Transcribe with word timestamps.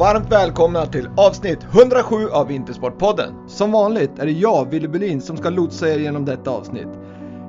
Varmt 0.00 0.32
välkomna 0.32 0.86
till 0.86 1.08
avsnitt 1.16 1.58
107 1.72 2.28
av 2.28 2.46
Vintersportpodden. 2.46 3.34
Som 3.48 3.72
vanligt 3.72 4.18
är 4.18 4.26
det 4.26 4.32
jag, 4.32 4.70
Willy 4.70 4.88
Bulin, 4.88 5.20
som 5.20 5.36
ska 5.36 5.50
lotsa 5.50 5.88
er 5.88 5.98
genom 5.98 6.24
detta 6.24 6.50
avsnitt. 6.50 6.88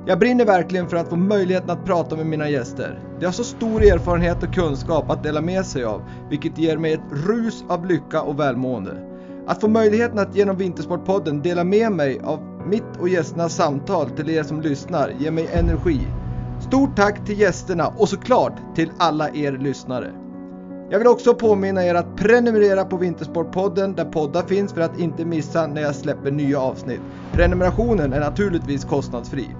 Jag 0.05 0.19
brinner 0.19 0.45
verkligen 0.45 0.89
för 0.89 0.97
att 0.97 1.09
få 1.09 1.15
möjligheten 1.15 1.69
att 1.69 1.85
prata 1.85 2.15
med 2.15 2.25
mina 2.25 2.49
gäster. 2.49 2.99
De 3.19 3.25
har 3.25 3.33
så 3.33 3.43
stor 3.43 3.83
erfarenhet 3.83 4.43
och 4.43 4.53
kunskap 4.53 5.09
att 5.09 5.23
dela 5.23 5.41
med 5.41 5.65
sig 5.65 5.83
av, 5.83 6.01
vilket 6.29 6.57
ger 6.57 6.77
mig 6.77 6.93
ett 6.93 7.11
rus 7.27 7.63
av 7.69 7.85
lycka 7.85 8.21
och 8.21 8.39
välmående. 8.39 8.91
Att 9.47 9.61
få 9.61 9.67
möjligheten 9.67 10.19
att 10.19 10.35
genom 10.35 10.57
Vintersportpodden 10.57 11.41
dela 11.41 11.63
med 11.63 11.91
mig 11.91 12.19
av 12.23 12.39
mitt 12.67 12.97
och 12.99 13.09
gästernas 13.09 13.55
samtal 13.55 14.09
till 14.09 14.29
er 14.29 14.43
som 14.43 14.61
lyssnar 14.61 15.13
ger 15.19 15.31
mig 15.31 15.49
energi. 15.53 16.07
Stort 16.67 16.95
tack 16.95 17.25
till 17.25 17.39
gästerna 17.39 17.87
och 17.97 18.09
såklart 18.09 18.75
till 18.75 18.91
alla 18.97 19.29
er 19.29 19.51
lyssnare. 19.51 20.11
Jag 20.91 20.99
vill 20.99 21.07
också 21.07 21.33
påminna 21.33 21.85
er 21.85 21.95
att 21.95 22.15
prenumerera 22.15 22.85
på 22.85 22.97
Vintersportpodden 22.97 23.95
där 23.95 24.05
poddar 24.05 24.43
finns 24.43 24.73
för 24.73 24.81
att 24.81 24.99
inte 24.99 25.25
missa 25.25 25.67
när 25.67 25.81
jag 25.81 25.95
släpper 25.95 26.31
nya 26.31 26.59
avsnitt. 26.59 26.99
Prenumerationen 27.33 28.13
är 28.13 28.19
naturligtvis 28.19 28.85
kostnadsfri. 28.85 29.55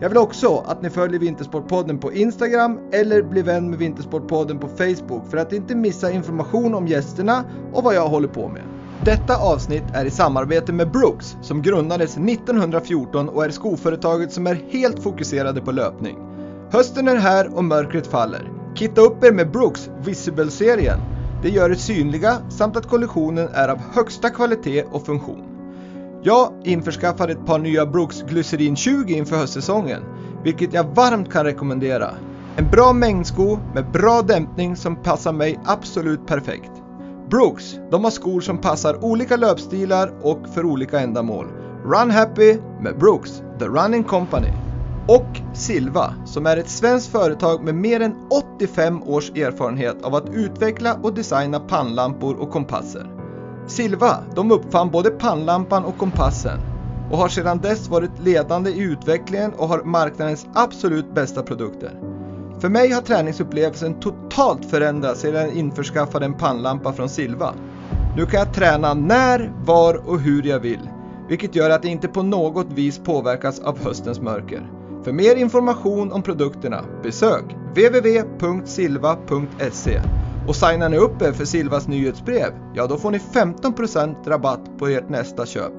Jag 0.00 0.08
vill 0.08 0.18
också 0.18 0.64
att 0.66 0.82
ni 0.82 0.90
följer 0.90 1.20
Vintersportpodden 1.20 1.98
på 1.98 2.12
Instagram 2.12 2.78
eller 2.92 3.22
blir 3.22 3.42
vän 3.42 3.70
med 3.70 3.78
Vintersportpodden 3.78 4.58
på 4.58 4.68
Facebook 4.68 5.30
för 5.30 5.36
att 5.36 5.52
inte 5.52 5.74
missa 5.74 6.10
information 6.10 6.74
om 6.74 6.86
gästerna 6.86 7.44
och 7.72 7.84
vad 7.84 7.94
jag 7.94 8.08
håller 8.08 8.28
på 8.28 8.48
med. 8.48 8.62
Detta 9.04 9.36
avsnitt 9.36 9.84
är 9.94 10.04
i 10.04 10.10
samarbete 10.10 10.72
med 10.72 10.90
Brooks 10.90 11.36
som 11.42 11.62
grundades 11.62 12.16
1914 12.16 13.28
och 13.28 13.44
är 13.44 13.50
skoföretaget 13.50 14.32
som 14.32 14.46
är 14.46 14.54
helt 14.54 15.02
fokuserade 15.02 15.60
på 15.60 15.72
löpning. 15.72 16.16
Hösten 16.72 17.08
är 17.08 17.16
här 17.16 17.56
och 17.56 17.64
mörkret 17.64 18.06
faller. 18.06 18.61
Kitta 18.82 19.00
upp 19.00 19.24
er 19.24 19.32
med 19.32 19.50
Brooks 19.50 19.90
Visible-serien. 20.04 21.00
Det 21.42 21.48
gör 21.48 21.70
er 21.70 21.74
synliga 21.74 22.38
samt 22.50 22.76
att 22.76 22.88
kollektionen 22.88 23.48
är 23.54 23.68
av 23.68 23.78
högsta 23.78 24.30
kvalitet 24.30 24.84
och 24.90 25.06
funktion. 25.06 25.44
Jag 26.22 26.52
införskaffade 26.64 27.32
ett 27.32 27.46
par 27.46 27.58
nya 27.58 27.86
Brooks 27.86 28.22
Glycerin 28.22 28.76
20 28.76 29.14
inför 29.14 29.36
höstsäsongen, 29.36 30.02
vilket 30.44 30.72
jag 30.72 30.84
varmt 30.84 31.32
kan 31.32 31.44
rekommendera. 31.44 32.10
En 32.56 32.70
bra 32.70 32.92
mängdsko 32.92 33.58
med 33.74 33.90
bra 33.92 34.22
dämpning 34.22 34.76
som 34.76 34.96
passar 34.96 35.32
mig 35.32 35.60
absolut 35.64 36.26
perfekt. 36.26 36.72
Brooks, 37.30 37.78
de 37.90 38.04
har 38.04 38.10
skor 38.10 38.40
som 38.40 38.58
passar 38.58 39.04
olika 39.04 39.36
löpstilar 39.36 40.12
och 40.22 40.48
för 40.54 40.64
olika 40.64 41.00
ändamål. 41.00 41.46
Run 41.84 42.10
Happy 42.10 42.58
med 42.80 42.98
Brooks, 42.98 43.42
The 43.58 43.64
Running 43.64 44.04
Company. 44.04 44.71
Och 45.08 45.40
Silva, 45.52 46.14
som 46.24 46.46
är 46.46 46.56
ett 46.56 46.68
svenskt 46.68 47.12
företag 47.12 47.64
med 47.64 47.74
mer 47.74 48.00
än 48.00 48.16
85 48.58 49.02
års 49.02 49.30
erfarenhet 49.30 50.02
av 50.02 50.14
att 50.14 50.30
utveckla 50.30 50.94
och 51.02 51.14
designa 51.14 51.60
pannlampor 51.60 52.36
och 52.36 52.50
kompasser. 52.50 53.06
Silva, 53.66 54.18
de 54.34 54.52
uppfann 54.52 54.90
både 54.90 55.10
pannlampan 55.10 55.84
och 55.84 55.98
kompassen 55.98 56.58
och 57.10 57.18
har 57.18 57.28
sedan 57.28 57.58
dess 57.58 57.88
varit 57.88 58.20
ledande 58.20 58.70
i 58.70 58.80
utvecklingen 58.80 59.52
och 59.52 59.68
har 59.68 59.82
marknadens 59.82 60.46
absolut 60.54 61.14
bästa 61.14 61.42
produkter. 61.42 62.00
För 62.60 62.68
mig 62.68 62.90
har 62.92 63.02
träningsupplevelsen 63.02 64.00
totalt 64.00 64.64
förändrats 64.64 65.20
sedan 65.20 65.40
jag 65.40 65.54
införskaffade 65.54 66.24
en 66.24 66.34
pannlampa 66.34 66.92
från 66.92 67.08
Silva. 67.08 67.54
Nu 68.16 68.26
kan 68.26 68.40
jag 68.40 68.54
träna 68.54 68.94
när, 68.94 69.52
var 69.64 70.08
och 70.08 70.20
hur 70.20 70.42
jag 70.42 70.60
vill, 70.60 70.90
vilket 71.28 71.54
gör 71.54 71.70
att 71.70 71.82
det 71.82 71.88
inte 71.88 72.08
på 72.08 72.22
något 72.22 72.72
vis 72.72 72.98
påverkas 72.98 73.60
av 73.60 73.84
höstens 73.84 74.20
mörker. 74.20 74.81
För 75.04 75.12
mer 75.12 75.36
information 75.36 76.12
om 76.12 76.22
produkterna 76.22 76.84
besök 77.02 77.44
www.silva.se 77.70 79.00
och 80.48 80.56
signar 80.56 80.88
ni 80.88 80.96
upp 80.96 81.22
er 81.22 81.32
för 81.32 81.44
Silvas 81.44 81.88
nyhetsbrev, 81.88 82.52
ja 82.74 82.86
då 82.86 82.96
får 82.96 83.10
ni 83.10 83.18
15% 83.18 84.28
rabatt 84.28 84.78
på 84.78 84.86
ert 84.86 85.08
nästa 85.08 85.46
köp. 85.46 85.72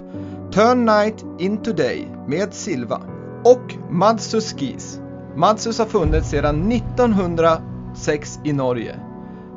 Turn 0.51 0.85
night 0.85 1.25
into 1.39 1.73
day 1.73 2.07
med 2.27 2.53
Silva. 2.53 3.01
Och 3.45 3.75
Madsus 3.89 4.53
Skis. 4.53 4.99
Madsus 5.35 5.79
har 5.79 5.85
funnits 5.85 6.29
sedan 6.29 6.71
1906 6.71 8.39
i 8.43 8.53
Norge. 8.53 8.99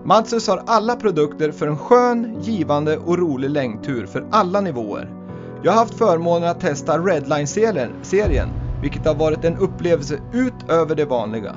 Madsus 0.05 0.49
har 0.49 0.63
alla 0.67 0.97
produkter 0.97 1.53
för 1.53 1.67
en 1.67 1.79
skön, 1.79 2.37
givande 2.41 2.99
och 2.99 3.19
rolig 3.19 3.51
längdtur 3.51 4.07
för 4.07 4.27
alla 4.31 4.61
nivåer. 4.61 5.13
Jag 5.63 5.73
har 5.73 5.79
haft 5.79 5.95
förmånen 5.95 6.49
att 6.49 6.61
testa 6.61 6.99
Redline-serien, 6.99 8.51
vilket 8.87 9.07
har 9.07 9.15
varit 9.15 9.45
en 9.45 9.57
upplevelse 9.57 10.19
utöver 10.33 10.95
det 10.95 11.05
vanliga. 11.05 11.57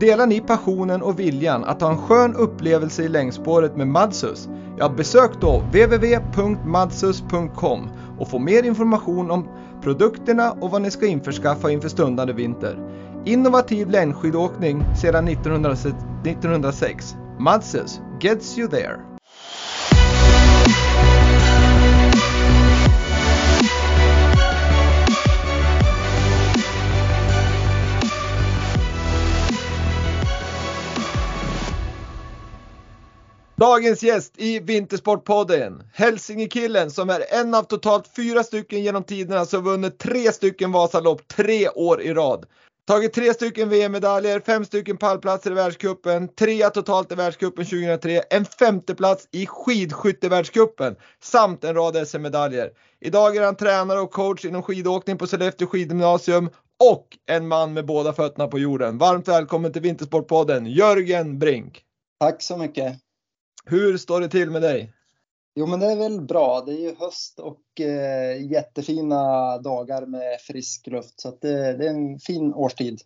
Delar 0.00 0.26
ni 0.26 0.40
passionen 0.40 1.02
och 1.02 1.18
viljan 1.18 1.64
att 1.64 1.80
ha 1.80 1.90
en 1.90 1.98
skön 1.98 2.34
upplevelse 2.34 3.02
i 3.02 3.08
längdspåret 3.08 3.76
med 3.76 3.88
Madsus? 3.88 4.48
Ja, 4.78 4.88
besök 4.88 5.30
då 5.40 5.58
www.madsus.com 5.58 7.88
och 8.18 8.28
få 8.28 8.38
mer 8.38 8.62
information 8.62 9.30
om 9.30 9.48
produkterna 9.82 10.52
och 10.52 10.70
vad 10.70 10.82
ni 10.82 10.90
ska 10.90 11.06
införskaffa 11.06 11.70
inför 11.70 11.88
stundande 11.88 12.32
vinter. 12.32 12.78
Innovativ 13.24 13.90
längdskidåkning 13.90 14.84
sedan 15.02 15.28
1906. 15.28 17.16
Madsus 17.38 18.00
gets 18.20 18.58
you 18.58 18.68
there. 18.68 19.13
Dagens 33.64 34.02
gäst 34.02 34.32
i 34.36 34.60
Vintersportpodden, 34.60 35.82
Hälsingekillen 35.92 36.90
som 36.90 37.10
är 37.10 37.24
en 37.40 37.54
av 37.54 37.62
totalt 37.62 38.10
fyra 38.16 38.42
stycken 38.42 38.82
genom 38.82 39.04
tiderna 39.04 39.44
som 39.44 39.64
vunnit 39.64 39.98
tre 39.98 40.32
stycken 40.32 40.72
Vasalopp 40.72 41.28
tre 41.28 41.68
år 41.68 42.02
i 42.02 42.14
rad. 42.14 42.46
Tagit 42.86 43.12
tre 43.12 43.34
stycken 43.34 43.68
VM-medaljer, 43.68 44.40
fem 44.40 44.64
stycken 44.64 44.96
pallplatser 44.96 45.50
i 45.50 45.54
världscupen, 45.54 46.28
trea 46.28 46.70
totalt 46.70 47.12
i 47.12 47.14
världscupen 47.14 47.64
2003, 47.64 48.22
en 48.30 48.44
femteplats 48.44 49.28
i 49.32 49.46
skidskyttevärldscupen 49.46 50.96
samt 51.22 51.64
en 51.64 51.74
rad 51.74 52.08
SM-medaljer. 52.08 52.70
Idag 53.00 53.36
är 53.36 53.42
han 53.42 53.56
tränare 53.56 54.00
och 54.00 54.12
coach 54.12 54.44
inom 54.44 54.62
skidåkning 54.62 55.18
på 55.18 55.26
Sollefteå 55.26 55.66
skidgymnasium 55.66 56.50
och 56.84 57.06
en 57.26 57.48
man 57.48 57.72
med 57.72 57.86
båda 57.86 58.12
fötterna 58.12 58.46
på 58.46 58.58
jorden. 58.58 58.98
Varmt 58.98 59.28
välkommen 59.28 59.72
till 59.72 59.82
Vintersportpodden, 59.82 60.66
Jörgen 60.66 61.38
Brink. 61.38 61.82
Tack 62.20 62.42
så 62.42 62.56
mycket. 62.56 63.04
Hur 63.64 63.96
står 63.96 64.20
det 64.20 64.28
till 64.28 64.50
med 64.50 64.62
dig? 64.62 64.92
Jo, 65.54 65.66
men 65.66 65.80
det 65.80 65.86
är 65.86 65.96
väl 65.96 66.20
bra. 66.20 66.62
Det 66.66 66.72
är 66.72 66.80
ju 66.80 66.94
höst 66.98 67.38
och 67.40 67.80
eh, 67.80 68.50
jättefina 68.50 69.58
dagar 69.58 70.06
med 70.06 70.40
frisk 70.40 70.86
luft, 70.86 71.20
så 71.20 71.38
det, 71.40 71.76
det, 71.76 71.86
är 71.86 71.90
en 71.90 72.18
fin 72.18 72.54
årstid. 72.54 73.00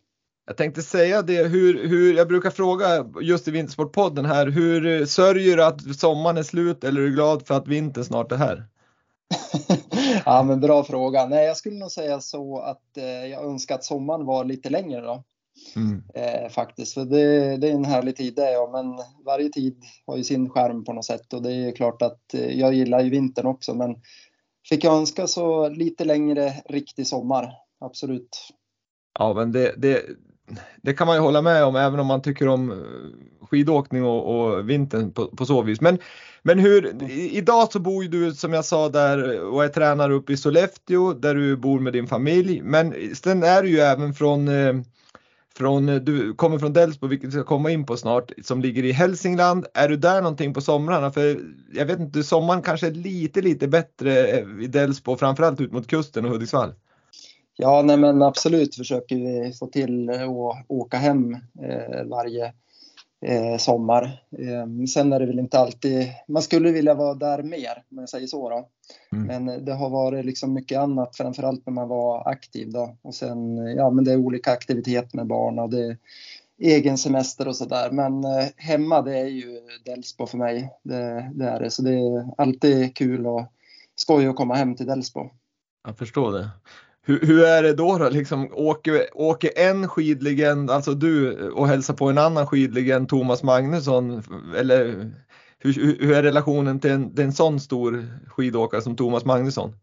Jag 0.46 0.56
tänkte 0.56 0.82
säga 0.82 1.22
det, 1.22 1.42
hur, 1.48 1.88
hur, 1.88 2.14
jag 2.14 2.28
brukar 2.28 2.50
fråga 2.50 3.06
just 3.22 3.48
i 3.48 3.50
Vintersportpodden 3.50 4.24
här, 4.24 4.46
hur 4.46 5.06
sörjer 5.06 5.56
du 5.56 5.64
att 5.64 5.96
sommaren 5.98 6.36
är 6.36 6.42
slut 6.42 6.84
eller 6.84 7.00
är 7.00 7.04
du 7.04 7.12
glad 7.12 7.46
för 7.46 7.54
att 7.54 7.68
vintern 7.68 8.04
snart 8.04 8.32
är 8.32 8.36
här? 8.36 8.66
ja, 10.24 10.42
men 10.42 10.60
bra 10.60 10.84
fråga. 10.84 11.26
Nej, 11.26 11.46
jag 11.46 11.56
skulle 11.56 11.76
nog 11.76 11.90
säga 11.90 12.20
så 12.20 12.58
att 12.58 12.96
eh, 12.96 13.04
jag 13.04 13.44
önskar 13.44 13.74
att 13.74 13.84
sommaren 13.84 14.26
var 14.26 14.44
lite 14.44 14.70
längre 14.70 15.00
då. 15.00 15.24
Mm. 15.76 16.02
Eh, 16.14 16.50
faktiskt, 16.50 16.94
för 16.94 17.04
det, 17.04 17.56
det, 17.56 17.68
är 17.68 17.72
en 17.72 17.84
härlig 17.84 18.16
tid 18.16 18.34
det, 18.34 18.52
ja, 18.52 18.70
men 18.72 18.98
varje 19.24 19.48
tid 19.48 19.84
har 20.06 20.16
ju 20.16 20.24
sin 20.24 20.50
skärm 20.50 20.84
på 20.84 20.92
något 20.92 21.04
sätt 21.04 21.32
och 21.32 21.42
det 21.42 21.52
är 21.52 21.72
klart 21.72 22.02
att 22.02 22.34
eh, 22.34 22.60
jag 22.60 22.74
gillar 22.74 23.00
ju 23.00 23.10
vintern 23.10 23.46
också, 23.46 23.74
men 23.74 23.96
fick 24.68 24.84
jag 24.84 24.94
önska 24.94 25.26
så 25.26 25.68
lite 25.68 26.04
längre 26.04 26.52
riktig 26.68 27.06
sommar, 27.06 27.52
absolut. 27.80 28.38
Ja, 29.18 29.34
men 29.34 29.52
det, 29.52 29.74
det, 29.76 30.02
det 30.82 30.94
kan 30.94 31.06
man 31.06 31.16
ju 31.16 31.22
hålla 31.22 31.42
med 31.42 31.64
om 31.64 31.76
även 31.76 32.00
om 32.00 32.06
man 32.06 32.22
tycker 32.22 32.48
om 32.48 32.70
eh, 32.70 33.46
skidåkning 33.46 34.04
och, 34.04 34.40
och 34.40 34.70
vintern 34.70 35.12
på, 35.12 35.26
på, 35.26 35.46
så 35.46 35.62
vis. 35.62 35.80
Men, 35.80 35.98
men 36.42 36.58
hur, 36.58 37.10
idag 37.12 37.72
så 37.72 37.78
bor 37.78 38.02
ju 38.02 38.08
du 38.08 38.34
som 38.34 38.52
jag 38.52 38.64
sa 38.64 38.88
där 38.88 39.40
och 39.40 39.64
är 39.64 39.68
tränare 39.68 40.14
uppe 40.14 40.32
i 40.32 40.36
Sollefteå 40.36 41.12
där 41.12 41.34
du 41.34 41.56
bor 41.56 41.80
med 41.80 41.92
din 41.92 42.06
familj. 42.06 42.62
Men 42.62 42.94
sen 43.14 43.42
är 43.42 43.62
du 43.62 43.70
ju 43.70 43.78
även 43.78 44.14
från 44.14 44.48
eh, 44.48 44.74
från, 45.58 45.88
eh, 45.88 45.94
du 45.94 46.34
kommer 46.34 46.58
från 46.58 46.72
Delsbo, 46.72 47.06
vilket 47.06 47.28
vi 47.28 47.32
ska 47.32 47.44
komma 47.44 47.70
in 47.70 47.86
på 47.86 47.96
snart, 47.96 48.32
som 48.42 48.60
ligger 48.60 48.84
i 48.84 48.92
Hälsingland. 48.92 49.66
Är 49.74 49.88
du 49.88 49.96
där 49.96 50.22
någonting 50.22 50.54
på 50.54 50.60
somrarna? 50.60 51.10
För 51.10 51.40
jag 51.72 51.86
vet 51.86 52.00
inte, 52.00 52.22
sommaren 52.22 52.62
kanske 52.62 52.86
är 52.86 52.90
lite, 52.90 53.40
lite 53.40 53.68
bättre 53.68 54.26
eh, 54.26 54.44
i 54.60 54.66
Delsbo, 54.66 55.16
framförallt 55.16 55.60
ut 55.60 55.72
mot 55.72 55.86
kusten 55.86 56.24
och 56.24 56.30
Hudiksvall. 56.30 56.74
Ja, 57.56 57.82
nej 57.82 57.96
men 57.96 58.22
absolut 58.22 58.74
försöker 58.74 59.16
vi 59.16 59.52
få 59.52 59.66
till 59.66 60.10
att 60.10 60.64
åka 60.68 60.96
hem 60.96 61.34
eh, 61.34 62.04
varje 62.06 62.52
eh, 63.26 63.56
sommar. 63.58 64.24
Eh, 64.38 64.86
sen 64.88 65.12
är 65.12 65.20
det 65.20 65.26
väl 65.26 65.38
inte 65.38 65.58
alltid, 65.58 66.06
man 66.28 66.42
skulle 66.42 66.72
vilja 66.72 66.94
vara 66.94 67.14
där 67.14 67.42
mer 67.42 67.82
om 67.90 67.98
jag 67.98 68.08
säger 68.08 68.26
så 68.26 68.50
då. 68.50 68.68
Mm. 69.12 69.44
Men 69.44 69.64
det 69.64 69.74
har 69.74 69.90
varit 69.90 70.24
liksom 70.24 70.52
mycket 70.52 70.78
annat, 70.78 71.16
framförallt 71.16 71.66
när 71.66 71.72
man 71.72 71.88
var 71.88 72.28
aktiv 72.28 72.72
då. 72.72 72.96
Och 73.02 73.14
sen, 73.14 73.56
ja 73.56 73.90
men 73.90 74.04
det 74.04 74.12
är 74.12 74.16
olika 74.16 74.52
aktiviteter 74.52 75.16
med 75.16 75.26
barn 75.26 75.58
och 75.58 75.70
det, 75.70 75.96
egen 76.58 76.98
semester 76.98 77.48
och 77.48 77.56
sådär. 77.56 77.90
Men 77.90 78.24
eh, 78.24 78.46
hemma 78.56 79.02
det 79.02 79.18
är 79.18 79.26
ju 79.26 79.60
Delsbo 79.84 80.26
för 80.26 80.38
mig. 80.38 80.72
Det, 80.82 81.30
det, 81.34 81.44
är 81.44 81.60
det. 81.60 81.70
Så 81.70 81.82
det 81.82 81.92
är 81.92 82.30
alltid 82.38 82.96
kul 82.96 83.26
och 83.26 83.52
skoj 83.94 84.26
att 84.26 84.36
komma 84.36 84.54
hem 84.54 84.76
till 84.76 84.86
Delsbo. 84.86 85.30
Jag 85.86 85.98
förstår 85.98 86.32
det. 86.32 86.48
Hur, 87.08 87.20
hur, 87.26 87.44
är 87.44 87.62
det 87.62 87.74
då? 87.74 87.98
då? 87.98 88.08
Liksom, 88.08 88.50
åker, 88.52 89.06
åker 89.14 89.50
en 89.56 89.88
skidlegend, 89.88 90.70
alltså 90.70 90.94
du, 90.94 91.48
och 91.50 91.68
hälsar 91.68 91.94
på 91.94 92.10
en 92.10 92.18
annan 92.18 92.46
skidlegend, 92.46 93.08
Thomas 93.08 93.42
Magnusson? 93.42 94.22
Eller 94.56 95.10
hur, 95.58 95.72
hur 96.00 96.12
är 96.12 96.22
relationen 96.22 96.80
till 96.80 96.90
en, 96.90 97.14
till 97.14 97.24
en 97.24 97.32
sån 97.32 97.60
stor 97.60 98.06
skidåkare 98.26 98.82
som 98.82 98.96
Thomas 98.96 99.24
Magnusson? 99.24 99.74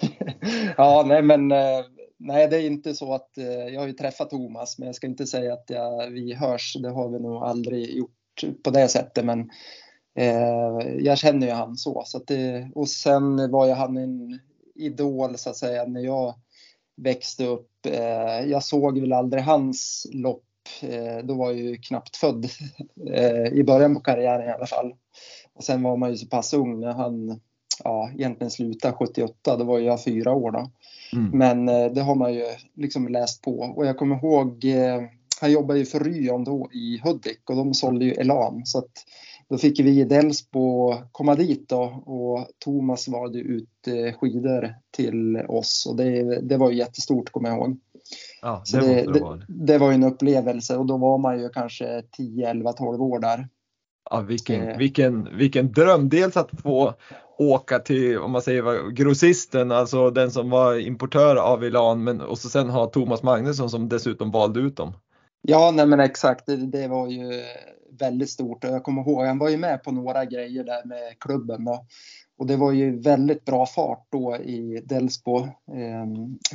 ja, 0.76 1.04
nej 1.06 1.22
men 1.22 1.52
eh, 1.52 1.84
nej, 2.16 2.48
det 2.48 2.56
är 2.56 2.66
inte 2.66 2.94
så 2.94 3.14
att 3.14 3.38
eh, 3.38 3.46
jag 3.46 3.80
har 3.80 3.86
ju 3.86 3.92
träffat 3.92 4.30
Thomas, 4.30 4.78
men 4.78 4.86
jag 4.86 4.94
ska 4.94 5.06
inte 5.06 5.26
säga 5.26 5.52
att 5.52 5.64
jag, 5.66 6.10
vi 6.10 6.34
hörs. 6.34 6.76
Det 6.82 6.90
har 6.90 7.08
vi 7.08 7.18
nog 7.18 7.42
aldrig 7.42 7.96
gjort 7.96 8.44
på 8.64 8.70
det 8.70 8.88
sättet, 8.88 9.24
men 9.24 9.50
eh, 10.14 10.96
jag 10.98 11.18
känner 11.18 11.46
ju 11.46 11.52
han 11.52 11.76
så. 11.76 12.02
så 12.06 12.18
att 12.18 12.26
det, 12.26 12.70
och 12.74 12.88
sen 12.88 13.50
var 13.50 13.66
ju 13.66 13.72
han 13.72 13.96
en 13.96 14.38
idol 14.74 15.38
så 15.38 15.50
att 15.50 15.56
säga 15.56 15.84
när 15.84 16.00
jag 16.00 16.34
växte 16.96 17.46
upp. 17.46 17.86
Eh, 17.86 18.50
jag 18.50 18.64
såg 18.64 18.98
väl 18.98 19.12
aldrig 19.12 19.42
hans 19.42 20.06
lopp. 20.12 20.42
Eh, 20.82 21.24
då 21.24 21.34
var 21.34 21.50
jag 21.50 21.60
ju 21.60 21.76
knappt 21.76 22.16
född 22.16 22.46
eh, 23.14 23.46
i 23.46 23.64
början 23.64 23.94
på 23.94 24.00
karriären 24.00 24.48
i 24.48 24.52
alla 24.52 24.66
fall. 24.66 24.94
Och 25.54 25.64
sen 25.64 25.82
var 25.82 25.96
man 25.96 26.10
ju 26.10 26.16
så 26.16 26.26
pass 26.26 26.54
ung 26.54 26.80
när 26.80 26.92
han 26.92 27.40
ja, 27.84 28.10
egentligen 28.14 28.50
slutade 28.50 28.96
78. 28.96 29.56
Då 29.56 29.64
var 29.64 29.78
jag 29.78 30.04
fyra 30.04 30.32
år 30.32 30.50
då. 30.50 30.70
Mm. 31.12 31.38
Men 31.38 31.66
det 31.94 32.00
har 32.00 32.14
man 32.14 32.34
ju 32.34 32.46
liksom 32.74 33.08
läst 33.08 33.42
på 33.42 33.58
och 33.58 33.86
jag 33.86 33.98
kommer 33.98 34.16
ihåg 34.16 34.64
han 35.40 35.52
jobbade 35.52 35.78
ju 35.78 35.86
för 35.86 36.00
Ryon 36.00 36.44
då 36.44 36.68
i 36.72 37.00
Hudik 37.04 37.50
och 37.50 37.56
de 37.56 37.74
sålde 37.74 38.04
ju 38.04 38.12
Elan 38.12 38.66
så 38.66 38.78
att 38.78 39.04
då 39.50 39.58
fick 39.58 39.80
vi 39.80 40.00
i 40.00 40.04
Delsbo 40.04 40.94
komma 41.12 41.34
dit 41.34 41.68
då 41.68 41.82
och 42.06 42.48
Thomas 42.64 43.08
valde 43.08 43.38
ut 43.38 43.86
eh, 43.86 44.18
skidor 44.18 44.74
till 44.90 45.36
oss 45.36 45.86
och 45.88 45.96
det, 45.96 46.40
det 46.40 46.56
var 46.56 46.70
ju 46.70 46.76
jättestort 46.76 47.32
kommer 47.32 47.48
jag 47.48 47.58
ihåg. 47.58 47.78
Ja, 48.42 48.62
det, 48.72 48.80
det, 48.80 49.12
det, 49.12 49.20
var. 49.20 49.44
det 49.48 49.78
var 49.78 49.92
en 49.92 50.04
upplevelse 50.04 50.76
och 50.76 50.86
då 50.86 50.96
var 50.96 51.18
man 51.18 51.40
ju 51.40 51.48
kanske 51.48 52.02
10, 52.16 52.50
11, 52.50 52.72
12 52.72 53.02
år 53.02 53.18
där. 53.18 53.48
Ja, 54.10 54.20
vilken, 54.20 54.68
eh. 54.68 54.78
vilken, 54.78 55.36
vilken 55.36 55.72
dröm! 55.72 56.08
Dels 56.08 56.36
att 56.36 56.50
få 56.62 56.94
åka 57.38 57.78
till, 57.78 58.18
om 58.18 58.30
man 58.30 58.42
säger 58.42 58.90
grossisten, 58.90 59.72
alltså 59.72 60.10
den 60.10 60.30
som 60.30 60.50
var 60.50 60.78
importör 60.78 61.36
av 61.36 61.64
Elan, 61.64 62.04
men 62.04 62.20
och 62.20 62.38
så 62.38 62.48
sen 62.48 62.70
ha 62.70 62.86
Thomas 62.86 63.22
Magnusson 63.22 63.70
som 63.70 63.88
dessutom 63.88 64.30
valde 64.30 64.60
ut 64.60 64.76
dem. 64.76 64.92
Ja, 65.42 65.70
nej 65.74 65.86
men 65.86 66.00
exakt. 66.00 66.46
Det, 66.46 66.56
det 66.56 66.88
var 66.88 67.08
ju 67.08 67.44
väldigt 67.98 68.30
stort 68.30 68.64
och 68.64 68.70
jag 68.70 68.84
kommer 68.84 69.02
ihåg, 69.02 69.24
han 69.24 69.38
var 69.38 69.48
ju 69.48 69.56
med 69.56 69.82
på 69.82 69.92
några 69.92 70.24
grejer 70.24 70.64
där 70.64 70.84
med 70.84 71.18
klubben 71.18 71.64
då. 71.64 71.86
Och 72.38 72.46
det 72.46 72.56
var 72.56 72.72
ju 72.72 73.00
väldigt 73.00 73.44
bra 73.44 73.66
fart 73.66 74.06
då 74.10 74.36
i 74.36 74.82
Delsbo 74.84 75.38
eh, 75.38 76.06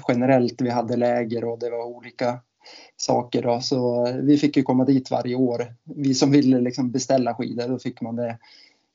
generellt. 0.08 0.62
Vi 0.62 0.70
hade 0.70 0.96
läger 0.96 1.44
och 1.44 1.60
det 1.60 1.70
var 1.70 1.84
olika 1.84 2.40
saker 2.98 3.42
då. 3.42 3.62
Så 3.62 4.08
vi 4.22 4.38
fick 4.38 4.58
ju 4.58 4.64
komma 4.64 4.86
dit 4.86 5.12
varje 5.12 5.36
år. 5.36 5.76
Vi 5.84 6.14
som 6.14 6.32
ville 6.32 6.60
liksom 6.60 6.92
beställa 6.92 7.34
skidor, 7.34 7.68
då 7.68 7.80
fick 7.80 8.02
man 8.02 8.16
det 8.16 8.38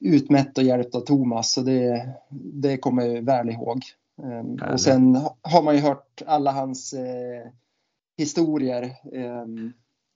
utmätt 0.00 0.58
och 0.58 0.64
hjälpt 0.64 0.94
av 0.94 1.00
Thomas. 1.00 1.52
Så 1.52 1.60
det, 1.60 2.08
det 2.30 2.76
kommer 2.76 3.06
jag 3.06 3.22
väl 3.22 3.50
ihåg. 3.50 3.82
Eh, 4.22 4.72
och 4.72 4.80
sen 4.80 5.20
har 5.42 5.62
man 5.62 5.74
ju 5.74 5.80
hört 5.80 6.22
alla 6.26 6.52
hans 6.52 6.92
eh, 6.92 7.50
historier. 8.16 8.82
Eh, 9.12 9.46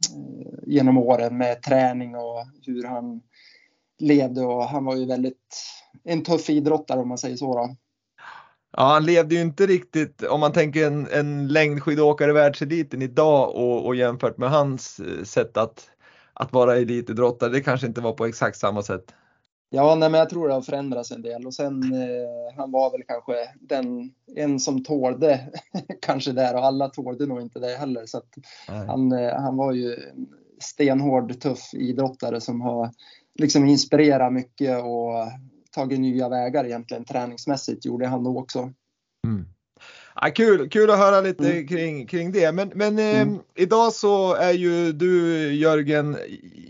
Eh, 0.09 0.59
genom 0.67 0.99
åren 0.99 1.39
med 1.39 1.63
träning 1.63 2.17
och 2.17 2.47
hur 2.67 2.85
han 2.85 3.21
levde 3.99 4.41
och 4.41 4.65
han 4.65 4.85
var 4.85 4.97
ju 4.97 5.07
väldigt 5.07 5.65
en 6.05 6.23
tuff 6.23 6.51
idrottare 6.51 7.01
om 7.01 7.09
man 7.09 7.19
säger 7.19 7.37
så. 7.37 7.55
Då. 7.55 7.77
Ja, 8.77 8.83
han 8.83 9.05
levde 9.05 9.35
ju 9.35 9.41
inte 9.41 9.67
riktigt, 9.67 10.23
om 10.23 10.41
man 10.41 10.53
tänker 10.53 10.87
en, 10.87 11.09
en 11.13 11.49
längdskidåkare 11.49 12.31
i 12.31 12.35
världseliten 12.35 13.03
idag 13.03 13.55
och, 13.55 13.87
och 13.87 13.97
jämfört 13.97 14.39
med 14.39 14.51
hans 14.51 15.01
eh, 15.01 15.25
sätt 15.25 15.57
att, 15.57 15.91
att 16.35 16.53
vara 16.53 16.77
elitidrottare, 16.77 17.51
det 17.51 17.61
kanske 17.61 17.87
inte 17.87 18.01
var 18.01 18.13
på 18.13 18.27
exakt 18.27 18.59
samma 18.59 18.83
sätt. 18.83 19.15
Ja, 19.73 19.95
nej, 19.95 20.11
men 20.11 20.19
jag 20.19 20.31
tror 20.31 20.49
det 20.49 20.55
har 20.55 20.61
förändrats 20.61 21.11
en 21.11 21.23
del. 21.23 21.47
Och 21.47 21.55
sen 21.55 21.93
eh, 21.93 22.57
han 22.57 22.71
var 22.71 22.91
väl 22.91 23.03
kanske 23.07 23.35
den 23.61 24.13
en 24.37 24.61
som 24.61 24.85
tålde 24.85 25.53
kanske 26.03 26.33
där 26.33 26.55
och 26.55 26.65
alla 26.65 26.89
tålde 26.89 27.27
nog 27.27 27.41
inte 27.41 27.59
det 27.59 27.77
heller. 27.77 28.07
Så 28.07 28.19
att 28.19 28.29
han, 28.67 29.13
eh, 29.13 29.35
han 29.35 29.57
var 29.57 29.73
ju 29.73 29.97
stenhård, 30.59 31.41
tuff 31.41 31.75
idrottare 31.75 32.41
som 32.41 32.61
har 32.61 32.91
liksom 33.35 33.67
inspirerat 33.67 34.33
mycket 34.33 34.85
och 34.85 35.33
tagit 35.71 36.01
nya 36.01 36.29
vägar 36.29 36.65
egentligen. 36.65 37.05
Träningsmässigt 37.05 37.85
gjorde 37.85 38.07
han 38.07 38.25
då 38.25 38.39
också. 38.39 38.73
Mm. 39.27 39.47
Ja, 40.15 40.31
kul, 40.31 40.69
kul 40.69 40.91
att 40.91 40.99
höra 40.99 41.21
lite 41.21 41.53
mm. 41.53 41.67
kring, 41.67 42.07
kring 42.07 42.33
det. 42.33 42.53
Men, 42.53 42.73
men 42.75 42.99
eh, 42.99 43.21
mm. 43.21 43.39
idag 43.57 43.93
så 43.93 44.35
är 44.35 44.53
ju 44.53 44.93
du 44.93 45.45
Jörgen 45.55 46.17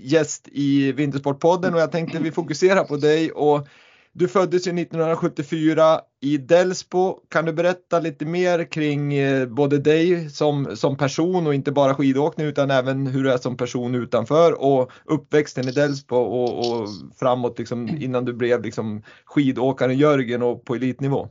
gäst 0.03 0.49
i 0.53 0.93
Vintersportpodden 0.93 1.75
och 1.75 1.81
jag 1.81 1.93
tänkte 1.93 2.19
vi 2.19 2.33
fokuserar 2.33 2.85
på 2.85 2.97
dig 2.97 3.33
och 3.33 3.69
du 4.13 4.29
föddes 4.29 4.67
ju 4.67 4.71
1974 4.71 6.01
i 6.21 6.39
Delsbo. 6.39 7.19
Kan 7.29 7.45
du 7.45 7.53
berätta 7.53 8.01
lite 8.01 8.25
mer 8.25 8.65
kring 8.65 9.15
eh, 9.15 9.47
både 9.47 9.79
dig 9.79 10.31
som, 10.31 10.77
som 10.77 10.97
person 10.97 11.47
och 11.47 11.55
inte 11.55 11.73
bara 11.73 11.95
skidåkning 11.95 12.47
utan 12.47 12.71
även 12.71 13.07
hur 13.07 13.25
du 13.25 13.33
är 13.33 13.39
som 13.39 13.57
person 13.57 13.95
utanför 13.95 14.63
och 14.63 14.91
uppväxten 15.05 15.69
i 15.69 15.73
Delsbo 15.73 16.17
och, 16.17 16.59
och 16.59 16.89
framåt 17.19 17.59
liksom, 17.59 17.89
innan 17.89 18.25
du 18.25 18.33
blev 18.33 18.63
liksom 18.63 19.03
skidåkaren 19.25 19.99
Jörgen 19.99 20.43
och 20.43 20.65
på 20.65 20.75
elitnivå? 20.75 21.29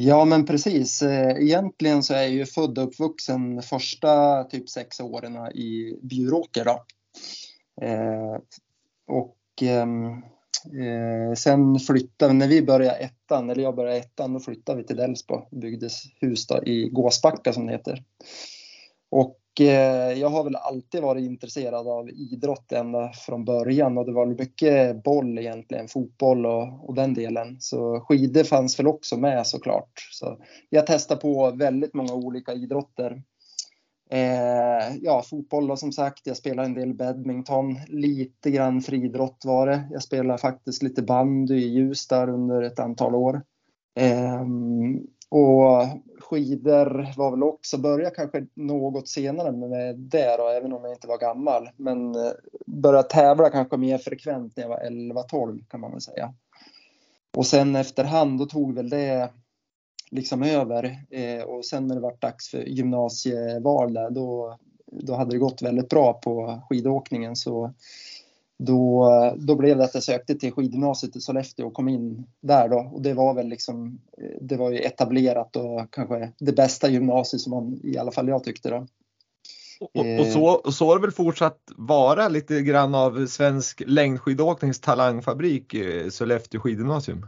Ja 0.00 0.24
men 0.24 0.46
precis. 0.46 1.02
Eh, 1.02 1.42
egentligen 1.42 2.02
så 2.02 2.14
är 2.14 2.18
jag 2.18 2.30
ju 2.30 2.46
född 2.46 2.78
och 2.78 2.84
uppvuxen 2.84 3.62
första 3.62 4.44
typ 4.44 4.68
sex 4.68 5.00
åren 5.00 5.36
i 5.36 5.98
Bjuråker. 6.02 6.64
Då. 6.64 6.84
Eh, 7.82 8.36
och 9.06 9.36
ehm, 9.62 10.12
eh, 10.82 11.34
sen 11.36 11.78
flyttade 11.78 12.32
när 12.32 12.48
vi 12.48 12.62
började 12.62 12.96
ettan, 12.96 13.50
eller 13.50 13.62
jag 13.62 13.76
började 13.76 13.98
ettan, 13.98 14.32
då 14.32 14.40
flyttade 14.40 14.78
vi 14.78 14.84
till 14.86 14.96
Delsbo. 14.96 15.48
byggdes 15.50 16.02
hus 16.20 16.46
då, 16.46 16.64
i 16.64 16.88
Gåsbacka 16.88 17.52
som 17.52 17.66
det 17.66 17.72
heter. 17.72 18.02
Och 19.10 19.38
Eh, 19.60 20.12
jag 20.12 20.28
har 20.28 20.44
väl 20.44 20.56
alltid 20.56 21.02
varit 21.02 21.24
intresserad 21.24 21.88
av 21.88 22.10
idrott 22.10 22.72
ända 22.72 23.12
från 23.12 23.44
början 23.44 23.98
och 23.98 24.06
det 24.06 24.12
var 24.12 24.26
mycket 24.26 25.02
boll 25.02 25.38
egentligen, 25.38 25.88
fotboll 25.88 26.46
och, 26.46 26.88
och 26.88 26.94
den 26.94 27.14
delen. 27.14 27.56
Så 27.60 28.00
skidor 28.00 28.44
fanns 28.44 28.78
väl 28.78 28.86
också 28.86 29.16
med 29.16 29.46
såklart. 29.46 30.08
Så 30.12 30.38
jag 30.70 30.86
testade 30.86 31.20
på 31.20 31.50
väldigt 31.50 31.94
många 31.94 32.14
olika 32.14 32.52
idrotter. 32.52 33.22
Eh, 34.10 34.96
ja, 35.00 35.22
fotboll 35.22 35.66
då 35.66 35.76
som 35.76 35.92
sagt. 35.92 36.26
Jag 36.26 36.36
spelade 36.36 36.68
en 36.68 36.74
del 36.74 36.94
badminton, 36.94 37.76
lite 37.88 38.50
grann 38.50 38.80
friidrott 38.80 39.42
var 39.44 39.66
det. 39.66 39.88
Jag 39.90 40.02
spelade 40.02 40.38
faktiskt 40.38 40.82
lite 40.82 41.02
bandy 41.02 41.54
i 41.54 41.68
Ljusdal 41.68 42.28
under 42.28 42.62
ett 42.62 42.78
antal 42.78 43.14
år. 43.14 43.42
Eh, 44.00 44.44
och 45.30 45.82
skidor 46.30 47.14
var 47.16 47.30
väl 47.30 47.42
också, 47.42 47.78
började 47.78 48.14
kanske 48.14 48.46
något 48.54 49.08
senare 49.08 49.52
med 49.52 49.98
det 49.98 50.36
då, 50.36 50.48
även 50.48 50.72
om 50.72 50.84
jag 50.84 50.92
inte 50.92 51.08
var 51.08 51.18
gammal. 51.18 51.70
Men 51.76 52.14
eh, 52.14 52.30
började 52.66 53.08
tävla 53.08 53.50
kanske 53.50 53.76
mer 53.76 53.98
frekvent 53.98 54.56
när 54.56 54.64
jag 54.64 54.68
var 54.68 54.80
11-12 54.80 55.64
kan 55.68 55.80
man 55.80 55.90
väl 55.90 56.00
säga. 56.00 56.34
Och 57.36 57.46
sen 57.46 57.76
efterhand 57.76 58.38
då 58.38 58.46
tog 58.46 58.74
väl 58.74 58.88
det 58.88 59.30
liksom 60.10 60.42
över 60.42 61.06
eh, 61.10 61.42
och 61.42 61.64
sen 61.64 61.86
när 61.86 61.94
det 61.94 62.00
var 62.00 62.16
dags 62.20 62.50
för 62.50 62.58
gymnasieval 62.58 63.94
där, 63.94 64.10
då, 64.10 64.58
då 64.86 65.14
hade 65.14 65.30
det 65.30 65.38
gått 65.38 65.62
väldigt 65.62 65.88
bra 65.88 66.12
på 66.12 66.62
skidåkningen 66.68 67.36
så 67.36 67.74
då, 68.58 69.06
då 69.38 69.56
blev 69.56 69.76
det 69.76 69.84
att 69.84 69.94
jag 69.94 70.02
sökte 70.02 70.34
till 70.34 70.52
skidgymnasiet 70.52 71.16
i 71.16 71.20
Sollefteå 71.20 71.66
och 71.66 71.74
kom 71.74 71.88
in 71.88 72.26
där 72.40 72.68
då. 72.68 72.90
Och 72.92 73.02
det 73.02 73.14
var 73.14 73.34
väl 73.34 73.48
liksom, 73.48 74.00
det 74.40 74.56
var 74.56 74.70
ju 74.70 74.78
etablerat 74.78 75.56
och 75.56 75.90
kanske 75.90 76.32
det 76.38 76.52
bästa 76.52 76.88
gymnasiet 76.88 77.40
som 77.40 77.50
man, 77.50 77.80
i 77.82 77.98
alla 77.98 78.10
fall 78.10 78.28
jag 78.28 78.44
tyckte 78.44 78.70
då. 78.70 78.86
Och, 79.80 80.20
och, 80.20 80.26
så, 80.26 80.44
och 80.44 80.74
så 80.74 80.86
har 80.86 80.96
det 80.96 81.02
väl 81.02 81.10
fortsatt 81.10 81.58
vara 81.76 82.28
lite 82.28 82.62
grann 82.62 82.94
av 82.94 83.26
svensk 83.26 83.82
längdskidåknings 83.86 84.80
talangfabrik, 84.80 85.74
eh, 85.74 86.08
Sollefteå 86.08 86.60
skidgymnasium? 86.60 87.26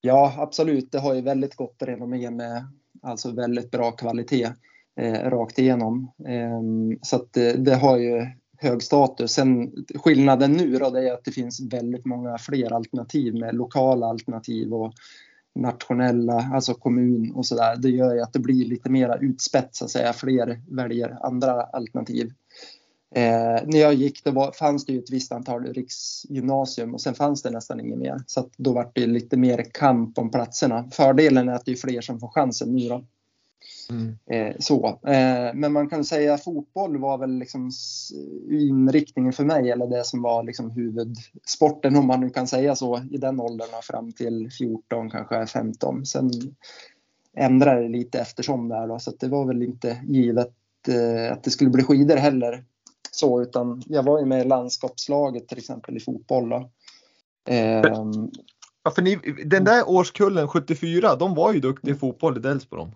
Ja, 0.00 0.34
absolut. 0.38 0.92
Det 0.92 0.98
har 0.98 1.14
ju 1.14 1.20
väldigt 1.20 1.56
gott 1.56 1.76
renommé 1.82 2.30
med 2.30 2.66
alltså 3.02 3.32
väldigt 3.32 3.70
bra 3.70 3.92
kvalitet 3.92 4.52
eh, 5.00 5.30
rakt 5.30 5.58
igenom. 5.58 6.12
Eh, 6.28 6.60
så 7.02 7.16
att 7.16 7.32
det, 7.32 7.52
det 7.52 7.74
har 7.74 7.96
ju 7.96 8.26
hög 8.62 8.82
status. 8.82 9.32
Sen 9.32 9.72
skillnaden 9.94 10.52
nu 10.52 10.78
då, 10.78 10.90
det 10.90 11.08
är 11.08 11.12
att 11.12 11.24
det 11.24 11.32
finns 11.32 11.60
väldigt 11.60 12.04
många 12.04 12.38
fler 12.38 12.72
alternativ 12.72 13.34
med 13.34 13.54
lokala 13.54 14.06
alternativ 14.06 14.74
och 14.74 14.94
nationella, 15.54 16.50
alltså 16.54 16.74
kommun 16.74 17.32
och 17.34 17.46
sådär. 17.46 17.76
Det 17.76 17.90
gör 17.90 18.14
ju 18.14 18.20
att 18.20 18.32
det 18.32 18.38
blir 18.38 18.64
lite 18.64 18.90
mera 18.90 19.16
utspätt 19.16 19.68
så 19.72 19.84
att 19.84 19.90
säga. 19.90 20.12
Fler 20.12 20.60
väljer 20.68 21.26
andra 21.26 21.62
alternativ. 21.62 22.32
Eh, 23.14 23.66
när 23.66 23.78
jag 23.78 23.94
gick 23.94 24.24
då 24.24 24.30
var, 24.30 24.52
fanns 24.52 24.86
det 24.86 24.92
ju 24.92 24.98
ett 24.98 25.10
visst 25.10 25.32
antal 25.32 25.64
riksgymnasium 25.64 26.94
och 26.94 27.00
sen 27.00 27.14
fanns 27.14 27.42
det 27.42 27.50
nästan 27.50 27.80
inget 27.80 27.98
mer. 27.98 28.20
Så 28.26 28.40
att 28.40 28.50
då 28.56 28.72
var 28.72 28.90
det 28.94 29.06
lite 29.06 29.36
mer 29.36 29.64
kamp 29.72 30.18
om 30.18 30.30
platserna. 30.30 30.88
Fördelen 30.92 31.48
är 31.48 31.52
att 31.52 31.64
det 31.64 31.72
är 31.72 31.76
fler 31.76 32.00
som 32.00 32.20
får 32.20 32.28
chansen 32.28 32.72
nu 32.72 32.88
då. 32.88 33.04
Mm. 33.92 34.16
Eh, 34.26 34.56
så. 34.58 34.86
Eh, 34.86 35.54
men 35.54 35.72
man 35.72 35.88
kan 35.88 36.04
säga 36.04 36.38
fotboll 36.38 36.98
var 36.98 37.18
väl 37.18 37.38
liksom 37.38 37.70
inriktningen 38.50 39.32
för 39.32 39.44
mig 39.44 39.70
eller 39.70 39.86
det 39.86 40.04
som 40.04 40.22
var 40.22 40.42
liksom 40.42 40.70
huvudsporten 40.70 41.96
om 41.96 42.06
man 42.06 42.20
nu 42.20 42.30
kan 42.30 42.46
säga 42.46 42.76
så 42.76 43.02
i 43.10 43.16
den 43.16 43.40
åldern 43.40 43.68
fram 43.82 44.12
till 44.12 44.50
14 44.58 45.10
kanske 45.10 45.46
15. 45.46 46.06
Sen 46.06 46.30
ändrade 47.36 47.82
det 47.82 47.88
lite 47.88 48.18
eftersom 48.18 48.68
där 48.68 48.88
då, 48.88 48.98
så 48.98 49.12
det 49.20 49.28
var 49.28 49.46
väl 49.46 49.62
inte 49.62 50.02
givet 50.04 50.54
eh, 50.88 51.32
att 51.32 51.44
det 51.44 51.50
skulle 51.50 51.70
bli 51.70 51.82
skidor 51.82 52.16
heller 52.16 52.64
så, 53.10 53.42
utan 53.42 53.82
jag 53.86 54.02
var 54.02 54.20
ju 54.20 54.26
med 54.26 54.40
i 54.40 54.48
landskapslaget 54.48 55.48
till 55.48 55.58
exempel 55.58 55.96
i 55.96 56.00
fotboll. 56.00 56.48
Då. 56.48 56.70
Ehm, 57.48 58.30
ja, 58.82 58.90
för 58.90 59.02
ni, 59.02 59.16
den 59.44 59.64
där 59.64 59.88
årskullen 59.88 60.48
74, 60.48 61.16
de 61.16 61.34
var 61.34 61.52
ju 61.52 61.60
duktiga 61.60 61.94
i 61.94 61.98
fotboll 61.98 62.36
i 62.36 62.40
Delsbo. 62.40 62.88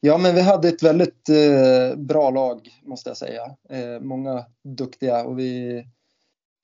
Ja, 0.00 0.18
men 0.18 0.34
vi 0.34 0.40
hade 0.40 0.68
ett 0.68 0.82
väldigt 0.82 1.28
eh, 1.28 1.96
bra 1.96 2.30
lag 2.30 2.68
måste 2.82 3.10
jag 3.10 3.16
säga. 3.16 3.42
Eh, 3.70 4.00
många 4.00 4.44
duktiga 4.64 5.24
och 5.24 5.38
vi 5.38 5.84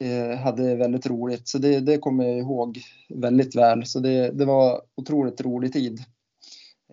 eh, 0.05 0.39
hade 0.39 0.77
väldigt 0.77 1.07
roligt. 1.07 1.49
Så 1.49 1.59
det, 1.59 1.81
det 1.81 1.99
kommer 1.99 2.25
jag 2.25 2.39
ihåg 2.39 2.79
väldigt 3.09 3.57
väl. 3.57 3.87
Så 3.87 4.01
det, 4.01 4.31
det 4.31 4.45
var 4.45 4.83
otroligt 4.95 5.41
rolig 5.41 5.73
tid 5.73 6.05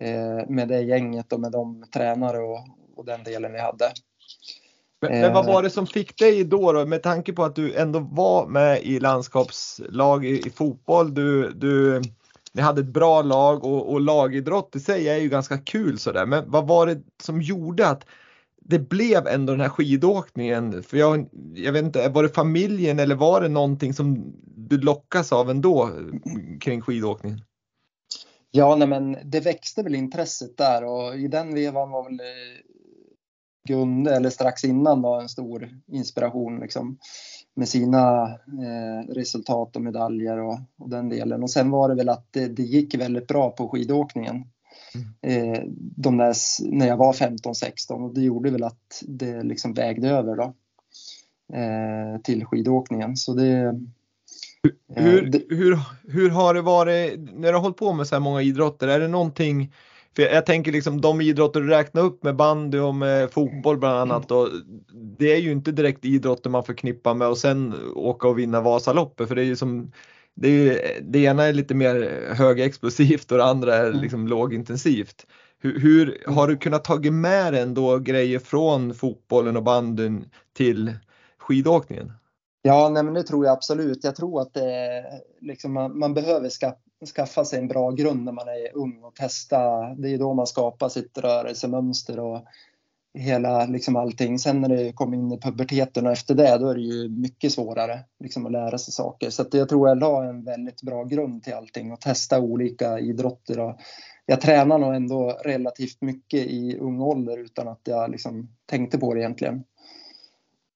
eh, 0.00 0.48
med 0.48 0.68
det 0.68 0.80
gänget 0.80 1.32
och 1.32 1.40
med 1.40 1.52
de 1.52 1.84
tränare 1.94 2.38
och, 2.38 2.60
och 2.96 3.04
den 3.04 3.24
delen 3.24 3.52
vi 3.52 3.60
hade. 3.60 3.92
Men, 5.00 5.20
men, 5.20 5.32
vad 5.32 5.48
eh. 5.48 5.52
var 5.54 5.62
det 5.62 5.70
som 5.70 5.86
fick 5.86 6.18
dig 6.18 6.44
då, 6.44 6.72
då, 6.72 6.86
med 6.86 7.02
tanke 7.02 7.32
på 7.32 7.44
att 7.44 7.56
du 7.56 7.74
ändå 7.74 7.98
var 7.98 8.46
med 8.46 8.82
i 8.82 9.00
landskapslag 9.00 10.24
i, 10.24 10.46
i 10.46 10.50
fotboll, 10.50 11.14
du, 11.14 11.52
du, 11.52 12.02
ni 12.54 12.62
hade 12.62 12.80
ett 12.80 12.86
bra 12.86 13.22
lag 13.22 13.64
och, 13.64 13.92
och 13.92 14.00
lagidrott 14.00 14.76
i 14.76 14.80
sig 14.80 15.08
är 15.08 15.16
ju 15.16 15.28
ganska 15.28 15.58
kul 15.58 15.98
sådär, 15.98 16.26
men 16.26 16.50
vad 16.50 16.66
var 16.66 16.86
det 16.86 17.02
som 17.22 17.42
gjorde 17.42 17.88
att 17.88 18.04
det 18.64 18.78
blev 18.78 19.26
ändå 19.26 19.52
den 19.52 19.60
här 19.60 19.68
skidåkningen? 19.68 20.82
För 20.82 20.96
jag, 20.96 21.28
jag 21.54 21.72
vet 21.72 21.84
inte, 21.84 22.08
var 22.08 22.22
det 22.22 22.28
familjen 22.28 22.98
eller 22.98 23.14
var 23.14 23.40
det 23.40 23.48
någonting 23.48 23.94
som 23.94 24.34
du 24.56 24.78
lockas 24.78 25.32
av 25.32 25.50
ändå 25.50 25.90
kring 26.60 26.80
skidåkningen? 26.80 27.40
Ja, 28.50 28.76
nej 28.76 28.88
men 28.88 29.16
det 29.24 29.40
växte 29.40 29.82
väl 29.82 29.94
intresset 29.94 30.56
där 30.56 30.84
och 30.84 31.16
i 31.16 31.28
den 31.28 31.54
vevan 31.54 31.90
var 31.90 32.04
väl 32.04 32.20
eh, 32.20 32.62
Gunde, 33.68 34.16
eller 34.16 34.30
strax 34.30 34.64
innan 34.64 35.02
var 35.02 35.20
en 35.20 35.28
stor 35.28 35.68
inspiration 35.86 36.60
liksom, 36.60 36.98
med 37.54 37.68
sina 37.68 38.24
eh, 38.46 39.12
resultat 39.14 39.76
och 39.76 39.82
medaljer 39.82 40.38
och, 40.38 40.58
och, 40.78 40.90
den 40.90 41.08
delen. 41.08 41.42
Och 41.42 41.50
sen 41.50 41.70
var 41.70 41.88
det 41.88 41.94
väl 41.94 42.08
att 42.08 42.26
det, 42.30 42.48
det 42.48 42.62
gick 42.62 42.94
väldigt 42.94 43.26
bra 43.26 43.50
på 43.50 43.68
skidåkningen. 43.68 44.44
Mm. 44.94 45.54
Eh, 45.54 45.62
de 45.96 46.16
där, 46.16 46.34
när 46.72 46.86
jag 46.86 46.96
var 46.96 47.12
15-16 47.12 48.04
och 48.04 48.14
det 48.14 48.20
gjorde 48.20 48.50
väl 48.50 48.64
att 48.64 49.02
det 49.02 49.42
liksom 49.42 49.74
vägde 49.74 50.08
över 50.08 50.36
då, 50.36 50.54
eh, 51.56 52.20
till 52.22 52.44
skidåkningen. 52.44 53.16
Så 53.16 53.34
det, 53.34 53.48
eh, 53.48 53.72
hur, 55.02 55.54
hur, 55.54 55.78
hur 56.12 56.30
har 56.30 56.54
det 56.54 56.62
varit 56.62 57.20
när 57.32 57.48
du 57.48 57.54
har 57.54 57.62
hållit 57.62 57.76
på 57.76 57.92
med 57.92 58.06
så 58.06 58.14
här 58.14 58.20
många 58.20 58.42
idrotter? 58.42 58.88
Är 58.88 59.00
det 59.00 59.08
någonting 59.08 59.72
för 60.16 60.22
jag, 60.22 60.46
tänker 60.46 60.72
liksom 60.72 61.00
de 61.00 61.20
idrotter 61.20 61.60
du 61.60 61.68
räknar 61.68 62.02
upp 62.02 62.22
med 62.22 62.36
bandy 62.36 62.78
och 62.78 62.94
med 62.94 63.30
fotboll 63.30 63.78
bland 63.78 63.98
annat. 63.98 64.30
Och 64.30 64.48
det 65.18 65.32
är 65.32 65.38
ju 65.38 65.52
inte 65.52 65.72
direkt 65.72 66.04
idrotter 66.04 66.50
man 66.50 66.64
förknippar 66.64 67.14
med 67.14 67.28
och 67.28 67.38
sen 67.38 67.74
åka 67.94 68.28
och 68.28 68.38
vinna 68.38 68.60
Vasaloppet. 68.60 69.28
För 69.28 69.34
det 69.34 69.42
är 69.42 69.46
ju 69.46 69.56
som 69.56 69.92
det, 70.34 70.48
är, 70.48 71.00
det 71.02 71.18
ena 71.18 71.44
är 71.44 71.52
lite 71.52 71.74
mer 71.74 72.28
högexplosivt 72.34 73.32
och 73.32 73.38
det 73.38 73.44
andra 73.44 73.74
är 73.74 73.86
mm. 73.86 74.00
liksom 74.00 74.28
lågintensivt. 74.28 75.26
Hur, 75.58 75.80
hur, 75.80 76.24
har 76.26 76.48
du 76.48 76.56
kunnat 76.56 76.84
tagit 76.84 77.12
med 77.12 77.52
dig 77.52 77.62
ändå 77.62 77.98
grejer 77.98 78.38
från 78.38 78.94
fotbollen 78.94 79.56
och 79.56 79.62
bandyn 79.62 80.24
till 80.56 80.94
skidåkningen? 81.38 82.12
Ja, 82.62 82.88
nej, 82.88 83.02
men 83.02 83.14
det 83.14 83.22
tror 83.22 83.44
jag 83.44 83.52
absolut. 83.52 84.04
Jag 84.04 84.16
tror 84.16 84.40
att 84.40 84.54
det, 84.54 85.04
liksom, 85.40 85.72
man, 85.72 85.98
man 85.98 86.14
behöver 86.14 86.48
ska, 86.48 86.74
skaffa 87.06 87.44
sig 87.44 87.58
en 87.58 87.68
bra 87.68 87.90
grund 87.90 88.24
när 88.24 88.32
man 88.32 88.48
är 88.48 88.76
ung 88.76 89.02
och 89.02 89.14
testa. 89.14 89.94
Det 89.94 90.08
är 90.08 90.18
då 90.18 90.34
man 90.34 90.46
skapar 90.46 90.88
sitt 90.88 91.18
rörelsemönster 91.18 92.20
och 92.20 92.44
hela 93.18 93.66
liksom 93.66 93.96
allting. 93.96 94.38
Sen 94.38 94.60
när 94.60 94.68
det 94.68 94.92
kommer 94.92 95.16
in 95.16 95.32
i 95.32 95.40
puberteten 95.40 96.06
och 96.06 96.12
efter 96.12 96.34
det, 96.34 96.58
då 96.58 96.68
är 96.68 96.74
det 96.74 96.80
ju 96.80 97.08
mycket 97.08 97.52
svårare 97.52 98.00
liksom 98.20 98.46
att 98.46 98.52
lära 98.52 98.78
sig 98.78 98.92
saker. 98.92 99.30
Så 99.30 99.44
jag 99.52 99.68
tror 99.68 99.88
jag 99.88 99.98
la 99.98 100.24
en 100.24 100.44
väldigt 100.44 100.82
bra 100.82 101.04
grund 101.04 101.42
till 101.42 101.54
allting 101.54 101.92
och 101.92 102.00
testa 102.00 102.40
olika 102.40 102.98
idrotter. 102.98 103.60
Och 103.60 103.76
jag 104.26 104.40
tränar 104.40 104.78
nog 104.78 104.94
ändå 104.94 105.40
relativt 105.44 106.00
mycket 106.00 106.40
i 106.40 106.78
ung 106.78 107.00
ålder 107.00 107.38
utan 107.38 107.68
att 107.68 107.80
jag 107.84 108.10
liksom 108.10 108.48
tänkte 108.66 108.98
på 108.98 109.14
det 109.14 109.20
egentligen. 109.20 109.64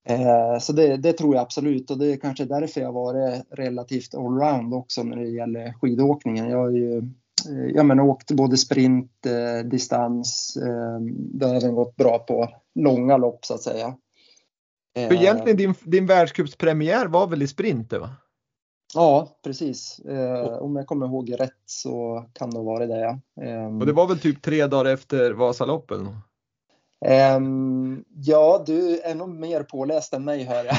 Eh, 0.09 0.59
så 0.59 0.73
det, 0.73 0.97
det, 0.97 1.13
tror 1.13 1.35
jag 1.35 1.41
absolut 1.41 1.91
och 1.91 1.97
det 1.97 2.11
är 2.13 2.17
kanske 2.17 2.45
därför 2.45 2.81
jag 2.81 2.91
varit 2.91 3.43
relativt 3.49 4.15
allround 4.15 4.73
också 4.73 5.03
när 5.03 5.17
det 5.17 5.27
gäller 5.27 5.73
skidåkningen. 5.81 6.49
Jag 6.49 6.57
har 6.57 6.69
ju 6.69 6.97
eh, 6.97 7.71
ja, 7.75 7.83
men 7.83 7.99
åkt 7.99 8.31
både 8.31 8.57
sprint, 8.57 9.25
eh, 9.25 9.69
distans, 9.69 10.57
eh, 10.61 10.99
det 11.09 11.45
har 11.45 11.55
även 11.55 11.75
gått 11.75 11.95
bra 11.95 12.19
på 12.19 12.49
långa 12.75 13.17
lopp 13.17 13.45
så 13.45 13.53
att 13.53 13.61
säga. 13.61 13.95
För 14.95 15.13
egentligen 15.13 15.57
din, 15.57 15.73
din 15.83 16.05
världscupspremiär 16.05 17.05
var 17.07 17.27
väl 17.27 17.41
i 17.41 17.47
sprint? 17.47 17.93
Va? 17.93 18.09
Ja, 18.93 19.39
precis. 19.43 19.99
Eh, 19.99 20.57
om 20.57 20.75
jag 20.75 20.87
kommer 20.87 21.05
ihåg 21.05 21.39
rätt 21.39 21.61
så 21.65 22.25
kan 22.33 22.49
det 22.49 22.59
vara 22.59 22.85
det. 22.85 22.99
Ja. 23.35 23.67
och 23.67 23.85
det 23.85 23.93
var 23.93 24.07
väl 24.07 24.19
typ 24.19 24.41
tre 24.41 24.67
dagar 24.67 24.93
efter 24.93 25.31
Vasaloppet? 25.31 25.99
Um, 27.05 28.03
ja, 28.15 28.63
du 28.65 28.99
är 28.99 29.15
nog 29.15 29.29
mer 29.29 29.63
påläst 29.63 30.13
än 30.13 30.25
mig 30.25 30.43
hör 30.43 30.65
jag. 30.65 30.77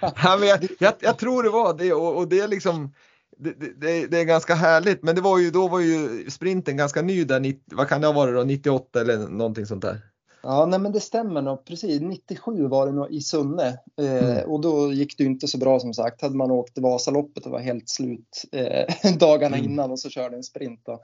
ja, 0.00 0.36
men 0.40 0.48
jag, 0.48 0.68
jag, 0.78 0.94
jag, 1.00 1.18
tror 1.18 1.42
det 1.42 1.50
var 1.50 1.74
det 1.74 1.92
och, 1.92 2.16
och 2.16 2.28
det 2.28 2.40
är 2.40 2.48
liksom 2.48 2.94
det, 3.36 3.52
det, 3.80 4.06
det, 4.06 4.20
är 4.20 4.24
ganska 4.24 4.54
härligt 4.54 5.02
men 5.02 5.14
det 5.14 5.20
var 5.20 5.38
ju, 5.38 5.50
då 5.50 5.68
var 5.68 5.80
ju 5.80 6.30
sprinten 6.30 6.76
ganska 6.76 7.02
ny 7.02 7.24
där, 7.24 7.54
vad 7.64 7.88
kan 7.88 8.00
det 8.00 8.06
ha 8.06 8.14
varit 8.14 8.34
då, 8.34 8.42
98 8.42 9.00
eller 9.00 9.18
någonting 9.18 9.66
sånt 9.66 9.82
där? 9.82 10.00
Ja, 10.42 10.66
nej, 10.66 10.78
men 10.78 10.92
det 10.92 11.00
stämmer 11.00 11.42
nog. 11.42 11.64
Precis, 11.64 12.00
97 12.00 12.68
var 12.68 12.86
det 12.86 12.92
nog 12.92 13.12
i 13.12 13.20
Sunne 13.20 13.78
eh, 14.00 14.30
mm. 14.30 14.50
och 14.50 14.60
då 14.60 14.92
gick 14.92 15.18
det 15.18 15.24
inte 15.24 15.48
så 15.48 15.58
bra 15.58 15.80
som 15.80 15.94
sagt. 15.94 16.22
Hade 16.22 16.36
man 16.36 16.50
åkt 16.50 16.78
Vasaloppet 16.78 17.46
och 17.46 17.52
var 17.52 17.60
helt 17.60 17.88
slut 17.88 18.44
eh, 18.52 19.12
dagarna 19.18 19.56
mm. 19.56 19.70
innan 19.70 19.90
och 19.90 20.00
så 20.00 20.10
körde 20.10 20.36
en 20.36 20.42
sprint. 20.42 20.80
Då. 20.84 21.02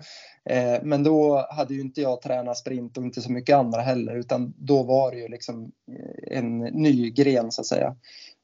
Eh, 0.50 0.82
men 0.82 1.02
då 1.02 1.46
hade 1.50 1.74
ju 1.74 1.80
inte 1.80 2.00
jag 2.00 2.22
tränat 2.22 2.58
sprint 2.58 2.96
och 2.96 3.04
inte 3.04 3.20
så 3.20 3.32
mycket 3.32 3.56
andra 3.56 3.80
heller 3.80 4.16
utan 4.16 4.54
då 4.56 4.82
var 4.82 5.10
det 5.10 5.18
ju 5.18 5.28
liksom 5.28 5.72
eh, 5.92 6.38
en 6.38 6.58
ny 6.58 7.10
gren 7.10 7.52
så 7.52 7.60
att 7.60 7.66
säga. 7.66 7.96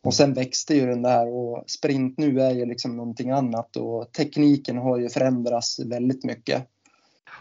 Och 0.04 0.14
sen 0.14 0.34
växte 0.34 0.74
ju 0.74 0.86
den 0.86 1.02
där 1.02 1.28
och 1.28 1.64
sprint 1.66 2.18
nu 2.18 2.40
är 2.40 2.50
ju 2.50 2.66
liksom 2.66 2.96
någonting 2.96 3.30
annat 3.30 3.76
och 3.76 4.12
tekniken 4.12 4.76
har 4.76 4.98
ju 4.98 5.08
förändrats 5.08 5.78
väldigt 5.78 6.24
mycket. 6.24 6.66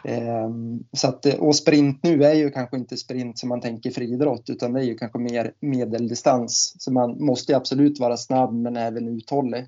Ehm, 0.04 0.80
så 0.94 1.08
att, 1.08 1.26
och 1.26 1.56
sprint 1.56 2.04
nu 2.04 2.24
är 2.24 2.34
ju 2.34 2.50
kanske 2.50 2.78
inte 2.78 2.98
sprint 2.98 3.40
som 3.40 3.50
man 3.50 3.62
tänker 3.62 3.92
friidrott 3.92 4.50
utan 4.50 4.74
det 4.74 4.80
är 4.80 4.84
ju 4.84 4.96
kanske 4.96 5.20
mer 5.20 5.52
medeldistans. 5.60 6.76
Så 6.80 6.92
man 6.92 7.26
måste 7.26 7.58
absolut 7.58 8.00
vara 8.00 8.18
snabb 8.18 8.54
men 8.54 8.78
även 8.78 9.08
uthållig. 9.08 9.66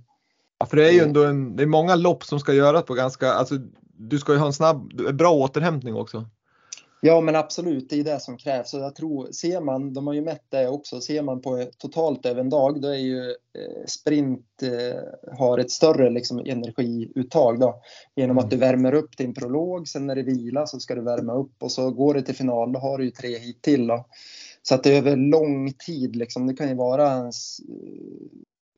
Ja, 0.59 0.65
för 0.65 0.77
det 0.77 0.89
är 0.89 0.91
ju 0.91 0.99
ändå 0.99 1.23
en, 1.25 1.55
det 1.55 1.63
är 1.63 1.67
många 1.67 1.95
lopp 1.95 2.23
som 2.23 2.39
ska 2.39 2.53
göras 2.53 2.85
på 2.85 2.93
ganska, 2.93 3.33
alltså 3.33 3.55
du 3.97 4.19
ska 4.19 4.33
ju 4.33 4.39
ha 4.39 4.45
en 4.45 4.53
snabb, 4.53 5.13
bra 5.13 5.31
återhämtning 5.31 5.95
också. 5.95 6.25
Ja 7.05 7.21
men 7.21 7.35
absolut, 7.35 7.89
det 7.89 7.99
är 7.99 8.03
det 8.03 8.19
som 8.19 8.37
krävs. 8.37 8.73
Och 8.73 8.79
jag 8.79 8.95
tror, 8.95 9.31
ser 9.31 9.61
man, 9.61 9.93
de 9.93 10.07
har 10.07 10.13
ju 10.13 10.21
mätt 10.21 10.45
det 10.49 10.67
också, 10.67 11.01
ser 11.01 11.21
man 11.21 11.41
på 11.41 11.65
totalt 11.77 12.25
över 12.25 12.41
en 12.41 12.49
dag 12.49 12.81
då 12.81 12.87
är 12.87 12.97
ju 12.97 13.29
eh, 13.29 13.85
sprint 13.87 14.63
eh, 14.63 15.37
har 15.37 15.57
ett 15.57 15.71
större 15.71 16.09
liksom, 16.09 16.39
energiuttag 16.39 17.59
då. 17.59 17.81
Genom 18.15 18.37
att 18.37 18.49
du 18.49 18.55
mm. 18.55 18.69
värmer 18.69 18.93
upp 18.93 19.17
din 19.17 19.33
prolog, 19.33 19.87
sen 19.87 20.07
när 20.07 20.15
det 20.15 20.23
vila 20.23 20.67
så 20.67 20.79
ska 20.79 20.95
du 20.95 21.01
värma 21.01 21.33
upp 21.33 21.63
och 21.63 21.71
så 21.71 21.91
går 21.91 22.13
det 22.13 22.21
till 22.21 22.35
final, 22.35 22.73
då 22.73 22.79
har 22.79 22.97
du 22.97 23.05
ju 23.05 23.11
tre 23.11 23.37
hit 23.37 23.61
till 23.61 23.87
då. 23.87 24.05
Så 24.61 24.75
att 24.75 24.83
det 24.83 24.93
är 24.93 24.97
över 24.97 25.15
lång 25.15 25.73
tid 25.73 26.15
liksom, 26.15 26.47
det 26.47 26.53
kan 26.53 26.69
ju 26.69 26.75
vara 26.75 27.31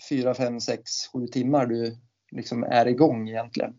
4, 0.10 0.34
5, 0.34 0.62
6, 0.62 0.82
7 1.13 1.27
timmar 1.27 1.65
du 1.65 1.98
liksom 2.32 2.63
är 2.63 2.86
igång 2.86 3.29
egentligen. 3.29 3.74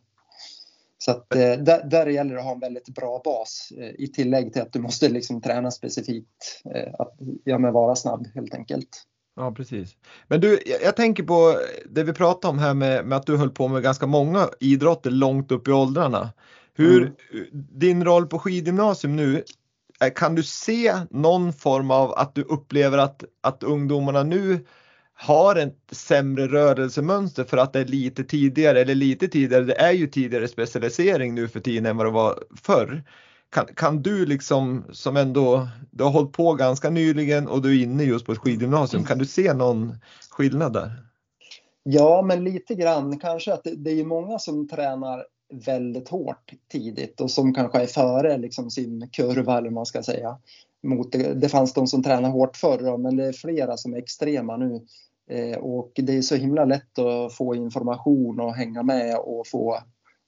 Så 1.07 1.13
att, 1.13 1.35
eh, 1.35 1.53
där, 1.53 1.85
där 1.91 2.07
gäller 2.07 2.35
det 2.35 2.41
att 2.41 2.47
ha 2.47 2.53
en 2.53 2.61
väldigt 2.61 2.89
bra 2.89 3.21
bas 3.25 3.73
eh, 3.79 4.05
i 4.05 4.09
tillägg 4.09 4.53
till 4.53 4.63
att 4.63 4.73
du 4.73 4.79
måste 4.79 5.09
liksom 5.09 5.43
träna 5.43 5.71
specifikt 5.71 6.63
eh, 6.75 6.95
att 6.99 7.15
ja, 7.45 7.59
men 7.59 7.73
vara 7.73 7.97
snabb 7.97 8.27
helt 8.35 8.55
enkelt. 8.55 8.89
Ja 9.37 9.53
precis. 9.53 9.97
Men 10.29 10.41
du, 10.41 10.61
jag, 10.67 10.83
jag 10.83 10.97
tänker 10.97 11.23
på 11.23 11.61
det 11.91 12.05
vi 12.05 12.13
pratade 12.13 12.51
om 12.51 12.59
här 12.59 12.75
med, 12.75 13.07
med, 13.07 13.19
att 13.19 13.27
du 13.27 13.37
höll 13.37 13.51
på 13.51 13.69
med 13.69 13.83
ganska 13.83 14.07
många 14.07 14.49
idrotter 14.61 15.11
långt 15.11 15.53
upp 15.53 15.69
i 15.69 15.73
åldrarna. 15.73 16.33
Hur, 16.75 17.03
mm. 17.03 17.47
Din 17.53 18.05
roll 18.05 18.27
på 18.27 18.39
skidgymnasium 18.39 19.17
nu, 19.17 19.45
kan 20.15 20.35
du 20.35 20.43
se 20.43 20.93
någon 21.11 21.53
form 21.53 21.91
av 21.91 22.13
att 22.13 22.35
du 22.35 22.43
upplever 22.43 22.99
att, 22.99 23.25
att 23.41 23.63
ungdomarna 23.63 24.23
nu 24.23 24.67
har 25.19 25.57
ett 25.57 25.79
sämre 25.93 26.49
rörelsemönster 26.49 27.45
för 27.45 27.57
att 27.57 27.73
det 27.73 27.81
är 27.81 27.85
lite 27.85 28.25
tidigare, 28.25 28.81
eller 28.81 28.95
lite 28.95 29.29
tidigare, 29.29 29.65
det 29.65 29.81
är 29.81 29.93
ju 29.93 30.07
tidigare 30.07 30.49
specialisering 30.49 31.35
nu 31.35 31.49
för 31.49 31.61
tiden 31.61 31.87
än 31.87 31.97
vad 31.97 32.07
det 32.07 32.11
var 32.11 32.45
förr. 32.63 33.03
Kan, 33.51 33.67
kan 33.67 34.03
du 34.03 34.27
liksom 34.27 34.85
som 34.93 35.17
ändå, 35.17 35.69
du 35.91 36.05
har 36.05 36.11
hållit 36.11 36.33
på 36.33 36.55
ganska 36.55 36.91
nyligen 36.91 37.49
och 37.49 37.63
du 37.63 37.79
är 37.79 37.83
inne 37.83 38.05
just 38.05 38.27
på 38.27 38.33
ett 38.33 38.39
skidgymnasium, 38.39 39.05
kan 39.05 39.19
du 39.19 39.27
se 39.27 39.53
någon 39.53 39.99
skillnad 40.31 40.73
där? 40.73 40.93
Ja, 41.83 42.23
men 42.23 42.45
lite 42.45 42.75
grann 42.75 43.19
kanske 43.19 43.53
att 43.53 43.65
det, 43.65 43.75
det 43.77 43.91
är 43.91 44.05
många 44.05 44.39
som 44.39 44.69
tränar 44.69 45.25
väldigt 45.53 46.09
hårt 46.09 46.53
tidigt 46.73 47.21
och 47.21 47.31
som 47.31 47.55
kanske 47.55 47.83
är 47.83 47.87
före 47.87 48.39
liksom 48.39 48.71
sin 48.71 49.09
kurva 49.13 49.59
eller 49.59 49.71
man 49.71 49.87
ska 49.87 50.03
säga. 50.03 50.39
Mot 50.83 51.13
det, 51.13 51.35
det 51.35 51.49
fanns 51.49 51.73
de 51.73 51.87
som 51.87 52.03
tränade 52.03 52.33
hårt 52.33 52.57
förr 52.57 52.99
men 52.99 53.17
det 53.17 53.25
är 53.25 53.33
flera 53.33 53.77
som 53.77 53.95
är 53.95 53.99
extrema 53.99 54.57
nu. 54.57 54.81
Eh, 55.31 55.59
och 55.59 55.93
det 55.95 56.17
är 56.17 56.23
så 56.23 56.37
himla 56.37 56.65
lätt 56.65 56.99
att 56.99 57.35
få 57.35 57.55
information 57.55 58.41
och 58.41 58.55
hänga 58.55 58.83
med 58.83 59.17
och 59.19 59.47
få 59.47 59.79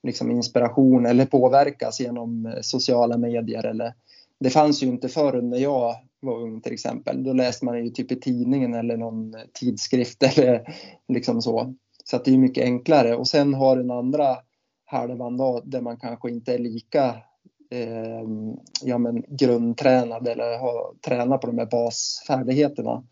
liksom 0.02 0.30
inspiration 0.30 1.06
eller 1.06 1.26
påverkas 1.26 2.00
genom 2.00 2.46
eh, 2.46 2.60
sociala 2.60 3.18
medier. 3.18 3.66
Eller, 3.66 3.94
det 4.40 4.50
fanns 4.50 4.82
ju 4.82 4.86
inte 4.86 5.08
förr 5.08 5.42
när 5.42 5.58
jag 5.58 5.94
var 6.20 6.42
ung 6.42 6.60
till 6.60 6.72
exempel. 6.72 7.24
Då 7.24 7.32
läste 7.32 7.64
man 7.64 7.84
ju 7.84 7.90
typ 7.90 8.12
i 8.12 8.20
tidningen 8.20 8.74
eller 8.74 8.96
någon 8.96 9.34
eh, 9.34 9.40
tidskrift 9.52 10.22
eller 10.38 10.74
liksom 11.08 11.42
så. 11.42 11.74
Så 12.04 12.16
att 12.16 12.24
det 12.24 12.34
är 12.34 12.38
mycket 12.38 12.64
enklare. 12.64 13.16
Och 13.16 13.28
sen 13.28 13.54
har 13.54 13.76
den 13.76 13.90
andra 13.90 14.36
halvan 14.84 15.36
då 15.36 15.62
där 15.64 15.80
man 15.80 15.96
kanske 15.96 16.30
inte 16.30 16.54
är 16.54 16.58
lika 16.58 17.16
eh, 17.70 18.22
ja, 18.82 18.98
men 18.98 19.24
grundtränad 19.28 20.28
eller 20.28 20.58
har 20.58 20.94
tränat 21.06 21.40
på 21.40 21.46
de 21.46 21.58
här 21.58 21.66
basfärdigheterna. 21.66 23.04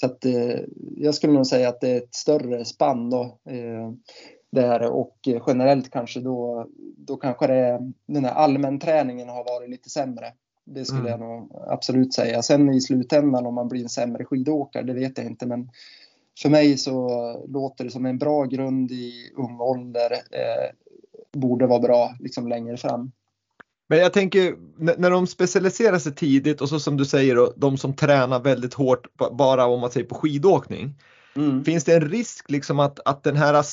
Så 0.00 0.06
att, 0.06 0.24
eh, 0.24 0.60
jag 0.96 1.14
skulle 1.14 1.32
nog 1.32 1.46
säga 1.46 1.68
att 1.68 1.80
det 1.80 1.88
är 1.88 1.96
ett 1.96 2.14
större 2.14 2.64
spann 2.64 3.10
då. 3.10 3.38
Eh, 3.50 3.92
där 4.52 4.82
och 4.82 5.16
generellt 5.46 5.90
kanske 5.90 6.20
då, 6.20 6.66
då 6.96 7.16
kanske 7.16 7.46
det, 7.46 7.92
den 8.06 8.24
här 8.24 8.32
allmänträningen 8.32 9.28
har 9.28 9.44
varit 9.44 9.70
lite 9.70 9.90
sämre. 9.90 10.32
Det 10.64 10.84
skulle 10.84 11.00
mm. 11.00 11.10
jag 11.10 11.20
nog 11.20 11.52
absolut 11.68 12.14
säga. 12.14 12.42
Sen 12.42 12.74
i 12.74 12.80
slutändan 12.80 13.46
om 13.46 13.54
man 13.54 13.68
blir 13.68 13.82
en 13.82 13.88
sämre 13.88 14.24
skidåkare, 14.24 14.82
det 14.82 14.94
vet 14.94 15.18
jag 15.18 15.26
inte. 15.26 15.46
Men 15.46 15.70
för 16.42 16.48
mig 16.48 16.78
så 16.78 17.08
låter 17.48 17.84
det 17.84 17.90
som 17.90 18.06
en 18.06 18.18
bra 18.18 18.44
grund 18.44 18.90
i 18.90 19.32
ung 19.36 19.60
ålder. 19.60 20.12
Eh, 20.12 20.70
borde 21.32 21.66
vara 21.66 21.80
bra 21.80 22.14
liksom 22.20 22.48
längre 22.48 22.76
fram. 22.76 23.12
Men 23.90 23.98
jag 23.98 24.12
tänker 24.12 24.54
när 24.98 25.10
de 25.10 25.26
specialiserar 25.26 25.98
sig 25.98 26.14
tidigt 26.14 26.60
och 26.60 26.68
så 26.68 26.80
som 26.80 26.96
du 26.96 27.04
säger 27.04 27.52
de 27.56 27.78
som 27.78 27.96
tränar 27.96 28.40
väldigt 28.40 28.74
hårt 28.74 29.06
bara 29.32 29.66
om 29.66 29.80
man 29.80 29.90
säger 29.90 30.06
på 30.06 30.14
skidåkning. 30.14 30.94
Mm. 31.36 31.64
Finns 31.64 31.84
det 31.84 31.94
en 31.94 32.08
risk 32.08 32.50
liksom 32.50 32.80
att, 32.80 33.00
att 33.04 33.22
den 33.22 33.36
här, 33.36 33.64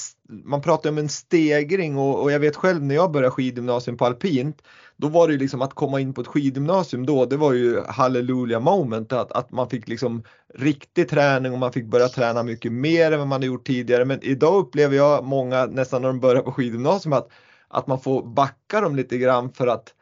man 0.44 0.62
pratar 0.62 0.90
om 0.90 0.98
en 0.98 1.10
stegring 1.10 1.98
och, 1.98 2.22
och 2.22 2.32
jag 2.32 2.40
vet 2.40 2.56
själv 2.56 2.84
när 2.84 2.96
jag 2.96 3.12
började 3.12 3.32
skidgymnasium 3.32 3.98
på 3.98 4.06
alpint, 4.06 4.62
då 4.96 5.08
var 5.08 5.28
det 5.28 5.34
ju 5.34 5.40
liksom 5.40 5.62
att 5.62 5.74
komma 5.74 6.00
in 6.00 6.14
på 6.14 6.22
ett 6.22 6.28
skidgymnasium 6.28 7.06
då, 7.06 7.26
det 7.26 7.38
var 7.38 7.54
ju 7.54 7.82
halleluja 7.88 8.60
moment 8.60 9.14
att, 9.14 9.32
att 9.32 9.52
man 9.52 9.70
fick 9.70 9.88
liksom 9.88 10.24
riktig 10.54 11.10
träning 11.10 11.52
och 11.54 11.60
man 11.60 11.74
fick 11.74 11.86
börja 11.86 12.08
träna 12.08 12.44
mycket 12.44 12.72
mer 12.72 13.12
än 13.12 13.20
vad 13.20 13.28
man 13.28 13.36
hade 13.36 13.46
gjort 13.46 13.68
tidigare. 13.68 14.06
Men 14.06 14.20
idag 14.22 14.56
upplever 14.56 14.96
jag 14.96 15.24
många 15.24 15.66
nästan 15.66 16.02
när 16.02 16.10
de 16.10 16.20
börjar 16.20 16.42
på 16.42 16.52
skidgymnasium 16.52 17.14
att, 17.14 17.30
att 17.68 17.88
man 17.88 18.00
får 18.00 18.24
backa 18.24 18.82
dem 18.82 18.96
lite 18.96 19.18
grann 19.18 19.54
för 19.54 19.68
att 19.68 19.94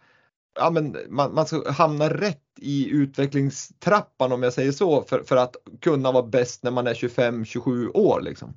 ja, 0.55 0.69
men 0.69 0.97
man, 1.09 1.33
man 1.33 1.45
ska 1.45 1.71
hamna 1.71 2.09
rätt 2.09 2.41
i 2.59 2.89
utvecklingstrappan 2.89 4.31
om 4.31 4.43
jag 4.43 4.53
säger 4.53 4.71
så 4.71 5.01
för, 5.01 5.23
för 5.23 5.37
att 5.37 5.55
kunna 5.81 6.11
vara 6.11 6.25
bäst 6.25 6.63
när 6.63 6.71
man 6.71 6.87
är 6.87 6.93
25-27 6.93 7.91
år. 7.93 8.21
Liksom. 8.21 8.53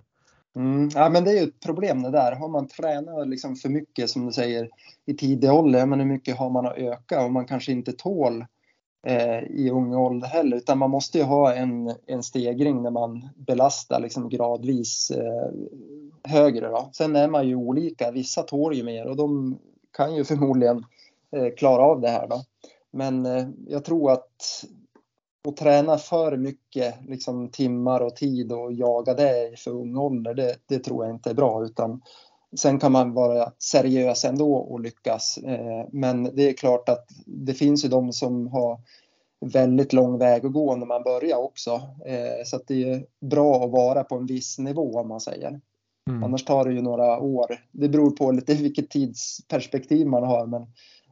Mm, 0.56 0.88
ja, 0.94 1.08
men 1.08 1.24
det 1.24 1.30
är 1.30 1.34
ju 1.34 1.48
ett 1.48 1.60
problem 1.60 2.02
det 2.02 2.10
där. 2.10 2.32
Har 2.32 2.48
man 2.48 2.68
tränat 2.68 3.28
liksom 3.28 3.56
för 3.56 3.68
mycket 3.68 4.10
som 4.10 4.26
du 4.26 4.32
säger 4.32 4.68
i 5.06 5.14
tidig 5.14 5.52
ålder, 5.52 5.86
men 5.86 6.00
hur 6.00 6.06
mycket 6.06 6.38
har 6.38 6.50
man 6.50 6.66
att 6.66 6.78
öka 6.78 7.24
och 7.24 7.32
man 7.32 7.46
kanske 7.46 7.72
inte 7.72 7.92
tål 7.92 8.44
eh, 9.06 9.38
i 9.38 9.70
ung 9.70 9.94
ålder 9.94 10.28
heller 10.28 10.56
utan 10.56 10.78
man 10.78 10.90
måste 10.90 11.18
ju 11.18 11.24
ha 11.24 11.54
en, 11.54 11.94
en 12.06 12.22
stegring 12.22 12.82
när 12.82 12.90
man 12.90 13.28
belastar 13.36 14.00
liksom 14.00 14.28
gradvis 14.28 15.10
eh, 15.10 15.50
högre. 16.22 16.68
Då. 16.68 16.90
Sen 16.92 17.16
är 17.16 17.28
man 17.28 17.48
ju 17.48 17.54
olika, 17.54 18.10
vissa 18.10 18.42
tål 18.42 18.74
ju 18.74 18.84
mer 18.84 19.06
och 19.06 19.16
de 19.16 19.58
kan 19.96 20.14
ju 20.14 20.24
förmodligen 20.24 20.76
eh, 20.76 20.84
klara 21.56 21.82
av 21.82 22.00
det 22.00 22.08
här. 22.08 22.26
Då. 22.26 22.42
Men 22.90 23.26
eh, 23.26 23.48
jag 23.66 23.84
tror 23.84 24.12
att 24.12 24.64
att 25.48 25.56
träna 25.56 25.98
för 25.98 26.36
mycket 26.36 26.94
liksom, 27.06 27.48
timmar 27.48 28.00
och 28.00 28.16
tid 28.16 28.52
och 28.52 28.72
jaga 28.72 29.14
det 29.14 29.60
för 29.60 29.70
ung 29.70 29.96
ålder, 29.96 30.34
det, 30.34 30.56
det, 30.66 30.78
tror 30.78 31.04
jag 31.04 31.14
inte 31.14 31.30
är 31.30 31.34
bra. 31.34 31.64
Utan 31.64 32.02
sen 32.56 32.78
kan 32.78 32.92
man 32.92 33.12
vara 33.12 33.52
seriös 33.58 34.24
ändå 34.24 34.54
och 34.54 34.80
lyckas. 34.80 35.38
Eh, 35.38 35.86
men 35.92 36.36
det 36.36 36.48
är 36.48 36.52
klart 36.52 36.88
att 36.88 37.06
det 37.26 37.54
finns 37.54 37.84
ju 37.84 37.88
de 37.88 38.12
som 38.12 38.46
har 38.46 38.80
väldigt 39.40 39.92
lång 39.92 40.18
väg 40.18 40.46
att 40.46 40.52
gå 40.52 40.76
när 40.76 40.86
man 40.86 41.02
börjar 41.02 41.36
också. 41.36 41.70
Eh, 42.06 42.44
så 42.44 42.60
det 42.66 42.90
är 42.90 43.04
bra 43.20 43.64
att 43.64 43.70
vara 43.70 44.04
på 44.04 44.14
en 44.14 44.26
viss 44.26 44.58
nivå 44.58 45.00
om 45.00 45.08
man 45.08 45.20
säger. 45.20 45.60
Mm. 46.10 46.24
Annars 46.24 46.44
tar 46.44 46.64
det 46.64 46.72
ju 46.72 46.82
några 46.82 47.18
år. 47.18 47.60
Det 47.72 47.88
beror 47.88 48.10
på 48.10 48.30
lite 48.30 48.54
vilket 48.54 48.90
tidsperspektiv 48.90 50.06
man 50.06 50.22
har. 50.22 50.46
Men 50.46 50.66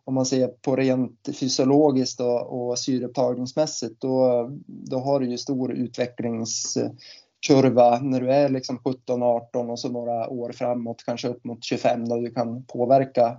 om 0.07 0.15
man 0.15 0.27
ser 0.27 0.49
på 0.49 0.77
rent 0.77 1.29
fysiologiskt 1.41 2.21
och, 2.21 2.71
och 2.71 2.79
syreupptagningsmässigt 2.79 4.01
då, 4.01 4.51
då 4.67 4.99
har 4.99 5.21
du 5.21 5.31
ju 5.31 5.39
stor 5.39 5.73
utvecklingskurva 5.73 7.99
när 8.03 8.21
du 8.21 8.33
är 8.33 8.49
liksom 8.49 8.79
17, 8.79 9.23
18 9.23 9.71
och 9.71 9.79
så 9.79 9.89
några 9.89 10.29
år 10.29 10.53
framåt, 10.53 11.03
kanske 11.07 11.29
upp 11.29 11.45
mot 11.45 11.65
25 11.65 12.09
då 12.09 12.17
du 12.17 12.31
kan 12.31 12.65
påverka 12.65 13.37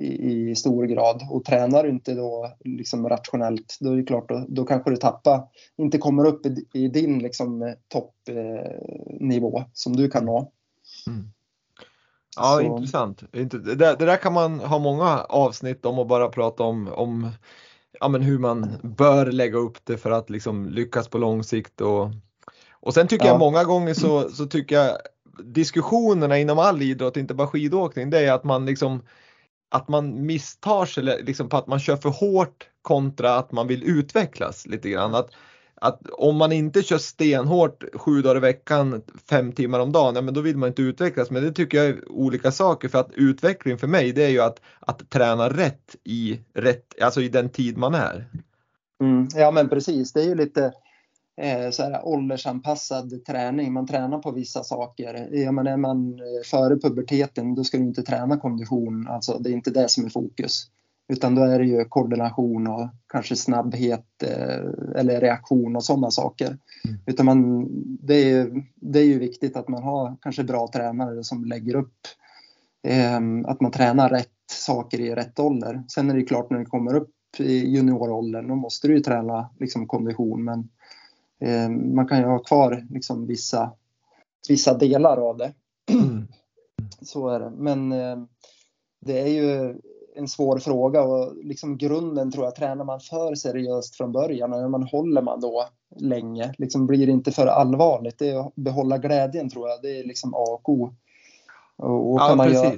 i, 0.00 0.50
i 0.50 0.56
stor 0.56 0.84
grad. 0.84 1.26
Och 1.30 1.44
tränar 1.44 1.82
du 1.82 1.90
inte 1.90 2.14
då 2.14 2.52
liksom 2.64 3.08
rationellt, 3.08 3.76
då 3.80 3.92
är 3.92 3.96
det 3.96 4.02
klart, 4.02 4.28
då, 4.28 4.44
då 4.48 4.64
kanske 4.64 4.90
du 4.90 4.96
tappar, 4.96 5.48
inte 5.76 5.98
kommer 5.98 6.26
upp 6.26 6.46
i, 6.46 6.66
i 6.72 6.88
din 6.88 7.18
liksom 7.18 7.62
eh, 7.62 7.74
toppnivå 7.88 9.58
eh, 9.58 9.64
som 9.72 9.96
du 9.96 10.10
kan 10.10 10.24
nå. 10.24 10.52
Mm. 11.06 11.30
Ja, 12.36 12.56
så. 12.56 12.60
intressant. 12.60 13.22
Det, 13.30 13.44
det, 13.44 13.96
där 13.96 14.16
kan 14.16 14.32
man 14.32 14.60
ha 14.60 14.78
många 14.78 15.20
avsnitt 15.20 15.86
om 15.86 15.98
och 15.98 16.06
bara 16.06 16.28
prata 16.28 16.62
om, 16.62 16.88
om 16.88 17.30
ja, 18.00 18.08
men 18.08 18.22
hur 18.22 18.38
man 18.38 18.76
bör 18.82 19.26
lägga 19.26 19.58
upp 19.58 19.78
det 19.84 19.96
för 19.96 20.10
att 20.10 20.30
liksom 20.30 20.68
lyckas 20.68 21.08
på 21.08 21.18
lång 21.18 21.44
sikt. 21.44 21.80
Och, 21.80 22.10
och 22.72 22.94
sen 22.94 23.08
tycker 23.08 23.24
ja. 23.26 23.30
jag 23.30 23.38
många 23.38 23.64
gånger 23.64 23.94
så, 23.94 24.30
så 24.30 24.46
tycker 24.46 24.76
jag 24.76 24.96
diskussionerna 25.44 26.38
inom 26.38 26.58
all 26.58 26.82
idrott, 26.82 27.16
inte 27.16 27.34
bara 27.34 27.48
skidåkning, 27.48 28.10
det 28.10 28.18
är 28.18 28.32
att 28.32 28.44
man 28.44 28.66
liksom 28.66 29.02
att 29.70 29.88
man 29.88 30.26
misstar 30.26 30.86
sig 30.86 31.02
liksom 31.04 31.48
på 31.48 31.56
att 31.56 31.66
man 31.66 31.80
kör 31.80 31.96
för 31.96 32.08
hårt 32.08 32.68
kontra 32.82 33.34
att 33.34 33.52
man 33.52 33.66
vill 33.66 33.84
utvecklas 33.84 34.66
lite 34.66 34.90
grann. 34.90 35.14
Att, 35.14 35.30
att 35.82 36.10
om 36.10 36.36
man 36.36 36.52
inte 36.52 36.82
kör 36.82 36.98
stenhårt 36.98 37.84
sju 37.94 38.22
dagar 38.22 38.36
i 38.36 38.40
veckan, 38.40 39.02
fem 39.30 39.52
timmar 39.52 39.80
om 39.80 39.92
dagen, 39.92 40.14
ja, 40.14 40.22
men 40.22 40.34
då 40.34 40.40
vill 40.40 40.56
man 40.56 40.68
inte 40.68 40.82
utvecklas. 40.82 41.30
Men 41.30 41.42
det 41.42 41.52
tycker 41.52 41.78
jag 41.78 41.86
är 41.86 42.12
olika 42.12 42.52
saker 42.52 42.88
för 42.88 42.98
att 42.98 43.12
utveckling 43.12 43.78
för 43.78 43.86
mig 43.86 44.12
det 44.12 44.24
är 44.24 44.28
ju 44.28 44.40
att, 44.40 44.60
att 44.80 45.10
träna 45.10 45.48
rätt 45.48 45.96
i, 46.04 46.40
rätt, 46.54 47.02
alltså 47.02 47.20
i 47.20 47.28
den 47.28 47.48
tid 47.48 47.78
man 47.78 47.94
är. 47.94 48.28
Mm, 49.02 49.28
ja 49.34 49.50
men 49.50 49.68
precis, 49.68 50.12
det 50.12 50.20
är 50.20 50.28
ju 50.28 50.34
lite 50.34 50.72
eh, 51.40 51.70
så 51.70 51.82
här, 51.82 52.06
åldersanpassad 52.06 53.24
träning. 53.24 53.72
Man 53.72 53.86
tränar 53.86 54.18
på 54.18 54.30
vissa 54.30 54.64
saker. 54.64 55.28
Ja, 55.32 55.52
men 55.52 55.66
är 55.66 55.76
man 55.76 56.20
före 56.44 56.76
puberteten 56.76 57.54
då 57.54 57.64
ska 57.64 57.78
du 57.78 57.84
inte 57.84 58.02
träna 58.02 58.36
kondition, 58.36 59.08
alltså 59.08 59.38
det 59.38 59.50
är 59.50 59.52
inte 59.52 59.70
det 59.70 59.88
som 59.88 60.04
är 60.04 60.10
fokus. 60.10 60.66
Utan 61.10 61.34
då 61.34 61.42
är 61.42 61.58
det 61.58 61.64
ju 61.64 61.84
koordination 61.84 62.66
och 62.66 62.88
kanske 63.06 63.36
snabbhet 63.36 64.22
eh, 64.22 65.00
eller 65.00 65.20
reaktion 65.20 65.76
och 65.76 65.84
sådana 65.84 66.10
saker. 66.10 66.46
Mm. 66.46 67.00
Utan 67.06 67.26
man, 67.26 67.68
det, 68.02 68.14
är 68.14 68.28
ju, 68.28 68.62
det 68.74 68.98
är 68.98 69.04
ju 69.04 69.18
viktigt 69.18 69.56
att 69.56 69.68
man 69.68 69.82
har 69.82 70.16
kanske 70.20 70.44
bra 70.44 70.68
tränare 70.72 71.24
som 71.24 71.44
lägger 71.44 71.74
upp 71.74 71.96
eh, 72.82 73.20
att 73.44 73.60
man 73.60 73.70
tränar 73.70 74.08
rätt 74.08 74.28
saker 74.50 75.00
i 75.00 75.14
rätt 75.14 75.38
ålder. 75.38 75.82
Sen 75.88 76.10
är 76.10 76.14
det 76.14 76.22
klart 76.22 76.50
när 76.50 76.58
det 76.58 76.64
kommer 76.64 76.94
upp 76.94 77.14
i 77.38 77.76
junioråldern 77.76 78.48
då 78.48 78.54
måste 78.54 78.88
du 78.88 78.94
ju 78.94 79.00
träna 79.00 79.50
liksom, 79.60 79.86
kondition 79.86 80.44
men 80.44 80.68
eh, 81.40 81.68
man 81.68 82.08
kan 82.08 82.18
ju 82.18 82.24
ha 82.24 82.38
kvar 82.38 82.86
liksom, 82.90 83.26
vissa, 83.26 83.72
vissa 84.48 84.78
delar 84.78 85.16
av 85.16 85.36
det. 85.36 85.52
Mm. 85.92 86.28
Så 87.02 87.28
är 87.28 87.40
det. 87.40 87.50
Men 87.50 87.92
eh, 87.92 88.16
det 89.00 89.20
är 89.20 89.28
ju 89.28 89.80
en 90.20 90.28
svår 90.28 90.58
fråga 90.58 91.02
och 91.02 91.44
liksom 91.44 91.78
grunden 91.78 92.32
tror 92.32 92.44
jag, 92.44 92.54
tränar 92.54 92.84
man 92.84 93.00
för 93.00 93.34
seriöst 93.34 93.96
från 93.96 94.12
början 94.12 94.52
och 94.52 94.70
man 94.70 94.82
håller 94.82 95.22
man 95.22 95.40
då 95.40 95.64
länge, 95.96 96.54
liksom 96.58 96.86
blir 96.86 97.06
det 97.06 97.12
inte 97.12 97.32
för 97.32 97.46
allvarligt. 97.46 98.18
Det 98.18 98.30
är 98.30 98.40
att 98.40 98.54
behålla 98.54 98.98
glädjen 98.98 99.50
tror 99.50 99.68
jag, 99.68 99.82
det 99.82 100.00
är 100.00 100.04
liksom 100.04 100.34
A 100.34 100.44
och 100.48 100.68
O. 100.68 100.94
Och, 101.76 102.12
och 102.12 102.20
ja, 102.20 102.28
kan, 102.28 102.36
man 102.36 102.52
göra, 102.52 102.72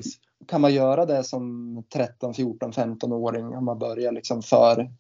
kan 0.47 0.61
man 0.61 0.75
göra 0.75 1.07
det 1.07 1.25
som 1.25 1.85
13, 1.93 2.35
14, 2.35 2.73
15-åring 2.73 3.57
om 3.57 3.65
man 3.65 3.79
börjar 3.79 4.13
liksom 4.13 4.43
för 4.43 4.91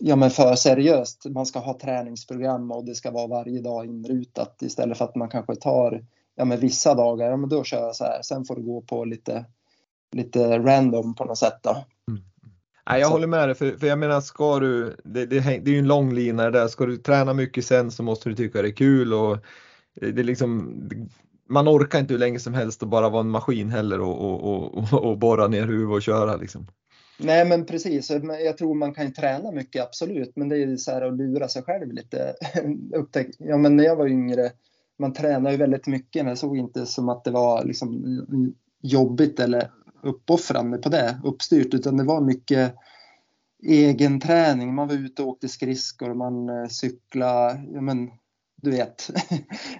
ja, 0.00 0.16
men 0.16 0.30
för 0.30 0.54
seriöst. 0.54 1.26
Man 1.28 1.46
ska 1.46 1.58
ha 1.58 1.78
träningsprogram 1.78 2.70
och 2.70 2.84
det 2.84 2.94
ska 2.94 3.10
vara 3.10 3.26
varje 3.26 3.60
dag 3.60 3.86
inrutat 3.86 4.62
istället 4.62 4.98
för 4.98 5.04
att 5.04 5.16
man 5.16 5.28
kanske 5.28 5.56
tar 5.56 6.04
ja, 6.34 6.44
men 6.44 6.60
vissa 6.60 6.94
dagar, 6.94 7.30
ja, 7.30 7.36
men 7.36 7.48
då 7.48 7.64
kör 7.64 7.80
jag 7.80 7.96
så 7.96 8.04
här. 8.04 8.22
Sen 8.22 8.44
får 8.44 8.56
det 8.56 8.62
gå 8.62 8.80
på 8.80 9.04
lite, 9.04 9.44
lite 10.12 10.58
random 10.58 11.14
på 11.14 11.24
något 11.24 11.38
sätt. 11.38 11.58
Då. 11.62 11.70
Mm. 11.70 12.22
Nej, 12.90 13.00
jag 13.00 13.08
så. 13.08 13.12
håller 13.12 13.26
med 13.26 13.48
dig, 13.48 13.54
för, 13.54 13.70
för 13.70 13.86
jag 13.86 13.98
menar 13.98 14.20
ska 14.20 14.60
du, 14.60 14.96
det, 15.04 15.26
det, 15.26 15.40
det 15.40 15.70
är 15.70 15.74
ju 15.74 15.78
en 15.78 15.88
lång 15.88 16.14
lina 16.14 16.50
där, 16.50 16.68
ska 16.68 16.86
du 16.86 16.96
träna 16.96 17.34
mycket 17.34 17.66
sen 17.66 17.90
så 17.90 18.02
måste 18.02 18.28
du 18.28 18.34
tycka 18.34 18.62
det 18.62 18.68
är 18.68 18.72
kul 18.72 19.14
och 19.14 19.38
det 20.00 20.20
är 20.20 20.24
liksom, 20.24 20.80
man 21.48 21.68
orkar 21.68 21.98
inte 21.98 22.14
hur 22.14 22.18
länge 22.18 22.38
som 22.38 22.54
helst 22.54 22.82
att 22.82 22.88
bara 22.88 23.08
vara 23.08 23.20
en 23.20 23.30
maskin 23.30 23.70
heller 23.70 24.00
och, 24.00 24.20
och, 24.20 24.78
och, 24.78 25.04
och 25.04 25.18
borra 25.18 25.48
ner 25.48 25.66
huvudet 25.66 25.94
och 25.94 26.02
köra 26.02 26.36
liksom. 26.36 26.66
Nej 27.18 27.44
men 27.44 27.66
precis, 27.66 28.10
jag 28.44 28.56
tror 28.56 28.74
man 28.74 28.94
kan 28.94 29.12
träna 29.12 29.52
mycket 29.52 29.82
absolut 29.82 30.32
men 30.36 30.48
det 30.48 30.56
är 30.56 30.66
ju 30.66 30.76
så 30.76 30.90
här 30.90 31.02
att 31.02 31.16
lura 31.16 31.48
sig 31.48 31.62
själv 31.62 31.92
lite. 31.92 32.34
Upptäck, 32.94 33.26
ja 33.38 33.56
men 33.56 33.76
när 33.76 33.84
jag 33.84 33.96
var 33.96 34.06
yngre, 34.06 34.50
man 34.98 35.12
tränade 35.12 35.50
ju 35.50 35.56
väldigt 35.56 35.86
mycket 35.86 36.22
men 36.22 36.28
jag 36.28 36.38
såg 36.38 36.56
inte 36.56 36.86
som 36.86 37.08
att 37.08 37.24
det 37.24 37.30
var 37.30 37.64
liksom 37.64 38.04
jobbigt 38.82 39.40
eller 39.40 39.70
uppoffrande 40.02 40.78
på 40.78 40.88
det, 40.88 41.20
uppstyrt, 41.24 41.74
utan 41.74 41.96
det 41.96 42.04
var 42.04 42.20
mycket 42.20 42.74
egen 43.62 44.20
träning. 44.20 44.74
Man 44.74 44.88
var 44.88 44.94
ute 44.94 45.22
och 45.22 45.28
åkte 45.28 45.48
skridskor, 45.48 46.14
man 46.14 46.48
eh, 46.48 46.68
cyklade, 46.68 47.62
ja 47.72 47.80
men 47.80 48.10
du 48.56 48.70
vet. 48.70 49.10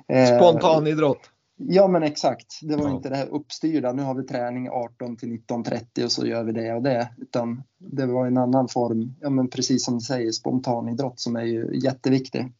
Eh, 0.09 0.37
Spontanidrott. 0.37 1.31
Ja 1.57 1.89
men 1.89 2.03
exakt, 2.03 2.61
det 2.63 2.77
var 2.77 2.89
ja. 2.89 2.97
inte 2.97 3.09
det 3.09 3.17
här 3.17 3.29
uppstyrda, 3.29 3.93
nu 3.93 4.03
har 4.03 4.15
vi 4.15 4.23
träning 4.23 4.69
18 4.71 5.17
till 5.17 5.29
19.30 5.29 6.05
och 6.05 6.13
så 6.13 6.27
gör 6.27 6.45
vi 6.45 6.53
det 6.53 6.75
och 6.75 6.83
det. 6.83 7.09
Utan 7.19 7.63
det 7.79 8.07
var 8.07 8.27
en 8.27 8.37
annan 8.37 8.69
form, 8.69 9.15
ja 9.21 9.31
men 9.31 9.51
precis 9.51 9.85
som 9.85 9.95
du 9.95 10.01
säger, 10.01 10.33
spontanidrott 10.33 11.21
som 11.21 11.37
är 11.37 11.45
ju 11.45 11.81
jätteviktig. 11.83 12.53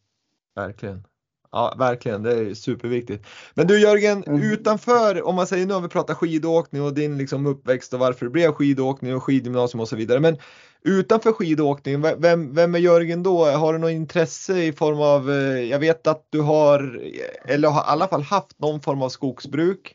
Verkligen. 0.55 1.05
Ja, 1.53 1.75
verkligen. 1.79 2.23
Det 2.23 2.33
är 2.33 2.55
superviktigt. 2.55 3.27
Men 3.55 3.67
du 3.67 3.81
Jörgen, 3.81 4.25
mm. 4.25 4.43
utanför, 4.43 5.27
om 5.27 5.35
man 5.35 5.47
säger 5.47 5.67
nu 5.67 5.75
har 5.75 5.81
vi 5.81 5.89
pratat 5.89 6.17
skidåkning 6.17 6.83
och 6.83 6.95
din 6.95 7.19
liksom 7.19 7.47
uppväxt 7.47 7.95
och 7.95 8.01
varför 8.01 8.27
det 8.27 8.31
blev 8.31 8.53
skidåkning 8.53 9.15
och 9.15 9.23
skidgymnasium 9.23 9.81
och 9.81 9.89
så 9.89 9.97
vidare. 9.97 10.21
Men 10.21 10.37
utanför 10.83 11.33
skidåkning, 11.33 12.01
vem, 12.01 12.55
vem 12.55 12.75
är 12.75 12.79
Jörgen 12.79 13.23
då? 13.23 13.45
Har 13.45 13.73
du 13.73 13.79
något 13.79 13.91
intresse 13.91 14.59
i 14.59 14.73
form 14.73 15.01
av, 15.01 15.31
eh, 15.31 15.63
jag 15.63 15.79
vet 15.79 16.07
att 16.07 16.27
du 16.31 16.41
har, 16.41 17.03
eller 17.45 17.69
har 17.69 17.81
i 17.81 17.85
alla 17.87 18.09
fall 18.09 18.23
haft 18.23 18.59
någon 18.59 18.81
form 18.81 19.03
av 19.03 19.09
skogsbruk. 19.09 19.95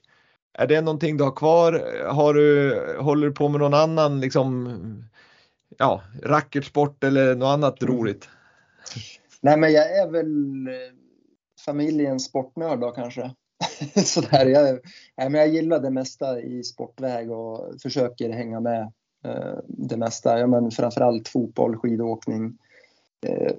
Är 0.57 0.67
det 0.67 0.81
någonting 0.81 1.17
du 1.17 1.23
har 1.23 1.31
kvar? 1.31 2.03
Har 2.07 2.33
du, 2.33 2.77
håller 2.99 3.27
du 3.27 3.33
på 3.33 3.49
med 3.49 3.59
någon 3.59 3.73
annan 3.73 4.19
liksom, 4.19 4.69
ja, 5.77 6.01
racketsport 6.23 7.03
eller 7.03 7.35
något 7.35 7.53
annat 7.53 7.81
mm. 7.81 7.95
roligt? 7.95 8.29
Nej 9.41 9.57
men 9.57 9.73
jag 9.73 9.97
är 9.97 10.11
väl 10.11 10.67
familjens 11.65 12.25
sportnörd 12.25 12.79
då 12.79 12.91
kanske. 12.91 13.31
Sådär, 14.05 14.45
jag, 14.45 14.79
nej, 15.17 15.29
men 15.29 15.33
jag 15.33 15.47
gillar 15.47 15.79
det 15.79 15.89
mesta 15.89 16.41
i 16.41 16.63
sportväg 16.63 17.31
och 17.31 17.81
försöker 17.81 18.29
hänga 18.29 18.59
med 18.59 18.91
eh, 19.25 19.57
det 19.67 19.97
mesta. 19.97 20.39
Ja, 20.39 20.47
men 20.47 20.71
framförallt 20.71 21.27
fotboll, 21.27 21.77
skidåkning, 21.77 22.57
eh, 23.25 23.53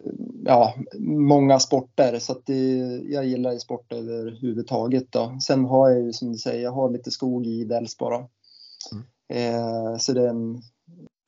ja, 0.45 0.75
många 0.99 1.61
sporter. 1.61 2.19
Så 2.19 2.33
att 2.33 2.47
det, 2.47 2.77
jag 3.09 3.27
gillar 3.27 3.59
sport 3.59 3.93
överhuvudtaget. 3.93 5.12
Då. 5.12 5.38
Sen 5.47 5.64
har 5.64 5.90
jag 5.90 6.01
ju 6.01 6.12
som 6.12 6.33
du 6.33 6.38
säger, 6.38 6.62
jag 6.62 6.73
har 6.73 6.90
lite 6.90 7.11
skog 7.11 7.47
i 7.47 7.64
Delsbo. 7.64 8.07
Mm. 8.07 9.05
Eh, 9.29 9.97
så 9.99 10.12
det 10.12 10.23
är 10.23 10.29
en, 10.29 10.62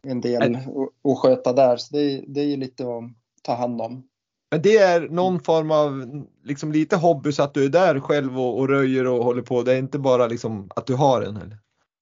en 0.02 0.20
del 0.20 0.58
att 1.04 1.18
sköta 1.18 1.52
där. 1.52 1.76
Så 1.76 1.96
det, 1.96 2.24
det 2.28 2.40
är 2.40 2.56
lite 2.56 2.82
att 2.82 3.04
ta 3.42 3.54
hand 3.54 3.80
om. 3.80 4.08
Men 4.50 4.62
det 4.62 4.76
är 4.76 5.08
någon 5.08 5.40
form 5.40 5.70
av, 5.70 6.22
liksom 6.44 6.72
lite 6.72 6.96
hobby 6.96 7.32
så 7.32 7.42
att 7.42 7.54
du 7.54 7.64
är 7.64 7.68
där 7.68 8.00
själv 8.00 8.40
och, 8.40 8.58
och 8.58 8.68
röjer 8.68 9.06
och 9.06 9.24
håller 9.24 9.42
på. 9.42 9.62
Det 9.62 9.72
är 9.72 9.78
inte 9.78 9.98
bara 9.98 10.26
liksom 10.26 10.70
att 10.76 10.86
du 10.86 10.94
har 10.94 11.22
en 11.22 11.36
eller? 11.36 11.58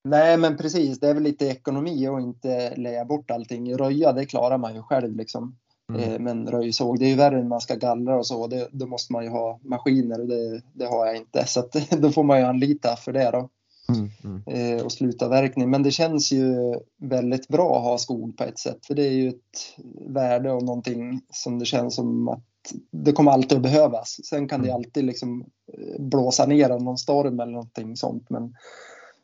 Nej 0.09 0.37
men 0.37 0.57
precis, 0.57 1.01
det 1.01 1.09
är 1.09 1.15
väl 1.15 1.23
lite 1.23 1.47
ekonomi 1.47 2.09
och 2.09 2.21
inte 2.21 2.77
leja 2.77 3.05
bort 3.05 3.31
allting. 3.31 3.77
Röja 3.77 4.13
det 4.13 4.27
klarar 4.27 4.59
man 4.59 4.75
ju 4.75 4.83
själv 4.83 5.17
liksom. 5.17 5.57
Mm. 5.93 6.13
Eh, 6.13 6.19
men 6.19 6.47
röjsåg, 6.47 6.99
det 6.99 7.05
är 7.05 7.09
ju 7.09 7.15
värre 7.15 7.37
när 7.37 7.49
man 7.49 7.61
ska 7.61 7.75
gallra 7.75 8.17
och 8.17 8.27
så. 8.27 8.47
Det, 8.47 8.69
då 8.73 8.87
måste 8.87 9.13
man 9.13 9.25
ju 9.25 9.31
ha 9.31 9.61
maskiner 9.63 10.21
och 10.21 10.27
det, 10.27 10.63
det 10.73 10.87
har 10.87 11.07
jag 11.07 11.17
inte. 11.17 11.47
Så 11.47 11.61
att, 11.61 11.91
då 11.91 12.11
får 12.11 12.23
man 12.23 12.39
ju 12.39 12.45
anlita 12.45 12.97
för 12.97 13.13
det 13.13 13.31
då. 13.31 13.49
Mm, 13.89 14.11
mm. 14.25 14.43
Eh, 14.47 14.85
och 14.85 14.93
slutavverkning. 14.93 15.71
Men 15.71 15.83
det 15.83 15.91
känns 15.91 16.33
ju 16.33 16.55
väldigt 17.01 17.49
bra 17.49 17.77
att 17.77 17.85
ha 17.85 17.99
skog 17.99 18.37
på 18.37 18.45
ett 18.45 18.59
sätt. 18.59 18.87
För 18.87 18.95
det 18.95 19.03
är 19.03 19.13
ju 19.13 19.29
ett 19.29 19.77
värde 20.09 20.53
och 20.53 20.63
någonting 20.63 21.21
som 21.33 21.59
det 21.59 21.65
känns 21.65 21.95
som 21.95 22.29
att 22.29 22.45
det 22.91 23.13
kommer 23.13 23.33
alltid 23.33 23.57
att 23.57 23.63
behövas. 23.63 24.21
Sen 24.25 24.49
kan 24.49 24.63
det 24.63 24.69
mm. 24.69 24.77
alltid 24.77 25.05
liksom 25.05 25.45
eh, 25.73 26.03
blåsa 26.03 26.47
ner 26.47 26.71
av 26.71 26.83
någon 26.83 26.99
storm 26.99 27.41
eller 27.41 27.53
någonting 27.53 27.97
sånt. 27.97 28.31
Men 28.31 28.55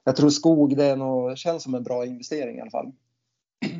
jag 0.04 0.16
tror 0.16 0.30
skog 0.30 0.76
det 0.76 0.84
är 0.84 0.96
nog, 0.96 1.38
känns 1.38 1.62
som 1.62 1.74
en 1.74 1.82
bra 1.82 2.06
investering 2.06 2.56
i 2.56 2.60
alla 2.60 2.70
fall. 2.70 2.92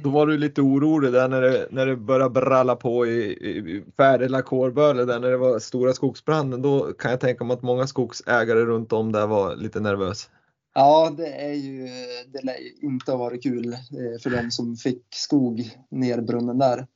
Då 0.02 0.10
var 0.10 0.26
du 0.26 0.38
lite 0.38 0.60
orolig 0.60 1.12
där 1.12 1.28
när 1.28 1.40
det, 1.40 1.68
när 1.70 1.86
det 1.86 1.96
började 1.96 2.40
bralla 2.40 2.76
på 2.76 3.06
i, 3.06 3.32
i 3.32 3.84
Färila 3.96 4.42
kårböle 4.42 5.04
där 5.04 5.20
när 5.20 5.30
det 5.30 5.36
var 5.36 5.58
stora 5.58 5.92
skogsbranden. 5.92 6.62
Då 6.62 6.92
kan 6.92 7.10
jag 7.10 7.20
tänka 7.20 7.44
mig 7.44 7.54
att 7.54 7.62
många 7.62 7.86
skogsägare 7.86 8.64
runt 8.64 8.92
om 8.92 9.12
där 9.12 9.26
var 9.26 9.56
lite 9.56 9.80
nervösa. 9.80 10.28
Ja, 10.74 11.14
det 11.16 11.28
är 11.28 11.52
ju, 11.52 11.88
det 12.33 12.44
lär 12.44 12.85
inte 12.85 13.11
ha 13.11 13.18
varit 13.18 13.42
kul 13.42 13.72
eh, 13.72 14.20
för 14.22 14.30
de 14.30 14.50
som 14.50 14.76
fick 14.76 15.02
skog 15.11 15.70
nerbrunnen 15.90 16.59
där. 16.59 16.87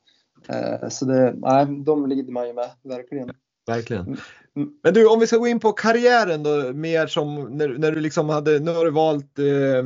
Eh, 0.49 0.89
så 0.89 1.05
det, 1.05 1.35
nej, 1.37 1.67
de 1.67 2.07
lider 2.07 2.33
man 2.33 2.47
ju 2.47 2.53
med, 2.53 2.71
verkligen. 2.83 3.31
Verkligen. 3.67 4.17
Mm. 4.57 4.71
Men 4.83 4.95
du, 4.95 5.07
om 5.07 5.21
vi 5.21 5.27
ska 5.27 5.37
gå 5.37 5.47
in 5.47 5.61
på 5.61 5.73
karriären 5.73 6.43
då, 6.43 6.73
mer 6.73 7.07
som 7.07 7.35
när, 7.35 7.69
när 7.69 7.93
du 7.93 8.01
liksom 8.01 8.29
hade, 8.29 8.59
nu 8.59 8.71
har 8.71 8.85
du 8.85 8.91
valt, 8.91 9.39
eh, 9.39 9.85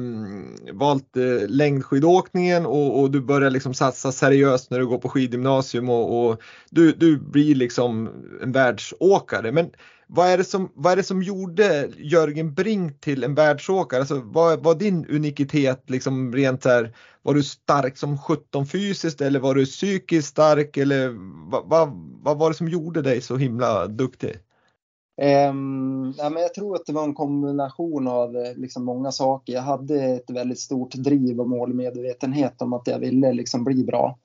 valt 0.73 1.17
eh, 1.17 1.49
längdskidåkningen 1.49 2.67
och, 2.67 3.01
och, 3.01 3.11
du 3.11 3.21
börjar 3.21 3.51
liksom 3.51 3.75
satsa 3.75 4.13
seriöst 4.13 4.71
när 4.71 4.79
du 4.79 4.87
går 4.87 4.99
på 4.99 5.09
skidgymnasium 5.09 5.89
och, 5.89 6.27
och 6.27 6.43
du, 6.71 6.93
du 6.93 7.19
blir 7.19 7.55
liksom 7.55 8.09
en 8.43 8.53
världsåkare. 8.53 9.53
Men 9.53 9.71
vad 10.11 10.29
är, 10.29 10.39
det 10.39 10.45
som, 10.45 10.73
vad 10.75 10.93
är 10.93 10.97
det 10.97 11.03
som 11.03 11.23
gjorde 11.23 11.91
Jörgen 11.97 12.55
Brink 12.55 13.01
till 13.01 13.25
en 13.25 13.35
världsåkare? 13.35 14.01
Alltså, 14.01 14.23
vad 14.25 14.65
var 14.65 14.75
din 14.75 15.07
unikitet 15.07 15.91
liksom 15.91 16.33
rent 16.33 16.63
så 16.63 16.69
här, 16.69 16.95
var 17.23 17.35
du 17.35 17.43
stark 17.43 17.99
som 17.99 18.19
17 18.19 18.67
fysiskt 18.67 19.21
eller 19.21 19.41
var 19.41 19.55
du 19.55 19.67
psykiskt 19.67 20.29
stark 20.29 20.77
eller 20.77 21.09
vad, 21.51 21.69
vad, 21.69 21.89
vad 22.23 22.39
var 22.39 22.51
det 22.51 22.57
som 22.57 22.69
gjorde 22.69 23.03
dig 23.03 23.21
så 23.21 23.37
himla 23.37 23.87
duktig? 23.87 24.37
Um, 25.51 26.15
ja, 26.19 26.31
men 26.31 26.43
jag 26.43 26.55
tror 26.55 26.77
att 26.77 26.87
det 26.87 26.93
var 26.93 27.05
en 27.05 27.15
kombination 27.15 28.09
av 28.09 28.37
eh, 28.37 28.55
liksom, 28.57 28.85
många 28.85 29.13
saker. 29.13 29.53
Jag 29.53 29.63
hade 29.63 30.03
ett 30.05 30.31
väldigt 30.31 30.61
stort 30.61 30.95
driv 30.95 31.41
och 31.41 31.49
målmedvetenhet 31.49 32.63
om 32.63 32.73
att 32.73 32.87
jag 32.87 32.99
ville 32.99 33.33
liksom, 33.33 33.65
bli 33.65 33.85
bra. 33.85 34.19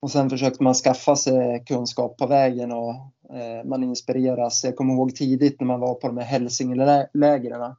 Och 0.00 0.10
sen 0.10 0.30
försökte 0.30 0.62
man 0.62 0.74
skaffa 0.74 1.16
sig 1.16 1.64
kunskap 1.66 2.16
på 2.18 2.26
vägen 2.26 2.72
och 2.72 2.90
eh, 3.36 3.64
man 3.64 3.82
inspireras. 3.82 4.64
Jag 4.64 4.76
kommer 4.76 4.94
ihåg 4.94 5.14
tidigt 5.14 5.60
när 5.60 5.66
man 5.66 5.80
var 5.80 5.94
på 5.94 6.06
de 6.06 6.16
här 6.16 6.24
hälsingelägren. 6.24 7.74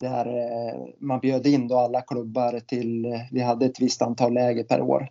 Där 0.00 0.26
eh, 0.26 0.80
man 0.98 1.20
bjöd 1.20 1.46
in 1.46 1.68
då 1.68 1.78
alla 1.78 2.00
klubbar 2.00 2.60
till, 2.60 3.04
eh, 3.04 3.20
vi 3.30 3.40
hade 3.40 3.66
ett 3.66 3.80
visst 3.80 4.02
antal 4.02 4.34
läger 4.34 4.64
per 4.64 4.80
år. 4.80 5.08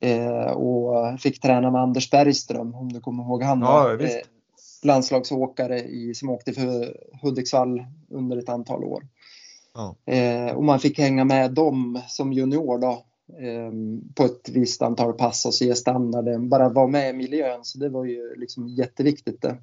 Eh, 0.00 0.50
och 0.50 1.20
fick 1.20 1.40
träna 1.40 1.70
med 1.70 1.80
Anders 1.80 2.10
Bergström, 2.10 2.74
om 2.74 2.92
du 2.92 3.00
kommer 3.00 3.24
ihåg 3.24 3.42
han. 3.42 3.60
Ja, 3.60 3.92
eh, 3.92 4.10
landslagsåkare 4.82 5.80
i, 5.80 6.14
som 6.14 6.30
åkte 6.30 6.52
för 6.52 6.96
Hudiksvall 7.22 7.84
under 8.10 8.36
ett 8.36 8.48
antal 8.48 8.84
år. 8.84 9.06
Ja. 9.74 10.12
Eh, 10.12 10.56
och 10.56 10.64
man 10.64 10.80
fick 10.80 10.98
hänga 10.98 11.24
med 11.24 11.52
dem 11.54 12.00
som 12.08 12.32
junior 12.32 12.78
då 12.78 13.02
på 14.14 14.24
ett 14.24 14.48
visst 14.48 14.82
antal 14.82 15.12
pass 15.12 15.46
och 15.46 15.54
se 15.54 15.74
standarden, 15.74 16.48
bara 16.48 16.68
vara 16.68 16.86
med 16.86 17.10
i 17.10 17.12
miljön. 17.12 17.64
Så 17.64 17.78
det 17.78 17.88
var 17.88 18.04
ju 18.04 18.34
liksom 18.36 18.68
jätteviktigt 18.68 19.42
det. 19.42 19.58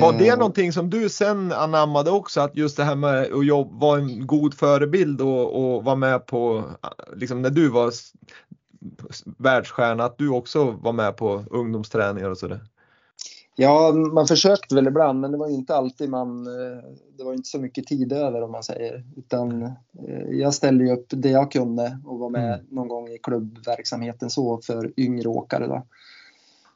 Var 0.00 0.12
det 0.12 0.28
ehm. 0.28 0.38
någonting 0.38 0.72
som 0.72 0.90
du 0.90 1.08
sen 1.08 1.52
anammade 1.52 2.10
också, 2.10 2.40
att 2.40 2.56
just 2.56 2.76
det 2.76 2.84
här 2.84 2.96
med 2.96 3.32
att 3.32 3.46
jobba, 3.46 3.78
vara 3.78 4.00
en 4.00 4.26
god 4.26 4.54
förebild 4.54 5.20
och, 5.20 5.76
och 5.76 5.84
vara 5.84 5.96
med 5.96 6.26
på, 6.26 6.64
liksom 7.16 7.42
när 7.42 7.50
du 7.50 7.68
var 7.68 7.92
världsstjärna, 9.38 10.04
att 10.04 10.18
du 10.18 10.28
också 10.28 10.70
var 10.70 10.92
med 10.92 11.16
på 11.16 11.44
ungdomsträningar 11.50 12.30
och 12.30 12.38
sådär? 12.38 12.60
Ja, 13.56 13.92
man 13.92 14.26
försökte 14.26 14.74
väl 14.74 14.86
ibland, 14.86 15.20
men 15.20 15.32
det 15.32 15.38
var 15.38 15.48
inte 15.48 15.76
alltid 15.76 16.10
man... 16.10 16.46
Eh, 16.46 16.82
det 17.16 17.24
var 17.24 17.34
inte 17.34 17.48
så 17.48 17.58
mycket 17.58 17.86
tid 17.86 18.12
över 18.12 18.42
om 18.42 18.52
man 18.52 18.62
säger. 18.62 19.04
Utan 19.16 19.62
eh, 19.62 19.72
jag 20.30 20.54
ställde 20.54 20.92
upp 20.92 21.06
det 21.08 21.30
jag 21.30 21.52
kunde 21.52 21.98
och 22.04 22.18
var 22.18 22.30
med 22.30 22.54
mm. 22.54 22.66
någon 22.70 22.88
gång 22.88 23.08
i 23.08 23.18
klubbverksamheten 23.18 24.30
så 24.30 24.58
för 24.58 24.92
yngre 24.96 25.28
åkare. 25.28 25.66
Då. 25.66 25.86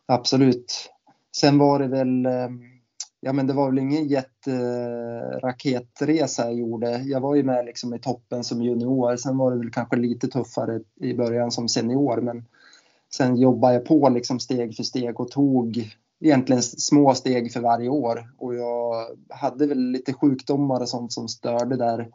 Absolut. 0.07 0.91
Sen 1.37 1.59
var 1.59 1.79
det 1.79 1.87
väl... 1.87 2.27
Eh, 2.27 2.49
ja, 3.21 3.33
men 3.33 3.47
det 3.47 3.53
var 3.53 3.71
väl 3.71 3.79
ingen 3.79 4.09
jätteraketresa 4.09 6.45
jag 6.45 6.55
gjorde. 6.55 6.99
Jag 6.99 7.21
var 7.21 7.35
ju 7.35 7.43
med 7.43 7.65
liksom 7.65 7.95
i 7.95 7.99
toppen 7.99 8.45
som 8.45 8.63
junior. 8.63 9.17
Sen 9.17 9.39
var 9.39 9.51
det 9.51 9.59
väl 9.59 9.71
kanske 9.71 9.97
lite 9.97 10.29
tuffare 10.29 10.81
i 11.01 11.15
början 11.15 11.51
som 11.51 11.69
senior, 11.69 12.21
men 12.21 12.45
sen 13.15 13.37
jobbade 13.37 13.75
jag 13.75 13.85
på 13.85 14.09
liksom 14.09 14.41
steg 14.41 14.77
för 14.77 14.83
steg 14.83 15.21
och 15.21 15.31
tog 15.31 15.97
egentligen 16.21 16.63
små 16.63 17.15
steg 17.15 17.53
för 17.53 17.61
varje 17.61 17.89
år 17.89 18.31
och 18.39 18.55
jag 18.55 19.07
hade 19.29 19.67
väl 19.67 19.91
lite 19.91 20.13
sjukdomar 20.13 20.81
och 20.81 20.89
sånt 20.89 21.13
som 21.13 21.29
störde 21.29 21.77
där. 21.77 22.09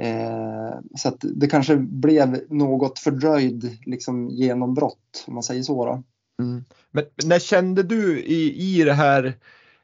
Eh, 0.00 0.78
så 0.96 1.08
att 1.08 1.18
det 1.20 1.46
kanske 1.46 1.76
blev 1.76 2.40
något 2.48 2.98
fördröjd 2.98 3.78
liksom 3.86 4.28
genombrott 4.30 5.24
om 5.26 5.34
man 5.34 5.42
säger 5.42 5.62
så. 5.62 5.86
Då. 5.86 6.02
Mm. 6.42 6.64
Men 6.90 7.04
när 7.24 7.38
kände 7.38 7.82
du 7.82 8.20
i, 8.20 8.54
i 8.78 8.84
det 8.84 8.92
här 8.92 9.34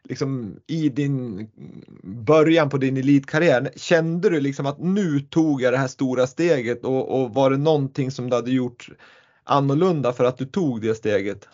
liksom 0.08 0.56
i 0.66 0.88
din 0.88 1.48
början 2.02 2.68
på 2.70 2.78
din 2.78 2.96
elitkarriär, 2.96 3.70
kände 3.76 4.30
du 4.30 4.40
liksom 4.40 4.66
att 4.66 4.78
nu 4.78 5.20
tog 5.20 5.62
jag 5.62 5.72
det 5.72 5.78
här 5.78 5.88
stora 5.88 6.26
steget 6.26 6.84
och, 6.84 7.22
och 7.22 7.34
var 7.34 7.50
det 7.50 7.56
någonting 7.56 8.10
som 8.10 8.30
du 8.30 8.36
hade 8.36 8.50
gjort 8.50 8.88
annorlunda 9.44 10.12
för 10.12 10.24
att 10.24 10.38
du 10.38 10.46
tog 10.46 10.82
det 10.82 10.94
steget? 10.94 11.48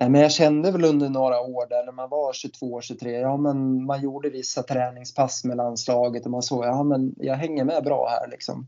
Nej, 0.00 0.10
men 0.10 0.20
jag 0.20 0.32
kände 0.32 0.70
väl 0.70 0.84
under 0.84 1.08
några 1.08 1.40
år 1.40 1.68
där 1.68 1.84
när 1.84 1.92
man 1.92 2.10
var 2.10 2.32
22-23, 2.32 3.08
ja 3.08 3.36
men 3.36 3.84
man 3.84 4.02
gjorde 4.02 4.30
vissa 4.30 4.62
träningspass 4.62 5.44
med 5.44 5.56
landslaget 5.56 6.24
och 6.24 6.30
man 6.30 6.42
såg, 6.42 6.64
ja 6.64 6.82
men 6.82 7.14
jag 7.16 7.34
hänger 7.34 7.64
med 7.64 7.84
bra 7.84 8.08
här 8.08 8.30
liksom. 8.30 8.66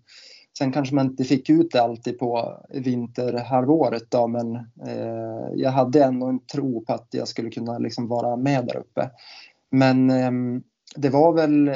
Sen 0.59 0.73
kanske 0.73 0.95
man 0.95 1.07
inte 1.07 1.25
fick 1.25 1.51
ut 1.51 1.71
det 1.73 1.83
alltid 1.83 2.19
på 2.19 2.63
vinterhalvåret 2.71 4.11
då, 4.11 4.27
men 4.27 4.57
eh, 4.87 5.49
jag 5.55 5.71
hade 5.71 6.05
ändå 6.05 6.27
en 6.27 6.47
tro 6.47 6.85
på 6.85 6.93
att 6.93 7.09
jag 7.11 7.29
skulle 7.29 7.51
kunna 7.51 7.79
liksom 7.79 8.09
vara 8.09 8.37
med 8.37 8.67
där 8.67 8.77
uppe. 8.77 9.11
Men 9.71 10.11
eh, 10.11 10.61
det 10.97 11.09
var 11.09 11.33
väl 11.33 11.71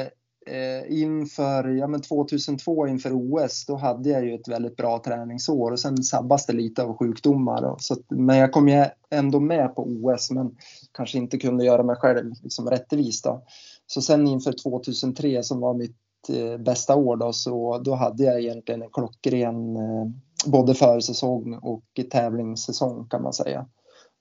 eh, 0.45 1.01
inför 1.01 1.69
ja, 1.69 1.87
men 1.87 2.01
2002 2.01 2.87
inför 2.87 3.11
OS, 3.13 3.65
då 3.65 3.75
hade 3.75 4.09
jag 4.09 4.25
ju 4.25 4.35
ett 4.35 4.47
väldigt 4.47 4.75
bra 4.75 5.01
träningsår 5.05 5.71
och 5.71 5.79
sen 5.79 6.03
sabbas 6.03 6.45
det 6.45 6.53
lite 6.53 6.83
av 6.83 6.97
sjukdomar. 6.97 7.63
Och, 7.63 7.81
så, 7.81 7.95
men 8.09 8.37
jag 8.37 8.51
kom 8.51 8.69
ju 8.69 8.85
ändå 9.09 9.39
med 9.39 9.75
på 9.75 9.83
OS, 9.83 10.31
men 10.31 10.55
kanske 10.91 11.17
inte 11.17 11.37
kunde 11.37 11.65
göra 11.65 11.83
mig 11.83 11.95
själv 11.95 12.33
liksom 12.43 12.69
rättvis. 12.69 13.21
Då. 13.21 13.43
Så 13.87 14.01
sen 14.01 14.27
inför 14.27 14.53
2003 14.63 15.43
som 15.43 15.59
var 15.59 15.73
mitt 15.73 15.97
eh, 16.29 16.57
bästa 16.57 16.95
år 16.95 17.17
då, 17.17 17.33
så 17.33 17.77
då 17.77 17.95
hade 17.95 18.23
jag 18.23 18.41
egentligen 18.41 18.81
en 18.81 18.89
klockren 18.89 19.75
eh, 19.75 20.05
både 20.45 20.73
försäsong 20.73 21.53
och 21.53 21.83
tävlingssäsong 22.11 23.07
kan 23.09 23.23
man 23.23 23.33
säga. 23.33 23.65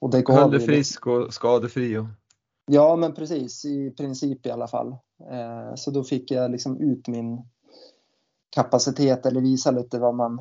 Och 0.01 0.11
det 0.11 0.23
gav 0.23 0.37
Höll 0.37 0.51
dig 0.51 0.61
frisk 0.61 1.07
och 1.07 1.35
skadefri? 1.35 1.97
Och... 1.97 2.07
Ja, 2.67 2.97
men 2.97 3.15
precis 3.15 3.65
i 3.65 3.91
princip 3.91 4.47
i 4.47 4.51
alla 4.51 4.69
fall. 4.69 4.97
Eh, 5.31 5.75
så 5.75 5.91
då 5.91 6.05
fick 6.05 6.31
jag 6.31 6.51
liksom 6.51 6.81
ut 6.81 7.09
min 7.09 7.43
kapacitet 8.55 9.27
eller 9.27 9.41
visa 9.41 9.71
lite 9.71 9.99
vad 9.99 10.15
man 10.15 10.39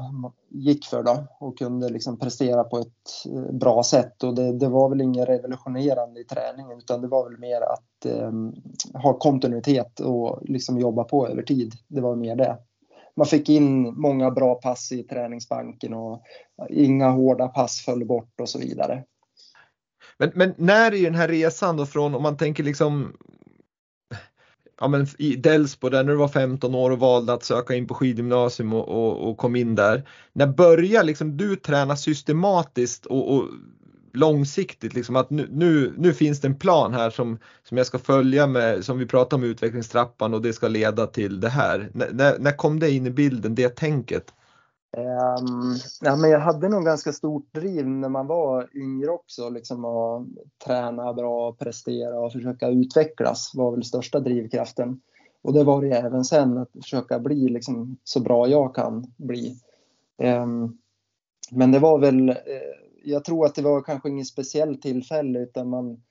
gick 0.50 0.86
för 0.86 1.04
då 1.04 1.28
och 1.40 1.58
kunde 1.58 1.90
liksom 1.90 2.20
prestera 2.20 2.64
på 2.64 2.80
ett 2.80 3.26
eh, 3.34 3.54
bra 3.54 3.84
sätt 3.84 4.24
och 4.24 4.36
det, 4.36 4.52
det 4.52 4.68
var 4.68 4.90
väl 4.90 5.02
inget 5.02 5.30
revolutionerande 5.30 6.22
i 6.22 6.24
träningen 6.24 6.78
utan 6.78 7.02
det 7.02 7.08
var 7.08 7.30
väl 7.30 7.40
mer 7.40 7.62
att 7.62 8.06
eh, 8.06 8.32
ha 9.02 9.14
kontinuitet 9.14 10.00
och 10.00 10.40
liksom 10.42 10.80
jobba 10.80 11.04
på 11.04 11.28
över 11.28 11.44
tid. 11.44 11.74
Det 11.88 12.02
var 12.02 12.16
mer 12.16 12.36
det. 12.36 12.58
Man 13.16 13.26
fick 13.26 13.50
in 13.50 14.02
många 14.02 14.32
bra 14.32 14.56
pass 14.56 14.92
i 14.92 15.04
träningsbanken 15.04 15.94
och 15.94 16.24
inga 16.70 17.10
hårda 17.10 17.48
pass 17.48 17.82
föll 17.86 18.06
bort 18.06 18.42
och 18.42 18.50
så 18.50 18.60
vidare. 18.60 19.04
Men, 20.18 20.32
men 20.36 20.54
när 20.58 20.94
i 20.94 21.04
den 21.04 21.16
här 21.16 21.28
resan 21.28 21.78
då 21.78 21.86
från 21.86 22.16
om 22.16 22.24
man 22.24 22.38
tänker 22.38 22.64
liksom 22.64 23.14
ja, 24.82 24.88
men 24.88 25.08
i 25.18 25.36
Delsbo 25.36 25.90
där 25.90 26.04
när 26.04 26.12
du 26.12 26.18
var 26.18 26.28
15 26.28 26.76
år 26.76 26.92
och 26.92 27.00
valde 27.00 27.34
att 27.34 27.44
söka 27.44 27.76
in 27.76 27.88
på 27.88 27.94
skidgymnasium 27.94 28.74
och, 28.74 28.90
och, 28.90 29.30
och 29.30 29.38
kom 29.38 29.56
in 29.56 29.76
där. 29.76 30.04
När 30.34 30.48
börjar 30.48 31.04
liksom 31.04 31.38
du 31.38 31.56
träna 31.56 31.96
systematiskt 31.96 33.06
och, 33.06 33.36
och 33.36 33.48
långsiktigt 34.14 34.94
liksom 34.94 35.16
att 35.16 35.30
nu, 35.30 35.48
nu, 35.52 35.94
nu, 35.98 36.14
finns 36.14 36.42
det 36.42 36.48
en 36.48 36.60
plan 36.60 36.94
här 36.94 37.10
som, 37.10 37.40
som 37.64 37.78
jag 37.78 37.88
ska 37.88 38.00
följa 38.00 38.48
med, 38.48 38.86
som 38.86 38.98
vi 38.98 39.06
pratar 39.06 39.38
om 39.38 39.44
utvecklingstrappan 39.44 40.34
och 40.34 40.42
det 40.42 40.54
ska 40.54 40.68
leda 40.68 41.08
till 41.08 41.40
det 41.40 41.50
här. 41.50 41.80
N 41.80 42.04
när, 42.12 42.40
när 42.40 42.58
kom 42.58 42.80
det 42.80 42.92
in 42.92 43.08
i 43.08 43.12
bilden, 43.12 43.56
det 43.56 43.70
tänket? 43.70 44.34
Um, 44.98 45.76
ja, 46.02 46.16
men 46.16 46.30
jag 46.30 46.40
hade 46.40 46.70
nog 46.70 46.86
ganska 46.86 47.14
stort 47.14 47.54
driv 47.54 47.88
när 47.88 48.10
man 48.10 48.28
var 48.28 48.70
yngre 48.74 49.10
också, 49.10 49.50
liksom 49.50 49.86
att 49.86 50.28
träna 50.66 51.14
bra, 51.14 51.54
prestera 51.54 52.20
och 52.20 52.32
försöka 52.32 52.68
utvecklas 52.68 53.52
var 53.56 53.72
väl 53.72 53.84
största 53.84 54.20
drivkraften. 54.20 55.02
Och 55.42 55.54
det 55.54 55.64
var 55.64 55.82
det 55.82 55.98
även 55.98 56.24
sen, 56.24 56.58
att 56.58 56.72
försöka 56.72 57.20
bli 57.20 57.50
liksom 57.50 57.98
så 58.04 58.20
bra 58.20 58.48
jag 58.48 58.76
kan 58.76 59.14
bli. 59.18 59.56
Um, 60.18 60.78
men 61.52 61.72
det 61.72 61.80
var 61.80 62.00
väl, 62.00 62.30
eh, 62.30 62.36
jag 63.04 63.26
tror 63.26 63.46
att 63.46 63.56
det 63.56 63.62
var 63.62 63.82
kanske 63.82 64.10
inget 64.10 64.28
speciellt 64.28 64.82
tillfälle 64.82 65.40
utan 65.40 65.70
man 65.70 66.04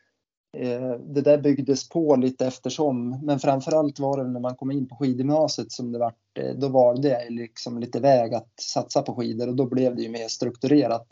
Eh, 0.53 0.93
det 0.93 1.21
där 1.21 1.39
byggdes 1.39 1.89
på 1.89 2.17
lite 2.17 2.47
eftersom, 2.47 3.21
men 3.23 3.39
framförallt 3.39 3.99
var 3.99 4.25
det 4.25 4.31
när 4.31 4.41
man 4.41 4.57
kom 4.57 4.71
in 4.71 4.89
på 4.89 4.97
skidgymnasiet 4.97 5.73
som 5.73 5.93
det 5.93 5.99
var, 5.99 6.13
eh, 6.39 6.55
då 6.55 6.69
valde 6.69 7.09
jag 7.09 7.33
liksom 7.33 7.79
lite 7.79 8.01
väg 8.01 8.35
att 8.35 8.61
satsa 8.61 9.03
på 9.03 9.15
skidor 9.15 9.49
och 9.49 9.57
då 9.57 9.67
blev 9.67 9.97
det 9.97 10.03
ju 10.03 10.09
mer 10.09 10.29
strukturerat. 10.29 11.07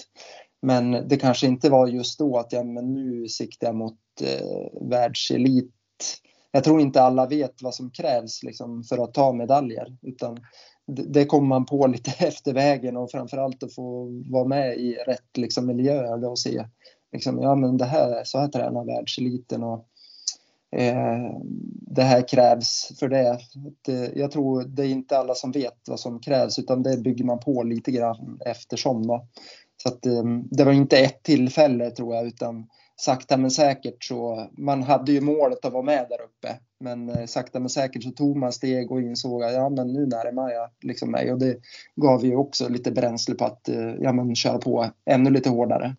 Men 0.63 1.09
det 1.09 1.17
kanske 1.17 1.47
inte 1.47 1.71
var 1.71 1.87
just 1.87 2.19
då 2.19 2.39
att 2.39 2.53
jag, 2.53 2.67
men 2.67 2.95
nu 2.95 3.29
siktar 3.29 3.67
jag 3.67 3.77
mot 3.77 3.99
eh, 4.23 4.89
världselit. 4.89 5.73
Jag 6.51 6.65
tror 6.65 6.81
inte 6.81 7.03
alla 7.03 7.27
vet 7.27 7.63
vad 7.63 7.75
som 7.75 7.91
krävs 7.91 8.43
liksom, 8.43 8.85
för 8.85 8.99
att 8.99 9.15
ta 9.15 9.33
medaljer, 9.33 9.97
utan 10.03 10.39
det, 10.87 11.03
det 11.03 11.25
kommer 11.25 11.49
man 11.49 11.67
på 11.67 11.87
lite 11.87 12.11
efter 12.27 12.55
vägen 12.55 12.97
och 12.97 13.11
framförallt 13.11 13.63
att 13.63 13.75
få 13.75 14.09
vara 14.31 14.49
med 14.49 14.79
i 14.79 14.95
rätt 14.95 15.37
liksom, 15.37 15.67
miljöer 15.67 16.25
och 16.25 16.39
se 16.39 16.65
liksom, 17.13 17.43
ja 17.43 17.55
men 17.55 17.77
det 17.77 17.85
här, 17.85 18.25
så 18.25 18.39
här 18.39 18.49
tränar 18.49 18.85
världseliten 18.85 19.63
och 19.63 19.87
eh, 20.81 21.33
det 21.91 22.03
här 22.03 22.29
krävs 22.29 22.93
för 22.99 23.09
det. 23.09 23.39
det. 23.85 23.93
Eh, 23.93 24.19
jag 24.19 24.31
tror 24.31 24.63
det 24.63 24.83
är 24.83 24.89
inte 24.89 25.19
alla 25.19 25.35
som 25.35 25.53
vet 25.53 25.79
vad 25.89 26.01
som 26.01 26.21
krävs 26.21 26.59
utan 26.59 26.83
det 26.83 26.97
bygger 26.97 27.25
man 27.25 27.41
på 27.41 27.63
lite 27.63 27.91
grann 27.91 28.41
eftersom 28.47 29.07
då. 29.07 29.27
Så 29.83 29.89
att 29.89 30.07
eh, 30.07 30.25
det 30.51 30.65
var 30.65 30.73
inte 30.73 30.99
ett 30.99 31.23
tillfälle 31.23 31.91
tror 31.91 32.15
jag 32.15 32.27
utan 32.27 32.67
sakta 33.01 33.37
men 33.37 33.51
säkert 33.51 34.05
så, 34.05 34.49
man 34.53 34.83
hade 34.83 35.13
ju 35.13 35.21
målet 35.21 35.65
att 35.65 35.73
vara 35.73 35.83
med 35.83 36.07
där 36.09 36.23
uppe. 36.23 36.61
Men 36.81 37.09
eh, 37.09 37.27
sakta 37.27 37.61
men 37.61 37.69
säkert 37.69 38.03
så 38.03 38.11
tog 38.11 38.37
man 38.37 38.53
steg 38.53 38.93
och 38.93 39.01
insåg 39.01 39.43
att 39.43 39.53
ja 39.53 39.69
men 39.69 39.93
nu 39.93 40.07
närmar 40.07 40.51
jag 40.51 40.71
liksom 40.81 41.11
mig 41.11 41.33
och 41.33 41.39
det 41.39 41.57
gav 41.97 42.25
ju 42.25 42.37
också 42.37 42.69
lite 42.69 42.91
bränsle 42.91 43.35
på 43.35 43.45
att 43.45 43.69
eh, 43.69 43.95
ja 44.01 44.13
men 44.13 44.35
köra 44.35 44.59
på 44.59 44.91
ännu 45.05 45.31
lite 45.31 45.51
hårdare. 45.51 45.97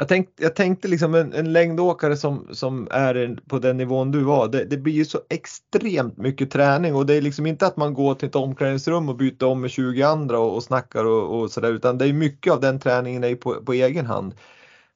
Jag 0.00 0.08
tänkte, 0.08 0.42
jag 0.42 0.56
tänkte 0.56 0.88
liksom 0.88 1.14
en, 1.14 1.32
en 1.32 1.52
längdåkare 1.52 2.16
som, 2.16 2.48
som 2.52 2.88
är 2.90 3.38
på 3.48 3.58
den 3.58 3.76
nivån 3.76 4.10
du 4.10 4.22
var, 4.22 4.48
det, 4.48 4.64
det, 4.64 4.76
blir 4.76 4.92
ju 4.92 5.04
så 5.04 5.20
extremt 5.28 6.16
mycket 6.16 6.50
träning 6.50 6.94
och 6.94 7.06
det 7.06 7.14
är 7.14 7.20
liksom 7.20 7.46
inte 7.46 7.66
att 7.66 7.76
man 7.76 7.94
går 7.94 8.14
till 8.14 8.28
ett 8.28 8.34
omklädningsrum 8.34 9.08
och 9.08 9.16
byter 9.16 9.44
om 9.44 9.60
med 9.60 9.70
20 9.70 10.02
andra 10.02 10.38
och, 10.38 10.54
och 10.54 10.62
snackar 10.62 11.04
och, 11.04 11.40
och 11.40 11.50
sådär 11.50 11.72
utan 11.72 11.98
det 11.98 12.06
är 12.06 12.12
mycket 12.12 12.52
av 12.52 12.60
den 12.60 12.80
träningen 12.80 13.24
är 13.24 13.34
på, 13.34 13.54
på 13.64 13.72
egen 13.72 14.06
hand. 14.06 14.34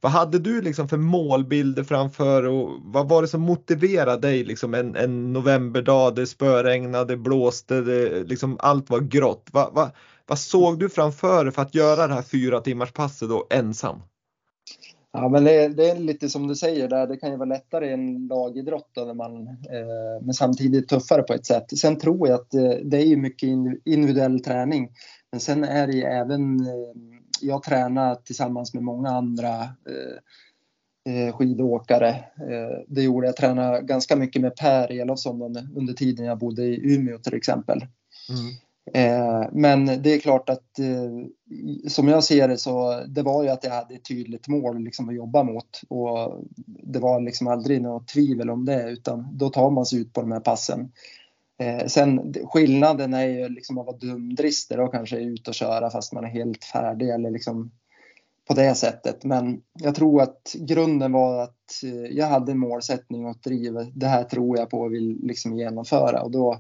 Vad 0.01 0.13
hade 0.13 0.39
du 0.39 0.63
liksom 0.63 0.89
för 0.89 0.97
målbilder 0.97 1.85
framför 1.85 2.47
och 2.47 2.71
vad 2.83 3.09
var 3.09 3.23
det 3.23 3.29
som 3.29 3.41
motiverade 3.41 4.29
dig 4.29 4.45
liksom 4.45 4.75
en, 4.75 4.97
en 4.97 5.33
novemberdag, 5.33 6.15
det 6.15 6.27
spöregnade, 6.27 7.13
det 7.13 7.17
blåste, 7.17 7.81
det, 7.81 8.25
liksom 8.25 8.57
allt 8.61 8.91
var 8.91 9.01
grått. 9.01 9.49
Va, 9.53 9.71
va, 9.75 9.91
vad 10.27 10.39
såg 10.39 10.79
du 10.79 10.89
framför 10.89 11.45
dig 11.45 11.53
för 11.53 11.63
att 11.63 11.75
göra 11.75 12.07
det 12.07 12.15
här 12.15 12.23
fyra 12.23 12.61
timmars 12.61 12.93
passet 12.93 13.29
då 13.29 13.47
ensam? 13.51 13.99
Ja, 15.17 15.29
men 15.29 15.45
det, 15.45 15.69
det, 15.69 15.91
är 15.91 15.97
lite 15.97 16.29
som 16.29 16.49
du 16.49 16.55
säger 16.55 16.89
där, 16.89 17.07
det 17.07 17.17
kan 17.17 17.31
ju 17.31 17.37
vara 17.37 17.49
lättare 17.49 17.89
i 17.89 17.93
en 17.93 18.27
lagidrott 18.27 18.91
då, 18.93 19.05
när 19.05 19.15
man, 19.15 19.49
eh, 19.49 20.23
men 20.23 20.35
samtidigt 20.35 20.89
tuffare 20.89 21.23
på 21.23 21.33
ett 21.33 21.47
sätt. 21.47 21.79
Sen 21.79 21.99
tror 21.99 22.29
jag 22.29 22.41
att 22.41 22.55
eh, 22.55 22.71
det 22.85 23.03
är 23.03 23.17
mycket 23.17 23.49
individuell 23.85 24.41
träning, 24.41 24.91
men 25.33 25.41
sen 25.41 25.65
är 25.65 25.87
det 25.87 25.93
ju 25.93 26.03
även, 26.03 26.61
eh, 26.61 26.93
jag 27.41 27.63
tränar 27.63 28.15
tillsammans 28.15 28.75
med 28.75 28.83
många 28.83 29.11
andra 29.11 29.63
eh, 29.63 31.15
eh, 31.15 31.37
skidåkare. 31.37 32.09
Eh, 32.51 32.85
det 32.89 33.03
gjorde 33.03 33.27
jag, 33.27 33.37
tränade 33.37 33.83
ganska 33.83 34.17
mycket 34.17 34.43
med 34.43 34.57
Per 34.57 34.93
Elofsson 34.93 35.43
under, 35.43 35.69
under 35.77 35.93
tiden 35.93 36.27
jag 36.27 36.39
bodde 36.39 36.63
i 36.63 36.95
Umeå 36.95 37.19
till 37.19 37.35
exempel. 37.35 37.79
Mm. 37.79 38.55
Eh, 38.93 39.45
men 39.53 39.87
det 39.87 40.15
är 40.15 40.19
klart 40.19 40.49
att 40.49 40.79
eh, 40.79 41.89
som 41.89 42.09
jag 42.09 42.25
ser 42.25 42.49
det 42.49 42.59
så 42.59 43.05
det 43.09 43.23
var 43.23 43.43
ju 43.43 43.49
att 43.49 43.65
jag 43.65 43.71
hade 43.71 43.95
ett 43.95 44.05
tydligt 44.05 44.49
mål 44.49 44.85
liksom 44.85 45.09
att 45.09 45.15
jobba 45.15 45.43
mot 45.43 45.81
och 45.89 46.45
det 46.67 46.99
var 46.99 47.21
liksom 47.21 47.47
aldrig 47.47 47.83
något 47.83 48.09
tvivel 48.09 48.51
om 48.51 48.65
det 48.65 48.91
utan 48.91 49.29
då 49.33 49.51
tar 49.51 49.71
man 49.71 49.87
sig 49.87 50.01
ut 50.01 50.13
på 50.13 50.21
de 50.21 50.33
här 50.33 50.41
passen. 50.41 50.93
Eh, 51.59 51.87
sen 51.87 52.35
skillnaden 52.45 53.15
är 53.15 53.27
ju 53.27 53.49
liksom 53.49 53.79
att 53.79 53.87
vara 53.87 53.97
dumdristig 53.97 54.81
och 54.81 54.93
kanske 54.93 55.17
ut 55.17 55.49
och 55.49 55.55
köra 55.55 55.91
fast 55.91 56.13
man 56.13 56.25
är 56.25 56.29
helt 56.29 56.65
färdig 56.65 57.11
eller 57.11 57.31
liksom 57.31 57.71
på 58.49 58.55
det 58.55 58.75
sättet. 58.75 59.25
Men 59.25 59.63
jag 59.73 59.95
tror 59.95 60.23
att 60.23 60.55
grunden 60.59 61.13
var 61.13 61.43
att 61.43 61.83
eh, 61.85 62.17
jag 62.17 62.27
hade 62.27 62.53
en 62.53 62.59
målsättning 62.59 63.25
och 63.25 63.31
ett 63.31 63.43
driv. 63.43 63.75
Det 63.95 64.07
här 64.07 64.25
tror 64.25 64.59
jag 64.59 64.71
på 64.71 64.81
och 64.81 64.93
vill 64.93 65.19
liksom 65.23 65.59
genomföra 65.59 66.23
och 66.23 66.31
då 66.31 66.59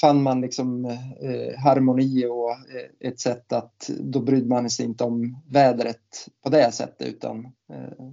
fann 0.00 0.22
man 0.22 0.40
liksom 0.40 0.84
eh, 1.20 1.58
harmoni 1.58 2.26
och 2.26 2.50
eh, 2.50 3.10
ett 3.10 3.20
sätt 3.20 3.52
att 3.52 3.90
då 4.00 4.20
brydde 4.20 4.48
man 4.48 4.70
sig 4.70 4.86
inte 4.86 5.04
om 5.04 5.42
vädret 5.48 6.28
på 6.44 6.50
det 6.50 6.72
sättet 6.72 7.08
utan 7.08 7.44
eh, 7.72 8.06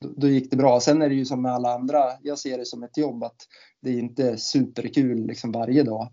då, 0.00 0.08
då, 0.16 0.28
gick 0.28 0.50
det 0.50 0.56
bra. 0.56 0.80
Sen 0.80 1.02
är 1.02 1.08
det 1.08 1.14
ju 1.14 1.24
som 1.24 1.42
med 1.42 1.52
alla 1.52 1.74
andra, 1.74 2.04
jag 2.22 2.38
ser 2.38 2.58
det 2.58 2.66
som 2.66 2.82
ett 2.82 2.96
jobb 2.96 3.24
att 3.24 3.36
det 3.80 3.90
är 3.90 3.98
inte 3.98 4.36
superkul 4.36 5.26
liksom 5.26 5.52
varje 5.52 5.82
dag. 5.82 6.08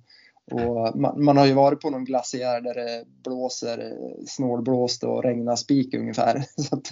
Och 0.51 0.99
man, 0.99 1.23
man, 1.23 1.38
har 1.38 1.45
ju 1.45 1.53
varit 1.53 1.81
på 1.81 1.89
någon 1.89 2.05
glaciär 2.05 2.61
där 2.61 2.73
det 2.73 3.03
blåser 3.23 3.97
snålblåst 4.27 5.03
och 5.03 5.23
regnar 5.23 5.55
spik 5.55 5.93
ungefär. 5.93 6.45
Så 6.57 6.75
att 6.75 6.91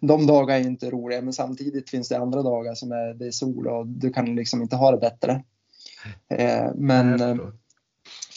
de 0.00 0.26
dagarna 0.26 0.60
är 0.60 0.66
inte 0.66 0.90
roliga 0.90 1.22
men 1.22 1.32
samtidigt 1.32 1.90
finns 1.90 2.08
det 2.08 2.18
andra 2.18 2.42
dagar 2.42 2.74
som 2.74 2.92
är, 2.92 3.14
det 3.14 3.26
är 3.26 3.30
sol 3.30 3.66
och 3.66 3.86
du 3.86 4.12
kan 4.12 4.34
liksom 4.34 4.62
inte 4.62 4.76
ha 4.76 4.90
det 4.90 4.98
bättre. 4.98 5.42
Eh, 6.28 6.70
men 6.74 7.20
eh, 7.20 7.36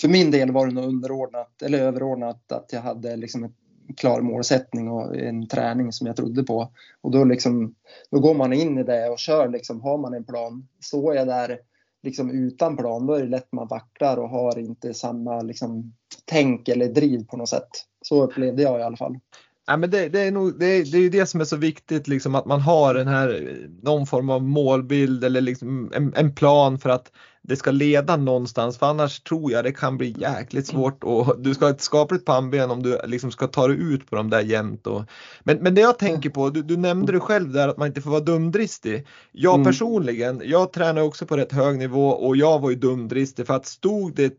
för 0.06 0.12
min 0.12 0.32
del 0.32 0.52
var 0.52 0.68
det 0.68 0.74
nog 0.74 0.86
underordnat 0.86 1.62
eller 1.62 1.80
överordnat 1.80 2.52
att 2.52 2.74
jag 2.74 2.82
hade 2.82 3.16
liksom 3.16 3.44
en 3.44 3.54
klar 3.98 4.22
målsättning 4.22 4.90
och 4.90 5.16
en 5.16 5.48
träning 5.48 5.92
som 5.92 6.08
jag 6.08 6.16
trodde 6.16 6.44
på. 6.44 6.72
Och 7.02 7.12
då, 7.12 7.24
liksom, 7.24 7.76
då 8.12 8.20
går 8.20 8.34
man 8.34 8.54
in 8.54 8.78
i 8.78 8.84
det 8.84 9.10
och 9.10 9.20
kör 9.20 9.50
liksom, 9.50 9.82
har 9.82 9.98
man 9.98 10.14
en 10.14 10.24
plan. 10.24 10.68
Står 10.80 11.16
jag 11.16 11.28
där 11.28 11.60
liksom 12.04 12.32
utan 12.32 12.78
plan, 12.78 13.06
då 13.06 13.14
är 13.14 13.24
det 13.24 13.30
lätt 13.30 13.52
man 13.52 13.68
vacklar 13.68 14.18
och 14.18 14.30
har 14.30 14.60
inte 14.60 14.94
samma 14.94 15.42
liksom, 15.42 15.94
tänk 16.26 16.68
eller 16.68 16.88
driv 16.88 17.28
på 17.28 17.38
något 17.38 17.50
sätt. 17.50 17.70
Så 18.02 18.24
upplevde 18.24 18.64
jag 18.64 18.80
i 18.80 18.84
alla 18.84 18.98
fall. 18.98 19.20
Ja, 19.68 19.78
men 19.78 19.90
det, 19.90 20.10
det, 20.10 20.22
är 20.22 20.32
nog, 20.32 20.60
det, 20.60 20.84
det 20.92 20.98
är 20.98 21.10
det 21.10 21.26
som 21.26 21.42
är 21.42 21.46
så 21.46 21.56
viktigt, 21.56 22.08
liksom, 22.08 22.36
att 22.36 22.46
man 22.46 22.62
har 22.62 22.94
den 22.94 23.08
här, 23.08 23.58
någon 23.82 24.06
form 24.06 24.30
av 24.30 24.44
målbild 24.44 25.24
eller 25.24 25.42
liksom 25.42 25.92
en, 25.94 26.14
en, 26.16 26.36
plan 26.36 26.80
för 26.80 26.90
att 26.90 27.12
det 27.42 27.56
ska 27.56 27.72
leda 27.72 28.18
någonstans. 28.18 28.78
För 28.78 28.86
annars 28.86 29.20
tror 29.20 29.52
jag 29.52 29.64
det 29.64 29.72
kan 29.72 29.98
bli 29.98 30.16
jäkligt 30.20 30.68
svårt 30.68 31.04
och 31.04 31.36
du 31.40 31.54
ska 31.54 31.66
ha 31.66 31.72
ett 31.72 31.82
skapligt 31.82 32.26
pannben 32.26 32.72
om 32.72 32.84
du 32.84 33.00
liksom 33.06 33.32
ska 33.32 33.48
ta 33.48 33.68
dig 33.68 33.78
ut 33.78 34.10
på 34.10 34.16
de 34.16 34.30
där 34.30 34.42
jämt. 34.42 34.88
Och, 34.88 35.04
men, 35.44 35.58
men 35.58 35.76
det 35.76 35.82
jag 35.82 36.00
tänker 36.00 36.30
på, 36.30 36.50
du, 36.50 36.62
du 36.62 36.78
nämnde 36.78 37.12
det 37.12 37.20
själv 37.20 37.52
där 37.52 37.68
att 37.68 37.78
man 37.78 37.88
inte 37.88 38.02
får 38.02 38.12
vara 38.12 38.22
dumdristig. 38.22 39.08
Jag 39.32 39.56
mm. 39.56 39.66
personligen, 39.66 40.42
jag 40.46 40.74
tränar 40.74 41.02
också 41.02 41.26
på 41.26 41.38
rätt 41.38 41.52
hög 41.52 41.78
nivå 41.78 42.10
och 42.10 42.38
jag 42.38 42.60
var 42.60 42.70
ju 42.70 42.76
dumdristig 42.76 43.48
för 43.48 43.54
att 43.54 43.66
stod 43.66 44.16
det 44.16 44.34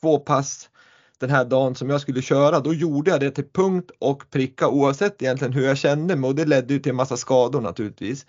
två 0.00 0.18
pass 0.18 0.70
den 1.20 1.30
här 1.30 1.44
dagen 1.44 1.74
som 1.74 1.90
jag 1.90 2.00
skulle 2.00 2.22
köra, 2.22 2.60
då 2.60 2.74
gjorde 2.74 3.10
jag 3.10 3.20
det 3.20 3.30
till 3.30 3.48
punkt 3.52 3.90
och 3.98 4.30
pricka 4.30 4.68
oavsett 4.68 5.22
egentligen 5.22 5.52
hur 5.52 5.64
jag 5.64 5.78
kände 5.78 6.16
mig 6.16 6.28
och 6.28 6.34
det 6.34 6.44
ledde 6.44 6.74
ju 6.74 6.80
till 6.80 6.90
en 6.90 6.96
massa 6.96 7.16
skador 7.16 7.60
naturligtvis. 7.60 8.26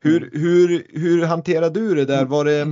Hur, 0.00 0.22
mm. 0.22 0.30
hur, 0.32 0.86
hur 0.88 1.24
hanterade 1.24 1.80
du 1.80 1.94
det 1.94 2.04
där? 2.04 2.24
Var, 2.24 2.44
det? 2.44 2.64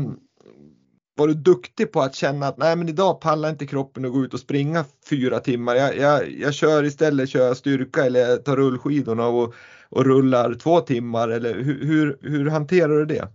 var 1.17 1.29
du 1.29 1.35
duktig 1.35 1.93
på 1.93 2.01
att 2.01 2.15
känna 2.15 2.47
att 2.47 2.59
nej 2.59 2.77
men 2.77 2.89
idag 2.89 3.21
pallar 3.21 3.51
inte 3.51 3.67
kroppen 3.67 4.05
att 4.05 4.13
gå 4.13 4.25
ut 4.25 4.35
och 4.35 4.41
springa 4.41 4.85
fyra 5.11 5.41
timmar. 5.41 5.75
Jag, 5.75 5.97
jag, 5.97 6.31
jag 6.31 6.55
kör 6.55 6.85
istället 6.85 7.29
kör 7.29 7.47
jag 7.47 7.57
styrka 7.57 8.05
eller 8.05 8.21
jag 8.21 8.45
tar 8.45 8.57
rullskidorna 8.57 9.27
och, 9.27 9.55
och 9.89 10.05
rullar 10.05 10.55
två 10.55 10.81
timmar 10.81 11.29
eller 11.29 11.55
hur, 11.55 11.87
hur, 11.87 12.19
hur 12.23 12.51
hanterar 12.51 12.99
du 12.99 13.05
det? 13.05 13.29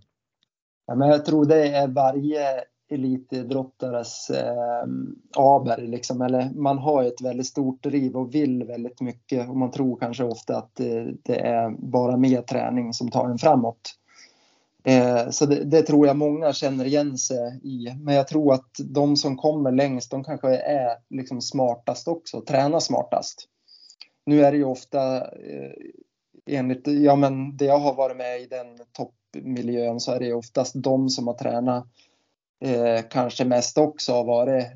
Ja, 0.86 0.94
men 0.94 1.08
jag 1.08 1.24
tror 1.24 1.44
det 1.44 1.68
är 1.68 1.88
varje 1.88 2.64
elitidrottares 2.88 4.30
eh, 4.30 4.84
aber. 5.36 5.76
Liksom. 5.76 6.22
Eller 6.22 6.50
man 6.54 6.78
har 6.78 7.04
ett 7.04 7.20
väldigt 7.22 7.46
stort 7.46 7.82
driv 7.82 8.16
och 8.16 8.34
vill 8.34 8.64
väldigt 8.64 9.00
mycket 9.00 9.48
och 9.48 9.56
man 9.56 9.70
tror 9.70 9.96
kanske 9.96 10.24
ofta 10.24 10.56
att 10.56 10.74
det, 10.74 11.14
det 11.22 11.40
är 11.40 11.70
bara 11.70 12.16
mer 12.16 12.42
träning 12.42 12.92
som 12.92 13.10
tar 13.10 13.28
en 13.28 13.38
framåt. 13.38 13.94
Eh, 14.84 15.30
så 15.30 15.46
det, 15.46 15.64
det, 15.64 15.82
tror 15.82 16.06
jag 16.06 16.16
många 16.16 16.52
känner 16.52 16.84
igen 16.84 17.18
sig 17.18 17.60
i. 17.62 17.94
Men 18.00 18.14
jag 18.14 18.28
tror 18.28 18.54
att 18.54 18.70
de 18.90 19.16
som 19.16 19.36
kommer 19.36 19.72
längst, 19.72 20.10
de 20.10 20.24
kanske 20.24 20.56
är 20.56 20.96
liksom 21.10 21.40
smartast 21.40 22.08
också, 22.08 22.40
tränar 22.40 22.80
smartast. 22.80 23.48
Nu 24.26 24.44
är 24.44 24.52
det 24.52 24.58
ju 24.58 24.64
ofta 24.64 25.16
eh, 25.20 25.72
enligt 26.46 26.86
ja, 26.86 27.16
men 27.16 27.56
det 27.56 27.64
jag 27.64 27.78
har 27.78 27.94
varit 27.94 28.16
med 28.16 28.40
i 28.40 28.46
den 28.46 28.66
toppmiljön 28.92 30.00
så 30.00 30.12
är 30.12 30.20
det 30.20 30.34
oftast 30.34 30.72
de 30.74 31.08
som 31.08 31.26
har 31.26 31.34
tränat 31.34 31.86
eh, 32.60 33.04
kanske 33.10 33.44
mest 33.44 33.78
också 33.78 34.12
har 34.12 34.24
varit 34.24 34.66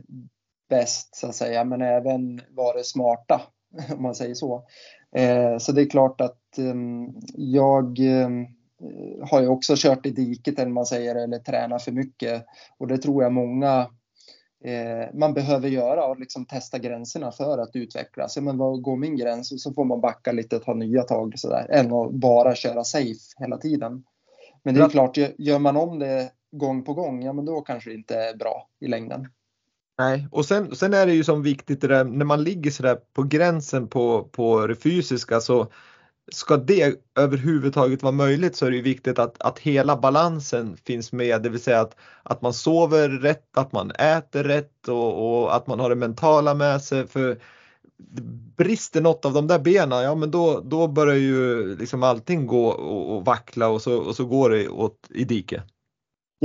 bäst 0.68 1.16
så 1.16 1.27
att 1.27 1.35
säga, 1.35 1.64
men 1.64 1.83
även 1.83 2.40
varit 2.51 2.87
smarta 2.87 3.40
om 3.97 4.03
man 4.03 4.14
säger 4.14 4.35
så. 4.35 4.66
Eh, 5.16 5.59
så 5.59 5.73
det 5.73 5.83
är 5.83 5.90
klart 5.90 6.21
att 6.21 6.59
eh, 6.59 6.75
jag 7.35 7.99
ehm, 7.99 8.47
har 9.31 9.40
ju 9.40 9.49
också 9.49 9.75
kört 9.77 10.07
i 10.07 10.11
diket 10.11 10.59
eller 10.59 10.71
man 10.71 10.87
säger 10.87 11.14
eller 11.14 11.38
tränat 11.38 11.83
för 11.83 11.92
mycket 11.92 12.47
och 12.79 12.87
det 12.87 12.99
tror 12.99 13.23
jag 13.23 13.33
många 13.33 13.90
eh, 14.64 15.14
man 15.14 15.35
behöver 15.35 15.68
göra 15.68 16.07
och 16.07 16.18
liksom 16.18 16.47
testa 16.47 16.79
gränserna 16.79 17.33
för 17.33 17.59
att 17.59 17.77
utvecklas. 17.77 18.37
men 18.37 18.59
vad 18.59 18.83
går 18.83 18.97
min 18.97 19.16
gräns? 19.16 19.53
Och 19.53 19.61
så 19.61 19.73
får 19.73 19.85
man 19.85 20.01
backa 20.01 20.33
lite 20.33 20.57
och 20.57 20.62
ta 20.62 20.75
nya 20.75 21.03
tag 21.03 21.38
sådär 21.38 21.66
än 21.71 21.92
att 21.92 22.12
bara 22.12 22.55
köra 22.55 22.85
safe 22.85 23.21
hela 23.38 23.57
tiden. 23.57 24.05
Men 24.62 24.75
det 24.75 24.81
är 24.81 24.88
klart, 24.88 25.16
gör 25.38 25.59
man 25.59 25.77
om 25.77 25.99
det 25.99 26.33
gång 26.53 26.85
på 26.85 26.95
gång, 26.95 27.23
ja 27.23 27.33
men 27.33 27.45
då 27.45 27.61
kanske 27.61 27.91
det 27.91 27.95
inte 27.95 28.17
är 28.17 28.37
bra 28.37 28.69
i 28.81 28.88
längden. 28.88 29.29
Nej, 29.99 30.29
och 30.31 30.45
sen, 30.45 30.77
sen 30.77 30.95
är 30.95 31.07
det 31.07 31.12
ju 31.12 31.25
som 31.25 31.43
viktigt 31.43 31.81
det 31.81 31.88
där, 31.88 32.05
när 32.05 32.25
man 32.25 32.45
ligger 32.45 32.71
sådär 32.71 32.99
på 33.12 33.23
gränsen 33.23 33.88
på, 33.88 34.23
på 34.23 34.67
det 34.67 34.77
fysiska 34.77 35.41
så 35.41 35.67
ska 36.33 36.57
det 36.57 36.95
överhuvudtaget 37.19 38.03
vara 38.03 38.12
möjligt 38.12 38.57
så 38.57 38.67
är 38.67 38.71
det 38.71 38.83
viktigt 38.83 39.19
att, 39.19 39.43
att 39.43 39.59
hela 39.59 39.97
balansen 39.97 40.77
finns 40.77 41.12
med, 41.12 41.43
det 41.43 41.49
vill 41.49 41.62
säga 41.62 41.81
att, 41.81 41.97
att 42.23 42.43
man 42.43 42.53
sover 42.53 43.09
rätt, 43.09 43.57
att 43.57 43.73
man 43.73 43.91
äter 43.91 44.45
rätt 44.45 44.88
och, 44.88 45.43
och 45.43 45.57
att 45.57 45.67
man 45.67 45.81
har 45.81 45.88
det 45.88 45.97
mentala 45.97 46.55
med 46.55 46.83
sig. 46.83 47.07
För 47.07 47.38
brister 48.57 49.01
något 49.01 49.25
av 49.25 49.33
de 49.33 49.47
där 49.47 49.59
benen, 49.59 50.03
ja 50.03 50.15
men 50.15 50.31
då, 50.31 50.61
då 50.61 50.88
börjar 50.88 51.17
ju 51.17 51.77
liksom 51.77 52.03
allting 52.03 52.47
gå 52.47 52.67
och, 52.67 53.17
och 53.17 53.25
vackla 53.25 53.69
och 53.69 53.83
så, 53.83 53.99
och 53.99 54.17
så 54.17 54.25
går 54.25 54.51
det 54.51 54.69
åt 54.69 55.09
i 55.11 55.25
diket. 55.25 55.65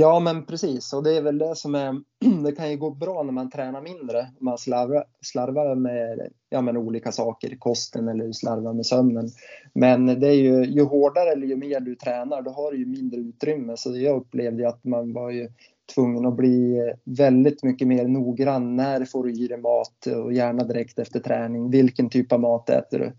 Ja, 0.00 0.20
men 0.20 0.44
precis. 0.44 0.92
Och 0.92 1.02
det 1.02 1.16
är 1.16 1.22
väl 1.22 1.38
det 1.38 1.56
som 1.56 1.74
är... 1.74 2.00
Det 2.44 2.52
kan 2.52 2.70
ju 2.70 2.76
gå 2.76 2.90
bra 2.90 3.22
när 3.22 3.32
man 3.32 3.50
tränar 3.50 3.82
mindre. 3.82 4.26
Man 4.40 4.58
slarvar, 4.58 5.04
slarvar 5.20 5.74
med 5.74 6.28
ja, 6.50 6.60
men 6.60 6.76
olika 6.76 7.12
saker, 7.12 7.56
kosten 7.58 8.08
eller 8.08 8.32
slarvar 8.32 8.72
med 8.72 8.86
sömnen. 8.86 9.28
Men 9.72 10.06
det 10.06 10.28
är 10.28 10.34
ju, 10.34 10.64
ju 10.64 10.82
hårdare 10.84 11.30
eller 11.30 11.46
ju 11.46 11.56
mer 11.56 11.80
du 11.80 11.94
tränar, 11.94 12.42
då 12.42 12.50
har 12.50 12.72
du 12.72 12.78
ju 12.78 12.86
mindre 12.86 13.20
utrymme. 13.20 13.76
Så 13.76 13.96
jag 13.96 14.16
upplevde 14.16 14.68
att 14.68 14.84
man 14.84 15.12
var 15.12 15.30
ju 15.30 15.48
tvungen 15.94 16.26
att 16.26 16.36
bli 16.36 16.92
väldigt 17.04 17.62
mycket 17.62 17.88
mer 17.88 18.08
noggrann. 18.08 18.76
När 18.76 19.04
får 19.04 19.24
du 19.24 19.32
i 19.32 19.48
dig 19.48 19.58
mat 19.58 20.06
och 20.06 20.32
gärna 20.32 20.64
direkt 20.64 20.98
efter 20.98 21.20
träning. 21.20 21.70
Vilken 21.70 22.10
typ 22.10 22.32
av 22.32 22.40
mat 22.40 22.70
äter 22.70 22.98
du? 22.98 23.12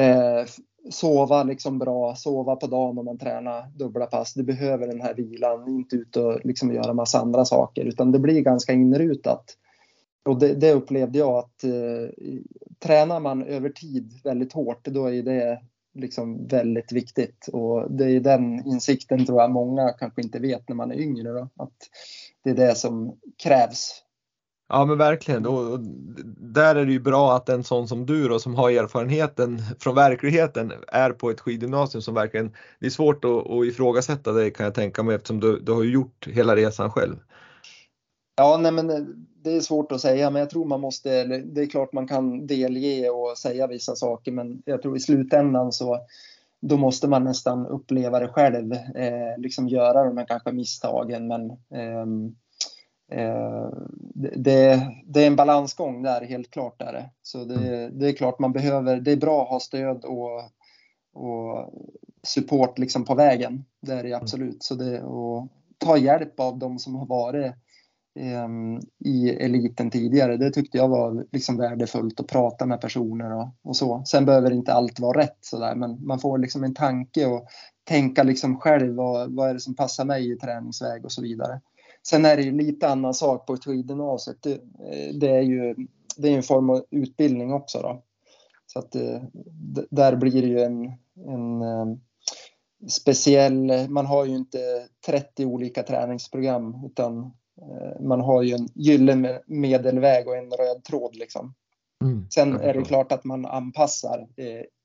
Eh, 0.00 0.44
sova 0.90 1.42
liksom 1.42 1.78
bra, 1.78 2.14
sova 2.14 2.56
på 2.56 2.66
dagen 2.66 2.98
om 2.98 3.04
man 3.04 3.18
tränar 3.18 3.66
dubbla 3.74 4.06
pass. 4.06 4.34
Du 4.34 4.42
behöver 4.42 4.86
den 4.86 5.00
här 5.00 5.14
vilan, 5.14 5.68
inte 5.68 5.96
ut 5.96 6.16
och 6.16 6.40
liksom 6.44 6.72
göra 6.72 6.92
massa 6.92 7.18
andra 7.18 7.44
saker 7.44 7.84
utan 7.84 8.12
det 8.12 8.18
blir 8.18 8.40
ganska 8.40 8.72
inrutat. 8.72 9.44
Och 10.24 10.38
det, 10.38 10.54
det 10.54 10.72
upplevde 10.72 11.18
jag 11.18 11.38
att 11.38 11.64
eh, 11.64 12.10
tränar 12.78 13.20
man 13.20 13.42
över 13.42 13.70
tid 13.70 14.20
väldigt 14.24 14.52
hårt 14.52 14.84
då 14.84 15.06
är 15.06 15.22
det 15.22 15.60
liksom 15.94 16.46
väldigt 16.46 16.92
viktigt 16.92 17.48
och 17.52 17.92
det 17.92 18.04
är 18.04 18.20
den 18.20 18.66
insikten 18.66 19.26
tror 19.26 19.40
jag 19.40 19.50
många 19.50 19.92
kanske 19.92 20.22
inte 20.22 20.38
vet 20.38 20.68
när 20.68 20.76
man 20.76 20.90
är 20.90 21.00
yngre 21.00 21.32
då, 21.32 21.48
att 21.56 21.76
det 22.44 22.50
är 22.50 22.54
det 22.54 22.74
som 22.74 23.16
krävs 23.42 24.02
Ja 24.72 24.84
men 24.84 24.98
verkligen 24.98 25.46
och 25.46 25.80
där 26.36 26.74
är 26.74 26.86
det 26.86 26.92
ju 26.92 27.00
bra 27.00 27.36
att 27.36 27.48
en 27.48 27.64
sån 27.64 27.88
som 27.88 28.06
du 28.06 28.28
då 28.28 28.38
som 28.38 28.54
har 28.54 28.70
erfarenheten 28.70 29.58
från 29.78 29.94
verkligheten 29.94 30.72
är 30.88 31.10
på 31.10 31.30
ett 31.30 31.40
skidgymnasium 31.40 32.02
som 32.02 32.14
verkligen, 32.14 32.52
det 32.80 32.86
är 32.86 32.90
svårt 32.90 33.24
att, 33.24 33.50
att 33.50 33.66
ifrågasätta 33.66 34.32
dig 34.32 34.52
kan 34.52 34.64
jag 34.64 34.74
tänka 34.74 35.02
mig 35.02 35.14
eftersom 35.14 35.40
du, 35.40 35.60
du 35.60 35.72
har 35.72 35.84
gjort 35.84 36.26
hela 36.26 36.56
resan 36.56 36.90
själv. 36.90 37.16
Ja, 38.36 38.58
nej 38.62 38.72
men 38.72 38.90
eh, 38.90 39.00
det 39.42 39.56
är 39.56 39.60
svårt 39.60 39.92
att 39.92 40.00
säga, 40.00 40.30
men 40.30 40.40
jag 40.40 40.50
tror 40.50 40.64
man 40.64 40.80
måste, 40.80 41.24
det 41.24 41.60
är 41.60 41.66
klart 41.66 41.92
man 41.92 42.08
kan 42.08 42.46
delge 42.46 43.10
och 43.10 43.38
säga 43.38 43.66
vissa 43.66 43.96
saker, 43.96 44.32
men 44.32 44.62
jag 44.64 44.82
tror 44.82 44.96
i 44.96 45.00
slutändan 45.00 45.72
så 45.72 45.98
då 46.60 46.76
måste 46.76 47.08
man 47.08 47.24
nästan 47.24 47.66
uppleva 47.66 48.20
det 48.20 48.28
själv, 48.28 48.72
eh, 48.72 49.38
liksom 49.38 49.68
göra 49.68 50.04
de 50.04 50.16
här 50.16 50.26
kanske 50.26 50.52
misstagen, 50.52 51.26
men 51.26 51.50
Eh, 51.50 52.06
det, 54.14 54.92
det, 55.06 55.22
är 55.22 55.26
en 55.26 55.36
balansgång 55.36 56.02
där, 56.02 56.24
helt 56.24 56.50
klart 56.50 56.78
där 56.78 56.92
det. 56.92 57.10
Så 57.22 57.44
det, 57.44 57.54
mm. 57.54 57.98
det, 57.98 58.08
är 58.08 58.12
klart 58.12 58.38
man 58.38 58.52
behöver, 58.52 59.00
det 59.00 59.12
är 59.12 59.16
bra 59.16 59.42
att 59.42 59.48
ha 59.48 59.60
stöd 59.60 60.04
och, 60.04 60.42
och 61.12 61.74
support 62.22 62.78
liksom 62.78 63.04
på 63.04 63.14
vägen. 63.14 63.64
Det 63.80 63.92
är 63.92 64.02
det 64.02 64.08
mm. 64.08 64.22
absolut. 64.22 64.62
Så 64.62 64.74
det, 64.74 65.02
och 65.02 65.48
ta 65.78 65.96
hjälp 65.96 66.40
av 66.40 66.58
de 66.58 66.78
som 66.78 66.94
har 66.94 67.06
varit 67.06 67.52
um, 68.44 68.80
i 69.04 69.30
eliten 69.30 69.90
tidigare. 69.90 70.36
Det 70.36 70.50
tyckte 70.50 70.78
jag 70.78 70.88
var 70.88 71.26
liksom 71.32 71.56
värdefullt 71.56 72.20
att 72.20 72.26
prata 72.26 72.66
med 72.66 72.80
personer 72.80 73.32
och, 73.32 73.48
och 73.62 73.76
så. 73.76 74.02
Sen 74.06 74.24
behöver 74.24 74.50
inte 74.50 74.72
allt 74.72 75.00
vara 75.00 75.18
rätt 75.18 75.38
sådär, 75.40 75.74
men 75.74 76.06
man 76.06 76.18
får 76.18 76.38
liksom 76.38 76.64
en 76.64 76.74
tanke 76.74 77.26
och 77.26 77.46
tänka 77.84 78.22
liksom 78.22 78.56
själv 78.60 78.94
vad, 78.94 79.34
vad 79.34 79.50
är 79.50 79.54
det 79.54 79.60
som 79.60 79.74
passar 79.74 80.04
mig 80.04 80.32
i 80.32 80.36
träningsväg 80.36 81.04
och 81.04 81.12
så 81.12 81.22
vidare. 81.22 81.60
Sen 82.06 82.24
är 82.24 82.36
det 82.36 82.42
ju 82.42 82.52
lite 82.52 82.88
annan 82.88 83.14
sak 83.14 83.46
på 83.46 83.56
skidgymnasiet. 83.56 84.42
Det, 84.42 84.52
eh, 84.52 85.14
det 85.14 85.28
är 85.28 85.42
ju 85.42 85.74
det 86.16 86.28
är 86.28 86.36
en 86.36 86.42
form 86.42 86.70
av 86.70 86.84
utbildning 86.90 87.52
också 87.52 87.78
då. 87.82 88.02
Så 88.66 88.78
att 88.78 88.94
eh, 88.94 89.22
där 89.90 90.16
blir 90.16 90.42
det 90.42 90.48
ju 90.48 90.60
en, 90.60 90.84
en 91.26 91.62
eh, 91.62 91.86
speciell, 92.88 93.88
man 93.88 94.06
har 94.06 94.24
ju 94.24 94.36
inte 94.36 94.58
30 95.06 95.44
olika 95.44 95.82
träningsprogram 95.82 96.84
utan 96.86 97.32
man 98.00 98.20
har 98.20 98.42
ju 98.42 98.54
en 98.54 98.68
gyllene 98.74 99.42
medelväg 99.46 100.28
och 100.28 100.36
en 100.36 100.50
röd 100.50 100.84
tråd 100.84 101.16
liksom. 101.16 101.54
Mm, 102.04 102.26
Sen 102.30 102.60
är 102.60 102.74
det 102.74 102.82
klart 102.82 103.12
att 103.12 103.24
man 103.24 103.46
anpassar 103.46 104.26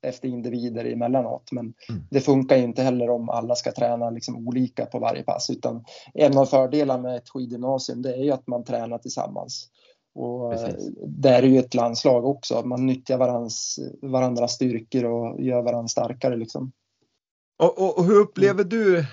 efter 0.02 0.28
individer 0.28 0.84
emellanåt 0.84 1.52
men 1.52 1.74
mm. 1.88 2.02
det 2.10 2.20
funkar 2.20 2.56
ju 2.56 2.62
inte 2.62 2.82
heller 2.82 3.10
om 3.10 3.28
alla 3.28 3.54
ska 3.54 3.72
träna 3.72 4.10
liksom 4.10 4.48
olika 4.48 4.86
på 4.86 4.98
varje 4.98 5.22
pass 5.22 5.50
utan 5.50 5.84
en 6.14 6.38
av 6.38 6.46
fördelarna 6.46 7.02
med 7.02 7.16
ett 7.16 7.28
skidgymnasium 7.28 8.02
det 8.02 8.14
är 8.14 8.22
ju 8.22 8.30
att 8.30 8.46
man 8.46 8.64
tränar 8.64 8.98
tillsammans. 8.98 9.68
Och 10.14 10.52
Precis. 10.52 10.90
det 11.06 11.28
är 11.28 11.42
ju 11.42 11.58
ett 11.58 11.74
landslag 11.74 12.24
också, 12.24 12.62
man 12.64 12.86
nyttjar 12.86 13.18
varandras, 13.18 13.78
varandras 14.02 14.52
styrkor 14.52 15.04
och 15.04 15.40
gör 15.40 15.62
varandra 15.62 15.88
starkare. 15.88 16.36
Liksom. 16.36 16.72
Och, 17.58 17.78
och, 17.78 17.98
och 17.98 18.04
hur 18.04 18.16
upplever 18.16 18.64
du 18.64 19.04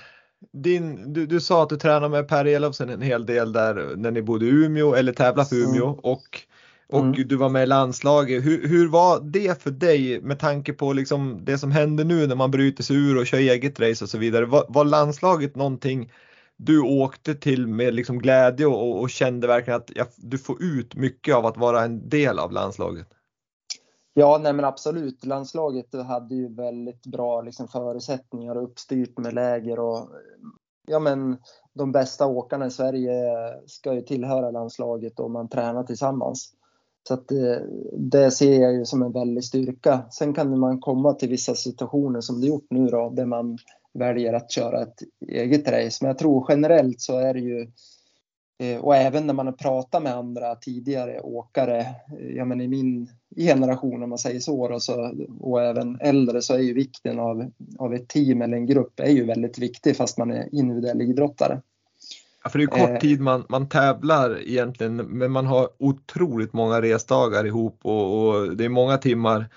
din, 0.51 1.13
du, 1.13 1.25
du 1.25 1.41
sa 1.41 1.63
att 1.63 1.69
du 1.69 1.77
tränade 1.77 2.09
med 2.09 2.27
Per 2.27 2.45
Elofsen 2.45 2.89
en 2.89 3.01
hel 3.01 3.25
del 3.25 3.53
där 3.53 3.95
när 3.95 4.11
ni 4.11 4.21
bodde 4.21 4.45
i 4.45 4.49
Umeå 4.49 4.93
eller 4.93 5.13
tävlade 5.13 5.49
för 5.49 5.55
Umeå 5.55 5.87
mm. 5.87 5.99
och, 5.99 6.47
och 6.87 6.99
mm. 6.99 7.27
du 7.27 7.35
var 7.35 7.49
med 7.49 7.63
i 7.63 7.65
landslaget. 7.65 8.45
Hur, 8.45 8.67
hur 8.67 8.87
var 8.87 9.19
det 9.19 9.61
för 9.61 9.71
dig 9.71 10.21
med 10.21 10.39
tanke 10.39 10.73
på 10.73 10.93
liksom 10.93 11.45
det 11.45 11.57
som 11.57 11.71
händer 11.71 12.03
nu 12.03 12.27
när 12.27 12.35
man 12.35 12.51
bryter 12.51 12.83
sig 12.83 12.95
ur 12.95 13.17
och 13.17 13.27
kör 13.27 13.37
eget 13.37 13.79
race 13.79 14.03
och 14.03 14.09
så 14.09 14.17
vidare? 14.17 14.45
Var, 14.45 14.65
var 14.69 14.85
landslaget 14.85 15.55
någonting 15.55 16.11
du 16.57 16.81
åkte 16.81 17.35
till 17.35 17.67
med 17.67 17.93
liksom 17.93 18.19
glädje 18.19 18.65
och, 18.65 19.01
och 19.01 19.09
kände 19.09 19.47
verkligen 19.47 19.79
att 19.79 19.91
ja, 19.95 20.05
du 20.17 20.37
får 20.37 20.63
ut 20.63 20.95
mycket 20.95 21.35
av 21.35 21.45
att 21.45 21.57
vara 21.57 21.83
en 21.83 22.09
del 22.09 22.39
av 22.39 22.51
landslaget? 22.51 23.07
Ja, 24.13 24.39
nej 24.43 24.53
men 24.53 24.65
absolut. 24.65 25.25
Landslaget 25.25 25.93
hade 25.93 26.35
ju 26.35 26.55
väldigt 26.55 27.05
bra 27.05 27.41
liksom, 27.41 27.67
förutsättningar 27.67 28.55
och 28.55 28.63
uppstyrt 28.63 29.17
med 29.17 29.33
läger 29.33 29.79
och 29.79 30.09
ja, 30.87 30.99
men 30.99 31.37
de 31.73 31.91
bästa 31.91 32.27
åkarna 32.27 32.65
i 32.65 32.71
Sverige 32.71 33.13
ska 33.67 33.93
ju 33.93 34.01
tillhöra 34.01 34.51
landslaget 34.51 35.19
och 35.19 35.31
man 35.31 35.49
tränar 35.49 35.83
tillsammans. 35.83 36.53
Så 37.07 37.13
att 37.13 37.27
det, 37.27 37.67
det 37.97 38.31
ser 38.31 38.61
jag 38.61 38.73
ju 38.73 38.85
som 38.85 39.01
en 39.01 39.11
väldig 39.11 39.43
styrka. 39.43 40.05
Sen 40.11 40.33
kan 40.33 40.59
man 40.59 40.79
komma 40.79 41.13
till 41.13 41.29
vissa 41.29 41.55
situationer 41.55 42.21
som 42.21 42.41
det 42.41 42.47
gjort 42.47 42.67
nu 42.69 42.87
då, 42.87 43.09
där 43.09 43.25
man 43.25 43.57
väljer 43.93 44.33
att 44.33 44.51
köra 44.51 44.81
ett 44.81 45.03
eget 45.27 45.67
race. 45.67 45.97
Men 46.01 46.07
jag 46.07 46.17
tror 46.17 46.45
generellt 46.49 47.01
så 47.01 47.19
är 47.19 47.33
det 47.33 47.39
ju 47.39 47.67
eh, 48.59 48.79
och 48.81 48.95
även 48.95 49.27
när 49.27 49.33
man 49.33 49.45
har 49.45 49.53
pratat 49.53 50.03
med 50.03 50.15
andra 50.15 50.55
tidigare 50.55 51.21
åkare, 51.21 51.79
eh, 51.79 52.35
ja 52.35 52.45
men 52.45 52.61
i 52.61 52.67
min 52.67 53.09
generation 53.35 54.03
om 54.03 54.09
man 54.09 54.17
säger 54.17 54.39
så, 54.39 54.73
och, 54.73 54.83
så, 54.83 55.13
och 55.39 55.61
även 55.61 55.99
äldre 56.01 56.41
så 56.41 56.53
är 56.53 56.59
ju 56.59 56.73
vikten 56.73 57.19
av, 57.19 57.51
av 57.79 57.93
ett 57.93 58.07
team 58.07 58.41
eller 58.41 58.57
en 58.57 58.65
grupp 58.65 58.99
är 58.99 59.11
ju 59.11 59.25
väldigt 59.25 59.59
viktig 59.59 59.97
fast 59.97 60.17
man 60.17 60.31
är 60.31 60.55
individuell 60.55 61.01
idrottare. 61.01 61.61
Ja, 62.43 62.49
för 62.49 62.59
det 62.59 62.65
är 62.65 62.67
kort 62.67 62.89
eh. 62.89 62.99
tid 62.99 63.21
man, 63.21 63.45
man 63.49 63.69
tävlar 63.69 64.47
egentligen 64.47 64.95
men 64.95 65.31
man 65.31 65.45
har 65.45 65.69
otroligt 65.79 66.53
många 66.53 66.81
resdagar 66.81 67.45
ihop 67.45 67.79
och, 67.81 68.27
och 68.27 68.57
det 68.57 68.65
är 68.65 68.69
många 68.69 68.97
timmar 68.97 69.49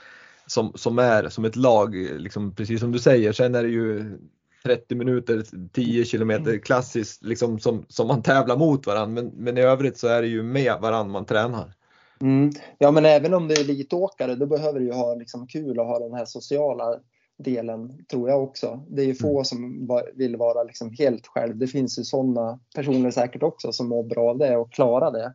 som, 0.46 0.72
som 0.74 0.98
är 0.98 1.28
som 1.28 1.44
ett 1.44 1.56
lag, 1.56 1.94
liksom, 1.94 2.54
precis 2.54 2.80
som 2.80 2.92
du 2.92 2.98
säger. 2.98 3.32
Sen 3.32 3.54
är 3.54 3.62
det 3.62 3.68
ju 3.68 4.18
30 4.64 4.94
minuter, 4.94 5.44
10 5.72 6.04
kilometer 6.04 6.50
mm. 6.50 6.60
klassiskt 6.60 7.22
liksom, 7.24 7.58
som, 7.58 7.86
som 7.88 8.08
man 8.08 8.22
tävlar 8.22 8.56
mot 8.56 8.86
varandra 8.86 9.22
men, 9.22 9.32
men 9.36 9.58
i 9.58 9.60
övrigt 9.60 9.98
så 9.98 10.08
är 10.08 10.22
det 10.22 10.28
ju 10.28 10.42
med 10.42 10.76
varandra 10.80 11.12
man 11.12 11.24
tränar. 11.24 11.74
Mm. 12.20 12.50
Ja 12.78 12.90
men 12.90 13.04
även 13.04 13.34
om 13.34 13.48
det 13.48 13.54
är 13.54 13.60
elitåkare 13.60 14.34
då 14.34 14.46
behöver 14.46 14.80
du 14.80 14.86
ju 14.86 14.92
ha 14.92 15.14
liksom 15.14 15.46
kul 15.46 15.78
och 15.78 15.86
ha 15.86 15.98
den 15.98 16.14
här 16.14 16.24
sociala 16.24 16.98
delen 17.38 18.04
tror 18.10 18.28
jag 18.28 18.42
också. 18.42 18.84
Det 18.88 19.02
är 19.02 19.06
ju 19.06 19.14
få 19.14 19.30
mm. 19.30 19.44
som 19.44 19.88
vill 20.14 20.36
vara 20.36 20.62
liksom 20.62 20.92
helt 20.98 21.26
själv. 21.26 21.56
Det 21.56 21.66
finns 21.66 21.98
ju 21.98 22.04
sådana 22.04 22.60
personer 22.74 23.10
säkert 23.10 23.42
också 23.42 23.72
som 23.72 23.88
mår 23.88 24.02
bra 24.02 24.30
av 24.30 24.38
det 24.38 24.56
och 24.56 24.72
klarar 24.72 25.12
det. 25.12 25.34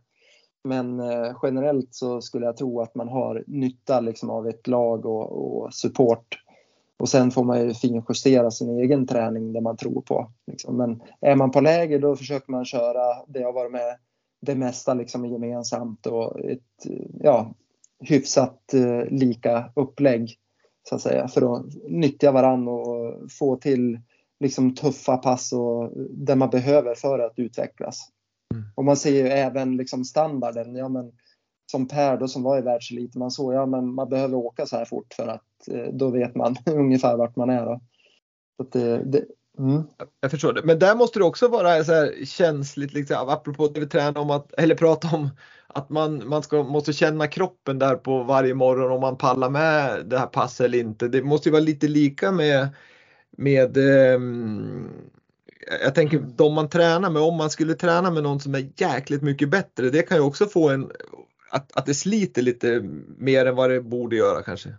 Men 0.63 0.99
eh, 0.99 1.37
generellt 1.43 1.95
så 1.95 2.21
skulle 2.21 2.45
jag 2.45 2.57
tro 2.57 2.81
att 2.81 2.95
man 2.95 3.07
har 3.07 3.43
nytta 3.47 3.99
liksom 3.99 4.29
av 4.29 4.47
ett 4.47 4.67
lag 4.67 5.05
och, 5.05 5.31
och 5.31 5.73
support. 5.73 6.37
Och 6.97 7.09
sen 7.09 7.31
får 7.31 7.43
man 7.43 7.61
ju 7.61 7.73
finjustera 7.73 8.51
sin 8.51 8.79
egen 8.79 9.07
träning 9.07 9.53
där 9.53 9.61
man 9.61 9.77
tror 9.77 10.01
på. 10.01 10.31
Liksom. 10.47 10.77
Men 10.77 11.01
är 11.21 11.35
man 11.35 11.51
på 11.51 11.61
läger 11.61 11.99
då 11.99 12.15
försöker 12.15 12.51
man 12.51 12.65
köra 12.65 13.25
det 13.27 13.39
jag 13.39 13.53
varit 13.53 13.71
med 13.71 13.97
det 14.41 14.55
mesta 14.55 14.93
liksom 14.93 15.25
gemensamt 15.25 16.05
och 16.05 16.39
ett 16.39 16.87
ja, 17.19 17.53
hyfsat 17.99 18.73
eh, 18.73 19.05
lika 19.09 19.71
upplägg 19.75 20.37
så 20.89 20.95
att 20.95 21.01
säga 21.01 21.27
för 21.27 21.55
att 21.55 21.65
nyttja 21.87 22.31
varann 22.31 22.67
och 22.67 23.31
få 23.31 23.55
till 23.55 23.99
liksom 24.39 24.75
tuffa 24.75 25.17
pass 25.17 25.53
och 25.53 25.91
där 26.09 26.35
man 26.35 26.49
behöver 26.49 26.95
för 26.95 27.19
att 27.19 27.39
utvecklas. 27.39 28.09
Mm. 28.53 28.63
Och 28.75 28.85
man 28.85 28.97
ser 28.97 29.11
ju 29.11 29.27
även 29.27 29.77
liksom 29.77 30.05
standarden. 30.05 30.75
Ja, 30.75 30.89
men, 30.89 31.11
som 31.71 31.87
Per 31.87 32.17
då 32.17 32.27
som 32.27 32.43
var 32.43 32.57
i 32.57 32.61
världselit, 32.61 33.15
man 33.15 33.31
såg 33.31 33.53
ja 33.53 33.65
men 33.65 33.93
man 33.93 34.09
behöver 34.09 34.35
åka 34.35 34.65
så 34.65 34.77
här 34.77 34.85
fort 34.85 35.13
för 35.13 35.27
att 35.27 35.67
eh, 35.71 35.93
då 35.93 36.09
vet 36.09 36.35
man 36.35 36.55
ungefär 36.65 37.17
vart 37.17 37.35
man 37.35 37.49
är. 37.49 37.65
Då. 37.65 37.81
Så 38.57 38.79
det, 38.79 39.03
det, 39.03 39.25
mm. 39.61 39.83
Jag 40.21 40.31
förstår 40.31 40.53
det. 40.53 40.61
Men 40.63 40.79
där 40.79 40.95
måste 40.95 41.19
det 41.19 41.25
också 41.25 41.47
vara 41.47 41.83
så 41.83 41.93
här 41.93 42.25
känsligt, 42.25 42.93
liksom, 42.93 43.29
apropå 43.29 43.67
det 43.67 43.79
vi 43.79 43.85
tränar 43.85 44.21
om 44.21 44.29
att, 44.29 44.53
eller 44.53 44.75
prata 44.75 45.15
om 45.15 45.29
att 45.67 45.89
man, 45.89 46.27
man 46.27 46.43
ska, 46.43 46.63
måste 46.63 46.93
känna 46.93 47.27
kroppen 47.27 47.79
där 47.79 47.95
på 47.95 48.23
varje 48.23 48.53
morgon 48.53 48.91
om 48.91 49.01
man 49.01 49.17
pallar 49.17 49.49
med 49.49 50.05
det 50.05 50.19
här 50.19 50.27
passet 50.27 50.65
eller 50.65 50.77
inte. 50.77 51.07
Det 51.07 51.23
måste 51.23 51.49
ju 51.49 51.53
vara 51.53 51.63
lite 51.63 51.87
lika 51.87 52.31
med, 52.31 52.67
med 53.37 53.77
um, 53.77 54.89
jag 55.83 55.95
tänker 55.95 56.19
de 56.19 56.53
man 56.53 56.69
tränar 56.69 57.09
med, 57.09 57.21
om 57.21 57.37
man 57.37 57.49
skulle 57.49 57.73
träna 57.73 58.11
med 58.11 58.23
någon 58.23 58.39
som 58.39 58.55
är 58.55 58.69
jäkligt 58.75 59.21
mycket 59.21 59.49
bättre, 59.49 59.89
det 59.89 60.01
kan 60.01 60.17
ju 60.17 60.23
också 60.23 60.45
få 60.45 60.69
en, 60.69 60.91
att, 61.49 61.77
att 61.77 61.85
det 61.85 61.93
sliter 61.93 62.41
lite 62.41 62.81
mer 63.17 63.45
än 63.45 63.55
vad 63.55 63.69
det 63.69 63.81
borde 63.81 64.15
göra 64.15 64.43
kanske. 64.43 64.69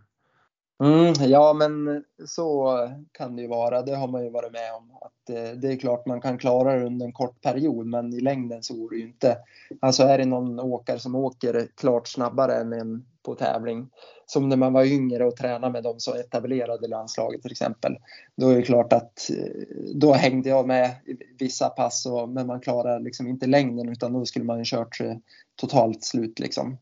Mm, 0.83 1.15
ja, 1.21 1.53
men 1.53 2.05
så 2.27 2.79
kan 3.13 3.37
det 3.37 3.43
ju 3.43 3.49
vara. 3.49 3.83
Det 3.83 3.95
har 3.95 4.09
man 4.09 4.25
ju 4.25 4.31
varit 4.31 4.53
med 4.53 4.73
om. 4.75 4.91
Att 5.01 5.31
eh, 5.31 5.59
det 5.59 5.73
är 5.73 5.77
klart 5.77 6.07
man 6.07 6.21
kan 6.21 6.39
klara 6.39 6.77
det 6.77 6.87
under 6.87 7.07
en 7.07 7.13
kort 7.13 7.41
period, 7.41 7.87
men 7.87 8.15
i 8.15 8.21
längden 8.21 8.63
så 8.63 8.75
går 8.75 8.91
det 8.91 8.97
ju 8.97 9.03
inte. 9.03 9.37
Alltså 9.81 10.03
är 10.03 10.19
det 10.19 10.25
någon 10.25 10.61
åkare 10.61 10.99
som 10.99 11.15
åker 11.15 11.69
klart 11.75 12.09
snabbare 12.09 12.55
än 12.55 12.73
en 12.73 13.07
på 13.23 13.35
tävling, 13.35 13.89
som 14.27 14.49
när 14.49 14.57
man 14.57 14.73
var 14.73 14.85
yngre 14.85 15.25
och 15.25 15.37
tränade 15.37 15.73
med 15.73 15.83
de 15.83 16.01
som 16.01 16.15
etablerade 16.15 16.89
landslaget 16.89 17.43
till 17.43 17.53
exempel. 17.53 17.97
Då 18.37 18.49
är 18.49 18.57
det 18.57 18.63
klart 18.63 18.93
att 18.93 19.31
eh, 19.31 19.77
då 19.95 20.13
hängde 20.13 20.49
jag 20.49 20.67
med 20.67 20.91
vissa 21.39 21.69
pass, 21.69 22.07
och, 22.07 22.29
men 22.29 22.47
man 22.47 22.61
klarar 22.61 23.01
liksom 23.01 23.29
inte 23.29 23.47
längden 23.47 23.89
utan 23.89 24.13
då 24.13 24.25
skulle 24.25 24.45
man 24.45 24.59
ju 24.59 24.65
kört 24.65 25.01
eh, 25.01 25.17
totalt 25.57 26.05
slut 26.05 26.39
liksom. 26.39 26.79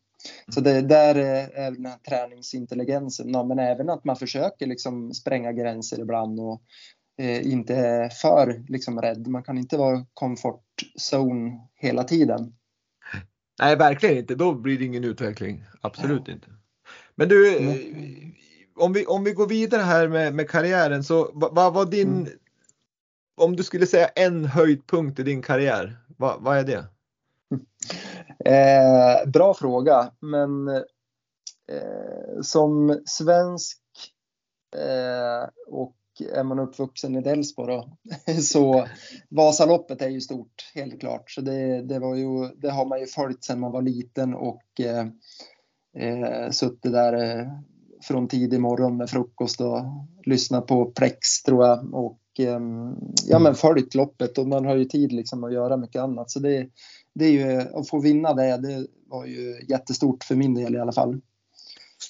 Så 0.49 0.61
det 0.61 0.81
där 0.81 1.15
är 1.15 1.71
den 1.71 1.87
här 1.87 1.99
träningsintelligensen, 2.09 3.31
ja, 3.31 3.45
men 3.45 3.59
även 3.59 3.91
att 3.91 4.05
man 4.05 4.17
försöker 4.17 4.67
liksom 4.67 5.15
spränga 5.15 5.53
gränser 5.53 6.01
ibland 6.01 6.41
och 6.41 6.63
eh, 7.19 7.53
inte 7.53 7.75
är 7.75 8.09
för 8.09 8.65
liksom 8.69 9.01
rädd. 9.01 9.27
Man 9.27 9.43
kan 9.43 9.59
inte 9.59 9.77
vara 9.77 10.07
comfort 10.15 10.65
zone 11.11 11.61
hela 11.75 12.05
tiden. 12.05 12.55
Nej, 13.61 13.77
verkligen 13.77 14.19
inte. 14.19 14.35
Då 14.35 14.55
blir 14.55 14.79
det 14.79 14.85
ingen 14.85 15.05
utveckling. 15.05 15.65
Absolut 15.81 16.23
ja. 16.27 16.33
inte. 16.33 16.49
Men 17.15 17.29
du, 17.29 17.59
mm. 17.59 18.35
om, 18.77 18.93
vi, 18.93 19.07
om 19.07 19.25
vi 19.25 19.33
går 19.33 19.47
vidare 19.47 19.83
här 19.83 20.09
med, 20.09 20.35
med 20.35 20.51
karriären 20.51 21.05
så 21.05 21.31
vad 21.35 21.75
var 21.75 21.87
din, 21.87 22.09
mm. 22.09 22.29
om 23.37 23.57
du 23.57 23.63
skulle 23.63 23.87
säga 23.87 24.09
en 24.09 24.45
höjdpunkt 24.45 25.19
i 25.19 25.23
din 25.23 25.43
karriär, 25.43 25.97
vad, 26.17 26.43
vad 26.43 26.59
är 26.59 26.65
det? 26.65 26.85
Eh, 28.45 29.31
bra 29.31 29.55
fråga, 29.55 30.13
men 30.21 30.69
eh, 30.69 32.41
som 32.43 33.03
svensk 33.07 33.79
eh, 34.77 35.49
och 35.67 35.97
är 36.33 36.45
man 36.45 36.59
uppvuxen 36.59 37.17
i 37.17 37.21
Delsbo 37.21 37.67
så 38.43 38.87
Vasaloppet 39.29 40.03
är 40.03 40.09
ju 40.09 40.21
stort, 40.21 40.73
helt 40.75 41.01
klart. 41.01 41.31
Så 41.31 41.41
det, 41.41 41.83
det, 41.83 41.99
var 41.99 42.15
ju, 42.15 42.49
det 42.57 42.71
har 42.71 42.87
man 42.87 43.01
ju 43.01 43.07
följt 43.07 43.45
sedan 43.45 43.61
man 43.61 43.73
var 43.73 43.83
liten 43.83 44.35
och 44.35 44.81
eh, 44.81 45.07
eh 45.97 46.51
suttit 46.51 46.93
där 46.93 47.13
eh, 47.13 47.47
från 48.03 48.29
tidig 48.29 48.61
morgon 48.61 48.97
med 48.97 49.11
frukost 49.11 49.61
och 49.61 49.85
lyssnat 50.27 50.67
på 50.67 50.85
Plex 50.85 51.43
tror 51.43 51.67
jag 51.67 51.95
och 51.95 52.21
eh, 52.39 52.61
ja 53.27 53.39
men 53.39 53.55
följt 53.55 53.95
loppet 53.95 54.39
och 54.39 54.49
man 54.49 54.67
har 54.67 54.77
ju 54.77 54.85
tid 54.85 55.13
liksom 55.13 55.45
att 55.45 55.53
göra 55.53 55.77
mycket 55.77 56.03
annat. 56.03 56.31
Så 56.31 56.41
det, 56.41 56.69
det 57.15 57.25
är 57.25 57.31
ju, 57.31 57.61
att 57.61 57.89
få 57.89 58.01
vinna 58.01 58.35
det, 58.35 58.57
det 58.57 58.87
var 59.09 59.27
ju 59.27 59.65
jättestort 59.69 60.25
för 60.25 60.35
min 60.35 60.55
del 60.55 60.75
i 60.75 60.79
alla 60.79 60.93
fall. 60.93 61.21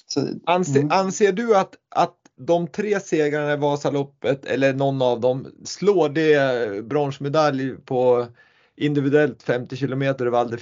Så, 0.07 0.27
anser, 0.45 0.79
mm. 0.79 0.91
anser, 0.91 1.31
du 1.31 1.57
att, 1.57 1.75
att 1.89 2.17
de 2.35 2.67
tre 2.67 2.99
segrarna 2.99 3.53
i 3.53 3.57
Vasaloppet 3.57 4.45
eller 4.45 4.73
någon 4.73 5.01
av 5.01 5.19
dem 5.19 5.47
slår 5.63 6.09
det 6.09 6.85
bronsmedalj 6.85 7.75
på 7.85 8.27
individuellt 8.75 9.43
50 9.43 9.75
kilometer 9.75 10.25
över 10.25 10.43
Val? 10.43 10.57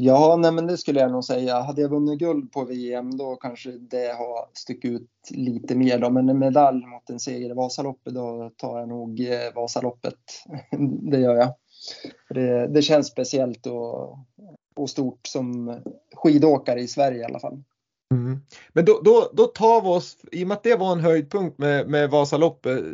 Ja, 0.00 0.36
nej 0.36 0.52
men 0.52 0.66
det 0.66 0.78
skulle 0.78 1.00
jag 1.00 1.12
nog 1.12 1.24
säga. 1.24 1.60
Hade 1.60 1.82
jag 1.82 1.88
vunnit 1.88 2.18
guld 2.18 2.52
på 2.52 2.64
VM 2.64 3.16
då 3.16 3.36
kanske 3.36 3.70
det 3.70 4.16
har 4.18 4.48
stuckit 4.52 4.90
ut 4.90 5.10
lite 5.30 5.74
mer 5.74 5.98
då. 5.98 6.10
Men 6.10 6.28
en 6.28 6.38
medalj 6.38 6.86
mot 6.86 7.10
en 7.10 7.20
seger 7.20 7.50
i 7.50 7.54
Vasaloppet, 7.54 8.14
då 8.14 8.50
tar 8.56 8.78
jag 8.78 8.88
nog 8.88 9.20
eh, 9.20 9.54
Vasaloppet. 9.54 10.14
det 11.10 11.20
gör 11.20 11.36
jag. 11.36 11.54
Det, 12.28 12.66
det 12.66 12.82
känns 12.82 13.06
speciellt 13.06 13.66
och, 13.66 14.18
och 14.76 14.90
stort 14.90 15.26
som 15.26 15.80
skidåkare 16.14 16.80
i 16.80 16.88
Sverige 16.88 17.20
i 17.20 17.24
alla 17.24 17.40
fall. 17.40 17.62
Mm. 18.14 18.40
Men 18.72 18.84
då, 18.84 19.00
då, 19.04 19.30
då 19.32 19.44
tar 19.44 19.82
vi 19.82 19.88
oss, 19.88 20.16
i 20.32 20.44
och 20.44 20.48
med 20.48 20.54
att 20.54 20.62
det 20.62 20.76
var 20.76 20.92
en 20.92 21.00
höjdpunkt 21.00 21.58
med, 21.58 21.88
med 21.88 22.10
Vasaloppet, 22.10 22.84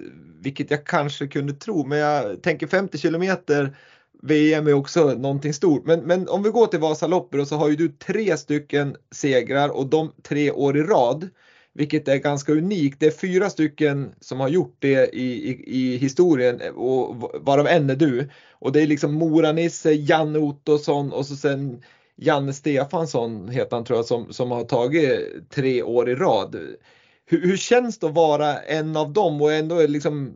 vilket 0.40 0.70
jag 0.70 0.86
kanske 0.86 1.26
kunde 1.26 1.53
tro, 1.53 1.86
men 1.86 1.99
jag 1.99 2.42
tänker 2.42 2.66
50 2.66 2.99
kilometer 2.99 3.76
VM 4.22 4.66
är 4.66 4.72
också 4.72 5.14
någonting 5.14 5.55
stort. 5.55 5.86
Men, 5.86 6.01
men 6.01 6.28
om 6.28 6.42
vi 6.42 6.51
går 6.51 6.66
till 6.66 6.80
Vasaloppet 6.80 7.49
så 7.49 7.57
har 7.57 7.68
ju 7.68 7.76
du 7.76 7.88
tre 7.88 8.36
stycken 8.36 8.97
segrar 9.11 9.68
och 9.68 9.86
de 9.86 10.12
tre 10.22 10.51
år 10.51 10.76
i 10.76 10.82
rad. 10.82 11.28
Vilket 11.74 12.08
är 12.08 12.16
ganska 12.16 12.52
unikt. 12.52 13.00
Det 13.00 13.06
är 13.06 13.10
fyra 13.10 13.50
stycken 13.50 14.14
som 14.20 14.40
har 14.40 14.48
gjort 14.48 14.76
det 14.78 15.16
i, 15.16 15.50
i, 15.50 15.64
i 15.66 15.96
historien 15.96 16.60
och 16.74 17.32
varav 17.40 17.66
en 17.66 17.90
är 17.90 17.96
du. 17.96 18.28
Och 18.52 18.72
det 18.72 18.82
är 18.82 18.86
liksom 18.86 19.22
Mora-Nisse, 19.22 19.92
Janne 19.92 20.38
Ottosson 20.38 21.12
och 21.12 21.26
så 21.26 21.36
sen 21.36 21.82
Janne 22.16 22.52
Stefansson 22.52 23.48
heter 23.48 23.76
han 23.76 23.84
tror 23.84 23.98
jag 23.98 24.06
som, 24.06 24.32
som 24.32 24.50
har 24.50 24.64
tagit 24.64 25.50
tre 25.50 25.82
år 25.82 26.08
i 26.08 26.14
rad. 26.14 26.56
Hur, 27.26 27.42
hur 27.42 27.56
känns 27.56 27.98
det 27.98 28.06
att 28.06 28.14
vara 28.14 28.58
en 28.58 28.96
av 28.96 29.12
dem 29.12 29.42
och 29.42 29.52
ändå 29.52 29.78
är 29.78 29.88
liksom 29.88 30.34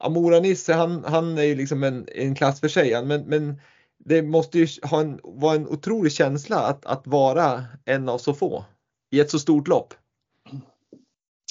Amora-Nisse 0.00 0.72
han, 0.72 1.04
han 1.04 1.38
är 1.38 1.42
ju 1.42 1.54
liksom 1.54 1.82
en, 1.82 2.08
en 2.14 2.34
klass 2.34 2.60
för 2.60 2.68
sig 2.68 3.04
men, 3.04 3.22
men 3.22 3.60
det 4.04 4.22
måste 4.22 4.58
ju 4.58 4.66
ha 4.82 5.00
en, 5.00 5.20
vara 5.22 5.54
en 5.54 5.68
otrolig 5.68 6.12
känsla 6.12 6.56
att, 6.56 6.86
att 6.86 7.06
vara 7.06 7.64
en 7.84 8.08
av 8.08 8.18
så 8.18 8.34
få 8.34 8.64
i 9.12 9.20
ett 9.20 9.30
så 9.30 9.38
stort 9.38 9.68
lopp. 9.68 9.94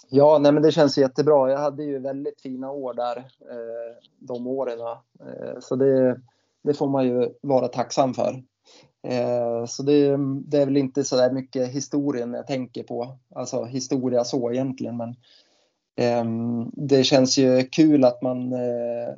Ja, 0.10 0.40
nej, 0.42 0.52
men 0.52 0.64
det 0.64 0.72
känns 0.72 0.98
jättebra. 0.98 1.52
Jag 1.52 1.60
hade 1.60 1.84
ju 1.84 2.00
väldigt 2.00 2.42
fina 2.42 2.72
år 2.72 2.94
där 2.94 3.18
eh, 3.18 3.96
de 4.20 4.48
åren. 4.48 4.80
Eh, 5.20 5.60
så 5.60 5.76
det, 5.76 6.22
det 6.64 6.74
får 6.74 6.90
man 6.90 7.06
ju 7.06 7.30
vara 7.42 7.68
tacksam 7.68 8.14
för. 8.14 8.44
Eh, 9.08 9.66
så 9.66 9.84
det, 9.84 10.18
det, 10.46 10.58
är 10.58 10.66
väl 10.66 10.78
inte 10.78 11.04
så 11.04 11.16
där 11.16 11.32
mycket 11.32 11.68
historien 11.68 12.34
jag 12.34 12.48
tänker 12.48 12.84
på, 12.84 13.18
alltså 13.36 13.64
historia 13.64 14.24
så 14.24 14.52
egentligen, 14.52 14.98
men 14.98 15.16
ehm, 15.96 16.72
det 16.74 17.04
känns 17.04 17.38
ju 17.38 17.64
kul 17.64 18.04
att 18.04 18.22
man 18.22 18.54
eh, 18.54 19.16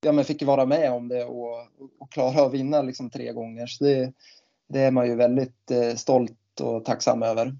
ja, 0.00 0.12
men 0.12 0.24
fick 0.24 0.42
vara 0.42 0.66
med 0.66 0.92
om 0.92 1.08
det 1.08 1.24
och, 1.24 1.54
och 1.98 2.12
klara 2.12 2.46
att 2.46 2.54
vinna 2.54 2.82
liksom 2.82 3.10
tre 3.10 3.32
gånger. 3.32 3.66
Så 3.66 3.84
det, 3.84 4.12
det 4.68 4.80
är 4.80 4.90
man 4.90 5.06
ju 5.06 5.14
väldigt 5.14 5.70
eh, 5.70 5.94
stolt 5.94 6.60
och 6.60 6.84
tacksam 6.84 7.22
över. 7.22 7.56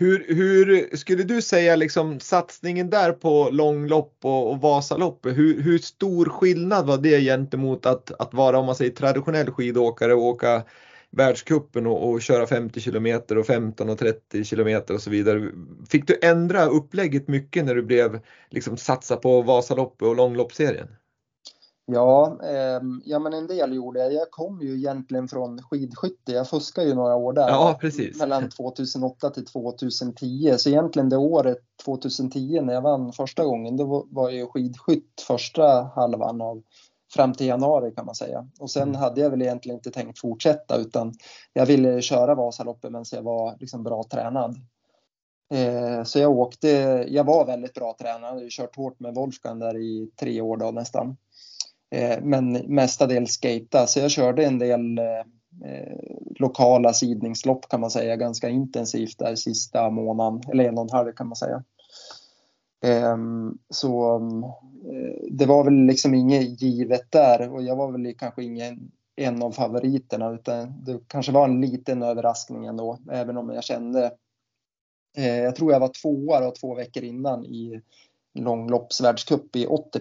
Hur, 0.00 0.34
hur, 0.34 0.96
skulle 0.96 1.22
du 1.22 1.42
säga 1.42 1.76
liksom 1.76 2.20
satsningen 2.20 2.90
där 2.90 3.12
på 3.12 3.48
långlopp 3.50 4.18
och, 4.22 4.50
och 4.50 4.60
Vasaloppet, 4.60 5.36
hur, 5.36 5.62
hur 5.62 5.78
stor 5.78 6.26
skillnad 6.26 6.86
var 6.86 6.98
det 6.98 7.20
gentemot 7.20 7.86
att, 7.86 8.10
att 8.20 8.34
vara 8.34 8.58
om 8.58 8.66
man 8.66 8.74
säger 8.74 8.90
traditionell 8.90 9.50
skidåkare 9.50 10.14
och 10.14 10.22
åka 10.22 10.64
världskuppen 11.10 11.86
och, 11.86 12.10
och 12.10 12.22
köra 12.22 12.46
50 12.46 12.80
kilometer 12.80 13.38
och 13.38 13.46
15 13.46 13.88
och 13.88 13.98
30 13.98 14.44
kilometer 14.44 14.94
och 14.94 15.02
så 15.02 15.10
vidare. 15.10 15.50
Fick 15.88 16.06
du 16.06 16.18
ändra 16.22 16.66
upplägget 16.66 17.28
mycket 17.28 17.64
när 17.64 17.74
du 17.74 17.82
blev 17.82 18.20
liksom 18.50 18.76
satsa 18.76 19.16
på 19.16 19.42
Vasaloppet 19.42 20.08
och 20.08 20.16
långloppsserien? 20.16 20.88
Ja, 21.90 22.38
eh, 22.42 22.80
ja, 23.04 23.18
men 23.18 23.32
en 23.32 23.46
del 23.46 23.74
gjorde 23.74 24.00
jag. 24.00 24.12
Jag 24.12 24.30
kom 24.30 24.60
ju 24.62 24.76
egentligen 24.76 25.28
från 25.28 25.62
skidskytte. 25.62 26.32
Jag 26.32 26.48
fuskade 26.48 26.86
ju 26.86 26.94
några 26.94 27.14
år 27.16 27.32
där. 27.32 27.48
Ja, 27.48 27.78
precis. 27.80 28.18
Mellan 28.18 28.50
2008 28.50 29.30
till 29.30 29.46
2010. 29.46 30.54
Så 30.58 30.68
egentligen 30.68 31.08
det 31.08 31.16
året 31.16 31.58
2010 31.84 32.60
när 32.60 32.74
jag 32.74 32.82
vann 32.82 33.12
första 33.12 33.44
gången, 33.44 33.76
då 33.76 34.06
var 34.10 34.30
jag 34.30 34.50
skidskytt 34.50 35.24
första 35.26 35.90
halvan 35.94 36.40
av 36.40 36.62
fram 37.14 37.32
till 37.32 37.46
januari 37.46 37.94
kan 37.94 38.06
man 38.06 38.14
säga. 38.14 38.46
Och 38.60 38.70
sen 38.70 38.88
mm. 38.88 38.94
hade 38.94 39.20
jag 39.20 39.30
väl 39.30 39.42
egentligen 39.42 39.78
inte 39.78 39.90
tänkt 39.90 40.18
fortsätta 40.18 40.76
utan 40.76 41.14
jag 41.52 41.66
ville 41.66 42.02
köra 42.02 42.34
Vasaloppet 42.34 42.90
medan 42.92 43.04
jag 43.12 43.22
var 43.22 43.56
liksom 43.60 43.82
bra 43.82 44.04
tränad. 44.10 44.56
Eh, 45.54 46.04
så 46.04 46.18
jag 46.18 46.30
åkte, 46.30 46.68
jag 47.08 47.24
var 47.24 47.46
väldigt 47.46 47.74
bra 47.74 47.96
tränad, 47.98 48.22
jag 48.22 48.34
hade 48.34 48.50
kört 48.50 48.76
hårt 48.76 49.00
med 49.00 49.14
Wolfgang 49.14 49.58
där 49.58 49.76
i 49.76 50.10
tre 50.20 50.40
år 50.40 50.56
då 50.56 50.70
nästan. 50.70 51.16
Eh, 51.90 52.18
men 52.22 52.52
mestadels 52.52 53.32
skata, 53.32 53.86
så 53.86 54.00
jag 54.00 54.10
körde 54.10 54.44
en 54.44 54.58
del 54.58 54.98
eh, 54.98 55.04
eh, 55.70 55.98
lokala 56.38 56.92
sidningslopp 56.92 57.68
kan 57.68 57.80
man 57.80 57.90
säga 57.90 58.16
ganska 58.16 58.48
intensivt 58.48 59.18
där 59.18 59.34
sista 59.34 59.90
månaden, 59.90 60.42
eller 60.52 60.64
en 60.64 60.78
och 60.78 60.84
en 60.84 60.90
halv 60.90 61.12
kan 61.12 61.26
man 61.26 61.36
säga. 61.36 61.64
Ehm, 62.82 63.58
så 63.70 64.16
eh, 64.92 65.28
det 65.30 65.46
var 65.46 65.64
väl 65.64 65.86
liksom 65.86 66.14
inget 66.14 66.62
givet 66.62 67.12
där 67.12 67.52
och 67.52 67.62
jag 67.62 67.76
var 67.76 67.92
väl 67.92 68.14
kanske 68.18 68.44
ingen 68.44 68.90
en 69.16 69.42
av 69.42 69.50
favoriterna 69.50 70.30
utan 70.30 70.84
det 70.84 71.00
kanske 71.06 71.32
var 71.32 71.44
en 71.44 71.60
liten 71.60 72.02
överraskning 72.02 72.66
ändå, 72.66 72.98
även 73.10 73.36
om 73.36 73.50
jag 73.50 73.64
kände 73.64 74.12
eh, 75.16 75.38
jag 75.38 75.56
tror 75.56 75.72
jag 75.72 75.80
var 75.80 75.88
tvåa 76.02 76.40
då, 76.40 76.50
två 76.50 76.74
veckor 76.74 77.04
innan 77.04 77.44
i 77.44 77.80
långloppsvärldscup 78.34 79.56
i 79.56 79.66
80 79.66 80.00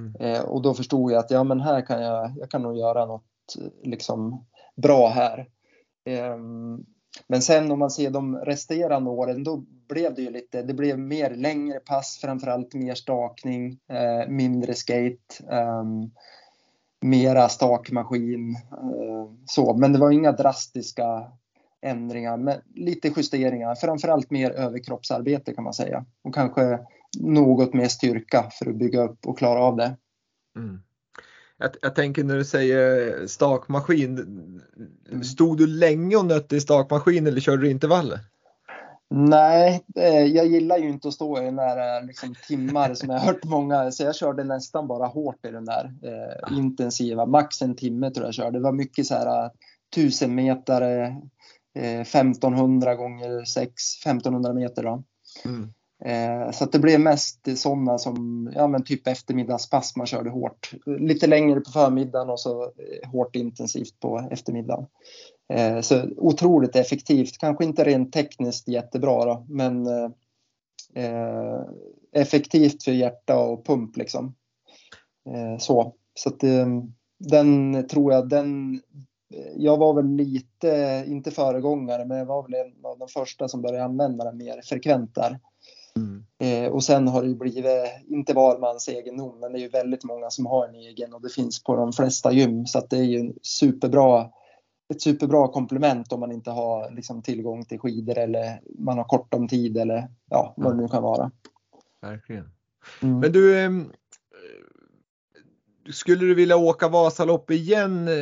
mm. 0.00 0.14
Eh, 0.20 0.42
och 0.42 0.62
då 0.62 0.74
förstod 0.74 1.12
jag 1.12 1.18
att 1.18 1.30
ja 1.30 1.44
men 1.44 1.60
här 1.60 1.86
kan 1.86 2.02
jag, 2.02 2.32
jag 2.36 2.50
kan 2.50 2.62
nog 2.62 2.76
göra 2.76 3.06
något 3.06 3.56
eh, 3.58 3.88
liksom 3.90 4.44
bra 4.76 5.08
här. 5.08 5.48
Eh, 6.04 6.36
men 7.26 7.42
sen 7.42 7.70
om 7.70 7.78
man 7.78 7.90
ser 7.90 8.10
de 8.10 8.36
resterande 8.36 9.10
åren, 9.10 9.44
då 9.44 9.64
blev 9.88 10.14
det 10.14 10.22
ju 10.22 10.30
lite, 10.30 10.62
det 10.62 10.74
blev 10.74 10.98
mer 10.98 11.30
längre 11.30 11.80
pass, 11.80 12.18
framförallt 12.20 12.74
mer 12.74 12.94
stakning, 12.94 13.78
eh, 13.88 14.28
mindre 14.28 14.74
skate, 14.74 15.44
eh, 15.50 15.84
mera 17.00 17.48
stakmaskin. 17.48 18.56
Eh, 18.72 19.32
så, 19.46 19.74
men 19.74 19.92
det 19.92 19.98
var 19.98 20.10
inga 20.10 20.32
drastiska 20.32 21.32
ändringar, 21.80 22.36
men 22.36 22.60
lite 22.74 23.12
justeringar, 23.16 23.74
framförallt 23.74 24.30
mer 24.30 24.50
överkroppsarbete 24.50 25.54
kan 25.54 25.64
man 25.64 25.74
säga. 25.74 26.04
Och 26.22 26.34
kanske 26.34 26.78
något 27.18 27.74
mer 27.74 27.88
styrka 27.88 28.50
för 28.58 28.70
att 28.70 28.76
bygga 28.76 29.02
upp 29.02 29.26
och 29.26 29.38
klara 29.38 29.60
av 29.60 29.76
det. 29.76 29.96
Mm. 30.56 30.82
Jag, 31.58 31.70
jag, 31.82 31.94
tänker 31.94 32.24
när 32.24 32.36
du 32.36 32.44
säger 32.44 33.26
stakmaskin, 33.26 34.18
mm. 35.10 35.24
stod 35.24 35.58
du 35.58 35.66
länge 35.66 36.16
och 36.16 36.26
nötte 36.26 36.56
i 36.56 36.60
stakmaskin 36.60 37.26
eller 37.26 37.40
körde 37.40 37.62
du 37.62 37.70
intervaller? 37.70 38.20
Nej, 39.14 39.84
jag 40.34 40.46
gillar 40.46 40.78
ju 40.78 40.88
inte 40.88 41.08
att 41.08 41.14
stå 41.14 41.38
i 41.38 41.44
den 41.44 41.56
där 41.56 42.02
liksom, 42.06 42.34
timmar 42.48 42.94
som 42.94 43.10
jag 43.10 43.18
har 43.18 43.26
hört 43.26 43.44
många, 43.44 43.90
så 43.90 44.02
jag 44.02 44.16
körde 44.16 44.44
nästan 44.44 44.86
bara 44.86 45.06
hårt 45.06 45.46
i 45.46 45.50
den 45.50 45.64
där 45.64 45.92
eh, 46.02 46.58
intensiva, 46.58 47.26
max 47.26 47.62
en 47.62 47.76
timme 47.76 48.10
tror 48.10 48.26
jag 48.26 48.34
körde. 48.34 48.58
Det 48.58 48.62
var 48.62 48.72
mycket 48.72 49.06
så 49.06 49.14
här 49.14 49.50
1000 49.96 50.34
meter, 50.34 50.82
eh, 51.74 52.00
1500 52.00 52.94
gånger 52.94 53.44
6, 53.44 53.72
1500 54.06 54.52
meter 54.52 54.82
då. 54.82 55.02
Mm. 55.44 55.72
Eh, 56.04 56.50
så 56.50 56.64
att 56.64 56.72
det 56.72 56.78
blev 56.78 57.00
mest 57.00 57.58
sådana 57.58 57.98
som, 57.98 58.50
ja 58.54 58.66
men 58.66 58.84
typ 58.84 59.06
eftermiddagspass 59.06 59.96
man 59.96 60.06
körde 60.06 60.30
hårt. 60.30 60.70
Lite 60.86 61.26
längre 61.26 61.60
på 61.60 61.70
förmiddagen 61.70 62.30
och 62.30 62.40
så 62.40 62.62
eh, 62.62 63.10
hårt 63.10 63.36
intensivt 63.36 64.00
på 64.00 64.28
eftermiddagen. 64.30 64.86
Eh, 65.52 65.80
så 65.80 66.08
otroligt 66.16 66.76
effektivt, 66.76 67.38
kanske 67.38 67.64
inte 67.64 67.84
rent 67.84 68.12
tekniskt 68.12 68.68
jättebra 68.68 69.24
då, 69.24 69.46
men 69.48 69.86
effektivt 72.12 72.82
för 72.82 72.92
hjärta 72.92 73.38
och 73.38 73.66
pump 73.66 73.96
liksom. 73.96 74.34
Så 75.58 75.94
så 76.14 76.28
att 76.28 76.40
den 77.18 77.86
tror 77.88 78.12
jag, 78.12 78.28
den 78.28 78.80
jag 79.56 79.76
var 79.76 79.94
väl 79.94 80.06
lite, 80.06 81.04
inte 81.06 81.30
föregångare, 81.30 82.04
men 82.04 82.18
jag 82.18 82.26
var 82.26 82.42
väl 82.42 82.54
en 82.54 82.86
av 82.86 82.98
de 82.98 83.08
första 83.08 83.48
som 83.48 83.62
började 83.62 83.84
använda 83.84 84.24
den 84.24 84.36
mer 84.36 84.60
frekvent 84.64 85.14
där. 85.14 85.38
Mm. 85.96 86.24
Eh, 86.38 86.72
och 86.72 86.84
sen 86.84 87.08
har 87.08 87.22
det 87.22 87.28
ju 87.28 87.34
blivit, 87.34 87.66
inte 88.06 88.34
var 88.34 88.58
mans 88.58 88.88
egendom, 88.88 89.40
men 89.40 89.52
det 89.52 89.58
är 89.58 89.62
ju 89.62 89.68
väldigt 89.68 90.04
många 90.04 90.30
som 90.30 90.46
har 90.46 90.68
en 90.68 90.74
egen 90.74 91.14
och 91.14 91.22
det 91.22 91.28
finns 91.28 91.64
på 91.64 91.76
de 91.76 91.92
flesta 91.92 92.32
gym 92.32 92.66
så 92.66 92.78
att 92.78 92.90
det 92.90 92.96
är 92.96 93.02
ju 93.02 93.32
superbra, 93.42 94.30
ett 94.94 95.02
superbra 95.02 95.48
komplement 95.48 96.12
om 96.12 96.20
man 96.20 96.32
inte 96.32 96.50
har 96.50 96.90
liksom, 96.90 97.22
tillgång 97.22 97.64
till 97.64 97.78
skidor 97.78 98.18
eller 98.18 98.60
man 98.78 98.98
har 98.98 99.04
kort 99.04 99.34
om 99.34 99.48
tid 99.48 99.76
eller 99.76 100.08
ja, 100.30 100.54
vad 100.56 100.76
det 100.76 100.82
nu 100.82 100.88
kan 100.88 101.02
vara. 101.02 101.30
Verkligen. 102.00 102.50
Mm. 103.02 103.18
Men 103.20 103.32
du, 103.32 103.60
ehm, 103.60 103.92
skulle 105.90 106.26
du 106.26 106.34
vilja 106.34 106.56
åka 106.56 106.88
Vasalopp 106.88 107.50
igen 107.50 108.08
eh, 108.08 108.14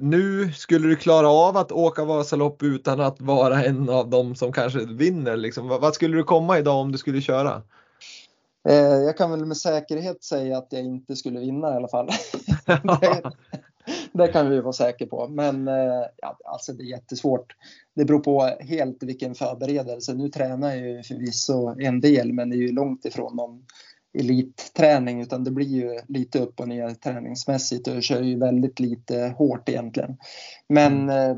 nu? 0.00 0.52
Skulle 0.52 0.88
du 0.88 0.96
klara 0.96 1.28
av 1.28 1.56
att 1.56 1.72
åka 1.72 2.04
Vasalopp 2.04 2.62
utan 2.62 3.00
att 3.00 3.20
vara 3.20 3.64
en 3.64 3.88
av 3.88 4.10
dem 4.10 4.34
som 4.34 4.52
kanske 4.52 4.78
vinner? 4.78 5.36
Liksom? 5.36 5.68
Vad 5.68 5.94
skulle 5.94 6.16
du 6.16 6.24
komma 6.24 6.58
idag 6.58 6.80
om 6.80 6.92
du 6.92 6.98
skulle 6.98 7.20
köra? 7.20 7.62
jag 9.04 9.16
kan 9.16 9.30
väl 9.30 9.44
med 9.44 9.56
säkerhet 9.56 10.24
säga 10.24 10.58
att 10.58 10.66
jag 10.70 10.82
inte 10.82 11.16
skulle 11.16 11.40
vinna 11.40 11.72
i 11.72 11.76
alla 11.76 11.88
fall. 11.88 12.08
det 14.12 14.28
kan 14.28 14.50
vi 14.50 14.60
vara 14.60 14.72
säkra 14.72 15.06
på. 15.06 15.28
Men 15.28 15.68
eh, 15.68 16.04
ja, 16.16 16.38
alltså 16.44 16.72
det 16.72 16.82
är 16.82 16.86
jättesvårt. 16.86 17.56
Det 17.94 18.04
beror 18.04 18.18
på 18.18 18.56
helt 18.60 19.02
vilken 19.02 19.34
förberedelse. 19.34 20.14
Nu 20.14 20.28
tränar 20.28 20.68
jag 20.68 20.88
ju 20.88 21.02
förvisso 21.02 21.80
en 21.80 22.00
del, 22.00 22.32
men 22.32 22.50
det 22.50 22.56
är 22.56 22.58
ju 22.58 22.72
långt 22.72 23.04
ifrån 23.04 23.36
någon 23.36 23.64
elitträning 24.18 25.20
utan 25.20 25.44
det 25.44 25.50
blir 25.50 25.66
ju 25.66 26.00
lite 26.08 26.38
upp 26.38 26.60
och 26.60 26.68
ner 26.68 26.90
träningsmässigt 26.90 27.88
och 27.88 27.94
jag 27.94 28.02
kör 28.02 28.22
ju 28.22 28.38
väldigt 28.38 28.80
lite 28.80 29.34
hårt 29.38 29.68
egentligen. 29.68 30.16
Men 30.68 31.10
mm. 31.10 31.30
eh, 31.30 31.36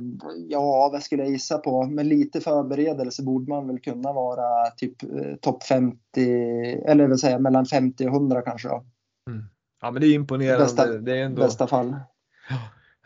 ja, 0.49 0.91
vad 0.93 1.03
skulle 1.03 1.23
jag 1.23 1.33
gissa 1.33 1.59
på? 1.59 1.87
Med 1.87 2.07
lite 2.07 2.41
förberedelse 2.41 3.23
borde 3.23 3.49
man 3.49 3.67
väl 3.67 3.81
kunna 3.81 4.13
vara 4.13 4.71
typ 4.71 5.03
eh, 5.03 5.35
topp 5.41 5.65
50 5.65 5.99
eller 6.87 7.09
vill 7.09 7.19
säga 7.19 7.39
mellan 7.39 7.67
50 7.67 8.07
och 8.07 8.15
100 8.15 8.43
kanske. 8.43 8.69
Då. 8.69 8.85
Mm. 9.31 9.45
Ja, 9.81 9.91
men 9.91 10.03
det 10.03 10.09
är 10.09 10.15
imponerande. 10.15 10.65
Bästa, 10.65 10.87
det 10.87 11.19
är 11.19 11.25
ändå... 11.25 11.43
bästa 11.43 11.67
fall. 11.67 11.97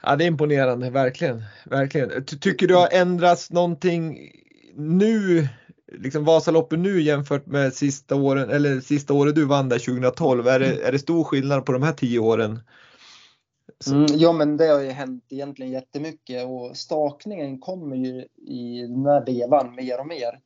Ja, 0.03 0.17
det 0.17 0.25
är 0.25 0.29
imponerande, 0.29 0.91
verkligen. 0.91 1.43
verkligen. 1.65 2.25
Tycker 2.25 2.69
du 2.69 2.75
har 2.75 2.89
ändrats 2.93 3.51
någonting 3.51 4.19
nu, 4.77 5.49
liksom 5.99 6.25
Vasaloppet 6.25 6.79
nu 6.79 7.03
jämfört 7.03 7.47
med 7.47 7.75
sista 7.75 8.15
åren, 8.15 8.51
eller 8.51 8.81
sista 8.81 9.15
året 9.15 9.35
du 9.35 9.45
vann 9.45 9.69
där 9.69 9.79
2012? 9.79 10.47
Är 10.47 10.61
det, 10.61 10.83
är 10.83 10.93
det 10.93 10.99
stor 10.99 11.25
skillnad 11.25 11.67
på 11.67 11.73
de 11.73 11.83
här 11.83 11.93
tio 11.93 12.19
åren? 12.19 12.61
Mm, 13.91 14.07
ja, 14.09 14.33
men 14.33 14.57
det 14.57 14.67
har 14.67 14.81
ju 14.81 14.91
hänt 14.91 15.25
egentligen 15.29 15.73
jättemycket 15.73 16.47
och 16.47 16.77
stakningen 16.77 17.59
kommer 17.59 17.97
ju 17.97 18.27
i 18.53 18.87
den 18.87 19.07
här 19.07 19.27
vevan 19.27 19.75
mer 19.75 20.01
och 20.01 20.07
mer. 20.07 20.41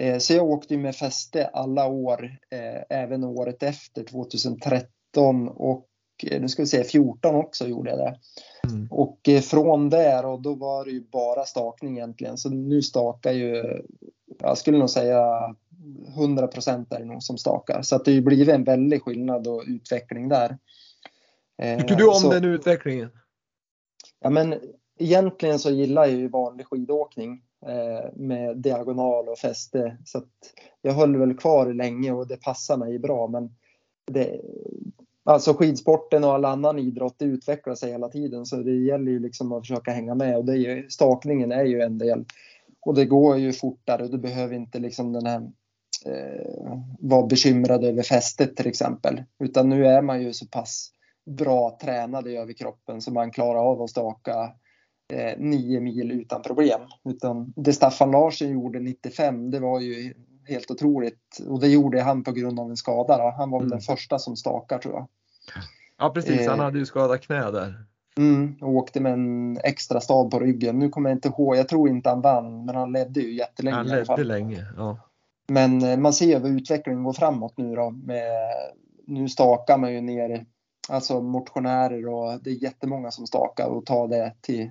Eh, 0.00 0.18
så 0.18 0.34
jag 0.34 0.50
åkte 0.50 0.74
ju 0.74 0.80
med 0.80 0.96
fäste 0.96 1.46
alla 1.46 1.86
år, 1.86 2.24
eh, 2.50 2.98
även 2.98 3.24
året 3.24 3.62
efter 3.62 4.04
2013 4.04 5.48
och 5.48 5.88
eh, 6.26 6.40
nu 6.40 6.48
ska 6.48 6.62
vi 6.62 6.66
se 6.66 6.84
14 6.84 7.34
också 7.34 7.66
gjorde 7.66 7.90
jag 7.90 7.98
det. 7.98 8.18
Mm. 8.70 8.88
Och 8.90 9.28
eh, 9.28 9.40
från 9.40 9.90
där 9.90 10.26
och 10.26 10.42
då 10.42 10.54
var 10.54 10.84
det 10.84 10.90
ju 10.90 11.00
bara 11.00 11.44
stakning 11.44 11.96
egentligen. 11.96 12.38
Så 12.38 12.50
nu 12.50 12.82
stakar 12.82 13.32
ju, 13.32 13.82
jag 14.38 14.58
skulle 14.58 14.78
nog 14.78 14.90
säga 14.90 15.54
100 16.16 16.46
procent 16.46 16.92
är 16.92 16.98
det 16.98 17.04
nog 17.04 17.22
som 17.22 17.38
stakar. 17.38 17.82
Så 17.82 17.96
att 17.96 18.04
det 18.04 18.10
har 18.10 18.14
ju 18.14 18.22
blivit 18.22 18.48
en 18.48 18.64
väldig 18.64 19.02
skillnad 19.02 19.46
och 19.46 19.64
utveckling 19.66 20.28
där. 20.28 20.58
Eh, 21.62 21.80
Tycker 21.80 21.96
du 21.96 22.08
om 22.08 22.14
så, 22.14 22.30
den 22.30 22.44
utvecklingen? 22.44 23.10
Ja 24.20 24.30
men 24.30 24.54
egentligen 24.98 25.58
så 25.58 25.70
gillar 25.70 26.06
jag 26.06 26.14
ju 26.14 26.28
vanlig 26.28 26.66
skidåkning 26.66 27.42
eh, 27.66 28.12
med 28.14 28.56
diagonal 28.56 29.28
och 29.28 29.38
fäste. 29.38 29.96
Så 30.04 30.22
jag 30.82 30.92
höll 30.92 31.16
väl 31.16 31.36
kvar 31.36 31.72
länge 31.72 32.12
och 32.12 32.28
det 32.28 32.36
passar 32.36 32.76
mig 32.76 32.98
bra. 32.98 33.28
Men 33.28 33.54
det, 34.06 34.40
Alltså 35.28 35.54
skidsporten 35.54 36.24
och 36.24 36.34
all 36.34 36.44
annan 36.44 36.78
idrott 36.78 37.16
utvecklar 37.18 37.74
sig 37.74 37.92
hela 37.92 38.08
tiden 38.08 38.46
så 38.46 38.56
det 38.56 38.74
gäller 38.74 39.12
ju 39.12 39.18
liksom 39.18 39.52
att 39.52 39.62
försöka 39.62 39.90
hänga 39.90 40.14
med 40.14 40.36
och 40.36 40.44
det 40.44 40.52
är 40.52 40.56
ju, 40.56 40.90
stakningen 40.90 41.52
är 41.52 41.64
ju 41.64 41.80
en 41.80 41.98
del. 41.98 42.24
Och 42.80 42.94
det 42.94 43.04
går 43.04 43.38
ju 43.38 43.52
fortare 43.52 44.04
och 44.04 44.10
du 44.10 44.18
behöver 44.18 44.54
inte 44.54 44.78
liksom 44.78 45.12
den 45.12 45.26
här 45.26 45.40
eh, 46.06 46.78
vara 46.98 47.26
bekymrad 47.26 47.84
över 47.84 48.02
fästet 48.02 48.56
till 48.56 48.66
exempel. 48.66 49.22
Utan 49.38 49.68
nu 49.68 49.86
är 49.86 50.02
man 50.02 50.22
ju 50.22 50.32
så 50.32 50.46
pass 50.46 50.90
bra 51.26 51.78
tränad 51.82 52.28
i 52.28 52.36
överkroppen 52.36 53.00
så 53.00 53.12
man 53.12 53.30
klarar 53.30 53.70
av 53.70 53.82
att 53.82 53.90
staka 53.90 54.52
eh, 55.12 55.38
nio 55.38 55.80
mil 55.80 56.12
utan 56.12 56.42
problem. 56.42 56.80
Utan 57.04 57.52
det 57.56 57.72
Staffan 57.72 58.10
Larsson 58.10 58.48
gjorde 58.48 58.80
95 58.80 59.50
det 59.50 59.60
var 59.60 59.80
ju 59.80 60.14
helt 60.48 60.70
otroligt 60.70 61.40
och 61.48 61.60
det 61.60 61.68
gjorde 61.68 62.02
han 62.02 62.24
på 62.24 62.32
grund 62.32 62.60
av 62.60 62.70
en 62.70 62.76
skada. 62.76 63.18
Då. 63.18 63.34
Han 63.36 63.50
var 63.50 63.58
mm. 63.58 63.70
den 63.70 63.80
första 63.80 64.18
som 64.18 64.36
stakar 64.36 64.78
tror 64.78 64.94
jag. 64.94 65.06
Ja 65.98 66.10
precis, 66.10 66.46
han 66.46 66.58
eh, 66.58 66.64
hade 66.64 66.78
ju 66.78 66.86
skadat 66.86 67.20
knä 67.20 67.50
där. 67.50 67.84
Mm, 68.16 68.56
och 68.60 68.68
åkte 68.68 69.00
med 69.00 69.12
en 69.12 69.58
extra 69.64 70.00
stav 70.00 70.30
på 70.30 70.38
ryggen. 70.38 70.78
Nu 70.78 70.88
kommer 70.88 71.10
jag 71.10 71.16
inte 71.16 71.28
ihåg, 71.28 71.56
jag 71.56 71.68
tror 71.68 71.88
inte 71.88 72.08
han 72.08 72.20
vann, 72.20 72.64
men 72.64 72.74
han 72.74 72.92
ledde 72.92 73.20
ju 73.20 73.34
jättelänge. 73.34 73.76
Han 73.76 73.86
ledde 73.86 74.24
länge, 74.24 74.66
ja. 74.76 74.98
Men 75.48 75.82
eh, 75.82 75.96
man 75.96 76.12
ser 76.12 76.40
hur 76.40 76.56
utvecklingen 76.56 77.04
går 77.04 77.12
framåt 77.12 77.54
nu 77.56 77.74
då. 77.74 77.90
Med, 77.90 78.32
nu 79.06 79.28
stakar 79.28 79.78
man 79.78 79.92
ju 79.92 80.00
ner 80.00 80.46
alltså 80.88 81.20
motionärer 81.20 82.08
och 82.08 82.42
det 82.42 82.50
är 82.50 82.62
jättemånga 82.62 83.10
som 83.10 83.26
stakar 83.26 83.66
och 83.66 83.86
tar 83.86 84.08
det 84.08 84.34
till 84.40 84.70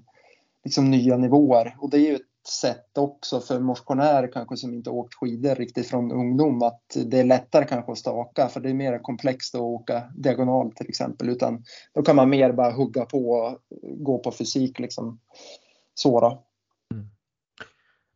liksom 0.63 0.91
nya 0.91 1.17
nivåer. 1.17 1.75
Och 1.79 1.89
det 1.89 1.97
är 1.97 2.09
ju 2.09 2.15
ett 2.15 2.21
sätt 2.49 2.97
också 2.97 3.39
för 3.39 3.59
motionärer 3.59 4.31
kanske 4.33 4.57
som 4.57 4.73
inte 4.73 4.89
åkt 4.89 5.13
skidor 5.13 5.55
riktigt 5.55 5.87
från 5.87 6.11
ungdom 6.11 6.61
att 6.61 6.81
det 7.05 7.19
är 7.19 7.23
lättare 7.23 7.65
kanske 7.65 7.91
att 7.91 7.97
staka 7.97 8.47
för 8.47 8.59
det 8.59 8.69
är 8.69 8.73
mer 8.73 8.99
komplext 8.99 9.55
att 9.55 9.61
åka 9.61 10.03
diagonalt 10.15 10.75
till 10.75 10.89
exempel 10.89 11.29
utan 11.29 11.63
då 11.93 12.01
kan 12.01 12.15
man 12.15 12.29
mer 12.29 12.51
bara 12.51 12.71
hugga 12.71 13.05
på 13.05 13.29
och 13.29 13.59
gå 14.05 14.19
på 14.19 14.31
fysik 14.31 14.79
liksom. 14.79 15.19
Så 15.93 16.19
då. 16.21 16.43
Mm. 16.93 17.07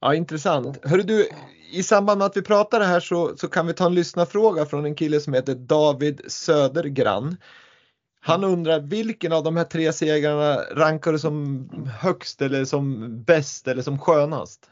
Ja 0.01 0.15
intressant. 0.15 0.85
Hörru 0.85 1.03
du, 1.03 1.29
i 1.71 1.83
samband 1.83 2.17
med 2.17 2.25
att 2.25 2.37
vi 2.37 2.41
pratar 2.41 2.79
det 2.79 2.85
här 2.85 2.99
så, 2.99 3.37
så 3.37 3.47
kan 3.47 3.67
vi 3.67 3.73
ta 3.73 3.85
en 3.85 3.95
lyssnarfråga 3.95 4.65
från 4.65 4.85
en 4.85 4.95
kille 4.95 5.19
som 5.19 5.33
heter 5.33 5.55
David 5.55 6.21
Södergran. 6.27 7.37
Han 8.23 8.43
undrar 8.43 8.79
vilken 8.79 9.33
av 9.33 9.43
de 9.43 9.57
här 9.57 9.63
tre 9.63 9.93
segrarna 9.93 10.55
rankar 10.55 11.11
du 11.11 11.19
som 11.19 11.69
högst 12.01 12.41
eller 12.41 12.65
som 12.65 13.09
bäst 13.23 13.67
eller 13.67 13.81
som 13.81 13.99
skönast? 13.99 14.69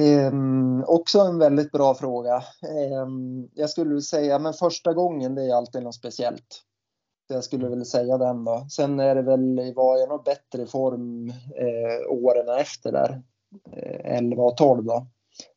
Um, 0.00 0.84
också 0.84 1.18
en 1.18 1.38
väldigt 1.38 1.72
bra 1.72 1.94
fråga. 1.94 2.42
Um, 3.02 3.48
jag 3.54 3.70
skulle 3.70 4.00
säga, 4.00 4.38
men 4.38 4.52
första 4.52 4.92
gången 4.92 5.34
det 5.34 5.42
är 5.42 5.54
alltid 5.54 5.82
något 5.82 5.94
speciellt. 5.94 6.62
Så 7.28 7.34
jag 7.34 7.44
skulle 7.44 7.68
väl 7.68 7.86
säga 7.86 8.18
den 8.18 8.44
då. 8.44 8.66
Sen 8.70 9.00
är 9.00 9.14
det 9.14 9.22
väl, 9.22 9.74
var 9.74 9.98
jag 9.98 10.08
nog 10.08 10.24
bättre 10.24 10.66
form 10.66 11.28
eh, 11.56 12.10
åren 12.10 12.48
efter 12.60 12.92
där. 12.92 13.22
Eh, 13.72 14.16
11 14.16 14.42
och 14.42 14.56
12 14.56 14.84
då. 14.84 15.06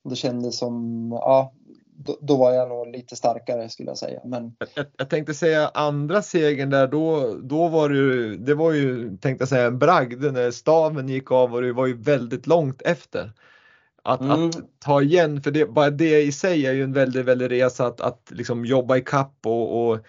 Det 0.10 0.16
kändes 0.16 0.58
som, 0.58 1.08
ja, 1.12 1.54
då, 2.06 2.18
då, 2.22 2.38
var 2.38 2.54
jag 2.54 2.70
nog 2.70 2.88
lite 2.88 3.16
starkare 3.16 3.70
skulle 3.70 3.90
jag 3.90 3.98
säga. 3.98 4.20
Men... 4.26 4.56
Jag, 4.76 4.86
jag 4.98 5.10
tänkte 5.10 5.34
säga 5.34 5.72
andra 5.74 6.22
segern 6.22 6.70
där, 6.70 6.88
då, 6.88 7.36
då 7.44 7.68
var 7.68 7.90
det 7.90 7.96
ju, 7.96 8.38
det 8.38 8.54
var 8.54 8.72
ju 8.72 9.18
tänkte 9.18 9.42
jag 9.42 9.50
säga 9.50 9.68
en 9.68 9.80
bragd 9.80 10.24
när 10.34 10.52
staven 10.52 11.10
gick 11.10 11.32
av 11.32 11.54
och 11.54 11.62
det 11.62 11.74
var 11.74 11.86
ju 11.86 11.98
väldigt 11.98 12.48
långt 12.48 12.82
efter. 12.82 13.32
Att, 14.04 14.22
mm. 14.22 14.48
att 14.48 14.56
ta 14.80 15.02
igen, 15.02 15.42
för 15.42 15.52
det, 15.52 15.66
bara 15.66 15.90
det 15.90 16.22
i 16.22 16.32
sig 16.32 16.66
är 16.66 16.74
ju 16.74 16.84
en 16.84 16.94
väldigt, 16.94 17.26
väldigt 17.26 17.52
resa 17.52 17.86
att, 17.86 18.02
att 18.02 18.32
liksom 18.32 18.66
jobba 18.66 18.98
i 18.98 19.02
kapp 19.02 19.38
och, 19.46 19.92
och 19.92 20.00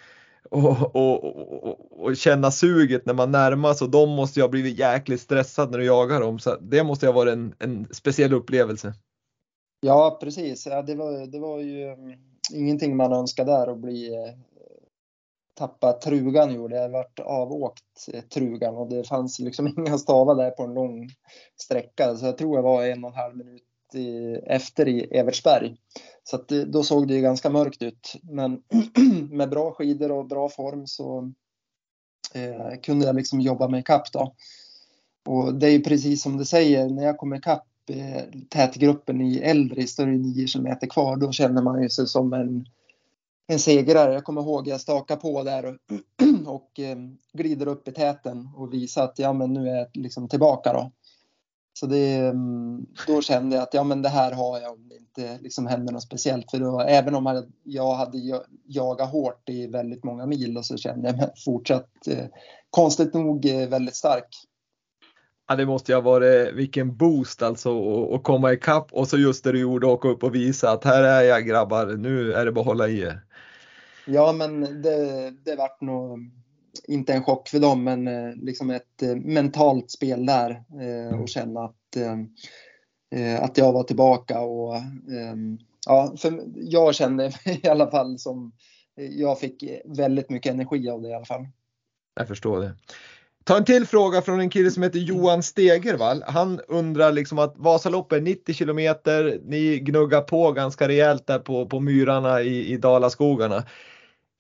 och, 0.51 0.97
och, 0.97 1.25
och, 1.25 2.05
och, 2.05 2.17
känna 2.17 2.51
suget 2.51 3.07
när 3.07 3.15
man 3.15 3.31
närmas 3.31 3.83
och 3.83 3.91
de 3.91 4.11
måste 4.11 4.41
ju 4.41 4.45
ha 4.45 4.49
blivit 4.49 4.79
jäkligt 4.79 5.21
stressade 5.21 5.71
när 5.71 5.79
du 5.79 5.85
jagar 5.85 6.21
dem. 6.21 6.39
Så 6.39 6.57
det 6.61 6.85
måste 6.85 7.07
ha 7.07 7.13
varit 7.13 7.33
en, 7.33 7.55
en 7.59 7.87
speciell 7.91 8.33
upplevelse. 8.33 8.95
Ja, 9.85 10.19
precis. 10.21 10.67
Ja, 10.67 10.83
det, 10.83 10.95
var, 10.95 11.27
det 11.27 11.39
var 11.39 11.59
ju 11.59 11.89
mm, 11.89 12.19
ingenting 12.53 12.97
man 12.97 13.13
önskade 13.13 13.53
där 13.53 13.67
att 13.67 13.79
bli 13.79 14.15
eh, 14.15 14.35
tappa 15.55 15.93
trugan 15.93 16.55
gjorde. 16.55 16.77
Jag 16.77 16.89
varit 16.89 17.21
avåkt 17.21 18.09
eh, 18.13 18.21
trugan 18.21 18.77
och 18.77 18.89
det 18.89 19.09
fanns 19.09 19.39
liksom 19.39 19.67
inga 19.79 19.99
stavar 19.99 20.35
där 20.35 20.51
på 20.51 20.63
en 20.63 20.75
lång 20.75 21.09
sträcka. 21.61 22.17
Så 22.17 22.27
jag 22.27 22.39
tror 22.39 22.57
jag 22.57 22.63
var 22.63 22.85
en 22.85 23.05
och 23.05 23.11
en 23.11 23.17
halv 23.17 23.37
minut 23.37 23.63
i, 23.95 24.35
efter 24.47 24.89
i 24.89 25.01
Evertsberg. 25.05 25.77
Så 26.25 26.37
att 26.37 26.49
det, 26.49 26.65
då 26.65 26.83
såg 26.83 27.09
det 27.09 27.15
ju 27.15 27.21
ganska 27.21 27.51
mörkt 27.51 27.83
ut. 27.83 28.15
Men 28.23 28.63
med 29.31 29.51
bra 29.51 29.73
skidor 29.73 30.13
och 30.13 30.27
bra 30.27 30.49
form 30.49 30.87
så 30.87 31.33
eh, 32.35 32.81
kunde 32.83 33.07
jag 33.07 33.17
liksom 33.17 33.41
jobba 33.41 33.69
mig 33.69 33.81
ikapp 33.81 34.13
då. 34.13 34.35
Och 35.27 35.55
det 35.55 35.67
är 35.67 35.73
ju 35.73 35.83
precis 35.83 36.23
som 36.23 36.37
du 36.37 36.45
säger, 36.45 36.89
när 36.89 37.03
jag 37.05 37.19
kom 37.19 37.35
ikapp 37.35 37.67
tätgruppen 38.49 39.21
i 39.21 39.39
Eldris, 39.39 39.97
då 39.97 40.03
är 40.03 40.07
det 40.07 40.19
9 40.19 40.47
kilometer 40.47 40.87
kvar, 40.87 41.17
då 41.17 41.33
känner 41.33 41.63
man 41.63 41.83
ju 41.83 41.89
sig 41.89 42.07
som 42.07 42.33
en, 42.33 42.67
en 43.47 43.59
segrare. 43.59 44.15
Jag 44.15 44.25
kommer 44.25 44.41
ihåg 44.41 44.69
jag 44.69 44.81
stakar 44.81 45.17
på 45.17 45.43
där 45.43 45.65
och, 45.65 45.77
och 46.47 46.81
eh, 46.81 46.97
glider 47.33 47.69
upp 47.69 47.89
i 47.89 47.93
täten 47.93 48.49
och 48.57 48.73
visar 48.73 49.05
att 49.05 49.19
ja, 49.19 49.33
men 49.33 49.53
nu 49.53 49.69
är 49.69 49.77
jag 49.77 49.87
liksom 49.95 50.29
tillbaka 50.29 50.73
då. 50.73 50.93
Så 51.75 51.87
det, 51.87 52.17
mm, 52.17 52.87
då 53.07 53.23
kände 53.23 53.57
jag 53.57 53.63
att 53.63 53.75
ja, 53.75 53.85
men 53.85 54.03
det 54.03 54.09
här 54.09 54.33
har 54.33 54.61
jag 54.61 54.73
om 54.73 54.89
det 54.89 54.97
inte 54.97 55.43
liksom 55.43 55.67
händer 55.67 55.93
något 55.93 56.03
speciellt. 56.03 56.51
För 56.51 56.59
då, 56.59 56.81
även 56.81 57.15
om 57.15 57.45
jag 57.63 57.95
hade 57.95 58.19
jagat 58.67 59.11
hårt 59.11 59.49
i 59.49 59.67
väldigt 59.67 60.05
många 60.05 60.27
mil 60.27 60.59
och 60.59 60.67
så 60.67 60.77
kände 60.77 61.09
jag 61.09 61.17
mig 61.17 61.31
fortsatt 61.45 62.09
eh, 62.09 62.25
konstigt 62.71 63.15
nog 63.15 63.47
eh, 63.47 63.69
väldigt 63.69 63.97
stark. 63.97 64.29
Ja, 65.49 65.57
det 65.57 65.67
måste 65.67 65.93
ju 65.93 65.97
ha 65.97 66.03
varit 66.03 66.55
vilken 66.55 66.97
boost 66.97 67.43
alltså 67.43 68.05
att 68.15 68.23
komma 68.23 68.53
ikapp 68.53 68.93
och 68.93 69.09
så 69.09 69.19
just 69.19 69.45
det 69.45 69.53
du 69.53 69.61
gjorde, 69.61 69.87
åka 69.87 70.09
upp 70.09 70.25
och 70.25 70.35
visa 70.35 70.71
att 70.71 70.85
här 70.85 71.03
är 71.03 71.23
jag 71.23 71.47
grabbar, 71.47 71.87
nu 71.87 72.33
är 72.33 72.45
det 72.45 72.53
bara 72.53 72.61
att 72.61 72.67
hålla 72.67 72.89
i 72.89 73.01
er. 73.01 73.21
Ja, 74.07 74.33
men 74.33 74.83
det, 74.83 75.31
det 75.45 75.57
vart 75.57 75.81
nog 75.81 76.19
inte 76.85 77.13
en 77.13 77.23
chock 77.23 77.49
för 77.49 77.59
dem, 77.59 77.85
men 77.85 78.09
eh, 78.09 78.35
liksom 78.35 78.71
ett 78.71 79.03
eh, 79.03 79.17
mentalt 79.17 79.91
spel 79.91 80.27
där 80.27 80.51
eh, 80.51 81.07
och 81.07 81.15
mm. 81.15 81.27
känna 81.27 81.61
att, 81.61 81.97
att 83.41 83.59
jag 83.59 83.73
var 83.73 83.83
tillbaka 83.83 84.41
och 84.41 84.75
ja, 85.87 86.15
för 86.19 86.43
jag 86.55 86.95
kände 86.95 87.33
i 87.63 87.69
alla 87.69 87.91
fall 87.91 88.19
som 88.19 88.53
jag 88.97 89.39
fick 89.41 89.65
väldigt 89.85 90.31
mycket 90.31 90.53
energi 90.53 90.89
av 90.89 91.03
det 91.03 91.09
i 91.09 91.15
alla 91.15 91.25
fall. 91.25 91.47
Jag 92.15 92.29
förstår 92.29 92.61
det. 92.61 92.75
Ta 93.45 93.57
en 93.57 93.65
till 93.65 93.87
fråga 93.87 94.23
från 94.23 94.41
en 94.41 94.51
kille 94.51 94.71
som 94.71 94.83
heter 94.83 94.99
Johan 94.99 95.43
Stegervall. 95.43 96.25
Han 96.27 96.61
undrar 96.69 97.13
liksom 97.13 97.39
att 97.39 97.55
Vasaloppet 97.57 98.17
är 98.17 98.23
90 98.23 98.55
kilometer. 98.55 99.41
Ni 99.45 99.79
gnuggar 99.79 100.21
på 100.21 100.53
ganska 100.53 100.89
rejält 100.89 101.27
där 101.27 101.39
på, 101.39 101.67
på 101.67 101.81
myrarna 101.81 102.43
i, 102.43 102.73
i 102.73 102.77
Dalaskogarna. 102.77 103.65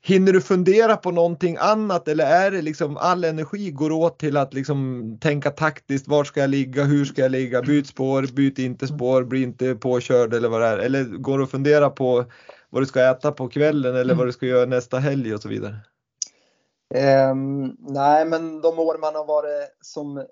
Hinner 0.04 0.32
du 0.32 0.40
fundera 0.40 0.96
på 0.96 1.10
någonting 1.10 1.56
annat 1.60 2.08
eller 2.08 2.26
är 2.26 2.50
det 2.50 2.62
liksom 2.62 2.96
all 2.96 3.24
energi 3.24 3.70
går 3.70 3.92
åt 3.92 4.18
till 4.18 4.36
att 4.36 4.54
liksom 4.54 5.02
tänka 5.20 5.50
taktiskt, 5.50 6.08
var 6.08 6.24
ska 6.24 6.40
jag 6.40 6.50
ligga, 6.50 6.84
hur 6.84 7.04
ska 7.04 7.22
jag 7.22 7.30
ligga, 7.30 7.62
byt 7.62 7.86
spår, 7.86 8.26
byt 8.32 8.58
inte 8.58 8.86
spår, 8.86 9.24
bli 9.24 9.42
inte 9.42 9.74
påkörd 9.74 10.34
eller 10.34 10.48
vad 10.48 10.60
det 10.60 10.66
är. 10.66 10.78
Eller 10.78 11.04
går 11.04 11.38
du 11.38 11.44
att 11.44 11.50
fundera 11.50 11.90
på 11.90 12.24
vad 12.70 12.82
du 12.82 12.86
ska 12.86 13.10
äta 13.10 13.32
på 13.32 13.48
kvällen 13.48 13.96
eller 13.96 14.14
vad 14.14 14.26
du 14.26 14.32
ska 14.32 14.46
göra 14.46 14.66
nästa 14.66 14.98
helg 14.98 15.34
och 15.34 15.42
så 15.42 15.48
vidare? 15.48 15.76
Um, 16.94 17.76
nej, 17.78 18.24
men 18.24 18.60
de 18.60 18.78
år 18.78 18.98
man 19.00 19.14
har 19.14 19.24
varit 19.24 19.76
som 19.80 20.18
eh, 20.18 20.24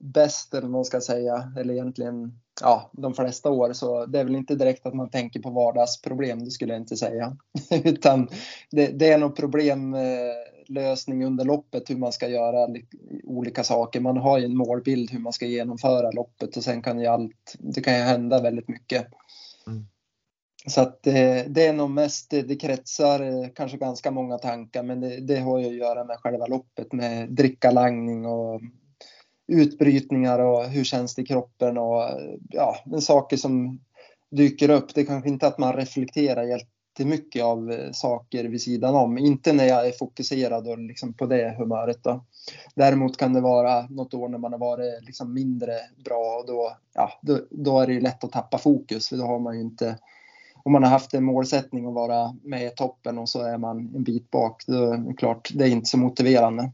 bäst, 0.00 0.54
eller 0.54 0.62
vad 0.62 0.70
man 0.70 0.84
ska 0.84 1.00
säga, 1.00 1.52
eller 1.58 1.74
egentligen 1.74 2.40
ja, 2.60 2.90
de 2.92 3.14
flesta 3.14 3.50
år, 3.50 3.72
så 3.72 4.06
det 4.06 4.20
är 4.20 4.24
väl 4.24 4.36
inte 4.36 4.54
direkt 4.54 4.86
att 4.86 4.94
man 4.94 5.10
tänker 5.10 5.40
på 5.40 5.50
vardagsproblem, 5.50 6.44
det 6.44 6.50
skulle 6.50 6.72
jag 6.72 6.82
inte 6.82 6.96
säga. 6.96 7.36
Utan 7.84 8.28
det, 8.70 8.86
det, 8.86 9.12
är 9.12 9.18
nog 9.18 9.36
problemlösning 9.36 11.22
eh, 11.22 11.26
under 11.26 11.44
loppet, 11.44 11.90
hur 11.90 11.96
man 11.96 12.12
ska 12.12 12.28
göra 12.28 12.68
olika 13.24 13.64
saker. 13.64 14.00
Man 14.00 14.16
har 14.16 14.38
ju 14.38 14.44
en 14.44 14.56
målbild 14.56 15.10
hur 15.10 15.20
man 15.20 15.32
ska 15.32 15.46
genomföra 15.46 16.10
loppet 16.10 16.56
och 16.56 16.64
sen 16.64 16.82
kan 16.82 17.00
ju 17.00 17.06
allt, 17.06 17.54
det 17.58 17.80
kan 17.80 17.94
ju 17.94 18.00
hända 18.00 18.42
väldigt 18.42 18.68
mycket. 18.68 19.06
Mm. 19.66 19.86
Så 20.66 20.80
att 20.80 21.06
eh, 21.06 21.44
det 21.48 21.66
är 21.66 21.72
nog 21.72 21.90
mest, 21.90 22.32
eh, 22.32 22.42
det 22.44 22.56
kretsar 22.56 23.20
eh, 23.20 23.48
kanske 23.54 23.76
ganska 23.76 24.10
många 24.10 24.38
tankar 24.38 24.82
men 24.82 25.00
det, 25.00 25.20
det 25.20 25.36
har 25.36 25.58
ju 25.58 25.66
att 25.66 25.74
göra 25.74 26.04
med 26.04 26.16
själva 26.18 26.46
loppet 26.46 26.92
med 26.92 27.32
drickalangning 27.32 28.26
och 28.26 28.60
utbrytningar 29.48 30.38
och 30.38 30.64
hur 30.64 30.84
känns 30.84 31.14
det 31.14 31.22
i 31.22 31.26
kroppen 31.26 31.78
och 31.78 32.02
ja, 32.48 32.76
saker 33.00 33.36
som 33.36 33.80
dyker 34.30 34.70
upp. 34.70 34.94
Det 34.94 35.00
är 35.00 35.04
kanske 35.04 35.28
inte 35.28 35.46
att 35.46 35.58
man 35.58 35.72
reflekterar 35.72 36.42
jättemycket 36.42 37.44
av 37.44 37.90
saker 37.92 38.44
vid 38.44 38.62
sidan 38.62 38.94
om. 38.94 39.18
Inte 39.18 39.52
när 39.52 39.64
jag 39.64 39.86
är 39.86 39.92
fokuserad 39.92 40.68
och 40.68 40.78
liksom 40.78 41.14
på 41.14 41.26
det 41.26 41.56
humöret. 41.58 42.04
Då. 42.04 42.24
Däremot 42.74 43.16
kan 43.16 43.32
det 43.32 43.40
vara 43.40 43.86
något 43.86 44.14
år 44.14 44.28
när 44.28 44.38
man 44.38 44.52
har 44.52 44.58
varit 44.58 45.04
liksom 45.04 45.34
mindre 45.34 45.72
bra 46.04 46.38
och 46.40 46.46
då, 46.46 46.76
ja, 46.94 47.12
då, 47.22 47.40
då 47.50 47.80
är 47.80 47.86
det 47.86 48.00
lätt 48.00 48.24
att 48.24 48.32
tappa 48.32 48.58
fokus 48.58 49.08
för 49.08 49.16
då 49.16 49.24
har 49.24 49.38
man 49.38 49.54
ju 49.54 49.60
inte 49.60 49.98
om 50.66 50.72
man 50.72 50.82
har 50.82 50.90
haft 50.90 51.14
en 51.14 51.24
målsättning 51.24 51.86
att 51.86 51.94
vara 51.94 52.32
med 52.42 52.66
i 52.66 52.70
toppen 52.70 53.18
och 53.18 53.28
så 53.28 53.42
är 53.42 53.58
man 53.58 53.78
en 53.78 54.02
bit 54.02 54.30
bak, 54.30 54.62
då 54.66 54.92
är 54.92 54.96
det 54.96 55.14
klart, 55.14 55.50
det 55.54 55.64
är 55.64 55.68
inte 55.68 55.88
så 55.88 55.98
motiverande. 55.98 56.72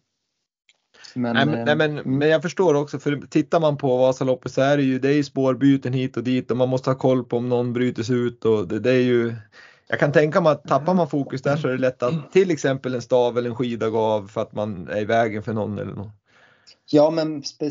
Men, 1.14 1.34
nej, 1.34 1.46
men, 1.46 1.54
eh, 1.54 1.64
nej, 1.64 1.76
men, 1.76 2.18
men, 2.18 2.28
jag 2.28 2.42
förstår 2.42 2.74
också, 2.74 2.98
för 2.98 3.16
tittar 3.30 3.60
man 3.60 3.76
på 3.76 3.96
Vasaloppet 3.96 4.52
så 4.52 4.60
är 4.60 4.76
det 4.76 4.82
ju, 4.82 4.98
det 4.98 5.08
är 5.08 5.12
ju 5.14 5.24
spårbyten 5.24 5.92
hit 5.92 6.16
och 6.16 6.24
dit 6.24 6.50
och 6.50 6.56
man 6.56 6.68
måste 6.68 6.90
ha 6.90 6.94
koll 6.94 7.24
på 7.24 7.36
om 7.36 7.48
någon 7.48 7.72
bryter 7.72 8.02
sig 8.02 8.16
ut 8.16 8.44
och 8.44 8.68
det, 8.68 8.80
det 8.80 8.90
är 8.90 9.02
ju 9.02 9.34
jag 9.88 9.98
kan 9.98 10.12
tänka 10.12 10.40
mig 10.40 10.52
att 10.52 10.64
tappar 10.64 10.94
man 10.94 11.08
fokus 11.08 11.42
där 11.42 11.56
så 11.56 11.68
är 11.68 11.72
det 11.72 11.78
lätt 11.78 12.02
att 12.02 12.32
till 12.32 12.50
exempel 12.50 12.94
en 12.94 13.02
stav 13.02 13.38
eller 13.38 13.50
en 13.50 13.56
skida 13.56 13.90
går 13.90 14.14
av 14.14 14.26
för 14.26 14.42
att 14.42 14.52
man 14.52 14.88
är 14.88 15.00
i 15.00 15.04
vägen 15.04 15.42
för 15.42 15.52
någon 15.52 15.78
eller 15.78 15.94
något. 15.94 16.12
Ja, 16.90 17.10
men 17.10 17.42
spe 17.42 17.70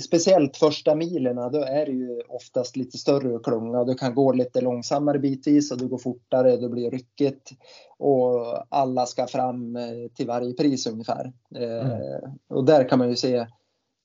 speciellt 0.00 0.56
första 0.56 0.94
milerna, 0.94 1.48
då 1.48 1.58
är 1.58 1.86
det 1.86 1.92
ju 1.92 2.20
oftast 2.28 2.76
lite 2.76 2.98
större 2.98 3.38
klunga 3.38 3.84
du 3.84 3.94
kan 3.94 4.14
gå 4.14 4.32
lite 4.32 4.60
långsammare 4.60 5.18
bitvis 5.18 5.72
och 5.72 5.78
du 5.78 5.88
går 5.88 5.98
fortare, 5.98 6.56
det 6.56 6.68
blir 6.68 6.90
ryckigt 6.90 7.50
och 7.98 8.64
alla 8.68 9.06
ska 9.06 9.26
fram 9.26 9.76
eh, 9.76 10.08
till 10.14 10.26
varje 10.26 10.52
pris 10.52 10.86
ungefär. 10.86 11.32
Eh, 11.54 11.90
mm. 11.90 12.30
Och 12.48 12.64
där 12.64 12.88
kan 12.88 12.98
man 12.98 13.08
ju 13.08 13.16
se 13.16 13.46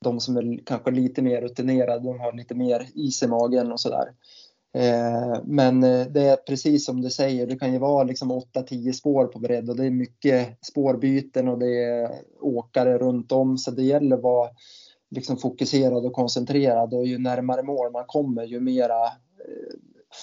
de 0.03 0.19
som 0.19 0.37
är 0.37 0.65
kanske 0.65 0.91
lite 0.91 1.21
mer 1.21 1.41
rutinerade, 1.41 2.03
de 2.03 2.19
har 2.19 2.33
lite 2.33 2.55
mer 2.55 2.87
is 2.93 3.23
i 3.23 3.27
magen 3.27 3.71
och 3.71 3.79
sådär. 3.79 4.13
Eh, 4.73 5.41
men 5.43 5.83
eh, 5.83 6.07
det 6.07 6.21
är 6.21 6.35
precis 6.35 6.85
som 6.85 7.01
du 7.01 7.09
säger, 7.09 7.47
det 7.47 7.59
kan 7.59 7.73
ju 7.73 7.79
vara 7.79 8.03
liksom 8.03 8.31
8-10 8.31 8.91
spår 8.91 9.25
på 9.25 9.39
bredd 9.39 9.69
och 9.69 9.75
det 9.75 9.85
är 9.85 9.91
mycket 9.91 10.65
spårbyten 10.65 11.47
och 11.47 11.59
det 11.59 11.83
är 11.83 12.11
åkare 12.41 12.97
runt 12.97 13.31
om 13.31 13.57
så 13.57 13.71
det 13.71 13.83
gäller 13.83 14.15
att 14.15 14.23
vara 14.23 14.49
liksom 15.09 15.37
fokuserad 15.37 16.05
och 16.05 16.13
koncentrerad 16.13 16.93
och 16.93 17.07
ju 17.07 17.17
närmare 17.17 17.63
mål 17.63 17.91
man 17.91 18.05
kommer 18.07 18.43
ju 18.43 18.59
mera 18.59 19.05
eh, 19.05 19.73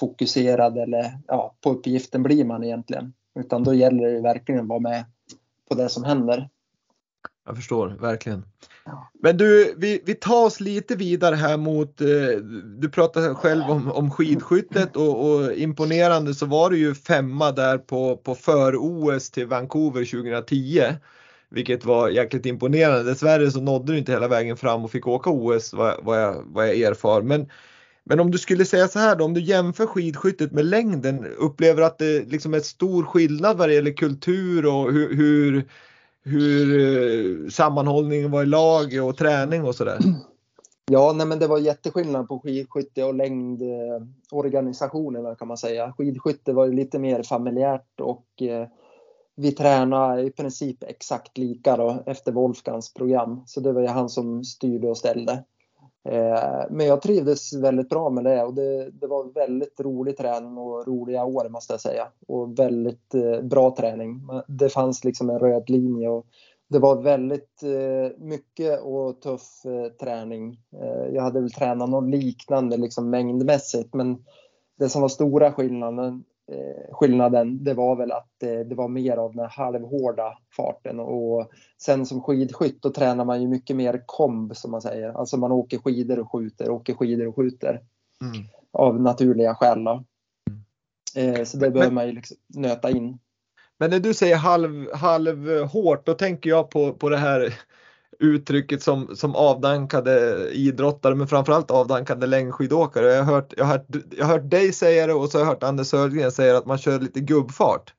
fokuserad 0.01 0.79
eller 0.79 1.19
ja, 1.27 1.55
på 1.61 1.71
uppgiften 1.71 2.23
blir 2.23 2.45
man 2.45 2.65
egentligen. 2.65 3.13
Utan 3.39 3.65
då 3.65 3.75
gäller 3.75 4.11
det 4.11 4.21
verkligen 4.21 4.61
att 4.61 4.69
vara 4.69 4.81
med 4.81 5.05
på 5.69 5.75
det 5.75 5.89
som 5.89 6.05
händer. 6.05 6.49
Jag 7.49 7.57
förstår 7.57 7.97
verkligen. 8.01 8.45
Men 9.23 9.37
du, 9.37 9.75
vi, 9.77 10.03
vi 10.05 10.15
tar 10.15 10.45
oss 10.45 10.61
lite 10.61 10.97
vidare 10.97 11.35
här 11.35 11.57
mot, 11.57 12.01
eh, 12.01 12.07
du 12.79 12.89
pratade 12.89 13.35
själv 13.35 13.63
om, 13.63 13.93
om 13.93 14.11
skidskyttet 14.11 14.97
och, 14.97 15.31
och, 15.31 15.53
imponerande 15.53 16.35
så 16.35 16.47
var 16.47 16.71
du 16.71 16.79
ju 16.79 16.95
femma 16.95 17.53
där 17.53 17.79
på, 17.79 18.17
på 18.17 18.35
för-OS 18.35 19.31
till 19.31 19.47
Vancouver 19.47 20.05
2010. 20.05 20.83
Vilket 21.51 21.85
var 21.85 22.09
jäkligt 22.09 22.47
imponerande. 22.47 23.03
Dessvärre 23.03 23.51
så 23.51 23.61
nådde 23.61 23.93
du 23.93 23.99
inte 23.99 24.13
hela 24.13 24.29
vägen 24.29 24.57
fram 24.57 24.85
och 24.85 24.91
fick 24.91 25.07
åka 25.07 25.31
OS 25.31 25.73
vad, 25.73 26.05
vad, 26.05 26.23
jag, 26.23 26.43
vad 26.47 26.69
jag 26.69 26.81
erfar. 26.81 27.23
Men, 27.23 27.49
men 28.05 28.21
om 28.21 28.31
du 28.31 28.39
skulle 28.39 28.65
säga 28.65 28.89
så 28.89 28.99
här 28.99 29.17
då, 29.17 29.25
om 29.25 29.35
du 29.35 29.41
jämför 29.41 29.87
skidskyttet 29.87 30.53
med 30.53 30.65
längden, 30.65 31.27
upplever 31.39 31.83
att 31.83 31.99
det 31.99 32.31
liksom 32.31 32.55
är 32.55 32.61
stor 32.61 33.05
skillnad 33.05 33.57
vad 33.59 33.69
det 33.69 33.75
gäller 33.75 33.93
kultur 33.93 34.67
och 34.67 34.93
hur, 34.93 35.15
hur 35.15 35.65
hur 36.25 36.81
eh, 36.81 37.49
sammanhållningen 37.49 38.31
var 38.31 38.43
i 38.43 38.47
lag 38.47 39.09
och 39.09 39.17
träning 39.17 39.65
och 39.65 39.75
sådär? 39.75 39.99
Ja, 40.91 41.13
nej, 41.13 41.27
men 41.27 41.39
det 41.39 41.47
var 41.47 41.59
jätteskillnad 41.59 42.29
på 42.29 42.41
skidskytte 42.41 43.05
och 43.05 43.15
längdorganisationerna 43.15 45.31
eh, 45.31 45.37
kan 45.37 45.49
man 45.49 45.57
säga. 45.57 45.93
Skidskytte 45.93 46.53
var 46.53 46.67
ju 46.67 46.73
lite 46.73 46.99
mer 46.99 47.23
familjärt 47.23 48.01
och 48.01 48.43
eh, 48.43 48.69
vi 49.37 49.53
tränade 49.53 50.23
i 50.23 50.31
princip 50.31 50.83
exakt 50.83 51.39
lika 51.39 51.77
då, 51.77 52.03
efter 52.07 52.33
Wolfgangs 52.33 52.95
program. 52.95 53.43
Så 53.47 53.61
det 53.61 53.73
var 53.73 53.81
ju 53.81 53.87
han 53.87 54.09
som 54.09 54.45
styrde 54.45 54.89
och 54.89 54.99
ställde. 54.99 55.45
Eh, 56.05 56.65
men 56.71 56.87
jag 56.87 57.03
trivdes 57.03 57.55
väldigt 57.55 57.89
bra 57.89 58.11
med 58.11 58.25
det 58.25 58.45
och 58.45 58.55
det, 58.55 58.91
det, 58.91 59.07
var 59.07 59.33
väldigt 59.33 59.81
rolig 59.81 60.17
träning 60.17 60.59
och 60.59 60.87
roliga 60.87 61.25
år 61.25 61.49
måste 61.49 61.73
jag 61.73 61.81
säga. 61.81 62.09
Och 62.27 62.59
väldigt 62.59 63.15
eh, 63.15 63.43
bra 63.43 63.75
träning. 63.77 64.21
Det 64.49 64.69
fanns 64.69 65.05
liksom 65.05 65.31
en 65.31 65.39
röd 65.39 65.71
linje 65.71 66.09
och 66.09 66.27
det 66.69 66.79
var 66.79 67.03
väldigt 67.03 67.63
eh, 67.63 68.19
mycket 68.19 68.81
och 68.83 69.21
tuff 69.21 69.63
träning. 70.01 70.61
Jag 71.13 71.23
hade 71.23 71.41
väl 71.41 71.53
tränat 71.53 71.91
något 71.91 72.11
liknande 72.11 72.77
liksom 72.77 73.11
mängdmässigt 73.11 73.95
men 73.95 74.25
det 74.79 74.89
som 74.89 75.03
var 75.03 75.09
stora 75.09 75.53
skillnaden 75.53 76.25
skillnaden 76.93 77.65
det 77.65 77.75
var 77.75 77.97
väl 77.97 78.13
att 78.13 78.43
eh, 78.43 78.59
det 78.59 78.75
var 78.75 78.89
mer 78.89 79.17
av 79.17 79.35
den 79.35 79.49
halvhårda 79.51 80.39
farten 80.57 81.01
och 81.01 81.51
sen 81.83 82.07
som 82.07 82.23
skidskytt 82.23 82.83
då 82.83 82.91
tränar 82.91 83.25
man 83.25 83.43
ju 83.43 83.49
mycket 83.49 83.77
mer 83.77 84.03
komb 84.07 84.57
som 84.57 84.71
man 84.71 84.83
säger. 84.83 85.09
Alltså 85.09 85.37
man 85.37 85.53
åker 85.53 85.79
skidor 85.79 86.19
och 86.19 86.33
skjuter, 86.33 86.71
åker 86.71 86.95
skidor 86.95 87.27
och 87.27 87.37
skjuter. 87.37 87.83
Mm. 88.23 88.47
Av 88.73 89.01
naturliga 89.01 89.55
skäl 89.55 89.85
då. 89.85 90.05
Mm. 91.17 91.47
Så 91.47 91.57
det 91.57 91.67
men, 91.67 91.73
behöver 91.73 91.95
man 91.95 92.07
ju 92.07 92.13
liksom 92.13 92.37
nöta 92.47 92.91
in. 92.91 93.19
Men 93.79 93.91
när 93.91 94.01
du 94.01 94.15
säger 94.15 94.37
halv, 94.37 94.95
halv 94.95 95.63
hårt 95.65 96.07
då 96.07 96.15
tänker 96.15 96.51
jag 96.51 96.71
på, 96.71 96.93
på 96.93 97.09
det 97.09 97.17
här 97.17 97.55
uttrycket 98.21 98.83
som, 98.83 99.17
som 99.17 99.35
avdankade 99.35 100.47
idrottare 100.53 101.15
men 101.15 101.29
framförallt 101.29 101.71
avdankade 101.71 102.27
längdskidåkare. 102.27 103.07
Jag 103.07 103.25
har, 103.25 103.35
hört, 103.35 103.53
jag, 103.57 103.65
har 103.65 103.73
hört, 103.73 103.87
jag 104.11 104.27
har 104.27 104.33
hört 104.33 104.51
dig 104.51 104.73
säga 104.73 105.07
det 105.07 105.15
och 105.15 105.31
så 105.31 105.39
har 105.39 105.45
jag 105.45 105.51
hört 105.51 105.63
Anders 105.63 105.87
Södergren 105.87 106.33
säga 106.33 106.57
att 106.57 106.67
man 106.67 106.79
kör 106.79 107.01
lite 107.01 107.21
gubbfart. 107.21 107.95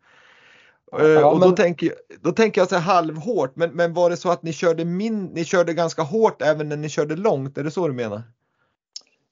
Ja, 0.92 1.08
eh, 1.08 1.28
och 1.28 1.40
då, 1.40 1.52
tänker, 1.52 1.94
då 2.22 2.32
tänker 2.32 2.62
jag 2.62 2.70
så 2.70 2.76
här 2.76 2.94
halvhårt, 2.96 3.56
men, 3.56 3.72
men 3.72 3.94
var 3.94 4.10
det 4.10 4.18
så 4.18 4.32
att 4.32 4.44
ni 4.44 4.54
körde, 4.54 4.86
min, 4.86 5.26
ni 5.26 5.46
körde 5.46 5.74
ganska 5.74 6.02
hårt 6.02 6.42
även 6.42 6.70
när 6.70 6.78
ni 6.78 6.90
körde 6.90 7.16
långt? 7.16 7.58
Är 7.58 7.64
det 7.64 7.72
så 7.72 7.88
du 7.88 7.94
menar? 7.94 8.24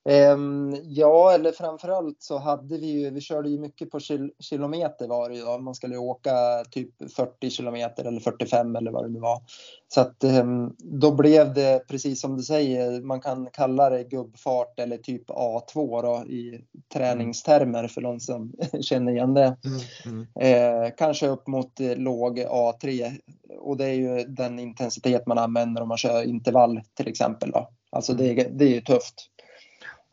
Um, 0.08 0.76
ja, 0.84 1.32
eller 1.32 1.52
framförallt 1.52 2.22
så 2.22 2.38
hade 2.38 2.78
vi 2.78 2.88
ju, 2.88 3.10
vi 3.10 3.22
körde 3.22 3.50
ju 3.50 3.60
mycket 3.60 3.92
på 3.92 4.00
kil 4.00 4.32
kilometer 4.40 5.08
var 5.08 5.30
det 5.30 5.36
ju 5.36 5.42
då. 5.42 5.58
Man 5.58 5.76
skulle 5.76 5.98
åka 5.98 6.32
typ 6.72 7.12
40 7.16 7.50
kilometer 7.50 8.06
eller 8.06 8.20
45 8.20 8.76
eller 8.76 8.92
vad 8.92 9.06
det 9.06 9.10
nu 9.10 9.20
var. 9.20 9.42
Så 9.88 10.02
att 10.02 10.24
um, 10.24 10.76
då 10.78 11.12
blev 11.12 11.54
det 11.54 11.88
precis 11.88 12.22
som 12.22 12.38
du 12.38 12.44
säger, 12.44 13.02
man 13.02 13.22
kan 13.22 13.50
kalla 13.54 13.90
det 13.90 14.04
gubbfart 14.04 14.80
eller 14.80 14.98
typ 14.98 15.30
A2 15.30 16.02
då 16.02 16.32
i 16.32 16.62
träningstermer 16.94 17.88
för 17.88 18.02
de 18.02 18.20
som 18.20 18.54
känner 18.82 19.12
igen 19.12 19.34
det. 19.34 19.58
Mm, 19.66 20.28
mm. 20.36 20.84
Eh, 20.86 20.92
kanske 20.98 21.28
upp 21.28 21.48
mot 21.48 21.80
låg 21.80 22.40
A3 22.40 23.12
och 23.60 23.78
det 23.78 23.86
är 23.86 23.94
ju 23.94 24.24
den 24.24 24.60
intensitet 24.60 25.28
man 25.28 25.38
använder 25.38 25.82
om 25.82 25.88
man 25.88 25.98
kör 25.98 26.24
intervall 26.24 26.82
till 26.94 27.08
exempel. 27.08 27.52
Då. 27.52 27.70
Alltså 27.90 28.14
det, 28.14 28.34
det 28.34 28.66
är 28.66 28.70
ju 28.70 28.82
tufft. 28.82 29.30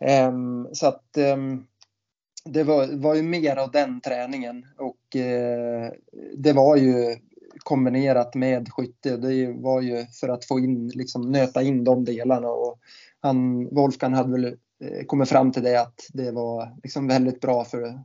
Ehm, 0.00 0.68
så 0.72 0.86
att 0.86 1.16
ehm, 1.16 1.64
det 2.44 2.64
var, 2.64 2.86
var 2.96 3.14
ju 3.14 3.22
mer 3.22 3.56
av 3.56 3.70
den 3.70 4.00
träningen 4.00 4.66
och 4.78 5.16
eh, 5.16 5.92
det 6.36 6.52
var 6.52 6.76
ju 6.76 7.16
kombinerat 7.58 8.34
med 8.34 8.72
skytte. 8.72 9.16
Det 9.16 9.52
var 9.52 9.80
ju 9.80 10.06
för 10.06 10.28
att 10.28 10.44
få 10.44 10.58
in, 10.58 10.88
liksom 10.88 11.32
nöta 11.32 11.62
in 11.62 11.84
de 11.84 12.04
delarna 12.04 12.48
och 12.48 12.78
han, 13.20 13.68
Wolfgang 13.74 14.14
hade 14.14 14.32
väl 14.32 14.44
eh, 14.84 15.04
kommit 15.06 15.28
fram 15.28 15.52
till 15.52 15.62
det 15.62 15.80
att 15.80 16.00
det 16.12 16.30
var 16.30 16.76
liksom 16.82 17.08
väldigt 17.08 17.40
bra 17.40 17.64
för, 17.64 18.00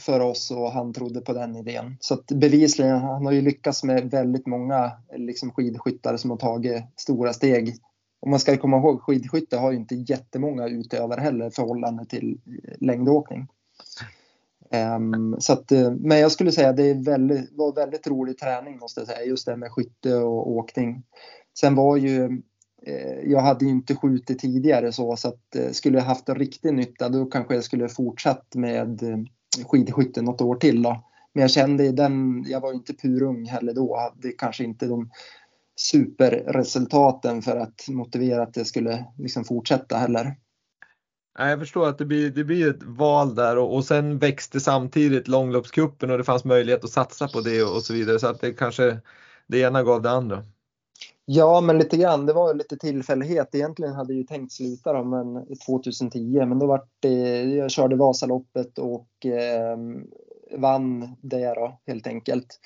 för 0.00 0.20
oss 0.20 0.50
och 0.50 0.72
han 0.72 0.92
trodde 0.92 1.20
på 1.20 1.32
den 1.32 1.56
idén. 1.56 1.96
Så 2.00 2.14
att 2.14 2.26
bevisligen, 2.26 2.98
han 2.98 3.26
har 3.26 3.32
ju 3.32 3.40
lyckats 3.40 3.84
med 3.84 4.10
väldigt 4.10 4.46
många 4.46 4.92
liksom 5.16 5.50
skidskyttare 5.50 6.18
som 6.18 6.30
har 6.30 6.38
tagit 6.38 6.84
stora 6.96 7.32
steg. 7.32 7.76
Och 8.22 8.28
man 8.28 8.40
ska 8.40 8.56
komma 8.56 8.76
ihåg, 8.76 9.02
skidskytte 9.02 9.56
har 9.56 9.72
ju 9.72 9.76
inte 9.76 9.94
jättemånga 9.94 10.68
utövare 10.68 11.20
heller 11.20 11.46
i 11.46 11.50
förhållande 11.50 12.04
till 12.04 12.38
eh, 12.46 12.74
längdåkning. 12.80 13.48
Um, 14.96 15.36
så 15.38 15.52
att, 15.52 15.72
eh, 15.72 15.90
men 15.90 16.18
jag 16.18 16.32
skulle 16.32 16.52
säga 16.52 16.68
att 16.68 16.76
det 16.76 16.94
väldigt, 16.94 17.52
var 17.52 17.74
väldigt 17.74 18.06
rolig 18.06 18.38
träning 18.38 18.78
måste 18.78 19.00
jag 19.00 19.08
säga, 19.08 19.24
just 19.24 19.46
det 19.46 19.56
med 19.56 19.72
skytte 19.72 20.14
och 20.14 20.50
åkning. 20.50 21.02
Sen 21.58 21.74
var 21.74 21.96
ju, 21.96 22.24
eh, 22.86 23.18
jag 23.24 23.40
hade 23.40 23.64
ju 23.64 23.70
inte 23.70 23.96
skjutit 23.96 24.38
tidigare 24.38 24.92
så, 24.92 25.16
så 25.16 25.28
att 25.28 25.56
eh, 25.56 25.70
skulle 25.70 25.98
jag 25.98 26.04
haft 26.04 26.28
en 26.28 26.34
riktig 26.34 26.74
nytta 26.74 27.08
då 27.08 27.26
kanske 27.26 27.54
jag 27.54 27.64
skulle 27.64 27.88
fortsatt 27.88 28.54
med 28.54 29.02
eh, 29.02 29.18
skidskytte 29.66 30.22
något 30.22 30.40
år 30.40 30.54
till 30.54 30.82
då. 30.82 31.04
Men 31.32 31.42
jag 31.42 31.50
kände 31.50 31.92
den, 31.92 32.44
jag 32.48 32.60
var 32.60 32.72
inte 32.72 32.94
purung 32.94 33.44
heller 33.44 33.74
då, 33.74 33.96
hade 33.96 34.32
kanske 34.32 34.64
inte 34.64 34.86
de 34.86 35.10
superresultaten 35.82 37.42
för 37.42 37.56
att 37.56 37.88
motivera 37.88 38.42
att 38.42 38.54
det 38.54 38.64
skulle 38.64 39.04
liksom 39.18 39.44
fortsätta 39.44 39.96
heller. 39.96 40.36
Jag 41.38 41.58
förstår 41.58 41.88
att 41.88 41.98
det 41.98 42.04
blir, 42.04 42.30
det 42.30 42.44
blir 42.44 42.70
ett 42.70 42.82
val 42.82 43.34
där 43.34 43.58
och, 43.58 43.74
och 43.74 43.84
sen 43.84 44.18
växte 44.18 44.60
samtidigt 44.60 45.28
långloppskuppen 45.28 46.10
och 46.10 46.18
det 46.18 46.24
fanns 46.24 46.44
möjlighet 46.44 46.84
att 46.84 46.90
satsa 46.90 47.28
på 47.28 47.40
det 47.40 47.62
och, 47.62 47.76
och 47.76 47.82
så 47.82 47.92
vidare 47.92 48.18
så 48.18 48.26
att 48.26 48.40
det 48.40 48.52
kanske 48.52 48.98
det 49.46 49.58
ena 49.58 49.82
gav 49.82 50.02
det 50.02 50.10
andra. 50.10 50.44
Ja, 51.24 51.60
men 51.60 51.78
lite 51.78 51.96
grann. 51.96 52.26
Det 52.26 52.32
var 52.32 52.54
lite 52.54 52.76
tillfällighet. 52.76 53.54
Egentligen 53.54 53.94
hade 53.94 54.12
jag 54.12 54.18
ju 54.18 54.24
tänkt 54.24 54.52
sluta 54.52 54.92
då, 54.92 55.04
men 55.04 55.56
2010, 55.66 56.46
men 56.46 56.58
då 56.58 56.66
var 56.66 56.84
det, 57.00 57.42
jag 57.42 57.70
körde 57.70 57.96
Vasaloppet 57.96 58.78
och 58.78 59.26
eh, 59.26 59.78
vann 60.58 61.16
det 61.20 61.54
då 61.54 61.80
helt 61.86 62.06
enkelt. 62.06 62.60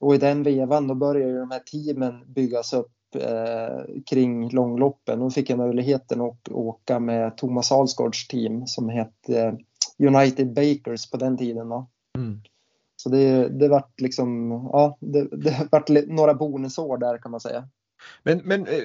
Och 0.00 0.14
i 0.14 0.18
den 0.18 0.42
vevan 0.42 0.86
då 0.86 0.94
började 0.94 1.32
ju 1.32 1.38
de 1.38 1.50
här 1.50 1.60
teamen 1.60 2.32
byggas 2.32 2.72
upp 2.72 2.92
eh, 3.14 4.02
kring 4.10 4.50
långloppen. 4.50 5.20
Då 5.20 5.30
fick 5.30 5.50
jag 5.50 5.58
möjligheten 5.58 6.20
att 6.20 6.48
åka 6.48 6.98
med 6.98 7.36
Thomas 7.36 7.72
Alsgaards 7.72 8.28
team 8.28 8.66
som 8.66 8.88
hette 8.88 9.58
United 9.98 10.52
Bakers 10.52 11.10
på 11.10 11.16
den 11.16 11.36
tiden. 11.36 11.68
Då. 11.68 11.86
Mm. 12.16 12.40
Så 12.96 13.08
det, 13.08 13.48
det 13.48 13.68
vart 13.68 14.00
liksom, 14.00 14.50
ja, 14.72 14.98
det, 15.00 15.28
det 15.36 15.68
vart 15.70 15.88
några 16.08 16.34
bonusår 16.34 16.98
där 16.98 17.18
kan 17.18 17.30
man 17.30 17.40
säga. 17.40 17.68
Men, 18.22 18.40
men 18.44 18.66
eh, 18.66 18.80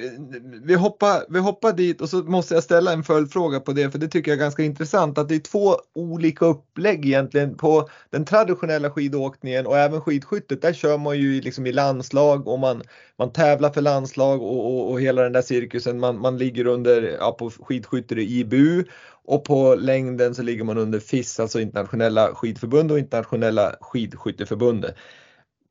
vi, 0.63 0.73
hoppar, 0.75 1.23
vi 1.29 1.39
hoppar 1.39 1.73
dit 1.73 2.01
och 2.01 2.09
så 2.09 2.17
måste 2.17 2.53
jag 2.53 2.63
ställa 2.63 2.93
en 2.93 3.03
följdfråga 3.03 3.59
på 3.59 3.71
det 3.71 3.91
för 3.91 3.99
det 3.99 4.07
tycker 4.07 4.31
jag 4.31 4.37
är 4.37 4.43
ganska 4.43 4.63
intressant 4.63 5.17
att 5.17 5.29
det 5.29 5.35
är 5.35 5.39
två 5.39 5.75
olika 5.95 6.45
upplägg 6.45 7.05
egentligen 7.05 7.57
på 7.57 7.89
den 8.09 8.25
traditionella 8.25 8.91
skidåkningen 8.91 9.67
och 9.67 9.77
även 9.77 10.01
skidskyttet. 10.01 10.61
Där 10.61 10.73
kör 10.73 10.97
man 10.97 11.17
ju 11.17 11.41
liksom 11.41 11.65
i 11.67 11.71
landslag 11.71 12.47
och 12.47 12.59
man, 12.59 12.81
man 13.17 13.33
tävlar 13.33 13.69
för 13.69 13.81
landslag 13.81 14.41
och, 14.41 14.65
och, 14.65 14.91
och 14.91 15.01
hela 15.01 15.21
den 15.21 15.33
där 15.33 15.41
cirkusen. 15.41 15.99
Man, 15.99 16.19
man 16.19 16.37
ligger 16.37 16.67
under, 16.67 17.17
ja, 17.19 17.31
på 17.31 17.49
skidskytte 17.49 18.15
i 18.15 18.39
IBU 18.39 18.83
och 19.25 19.43
på 19.43 19.75
längden 19.75 20.35
så 20.35 20.41
ligger 20.41 20.63
man 20.63 20.77
under 20.77 20.99
FIS, 20.99 21.39
alltså 21.39 21.59
internationella 21.59 22.35
skidförbund 22.35 22.91
och 22.91 22.99
internationella 22.99 23.75
skidskytteförbundet. 23.81 24.95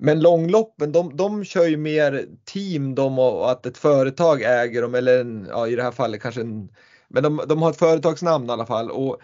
Men 0.05 0.21
långloppen, 0.21 0.93
de, 0.93 1.17
de 1.17 1.45
kör 1.45 1.67
ju 1.67 1.77
mer 1.77 2.27
team 2.45 2.95
de 2.95 3.19
och 3.19 3.51
att 3.51 3.67
ett 3.67 3.79
företag 3.79 4.43
äger 4.43 4.83
dem 4.83 4.95
eller 4.95 5.21
en, 5.21 5.47
ja, 5.51 5.69
i 5.69 5.77
det 5.77 5.83
här 5.83 5.91
fallet 5.91 6.23
kanske 6.23 6.41
en, 6.41 6.69
men 7.09 7.23
de, 7.23 7.43
de 7.49 7.63
har 7.63 7.71
ett 7.71 7.79
företagsnamn 7.79 8.49
i 8.49 8.53
alla 8.53 8.67
fall. 8.67 8.91
Och 8.91 9.21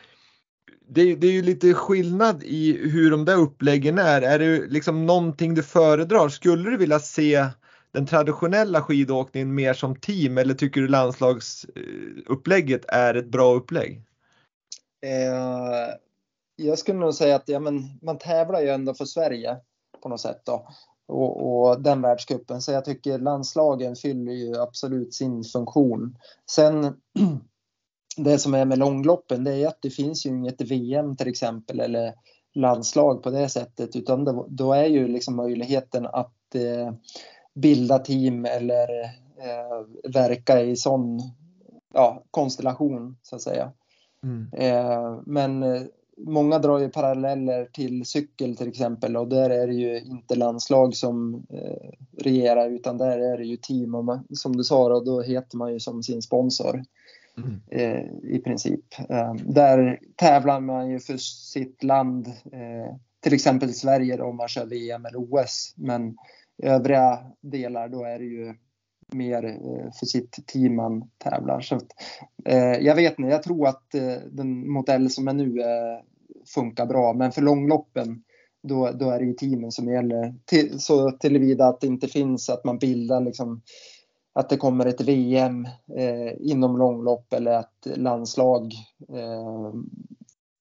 det, 0.88 1.14
det, 1.14 1.26
är 1.26 1.32
ju 1.32 1.42
lite 1.42 1.74
skillnad 1.74 2.42
i 2.42 2.88
hur 2.88 3.10
de 3.10 3.24
där 3.24 3.36
uppläggen 3.36 3.98
är. 3.98 4.22
Är 4.22 4.38
det 4.38 4.66
liksom 4.66 5.06
någonting 5.06 5.54
du 5.54 5.62
föredrar? 5.62 6.28
Skulle 6.28 6.70
du 6.70 6.76
vilja 6.76 6.98
se 6.98 7.46
den 7.92 8.06
traditionella 8.06 8.82
skidåkningen 8.82 9.54
mer 9.54 9.74
som 9.74 9.96
team 9.96 10.38
eller 10.38 10.54
tycker 10.54 10.80
du 10.80 10.88
landslagsupplägget 10.88 12.84
eh, 12.92 12.98
är 12.98 13.14
ett 13.14 13.28
bra 13.28 13.54
upplägg? 13.54 14.02
Eh, 15.06 15.94
jag 16.56 16.78
skulle 16.78 16.98
nog 16.98 17.14
säga 17.14 17.36
att 17.36 17.48
ja, 17.48 17.60
men 17.60 17.98
man 18.02 18.18
tävlar 18.18 18.60
ju 18.60 18.68
ändå 18.68 18.94
för 18.94 19.04
Sverige 19.04 19.56
på 20.02 20.08
något 20.08 20.20
sätt. 20.20 20.42
Då. 20.44 20.68
Och, 21.08 21.62
och, 21.62 21.82
den 21.82 22.02
världskuppen. 22.02 22.62
Så 22.62 22.72
jag 22.72 22.84
tycker 22.84 23.18
landslagen 23.18 23.96
fyller 23.96 24.32
ju 24.32 24.60
absolut 24.60 25.14
sin 25.14 25.44
funktion. 25.44 26.16
Sen 26.50 26.96
det 28.16 28.38
som 28.38 28.54
är 28.54 28.64
med 28.64 28.78
långloppen 28.78 29.44
det 29.44 29.54
är 29.54 29.68
att 29.68 29.82
det 29.82 29.90
finns 29.90 30.26
ju 30.26 30.30
inget 30.30 30.60
VM 30.60 31.16
till 31.16 31.28
exempel 31.28 31.80
eller 31.80 32.14
landslag 32.54 33.22
på 33.22 33.30
det 33.30 33.48
sättet 33.48 33.96
utan 33.96 34.24
det, 34.24 34.44
då 34.48 34.72
är 34.72 34.86
ju 34.86 35.08
liksom 35.08 35.36
möjligheten 35.36 36.06
att 36.06 36.54
eh, 36.54 36.92
bilda 37.54 37.98
team 37.98 38.44
eller 38.44 39.02
eh, 39.38 40.10
verka 40.12 40.60
i 40.62 40.76
sån 40.76 41.20
ja, 41.94 42.22
konstellation 42.30 43.16
så 43.22 43.36
att 43.36 43.42
säga. 43.42 43.72
Mm. 44.22 44.48
Eh, 44.52 45.20
men 45.26 45.62
många 46.18 46.58
drar 46.58 46.78
ju 46.78 46.88
paralleller 46.88 47.68
till 47.72 48.04
cykel 48.04 48.56
till 48.56 48.68
exempel 48.68 49.16
och 49.16 49.28
där 49.28 49.50
är 49.50 49.66
det 49.66 49.74
ju 49.74 50.00
inte 50.00 50.34
landslag 50.34 50.96
som 50.96 51.46
eh, 51.50 51.90
regerar 52.18 52.70
utan 52.70 52.98
där 52.98 53.18
är 53.18 53.38
det 53.38 53.44
ju 53.44 53.56
team 53.56 53.94
och 53.94 54.04
man, 54.04 54.26
som 54.30 54.56
du 54.56 54.64
sa 54.64 54.88
då, 54.88 55.00
då 55.00 55.22
heter 55.22 55.56
man 55.56 55.72
ju 55.72 55.80
som 55.80 56.02
sin 56.02 56.22
sponsor 56.22 56.84
mm. 57.36 57.60
eh, 57.70 58.34
i 58.34 58.38
princip. 58.38 58.84
Eh, 59.08 59.34
där 59.34 60.00
tävlar 60.16 60.60
man 60.60 60.90
ju 60.90 61.00
för 61.00 61.16
sitt 61.16 61.82
land, 61.82 62.26
eh, 62.28 62.96
till 63.20 63.34
exempel 63.34 63.74
Sverige 63.74 64.16
då, 64.16 64.24
om 64.24 64.36
man 64.36 64.48
kör 64.48 64.66
VM 64.66 65.06
eller 65.06 65.18
OS 65.18 65.74
men 65.76 66.16
övriga 66.62 67.18
delar 67.40 67.88
då 67.88 68.04
är 68.04 68.18
det 68.18 68.24
ju 68.24 68.54
mer 69.12 69.44
eh, 69.44 69.92
för 69.98 70.06
sitt 70.06 70.46
team 70.46 70.76
man 70.76 71.10
tävlar. 71.18 71.60
Så 71.60 71.74
att, 71.76 71.86
eh, 72.44 72.78
jag 72.80 72.94
vet 72.94 73.18
inte, 73.18 73.30
jag 73.30 73.42
tror 73.42 73.68
att 73.68 73.94
eh, 73.94 74.16
den 74.30 74.70
modell 74.70 75.10
som 75.10 75.28
är 75.28 75.32
nu 75.32 75.60
eh, 75.60 76.02
funkar 76.54 76.86
bra. 76.86 77.12
Men 77.12 77.32
för 77.32 77.42
långloppen 77.42 78.22
då, 78.62 78.90
då 78.92 79.10
är 79.10 79.18
det 79.18 79.24
ju 79.24 79.32
teamen 79.32 79.72
som 79.72 79.88
gäller. 79.88 80.34
Till, 80.44 80.80
så 80.80 81.10
tillvida 81.10 81.66
att 81.66 81.80
det 81.80 81.86
inte 81.86 82.08
finns 82.08 82.50
att 82.50 82.64
man 82.64 82.78
bildar 82.78 83.20
liksom 83.20 83.62
att 84.38 84.48
det 84.48 84.56
kommer 84.56 84.86
ett 84.86 85.00
VM 85.00 85.64
eh, 85.96 86.32
inom 86.40 86.78
långlopp 86.78 87.32
eller 87.32 87.52
att 87.52 87.86
landslag 87.96 88.72
eh, 89.08 89.72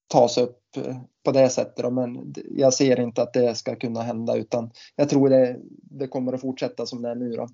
tas 0.07 0.37
upp 0.37 0.77
eh, 0.77 0.97
på 1.23 1.31
det 1.31 1.49
sättet. 1.49 1.93
Men 1.93 2.33
jag 2.49 2.73
ser 2.73 2.99
inte 2.99 3.21
att 3.21 3.33
det 3.33 3.55
ska 3.55 3.75
kunna 3.75 4.01
hända 4.01 4.35
utan 4.35 4.71
jag 4.95 5.09
tror 5.09 5.29
det, 5.29 5.59
det 5.81 6.07
kommer 6.07 6.33
att 6.33 6.41
fortsätta 6.41 6.85
som 6.85 7.01
det 7.01 7.09
är 7.09 7.15
nu. 7.15 7.31
Då. 7.31 7.47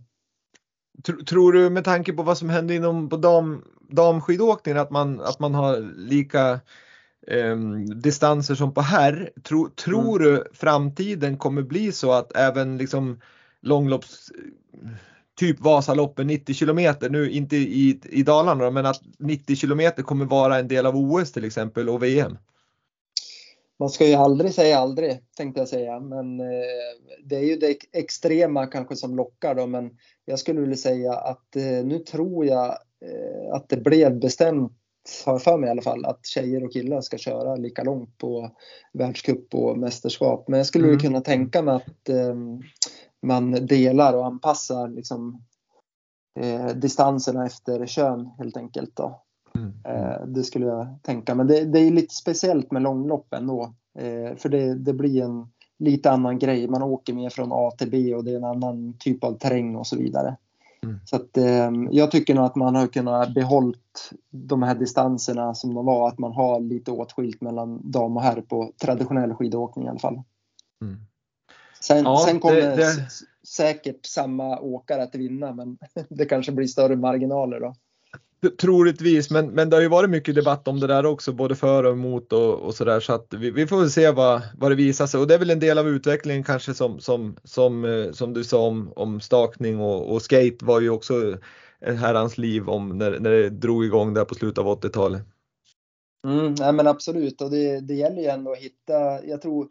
Tror 1.27 1.53
du 1.53 1.69
med 1.69 1.83
tanke 1.83 2.13
på 2.13 2.23
vad 2.23 2.37
som 2.37 2.49
händer 2.49 2.75
inom 2.75 3.09
på 3.09 3.17
dam, 3.17 3.63
damskidåkningen 3.89 4.81
att 4.81 4.91
man, 4.91 5.21
att 5.21 5.39
man 5.39 5.53
har 5.53 5.93
lika 5.97 6.59
eh, 7.27 7.57
distanser 7.95 8.55
som 8.55 8.73
på 8.73 8.81
herr. 8.81 9.31
Tro, 9.43 9.69
tror 9.69 10.21
mm. 10.21 10.33
du 10.33 10.43
framtiden 10.53 11.37
kommer 11.37 11.61
bli 11.61 11.91
så 11.91 12.11
att 12.11 12.35
även 12.35 12.77
liksom 12.77 13.19
långlopps 13.61 14.31
typ 15.35 15.59
Vasaloppen 15.59 16.27
90 16.27 16.53
kilometer, 16.53 17.09
nu 17.09 17.31
inte 17.31 17.55
i, 17.55 17.99
i 18.03 18.23
Dalarna 18.23 18.71
men 18.71 18.85
att 18.85 19.01
90 19.19 19.55
kilometer 19.55 20.03
kommer 20.03 20.25
vara 20.25 20.59
en 20.59 20.67
del 20.67 20.85
av 20.85 20.95
OS 20.95 21.31
till 21.31 21.45
exempel 21.45 21.89
och 21.89 22.03
VM? 22.03 22.37
Man 23.83 23.89
ska 23.89 24.07
ju 24.07 24.13
aldrig 24.13 24.53
säga 24.53 24.79
aldrig 24.79 25.19
tänkte 25.37 25.61
jag 25.61 25.67
säga, 25.67 25.99
men 25.99 26.39
eh, 26.39 26.45
det 27.23 27.35
är 27.35 27.43
ju 27.43 27.55
det 27.55 27.77
extrema 27.91 28.67
kanske 28.67 28.95
som 28.95 29.15
lockar 29.15 29.55
då, 29.55 29.67
men 29.67 29.97
jag 30.25 30.39
skulle 30.39 30.61
vilja 30.61 30.75
säga 30.75 31.13
att 31.13 31.55
eh, 31.55 31.85
nu 31.85 31.99
tror 31.99 32.45
jag 32.45 32.65
eh, 33.05 33.53
att 33.53 33.69
det 33.69 33.77
blev 33.77 34.19
bestämt 34.19 34.71
har 35.25 35.39
för 35.39 35.57
mig 35.57 35.67
i 35.67 35.71
alla 35.71 35.81
fall, 35.81 36.05
att 36.05 36.25
tjejer 36.25 36.63
och 36.63 36.73
killar 36.73 37.01
ska 37.01 37.17
köra 37.17 37.55
lika 37.55 37.83
långt 37.83 38.17
på 38.17 38.51
världscup 38.93 39.55
och 39.55 39.77
mästerskap. 39.77 40.47
Men 40.47 40.57
jag 40.57 40.67
skulle 40.67 40.87
mm. 40.87 40.99
kunna 40.99 41.21
tänka 41.21 41.61
mig 41.61 41.75
att 41.75 42.09
man 43.21 43.51
delar 43.51 44.13
och 44.13 44.25
anpassar 44.25 44.87
liksom, 44.87 45.43
distanserna 46.75 47.45
efter 47.45 47.85
kön 47.85 48.29
helt 48.37 48.57
enkelt. 48.57 48.95
Då. 48.95 49.23
Mm. 49.55 49.73
Eh, 49.83 50.25
det 50.25 50.43
skulle 50.43 50.65
jag 50.65 50.87
tänka. 51.01 51.35
Men 51.35 51.47
det, 51.47 51.65
det, 51.65 51.79
är 51.79 51.91
lite 51.91 52.13
speciellt 52.13 52.71
med 52.71 52.81
långlopp 52.81 53.33
ändå. 53.33 53.73
Eh, 53.99 54.35
för 54.35 54.49
det, 54.49 54.75
det 54.75 54.93
blir 54.93 55.23
en 55.23 55.47
lite 55.79 56.11
annan 56.11 56.39
grej. 56.39 56.67
Man 56.67 56.83
åker 56.83 57.13
mer 57.13 57.29
från 57.29 57.49
A 57.51 57.71
till 57.77 57.89
B 57.89 58.15
och 58.15 58.23
det 58.23 58.31
är 58.31 58.37
en 58.37 58.43
annan 58.43 58.93
typ 58.99 59.23
av 59.23 59.37
terräng 59.37 59.75
och 59.75 59.87
så 59.87 59.97
vidare. 59.97 60.37
Mm. 60.83 60.99
Så 61.05 61.15
att, 61.15 61.37
eh, 61.37 61.71
jag 61.91 62.11
tycker 62.11 62.35
nog 62.35 62.45
att 62.45 62.55
man 62.55 62.75
har 62.75 62.87
kunnat 62.87 63.33
behållit 63.33 64.11
de 64.29 64.63
här 64.63 64.75
distanserna 64.75 65.53
som 65.53 65.73
de 65.73 65.85
var, 65.85 66.07
att 66.07 66.19
man 66.19 66.31
har 66.31 66.59
lite 66.59 66.91
åtskilt 66.91 67.41
mellan 67.41 67.91
dam 67.91 68.17
och 68.17 68.23
herr 68.23 68.41
på 68.41 68.71
traditionell 68.81 69.33
skidåkning 69.33 69.85
i 69.85 69.89
alla 69.89 69.99
fall. 69.99 70.21
Mm. 70.81 70.97
Sen, 71.81 72.03
ja, 72.03 72.23
sen 72.27 72.39
kommer 72.39 72.55
det, 72.55 72.75
det... 72.75 73.09
säkert 73.47 74.05
samma 74.05 74.59
åkare 74.59 75.03
att 75.03 75.15
vinna, 75.15 75.53
men 75.53 75.77
det 76.09 76.25
kanske 76.25 76.51
blir 76.51 76.67
större 76.67 76.95
marginaler 76.95 77.59
då. 77.59 77.75
Troligtvis, 78.49 79.29
men, 79.29 79.47
men 79.47 79.69
det 79.69 79.75
har 79.75 79.81
ju 79.81 79.87
varit 79.87 80.09
mycket 80.09 80.35
debatt 80.35 80.67
om 80.67 80.79
det 80.79 80.87
där 80.87 81.05
också, 81.05 81.33
både 81.33 81.55
för 81.55 81.83
och 81.83 81.91
emot 81.91 82.33
och, 82.33 82.59
och 82.59 82.75
sådär. 82.75 82.99
Så 82.99 83.13
att 83.13 83.33
vi, 83.33 83.51
vi 83.51 83.67
får 83.67 83.79
väl 83.79 83.91
se 83.91 84.11
vad, 84.11 84.41
vad 84.57 84.71
det 84.71 84.75
visar 84.75 85.07
sig. 85.07 85.19
Och 85.19 85.27
det 85.27 85.33
är 85.33 85.39
väl 85.39 85.49
en 85.49 85.59
del 85.59 85.77
av 85.77 85.87
utvecklingen 85.87 86.43
kanske 86.43 86.73
som, 86.73 86.99
som, 86.99 87.37
som, 87.43 87.85
eh, 87.85 88.11
som 88.11 88.33
du 88.33 88.43
sa 88.43 88.67
om, 88.67 88.93
om 88.95 89.21
stakning 89.21 89.79
och, 89.79 90.13
och 90.13 90.21
skate 90.21 90.65
var 90.65 90.81
ju 90.81 90.89
också 90.89 91.37
herrans 91.85 92.37
liv 92.37 92.69
om 92.69 92.97
när, 92.97 93.19
när 93.19 93.31
det 93.31 93.49
drog 93.49 93.85
igång 93.85 94.13
där 94.13 94.25
på 94.25 94.35
slutet 94.35 94.57
av 94.57 94.81
80-talet. 94.81 95.21
Mm, 96.27 96.55
nej 96.59 96.73
men 96.73 96.87
absolut, 96.87 97.41
och 97.41 97.51
det, 97.51 97.79
det 97.79 97.93
gäller 97.93 98.21
ju 98.21 98.27
ändå 98.27 98.51
att 98.51 98.57
hitta, 98.57 99.25
jag 99.25 99.41
tror 99.41 99.67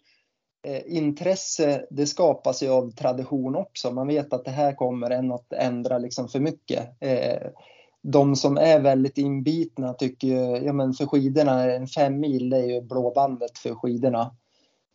eh, 0.67 0.97
intresse, 0.97 1.87
det 1.91 2.07
skapas 2.07 2.63
ju 2.63 2.69
av 2.69 2.91
tradition 2.91 3.57
också. 3.57 3.91
Man 3.91 4.07
vet 4.07 4.33
att 4.33 4.45
det 4.45 4.51
här 4.51 4.75
kommer 4.75 5.11
än 5.11 5.33
att 5.33 5.53
ändra 5.53 5.99
liksom 5.99 6.29
för 6.29 6.41
mycket. 6.41 6.97
Eh, 7.01 7.49
de 8.03 8.37
som 8.37 8.59
är 8.59 8.81
väldigt 8.81 9.19
inbitna 9.19 9.93
tycker 9.93 10.29
ju, 10.29 10.65
ja 10.65 10.73
men 10.73 10.95
för 10.95 11.07
skidorna, 11.07 11.73
en 11.73 11.87
fem 11.87 12.21
mil 12.21 12.51
det 12.51 12.57
är 12.57 12.67
ju 12.67 12.81
blåbandet 12.81 13.59
för 13.59 13.75
skidorna. 13.75 14.31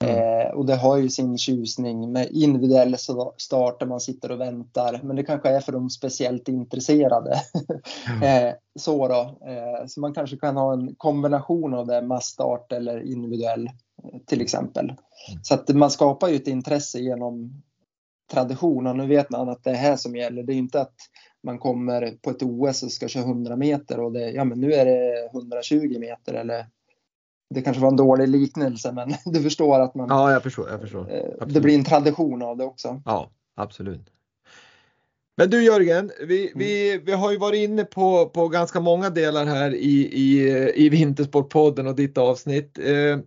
Mm. 0.04 0.16
Eh, 0.16 0.52
och 0.52 0.66
det 0.66 0.76
har 0.76 0.98
ju 0.98 1.10
sin 1.10 1.38
tjusning 1.38 2.12
med 2.12 2.28
individuell 2.32 2.96
start 3.38 3.80
där 3.80 3.86
man 3.86 4.00
sitter 4.00 4.32
och 4.32 4.40
väntar. 4.40 5.00
Men 5.04 5.16
det 5.16 5.24
kanske 5.24 5.50
är 5.50 5.60
för 5.60 5.72
de 5.72 5.90
speciellt 5.90 6.48
intresserade. 6.48 7.42
Mm. 8.08 8.24
eh, 8.48 8.54
så 8.80 9.08
då. 9.08 9.22
Eh, 9.48 9.88
så 9.88 10.00
man 10.00 10.14
kanske 10.14 10.38
kan 10.38 10.58
ha 10.58 10.74
en 10.74 10.96
kombination 10.96 11.74
av 11.74 11.88
det, 11.88 12.02
massstart 12.02 12.72
eller 12.72 13.12
individuell 13.12 13.66
eh, 14.04 14.20
till 14.26 14.42
exempel. 14.42 14.86
Mm. 14.86 15.44
Så 15.44 15.54
att 15.54 15.70
man 15.70 15.92
skapar 15.92 16.28
ju 16.28 16.36
ett 16.36 16.48
intresse 16.48 17.00
genom 17.00 17.64
tradition 18.32 18.88
och 18.88 18.96
nu 18.96 19.08
vet 19.08 19.30
man 19.30 19.50
att 19.50 19.64
det 19.64 19.70
är 19.70 19.76
här 19.76 19.96
som 19.96 20.16
gäller. 20.16 20.44
Det 20.44 20.54
är 20.54 20.58
inte 20.58 20.82
att 20.82 20.96
man 21.44 21.60
kommer 21.60 22.12
på 22.22 22.30
ett 22.30 22.44
OS 22.44 22.84
och 22.84 22.92
ska 22.92 23.08
köra 23.08 23.24
100 23.24 23.56
meter 23.56 24.00
och 24.00 24.12
det, 24.12 24.32
ja 24.32 24.44
men 24.44 24.62
nu 24.62 24.74
är 24.74 24.86
det 24.86 25.30
120 25.34 26.00
meter 26.00 26.34
eller 26.34 26.66
det 27.50 27.62
kanske 27.62 27.82
var 27.82 27.90
en 27.90 27.96
dålig 27.96 28.28
liknelse 28.28 28.92
men 28.92 29.14
du 29.34 29.44
förstår 29.44 29.80
att 29.80 29.96
man. 29.96 30.10
Ja, 30.10 30.32
jag 30.32 30.44
förstår. 30.44 30.70
Jag 30.70 30.82
förstår. 30.82 31.02
Absolut. 31.02 31.54
Det 31.54 31.62
blir 31.62 31.76
en 31.76 31.84
tradition 31.84 32.42
av 32.42 32.58
det 32.58 32.64
också. 32.64 33.02
Ja, 33.06 33.30
absolut. 33.56 34.12
Men 35.40 35.50
du 35.50 35.64
Jörgen, 35.64 36.12
vi, 36.28 36.48
mm. 36.48 36.60
vi, 36.60 36.98
vi 36.98 37.12
har 37.12 37.32
ju 37.32 37.38
varit 37.38 37.70
inne 37.70 37.84
på, 37.84 38.30
på 38.30 38.48
ganska 38.48 38.80
många 38.80 39.10
delar 39.10 39.46
här 39.46 39.76
i, 39.76 40.10
i, 40.14 40.48
i 40.76 40.90
Vintersportpodden 40.90 41.88
och 41.88 41.96
ditt 41.96 42.18
avsnitt. 42.18 42.80
Eh, 42.80 43.20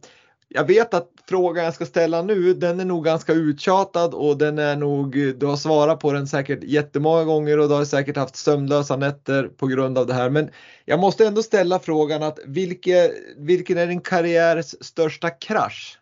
jag 0.52 0.64
vet 0.64 0.94
att 0.94 1.08
frågan 1.28 1.64
jag 1.64 1.74
ska 1.74 1.86
ställa 1.86 2.22
nu, 2.22 2.54
den 2.54 2.80
är 2.80 2.84
nog 2.84 3.04
ganska 3.04 3.32
uttjatad 3.32 4.14
och 4.14 4.38
den 4.38 4.58
är 4.58 4.76
nog, 4.76 5.12
du 5.12 5.46
har 5.46 5.56
svarat 5.56 6.00
på 6.00 6.12
den 6.12 6.26
säkert 6.26 6.64
jättemånga 6.64 7.24
gånger 7.24 7.58
och 7.58 7.68
du 7.68 7.74
har 7.74 7.84
säkert 7.84 8.16
haft 8.16 8.36
sömnlösa 8.36 8.96
nätter 8.96 9.44
på 9.44 9.66
grund 9.66 9.98
av 9.98 10.06
det 10.06 10.14
här. 10.14 10.30
Men 10.30 10.50
jag 10.84 11.00
måste 11.00 11.26
ändå 11.26 11.42
ställa 11.42 11.78
frågan 11.78 12.22
att 12.22 12.38
vilke, 12.46 13.12
vilken 13.36 13.78
är 13.78 13.86
din 13.86 14.00
karriärs 14.00 14.74
största 14.80 15.30
krasch? 15.30 15.98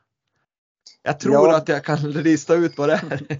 Jag 1.03 1.21
tror 1.21 1.49
ja. 1.49 1.57
att 1.57 1.69
jag 1.69 1.85
kan 1.85 2.11
lista 2.11 2.55
ut 2.55 2.79
vad 2.79 2.89
det 2.89 2.95
är. 2.95 3.23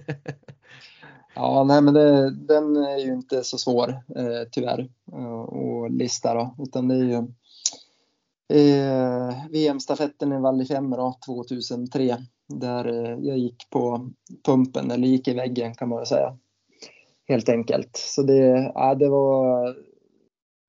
Ja, 1.35 1.63
nej 1.63 1.81
men 1.81 1.93
det, 1.93 2.31
den 2.31 2.75
är 2.75 2.97
ju 2.97 3.13
inte 3.13 3.43
så 3.43 3.57
svår 3.57 3.89
eh, 3.89 4.47
tyvärr 4.51 4.79
eh, 5.13 5.39
att 5.85 5.91
lista 5.91 6.33
då, 6.33 6.55
utan 6.59 6.87
det 6.87 6.95
är 6.95 7.03
ju 7.03 7.27
eh, 8.49 9.51
VM-stafetten 9.51 10.33
i 10.33 10.39
Val 10.39 10.57
di 10.57 10.65
Fiemme 10.65 11.13
2003 11.25 12.17
där 12.47 12.85
eh, 12.85 13.17
jag 13.21 13.37
gick 13.37 13.69
på 13.69 14.09
pumpen 14.45 14.91
eller 14.91 15.07
gick 15.07 15.27
i 15.27 15.33
väggen 15.33 15.73
kan 15.73 15.89
man 15.89 15.97
väl 15.97 16.07
säga. 16.07 16.37
Helt 17.27 17.49
enkelt. 17.49 17.97
Så 17.97 18.23
det, 18.23 18.71
ja, 18.75 18.95
det 18.95 19.09
var 19.09 19.75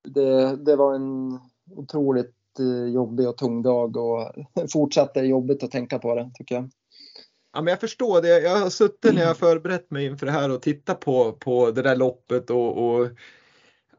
det, 0.03 0.55
det 0.55 0.75
var 0.75 0.95
en 0.95 1.39
otroligt 1.75 2.35
eh, 2.59 2.93
jobbig 2.93 3.29
och 3.29 3.37
tung 3.37 3.61
dag 3.61 3.97
och 3.97 4.31
fortsatt 4.73 5.17
är 5.17 5.23
jobbigt 5.23 5.63
att 5.63 5.71
tänka 5.71 5.99
på 5.99 6.15
det 6.15 6.31
tycker 6.33 6.55
jag. 6.55 6.69
Ja, 7.53 7.61
men 7.61 7.71
jag 7.71 7.79
förstår 7.79 8.21
det. 8.21 8.39
Jag 8.39 8.59
har 8.59 8.69
suttit 8.69 9.15
när 9.15 9.21
jag 9.21 9.37
förberett 9.37 9.91
mig 9.91 10.05
inför 10.05 10.25
det 10.25 10.31
här 10.31 10.51
och 10.51 10.61
tittat 10.61 10.99
på, 10.99 11.31
på 11.31 11.71
det 11.71 11.81
där 11.81 11.95
loppet 11.95 12.49
och, 12.49 12.77
och 12.77 13.07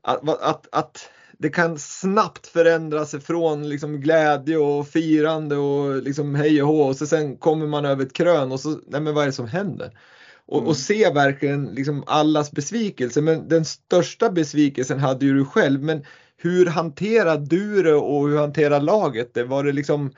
att, 0.02 0.28
att, 0.28 0.68
att 0.72 1.10
det 1.42 1.50
kan 1.50 1.78
snabbt 1.78 2.46
förändra 2.46 3.06
sig 3.06 3.20
från 3.20 3.68
liksom 3.68 4.00
glädje 4.00 4.56
och 4.56 4.88
firande 4.88 5.56
och 5.56 6.02
liksom 6.02 6.34
hej 6.34 6.62
och 6.62 6.68
hå 6.68 6.82
och 6.82 6.96
så 6.96 7.06
sen 7.06 7.36
kommer 7.36 7.66
man 7.66 7.84
över 7.84 8.04
ett 8.04 8.12
krön 8.12 8.52
och 8.52 8.60
så, 8.60 8.80
nej 8.86 9.00
men 9.00 9.14
vad 9.14 9.22
är 9.22 9.26
det 9.26 9.32
som 9.32 9.48
händer? 9.48 9.98
Och, 10.46 10.58
mm. 10.58 10.68
och 10.68 10.76
se 10.76 11.10
verkligen 11.12 11.64
liksom 11.64 12.04
allas 12.06 12.52
besvikelse. 12.52 13.20
Men 13.20 13.48
den 13.48 13.64
största 13.64 14.30
besvikelsen 14.30 14.98
hade 14.98 15.26
ju 15.26 15.34
du 15.34 15.44
själv. 15.44 15.82
Men 15.82 16.04
hur 16.36 16.66
hanterade 16.66 17.46
du 17.46 17.82
det 17.82 17.94
och 17.94 18.28
hur 18.28 18.38
hanterade 18.38 18.84
laget 18.84 19.34
det? 19.34 19.44
Var 19.44 19.64
det 19.64 19.72
liksom, 19.72 20.12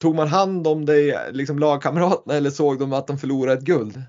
tog 0.00 0.14
man 0.14 0.28
hand 0.28 0.66
om 0.66 0.86
dig, 0.86 1.18
liksom 1.32 1.58
lagkamraterna 1.58 2.34
eller 2.34 2.50
såg 2.50 2.78
de 2.78 2.92
att 2.92 3.06
de 3.06 3.18
förlorade 3.18 3.58
ett 3.58 3.64
guld? 3.64 4.02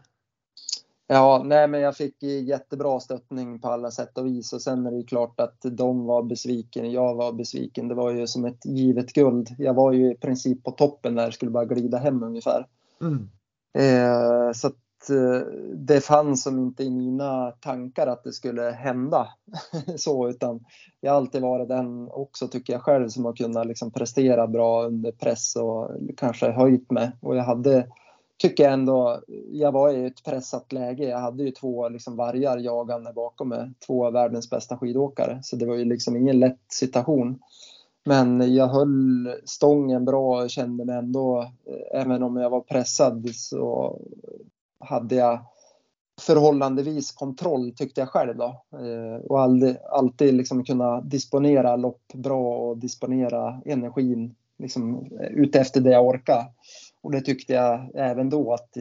Ja, 1.09 1.41
nej, 1.45 1.67
men 1.67 1.81
jag 1.81 1.97
fick 1.97 2.23
jättebra 2.23 2.99
stöttning 2.99 3.59
på 3.59 3.67
alla 3.67 3.91
sätt 3.91 4.17
och 4.17 4.25
vis 4.25 4.53
och 4.53 4.61
sen 4.61 4.85
är 4.85 4.91
det 4.91 5.03
klart 5.03 5.39
att 5.39 5.57
de 5.61 6.05
var 6.05 6.23
besviken, 6.23 6.91
jag 6.91 7.15
var 7.15 7.33
besviken. 7.33 7.87
Det 7.87 7.95
var 7.95 8.11
ju 8.11 8.27
som 8.27 8.45
ett 8.45 8.65
givet 8.65 9.13
guld. 9.13 9.49
Jag 9.57 9.73
var 9.73 9.91
ju 9.91 10.11
i 10.11 10.15
princip 10.15 10.63
på 10.63 10.71
toppen 10.71 11.15
där, 11.15 11.31
skulle 11.31 11.51
bara 11.51 11.65
glida 11.65 11.97
hem 11.97 12.23
ungefär. 12.23 12.67
Mm. 13.01 13.29
Eh, 13.77 14.51
så 14.53 14.67
att 14.67 15.09
eh, 15.09 15.47
det 15.75 16.01
fanns 16.01 16.43
som 16.43 16.59
inte 16.59 16.83
i 16.83 16.89
mina 16.89 17.51
tankar 17.51 18.07
att 18.07 18.23
det 18.23 18.33
skulle 18.33 18.61
hända 18.61 19.27
så, 19.97 20.29
utan 20.29 20.65
jag 21.01 21.11
har 21.11 21.17
alltid 21.17 21.41
varit 21.41 21.67
den 21.67 22.09
också 22.11 22.47
tycker 22.47 22.73
jag 22.73 22.81
själv 22.81 23.09
som 23.09 23.25
har 23.25 23.33
kunnat 23.33 23.67
liksom 23.67 23.91
prestera 23.91 24.47
bra 24.47 24.85
under 24.85 25.11
press 25.11 25.55
och 25.55 25.91
kanske 26.17 26.51
höjt 26.51 26.91
mig 26.91 27.11
och 27.21 27.35
jag 27.35 27.43
hade 27.43 27.87
tycker 28.37 28.63
jag 28.63 28.73
ändå, 28.73 29.21
jag 29.51 29.71
var 29.71 29.89
i 29.89 30.05
ett 30.05 30.23
pressat 30.23 30.73
läge. 30.73 31.03
Jag 31.03 31.19
hade 31.19 31.43
ju 31.43 31.51
två 31.51 31.89
liksom 31.89 32.15
vargar 32.15 32.57
jagande 32.57 33.13
bakom 33.13 33.49
mig, 33.49 33.71
två 33.87 34.05
av 34.05 34.13
världens 34.13 34.49
bästa 34.49 34.77
skidåkare. 34.77 35.39
Så 35.43 35.55
det 35.55 35.65
var 35.65 35.75
ju 35.75 35.85
liksom 35.85 36.15
ingen 36.15 36.39
lätt 36.39 36.65
situation. 36.67 37.39
Men 38.05 38.55
jag 38.55 38.67
höll 38.67 39.33
stången 39.45 40.05
bra 40.05 40.43
och 40.43 40.49
kände 40.49 40.85
mig 40.85 40.97
ändå, 40.97 41.41
eh, 41.41 42.01
även 42.01 42.23
om 42.23 42.37
jag 42.37 42.49
var 42.49 42.61
pressad 42.61 43.29
så 43.35 43.97
hade 44.79 45.15
jag 45.15 45.39
förhållandevis 46.21 47.11
kontroll 47.11 47.71
tyckte 47.75 48.01
jag 48.01 48.09
själv 48.09 48.37
då. 48.37 48.63
Eh, 48.73 49.25
och 49.25 49.41
alltid, 49.41 49.77
alltid 49.91 50.33
liksom 50.33 50.63
kunna 50.63 51.01
disponera 51.01 51.75
lopp 51.75 52.13
bra 52.13 52.57
och 52.57 52.77
disponera 52.77 53.61
energin 53.65 54.35
liksom, 54.57 55.11
utefter 55.31 55.81
det 55.81 55.91
jag 55.91 56.07
orkar. 56.07 56.45
Och 57.07 57.13
det 57.13 57.21
tyckte 57.21 57.53
jag 57.53 57.91
även 57.95 58.29
då 58.29 58.53
att 58.53 58.77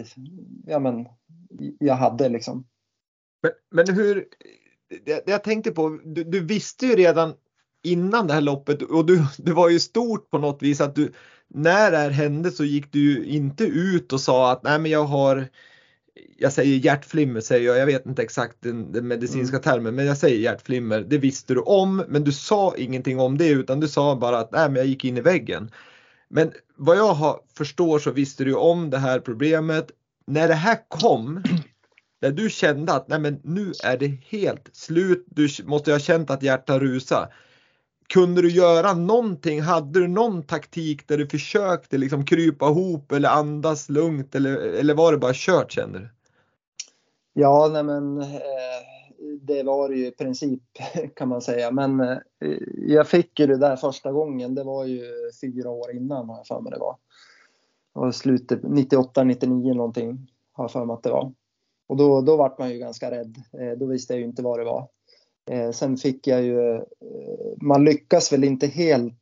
ja, 0.66 0.78
men, 0.78 1.06
jag 1.78 1.94
hade 1.94 2.28
liksom. 2.28 2.66
Men, 3.42 3.52
men 3.70 3.94
hur, 3.94 4.24
det, 5.04 5.22
jag 5.26 5.44
tänkte 5.44 5.70
på, 5.70 6.00
du, 6.04 6.24
du, 6.24 6.40
visste 6.40 6.86
ju 6.86 6.96
redan 6.96 7.34
innan 7.82 8.26
det 8.26 8.32
här 8.32 8.40
loppet 8.40 8.82
och 8.82 9.06
du, 9.06 9.24
det 9.38 9.52
var 9.52 9.68
ju 9.68 9.80
stort 9.80 10.30
på 10.30 10.38
något 10.38 10.62
vis 10.62 10.80
att 10.80 10.94
du, 10.94 11.12
när 11.48 11.90
det 11.90 11.96
här 11.96 12.10
hände 12.10 12.50
så 12.50 12.64
gick 12.64 12.92
du 12.92 13.24
inte 13.24 13.64
ut 13.64 14.12
och 14.12 14.20
sa 14.20 14.52
att 14.52 14.62
nej 14.62 14.78
men 14.78 14.90
jag 14.90 15.04
har 15.04 15.48
jag 16.38 16.52
säger 16.52 16.76
hjärtflimmer 16.76 17.40
säger 17.40 17.66
jag, 17.66 17.78
jag 17.78 17.86
vet 17.86 18.06
inte 18.06 18.22
exakt 18.22 18.56
den, 18.60 18.92
den 18.92 19.08
medicinska 19.08 19.56
mm. 19.56 19.62
termen 19.62 19.94
men 19.94 20.06
jag 20.06 20.16
säger 20.16 20.38
hjärtflimmer. 20.38 21.00
Det 21.00 21.18
visste 21.18 21.54
du 21.54 21.60
om 21.60 22.04
men 22.08 22.24
du 22.24 22.32
sa 22.32 22.74
ingenting 22.76 23.20
om 23.20 23.38
det 23.38 23.48
utan 23.48 23.80
du 23.80 23.88
sa 23.88 24.16
bara 24.16 24.38
att 24.38 24.52
nej 24.52 24.68
men 24.68 24.76
jag 24.76 24.86
gick 24.86 25.04
in 25.04 25.16
i 25.16 25.20
väggen. 25.20 25.70
Men 26.28 26.52
vad 26.76 26.96
jag 26.96 27.14
har, 27.14 27.40
förstår 27.54 27.98
så 27.98 28.10
visste 28.10 28.44
du 28.44 28.54
om 28.54 28.90
det 28.90 28.98
här 28.98 29.20
problemet. 29.20 29.90
När 30.26 30.48
det 30.48 30.54
här 30.54 30.78
kom, 30.88 31.42
när 32.20 32.30
du 32.30 32.50
kände 32.50 32.92
att 32.92 33.08
nej 33.08 33.20
men 33.20 33.40
nu 33.44 33.72
är 33.84 33.96
det 33.96 34.18
helt 34.28 34.70
slut, 34.72 35.24
du 35.26 35.48
måste 35.64 35.92
ha 35.92 35.98
känt 35.98 36.30
att 36.30 36.42
hjärtat 36.42 36.82
rusar. 36.82 37.34
Kunde 38.08 38.42
du 38.42 38.50
göra 38.50 38.94
någonting? 38.94 39.60
Hade 39.60 40.00
du 40.00 40.08
någon 40.08 40.42
taktik 40.42 41.08
där 41.08 41.18
du 41.18 41.28
försökte 41.28 41.98
liksom 41.98 42.24
krypa 42.24 42.66
ihop 42.66 43.12
eller 43.12 43.28
andas 43.28 43.88
lugnt 43.88 44.34
eller, 44.34 44.56
eller 44.56 44.94
var 44.94 45.12
det 45.12 45.18
bara 45.18 45.32
kört 45.34 45.72
kände 45.72 45.98
du? 45.98 46.08
Ja, 47.32 47.70
nej 47.72 47.82
men 47.82 48.20
eh, 48.20 48.95
det 49.42 49.62
var 49.62 49.90
ju 49.90 50.06
i 50.06 50.10
princip 50.10 50.62
kan 51.16 51.28
man 51.28 51.42
säga. 51.42 51.70
Men 51.70 52.00
eh, 52.00 52.18
jag 52.76 53.08
fick 53.08 53.40
ju 53.40 53.46
det 53.46 53.58
där 53.58 53.76
första 53.76 54.12
gången. 54.12 54.54
Det 54.54 54.64
var 54.64 54.84
ju 54.84 55.02
fyra 55.40 55.70
år 55.70 55.92
innan 55.92 56.28
har 56.28 56.36
jag 56.36 56.46
för 56.46 56.60
mig 56.60 56.72
det 56.72 56.78
var. 56.78 56.96
Och 57.92 58.14
slutet 58.14 58.60
98, 58.62 59.24
99 59.24 59.74
någonting 59.74 60.30
har 60.52 60.64
jag 60.64 60.70
för 60.70 60.84
mig 60.84 60.94
att 60.94 61.02
det 61.02 61.10
var. 61.10 61.32
Och 61.86 61.96
då, 61.96 62.20
då 62.20 62.36
vart 62.36 62.58
man 62.58 62.70
ju 62.70 62.78
ganska 62.78 63.10
rädd. 63.10 63.42
Eh, 63.52 63.78
då 63.78 63.86
visste 63.86 64.12
jag 64.12 64.20
ju 64.20 64.26
inte 64.26 64.42
vad 64.42 64.58
det 64.58 64.64
var. 64.64 64.88
Eh, 65.50 65.70
sen 65.70 65.96
fick 65.96 66.26
jag 66.26 66.42
ju, 66.42 66.74
eh, 66.74 66.82
man 67.60 67.84
lyckas 67.84 68.32
väl 68.32 68.44
inte 68.44 68.66
helt 68.66 69.14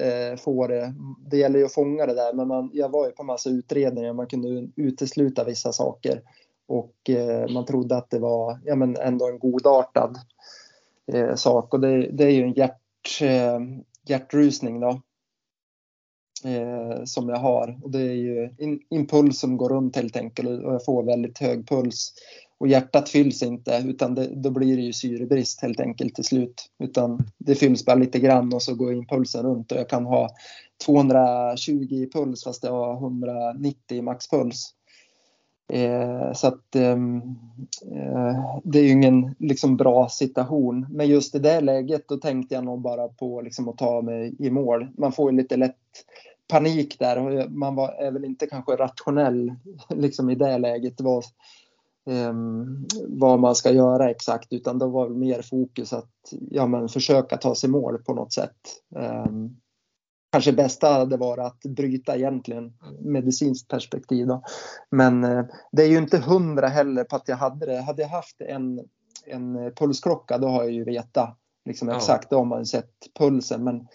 eh, 0.00 0.36
få 0.36 0.66
det. 0.66 0.94
Det 1.30 1.36
gäller 1.36 1.58
ju 1.58 1.64
att 1.64 1.72
fånga 1.72 2.06
det 2.06 2.14
där, 2.14 2.32
men 2.32 2.48
man, 2.48 2.70
jag 2.72 2.88
var 2.88 3.06
ju 3.06 3.12
på 3.12 3.22
massa 3.22 3.50
utredningar, 3.50 4.12
man 4.12 4.26
kunde 4.26 4.68
utesluta 4.76 5.44
vissa 5.44 5.72
saker. 5.72 6.22
Och 6.68 7.10
eh, 7.10 7.48
man 7.48 7.66
trodde 7.66 7.96
att 7.96 8.10
det 8.10 8.18
var 8.18 8.60
ja, 8.64 8.76
men 8.76 8.96
ändå 8.96 9.28
en 9.28 9.38
godartad 9.38 10.18
eh, 11.12 11.34
sak 11.34 11.74
och 11.74 11.80
det, 11.80 12.10
det 12.12 12.24
är 12.24 12.30
ju 12.30 12.42
en 12.42 12.52
hjärt, 12.52 13.20
eh, 13.22 13.60
hjärtrusning 14.06 14.80
då 14.80 15.00
eh, 16.44 17.04
som 17.04 17.28
jag 17.28 17.36
har. 17.36 17.78
Och 17.82 17.90
det 17.90 18.00
är 18.00 18.14
ju 18.14 18.54
in, 18.58 18.80
impuls 18.90 19.40
som 19.40 19.56
går 19.56 19.68
runt 19.68 19.96
helt 19.96 20.16
enkelt 20.16 20.64
och 20.64 20.74
jag 20.74 20.84
får 20.84 21.02
väldigt 21.02 21.38
hög 21.38 21.68
puls. 21.68 22.14
Och 22.58 22.68
hjärtat 22.68 23.08
fylls 23.08 23.42
inte 23.42 23.82
utan 23.86 24.14
det, 24.14 24.26
då 24.26 24.50
blir 24.50 24.76
det 24.76 24.82
ju 24.82 24.92
syrebrist 24.92 25.62
helt 25.62 25.80
enkelt 25.80 26.14
till 26.14 26.24
slut. 26.24 26.70
Utan 26.78 27.26
det 27.38 27.54
fylls 27.54 27.84
bara 27.84 27.96
lite 27.96 28.18
grann 28.18 28.54
och 28.54 28.62
så 28.62 28.74
går 28.74 28.92
impulsen 28.92 29.42
runt 29.42 29.72
och 29.72 29.78
jag 29.78 29.88
kan 29.88 30.04
ha 30.04 30.28
220 30.86 31.72
i 31.72 32.10
puls 32.12 32.44
fast 32.44 32.64
jag 32.64 32.72
har 32.72 32.94
190 32.94 33.96
i 33.96 34.02
maxpuls. 34.02 34.74
Eh, 35.68 36.32
så 36.32 36.46
att 36.46 36.76
ehm, 36.76 37.16
eh, 37.92 38.60
det 38.64 38.78
är 38.78 38.82
ju 38.82 38.90
ingen 38.90 39.34
liksom, 39.38 39.76
bra 39.76 40.08
situation. 40.08 40.86
Men 40.90 41.08
just 41.08 41.34
i 41.34 41.38
det 41.38 41.60
läget 41.60 42.08
då 42.08 42.16
tänkte 42.16 42.54
jag 42.54 42.64
nog 42.64 42.80
bara 42.80 43.08
på 43.08 43.40
liksom, 43.40 43.68
att 43.68 43.78
ta 43.78 44.02
mig 44.02 44.36
i 44.38 44.50
mål. 44.50 44.88
Man 44.98 45.12
får 45.12 45.30
ju 45.30 45.36
lite 45.36 45.56
lätt 45.56 45.76
panik 46.48 46.98
där. 46.98 47.48
Man 47.48 47.74
var, 47.74 47.88
är 47.88 48.10
väl 48.10 48.24
inte 48.24 48.46
kanske 48.46 48.76
rationell 48.76 49.54
liksom 49.88 50.30
i 50.30 50.34
det 50.34 50.58
läget 50.58 51.00
vad, 51.00 51.24
um, 52.30 52.86
vad 53.08 53.40
man 53.40 53.54
ska 53.54 53.72
göra 53.72 54.10
exakt 54.10 54.52
utan 54.52 54.78
då 54.78 54.86
var 54.86 55.08
det 55.08 55.14
mer 55.14 55.42
fokus 55.42 55.92
att 55.92 56.10
ja, 56.50 56.66
men 56.66 56.88
försöka 56.88 57.36
ta 57.36 57.54
sig 57.54 57.70
mål 57.70 57.98
på 57.98 58.14
något 58.14 58.32
sätt. 58.32 58.56
Um, 59.26 59.56
kanske 60.32 60.52
bästa 60.52 60.88
hade 60.88 61.16
varit 61.16 61.44
att 61.44 61.62
bryta 61.62 62.16
egentligen 62.16 62.72
medicinskt 63.00 63.68
perspektiv. 63.68 64.26
Då. 64.26 64.42
Men 64.90 65.24
uh, 65.24 65.44
det 65.72 65.82
är 65.82 65.88
ju 65.88 65.98
inte 65.98 66.18
hundra 66.18 66.68
heller 66.68 67.04
på 67.04 67.16
att 67.16 67.28
jag 67.28 67.36
hade 67.36 67.66
det. 67.66 67.80
Hade 67.80 68.02
jag 68.02 68.08
haft 68.08 68.40
en, 68.40 68.80
en 69.26 69.72
pulsklocka 69.74 70.38
då 70.38 70.48
har 70.48 70.62
jag 70.62 70.72
ju 70.72 70.84
vetat 70.84 71.38
liksom 71.64 71.88
exakt, 71.88 72.30
då 72.30 72.36
har 72.36 72.44
man 72.44 72.66
sett 72.66 72.90
pulsen. 73.18 73.64
Men 73.64 73.88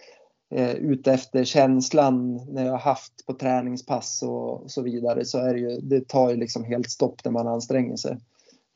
eh, 0.55 0.71
ute 0.71 1.13
efter 1.13 1.43
känslan 1.43 2.35
när 2.53 2.65
jag 2.65 2.71
har 2.71 2.79
haft 2.79 3.25
på 3.25 3.33
träningspass 3.33 4.23
och, 4.23 4.71
så 4.71 4.81
vidare 4.81 5.25
så 5.25 5.37
är 5.37 5.53
det 5.53 5.59
ju, 5.59 5.79
det 5.79 6.07
tar 6.07 6.29
ju 6.29 6.35
liksom 6.35 6.63
helt 6.63 6.89
stopp 6.89 7.25
när 7.25 7.31
man 7.31 7.47
anstränger 7.47 7.95
sig. 7.95 8.17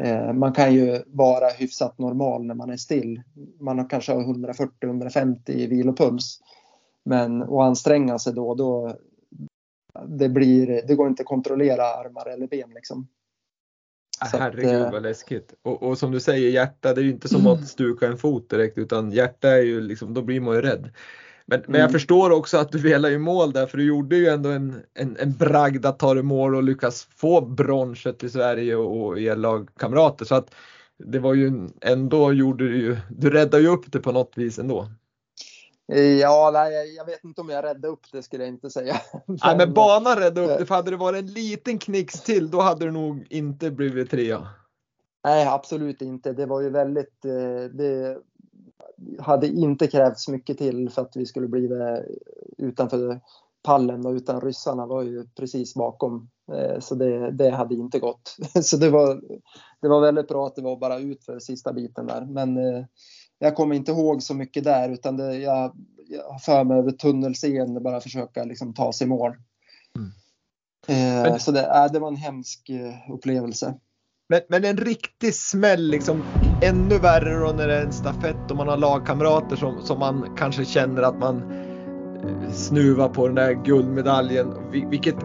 Eh, 0.03 0.34
man 0.34 0.53
kan 0.53 0.74
ju 0.74 1.03
vara 1.07 1.49
hyfsat 1.49 1.99
normal 1.99 2.45
när 2.45 2.55
man 2.55 2.70
är 2.70 2.78
still. 2.78 3.22
Man 3.59 3.80
har 3.80 3.89
kanske 3.89 4.14
140-150 4.14 5.51
i 5.51 5.68
vilopuls. 5.68 6.39
Men 7.06 7.41
att 7.41 7.49
anstränga 7.49 8.20
sig 8.20 8.34
då, 8.34 8.56
då 8.56 8.97
det, 10.08 10.30
blir, 10.30 10.82
det 10.88 10.95
går 10.95 11.08
inte 11.08 11.22
att 11.22 11.28
kontrollera 11.28 11.84
armar 11.84 12.30
eller 12.30 12.47
ben 12.47 12.70
liksom. 12.70 13.08
Herregud 14.34 14.82
eh, 14.82 14.91
vad 14.91 15.04
läskigt. 15.04 15.54
Och, 15.62 15.84
och, 15.84 15.97
som 15.97 16.12
du 16.12 16.20
säger 16.20 16.49
hjärta, 16.49 16.93
det 16.93 17.02
är 17.02 17.04
ju 17.04 17.12
inte 17.12 17.30
som 17.30 17.47
att 17.47 17.68
stuka 17.68 18.08
en 18.08 18.18
fot 18.18 18.49
direkt 18.49 18.78
utan 18.78 19.12
hjärta 19.12 19.49
är 19.49 19.62
ju 19.62 19.82
liksom, 19.82 20.14
då 20.14 20.22
blir 20.22 20.41
man 20.41 20.56
ju 20.56 20.62
rädd. 20.62 20.89
Men, 21.45 21.60
mm. 21.60 21.72
men 21.72 21.80
jag 21.80 21.89
mm. 21.89 21.93
förstår 21.93 22.30
också 22.30 22.58
att 22.58 22.72
du 22.72 22.78
velar 22.80 23.10
i 23.10 23.18
mål 23.18 23.52
där 23.52 23.66
för 23.66 23.78
du 23.78 23.84
gjorde 23.84 24.16
ju 24.16 24.28
ändå 24.28 24.49
en, 24.49 24.82
en, 24.93 25.18
en 25.20 25.34
bragd 25.34 25.86
att 25.86 25.99
ta 25.99 26.14
dig 26.14 26.24
mål 26.24 26.56
och 26.56 26.64
lyckas 26.64 27.08
få 27.16 27.41
bronset 27.41 28.24
i 28.24 28.30
Sverige 28.30 28.76
och, 28.76 29.06
och 29.06 29.20
er 29.20 29.36
lagkamrater. 29.36 30.26
Så 30.26 30.36
att 30.36 30.56
det 30.97 31.20
var 31.20 31.34
ju 31.34 31.70
ändå 31.82 32.34
gjorde 32.34 32.68
du 32.68 32.78
ju, 32.78 32.97
du 33.10 33.30
räddade 33.30 33.64
ju 33.64 33.70
upp 33.70 33.91
det 33.91 33.99
på 33.99 34.12
något 34.12 34.34
vis 34.36 34.60
ändå. 34.60 34.88
Ja, 36.22 36.50
nej, 36.54 36.96
jag 36.96 37.06
vet 37.06 37.24
inte 37.24 37.42
om 37.42 37.50
jag 37.50 37.64
räddade 37.64 37.88
upp 37.88 38.12
det 38.12 38.24
skulle 38.24 38.44
jag 38.44 38.54
inte 38.54 38.70
säga. 38.70 38.96
nej, 39.26 39.58
men 39.58 39.74
banan 39.74 40.16
räddade 40.16 40.54
upp 40.54 40.60
det, 40.60 40.66
för 40.66 40.76
hade 40.76 40.92
det 40.92 40.98
varit 40.98 41.20
en 41.20 41.34
liten 41.34 41.80
knix 41.80 42.22
till 42.22 42.52
då 42.52 42.62
hade 42.62 42.86
det 42.86 42.92
nog 42.92 43.28
inte 43.30 43.72
blivit 43.72 44.12
trea. 44.12 44.48
Nej, 45.24 45.48
absolut 45.48 46.02
inte. 46.02 46.34
Det 46.34 46.46
var 46.46 46.62
ju 46.62 46.70
väldigt, 46.70 47.26
eh, 47.26 47.64
det, 47.74 48.18
hade 49.20 49.48
inte 49.48 49.88
krävts 49.88 50.28
mycket 50.28 50.58
till 50.58 50.90
för 50.90 51.02
att 51.02 51.16
vi 51.16 51.26
skulle 51.26 51.48
bli 51.48 51.70
utanför 52.58 53.22
pallen 53.64 54.06
och 54.06 54.12
utan 54.12 54.42
ryssarna 54.42 54.86
var 54.86 55.04
ju 55.04 55.28
precis 55.28 55.74
bakom. 55.74 56.30
Eh, 56.54 56.80
så 56.80 56.96
det, 56.96 57.32
det 57.32 57.50
hade 57.50 57.76
inte 57.76 58.00
gått. 58.00 58.36
Så 58.64 58.78
det 58.78 58.90
var, 58.90 59.22
det 59.82 59.88
var 59.88 60.02
väldigt 60.02 60.28
bra 60.28 60.48
att 60.48 60.56
det 60.56 60.62
var 60.62 60.78
bara 60.78 61.00
ut 61.00 61.26
för 61.26 61.40
sista 61.40 61.74
biten 61.74 62.08
där. 62.08 62.26
Men 62.26 62.58
eh, 62.58 62.86
jag 63.42 63.56
kommer 63.56 63.76
inte 63.76 63.92
ihåg 63.92 64.24
så 64.24 64.34
mycket 64.34 64.64
där 64.64 64.89
utan 64.89 65.18
det, 65.18 65.38
jag, 65.38 65.76
jag 66.08 66.24
har 66.24 66.39
för 66.39 66.64
mig 66.64 66.78
över 66.78 66.92
tunnelseende 66.92 67.80
bara 67.80 68.02
försöka 68.02 68.44
liksom 68.44 68.74
ta 68.74 68.94
sig 68.94 69.08
i 69.08 69.10
mål. 69.10 69.36
Mm. 69.98 71.26
Eh, 71.28 71.38
så 71.38 71.52
det, 71.52 71.89
det 71.94 72.00
var 72.00 72.08
en 72.08 72.16
hemsk 72.16 72.70
upplevelse. 73.14 73.74
Men, 74.30 74.42
men 74.48 74.66
en 74.66 74.78
riktig 74.78 75.36
smäll, 75.36 75.88
liksom 75.88 76.24
ännu 76.62 76.98
värre 76.98 77.39
då 77.39 77.52
när 77.52 77.68
det 77.68 77.76
är 77.76 77.86
en 77.86 77.94
stafett 77.94 78.52
och 78.52 78.58
man 78.58 78.68
har 78.68 78.78
lagkamrater 78.78 79.56
som, 79.56 79.82
som 79.82 80.00
man 80.00 80.36
kanske 80.38 80.66
känner 80.66 81.02
att 81.02 81.20
man 81.20 81.52
eh, 82.24 82.52
snuvar 82.52 83.10
på 83.10 83.28
den 83.28 83.36
där 83.36 83.54
guldmedaljen. 83.54 84.72
Vilket, 84.89 85.16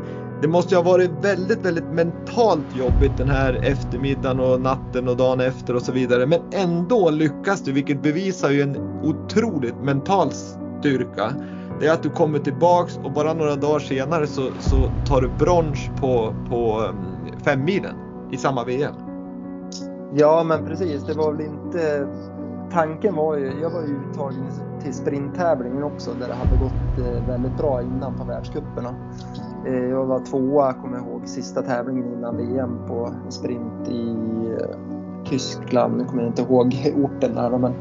det 0.42 0.48
måste 0.48 0.74
ju 0.74 0.76
ha 0.76 0.90
varit 0.90 1.10
väldigt, 1.22 1.64
väldigt 1.64 1.92
mentalt 1.92 2.76
jobbigt 2.76 3.16
den 3.16 3.28
här 3.28 3.54
eftermiddagen 3.54 4.40
och 4.40 4.60
natten 4.60 5.08
och 5.08 5.16
dagen 5.16 5.40
efter 5.40 5.76
och 5.76 5.82
så 5.82 5.92
vidare. 5.92 6.26
Men 6.26 6.40
ändå 6.52 7.10
lyckas 7.10 7.60
du, 7.60 7.72
vilket 7.72 8.02
bevisar 8.02 8.50
ju 8.50 8.62
en 8.62 8.76
otroligt 9.02 9.82
mental 9.82 10.30
styrka. 10.32 11.32
Det 11.80 11.86
är 11.86 11.92
att 11.92 12.02
du 12.02 12.10
kommer 12.10 12.38
tillbaks 12.38 12.98
och 13.04 13.12
bara 13.12 13.34
några 13.34 13.56
dagar 13.56 13.78
senare 13.78 14.26
så, 14.26 14.42
så 14.60 14.76
tar 15.06 15.20
du 15.20 15.28
brons 15.38 15.90
på, 16.00 16.34
på 16.48 16.84
mm, 16.88 17.40
femmilen 17.44 17.94
i 18.32 18.36
samma 18.36 18.64
VM. 18.64 18.94
Ja, 20.14 20.44
men 20.44 20.66
precis. 20.66 21.04
Det 21.04 21.14
var 21.14 21.32
väl 21.32 21.46
inte... 21.46 22.08
Tanken 22.72 23.14
var 23.14 23.36
ju... 23.36 23.52
Jag 23.62 23.70
var 23.70 23.80
ju 23.80 23.96
uttagen 24.10 24.46
till 24.82 24.94
sprinttävlingen 24.94 25.82
också 25.82 26.10
där 26.20 26.28
det 26.28 26.34
hade 26.34 26.56
gått 26.56 27.08
eh, 27.08 27.28
väldigt 27.28 27.56
bra 27.58 27.82
innan 27.82 28.18
på 28.18 28.24
världscuperna. 28.24 28.94
Eh, 29.66 29.84
jag 29.84 30.06
var 30.06 30.20
tvåa, 30.20 30.72
kommer 30.72 30.96
jag 30.96 31.06
ihåg, 31.06 31.28
sista 31.28 31.62
tävlingen 31.62 32.12
innan 32.12 32.36
VM 32.36 32.78
på 32.88 33.14
sprint 33.28 33.88
i 33.88 34.08
eh, 34.60 34.76
Tyskland. 35.24 35.96
Nu 35.96 36.04
kommer 36.04 36.22
jag 36.22 36.30
inte 36.30 36.42
ihåg 36.42 36.94
orten 37.04 37.34
där 37.34 37.58
men 37.58 37.74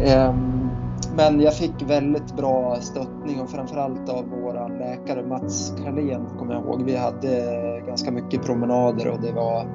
ehm, 0.00 0.68
men 1.16 1.40
jag 1.40 1.54
fick 1.54 1.90
väldigt 1.90 2.36
bra 2.36 2.76
stöttning 2.80 3.40
och 3.40 3.50
framförallt 3.50 4.08
av 4.08 4.24
vår 4.42 4.78
läkare 4.78 5.26
Mats 5.26 5.74
Karlén 5.84 6.26
kommer 6.38 6.54
jag 6.54 6.64
ihåg. 6.64 6.82
Vi 6.82 6.96
hade 6.96 7.80
ganska 7.86 8.10
mycket 8.10 8.42
promenader 8.42 9.08
och 9.08 9.20
det 9.22 9.32
var 9.32 9.66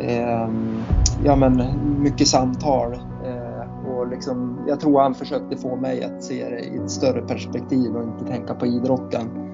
ehm, 0.00 0.82
ja, 1.24 1.36
men 1.36 1.62
mycket 2.02 2.28
samtal. 2.28 2.92
Eh, 3.24 3.90
och 3.90 4.06
liksom, 4.06 4.58
jag 4.68 4.80
tror 4.80 5.00
han 5.00 5.14
försökte 5.14 5.56
få 5.56 5.76
mig 5.76 6.04
att 6.04 6.24
se 6.24 6.48
det 6.50 6.60
i 6.60 6.76
ett 6.76 6.90
större 6.90 7.22
perspektiv 7.22 7.96
och 7.96 8.02
inte 8.02 8.24
tänka 8.24 8.54
på 8.54 8.66
idrotten. 8.66 9.45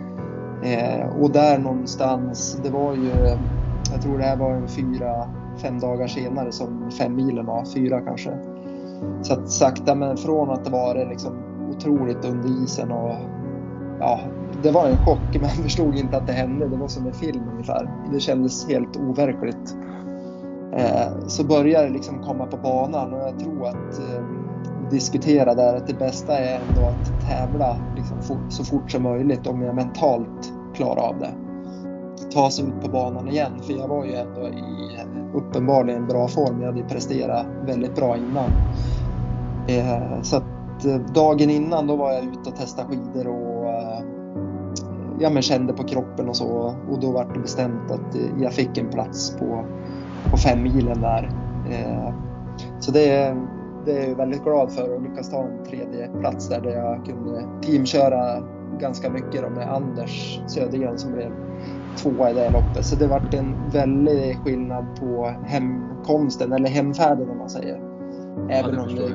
Eh, 0.62 1.06
och 1.20 1.30
där 1.30 1.58
någonstans, 1.58 2.58
det 2.62 2.70
var 2.70 2.94
ju, 2.94 3.10
jag 3.92 4.02
tror 4.02 4.18
det 4.18 4.24
här 4.24 4.36
var 4.36 4.50
en 4.50 4.68
fyra, 4.68 5.28
fem 5.62 5.80
dagar 5.80 6.06
senare 6.06 6.52
som 6.52 6.90
fem 6.90 7.16
milen 7.16 7.46
var, 7.46 7.64
fyra 7.64 8.00
kanske. 8.00 8.30
Så 9.22 9.32
att 9.32 9.50
sakta 9.50 9.94
men 9.94 10.16
från 10.16 10.50
att 10.50 10.64
det 10.64 10.70
var 10.70 10.94
liksom 10.94 11.32
otroligt 11.70 12.24
under 12.24 12.64
isen 12.64 12.92
och 12.92 13.14
ja, 14.00 14.20
det 14.62 14.70
var 14.70 14.86
en 14.86 14.96
chock. 14.96 15.18
Man 15.40 15.50
förstod 15.50 15.96
inte 15.96 16.16
att 16.16 16.26
det 16.26 16.32
hände. 16.32 16.68
Det 16.68 16.76
var 16.76 16.88
som 16.88 17.06
en 17.06 17.12
film 17.12 17.42
ungefär. 17.52 17.90
Det 18.12 18.20
kändes 18.20 18.68
helt 18.68 18.96
overkligt. 18.96 19.76
Eh, 20.72 21.26
så 21.26 21.44
började 21.44 21.86
det 21.86 21.92
liksom 21.92 22.18
komma 22.18 22.46
på 22.46 22.56
banan 22.56 23.14
och 23.14 23.20
jag 23.20 23.38
tror 23.38 23.66
att 23.66 23.98
eh, 23.98 24.24
diskutera 24.92 25.54
där 25.54 25.74
att 25.74 25.86
det 25.86 25.94
bästa 25.94 26.38
är 26.38 26.60
ändå 26.60 26.80
att 26.80 27.28
tävla 27.28 27.76
liksom 27.96 28.22
fort, 28.22 28.52
så 28.52 28.64
fort 28.64 28.90
som 28.90 29.02
möjligt 29.02 29.46
om 29.46 29.62
jag 29.62 29.74
mentalt 29.74 30.52
klarar 30.74 31.02
av 31.02 31.18
det. 31.18 31.30
Ta 32.32 32.50
sig 32.50 32.64
ut 32.64 32.80
på 32.82 32.88
banan 32.88 33.28
igen 33.28 33.52
för 33.62 33.72
jag 33.72 33.88
var 33.88 34.04
ju 34.04 34.14
ändå 34.14 34.48
i 34.48 34.82
uppenbarligen 35.34 36.06
bra 36.06 36.28
form. 36.28 36.60
Jag 36.60 36.72
hade 36.72 36.82
presterat 36.82 37.46
väldigt 37.66 37.96
bra 37.96 38.16
innan. 38.16 38.50
Eh, 39.68 40.22
så 40.22 40.36
att 40.36 40.84
eh, 40.84 40.96
dagen 41.14 41.50
innan 41.50 41.86
då 41.86 41.96
var 41.96 42.12
jag 42.12 42.24
ute 42.24 42.50
och 42.50 42.56
testade 42.56 42.88
skidor 42.88 43.26
och 43.26 43.68
eh, 43.68 44.02
ja, 45.18 45.30
men 45.30 45.42
kände 45.42 45.72
på 45.72 45.84
kroppen 45.84 46.28
och 46.28 46.36
så 46.36 46.74
och 46.90 47.00
då 47.00 47.12
var 47.12 47.24
det 47.34 47.40
bestämt 47.40 47.90
att 47.90 48.14
eh, 48.14 48.42
jag 48.42 48.52
fick 48.52 48.78
en 48.78 48.90
plats 48.90 49.36
på, 49.38 49.64
på 50.30 50.36
fem 50.36 50.62
milen 50.62 51.00
där. 51.00 51.30
Eh, 51.70 52.14
så 52.80 52.92
det, 52.92 53.36
det 53.84 53.98
är 54.04 54.08
jag 54.08 54.16
väldigt 54.16 54.44
glad 54.44 54.72
för 54.72 54.96
att 54.96 55.02
lyckas 55.02 55.30
ta 55.30 55.42
en 55.42 55.64
tredje 55.64 56.08
plats 56.20 56.48
där, 56.48 56.60
där 56.60 56.70
jag 56.70 57.06
kunde 57.06 57.44
teamköra 57.62 58.42
ganska 58.80 59.10
mycket 59.10 59.52
med 59.52 59.72
Anders 59.72 60.40
Södergren 60.46 60.98
som 60.98 61.12
blev 61.12 61.32
tvåa 61.96 62.30
i 62.30 62.34
det 62.34 62.50
loppet. 62.50 62.86
Så 62.86 62.96
det 62.96 63.06
vart 63.06 63.34
en 63.34 63.70
väldig 63.72 64.38
skillnad 64.44 64.86
på 65.00 65.34
hemkomsten, 65.44 66.52
eller 66.52 66.68
hemfärden 66.68 67.30
om 67.30 67.38
man 67.38 67.50
säger. 67.50 67.80
Även, 68.50 68.74
ja, 68.74 68.82
om, 68.82 68.94
det, 68.94 69.12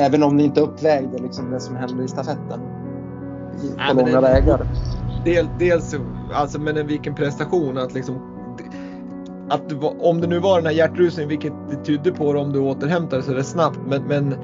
även 0.00 0.22
om 0.22 0.36
det 0.36 0.42
inte 0.42 0.60
uppvägde 0.60 1.18
liksom 1.18 1.50
det 1.50 1.60
som 1.60 1.76
hände 1.76 2.04
i 2.04 2.08
stafetten. 2.08 2.60
På 3.60 3.94
Nej, 3.94 3.94
långa 3.94 4.20
vägar. 4.20 4.66
Del, 5.24 5.48
dels, 5.58 5.96
alltså 6.32 6.60
men 6.60 6.86
vilken 6.86 7.14
prestation 7.14 7.78
att 7.78 7.94
liksom 7.94 8.37
att 9.50 9.68
du, 9.68 9.76
om 9.98 10.20
det 10.20 10.26
nu 10.26 10.38
var 10.38 10.56
den 10.56 10.66
här 10.66 10.72
hjärtrusningen, 10.72 11.28
vilket 11.28 11.52
det 11.70 11.84
tydde 11.84 12.12
på 12.12 12.28
om 12.28 12.52
du 12.52 12.58
återhämtade 12.58 13.22
sig 13.22 13.44
snabbt, 13.44 13.78
men, 13.86 14.02
men, 14.02 14.34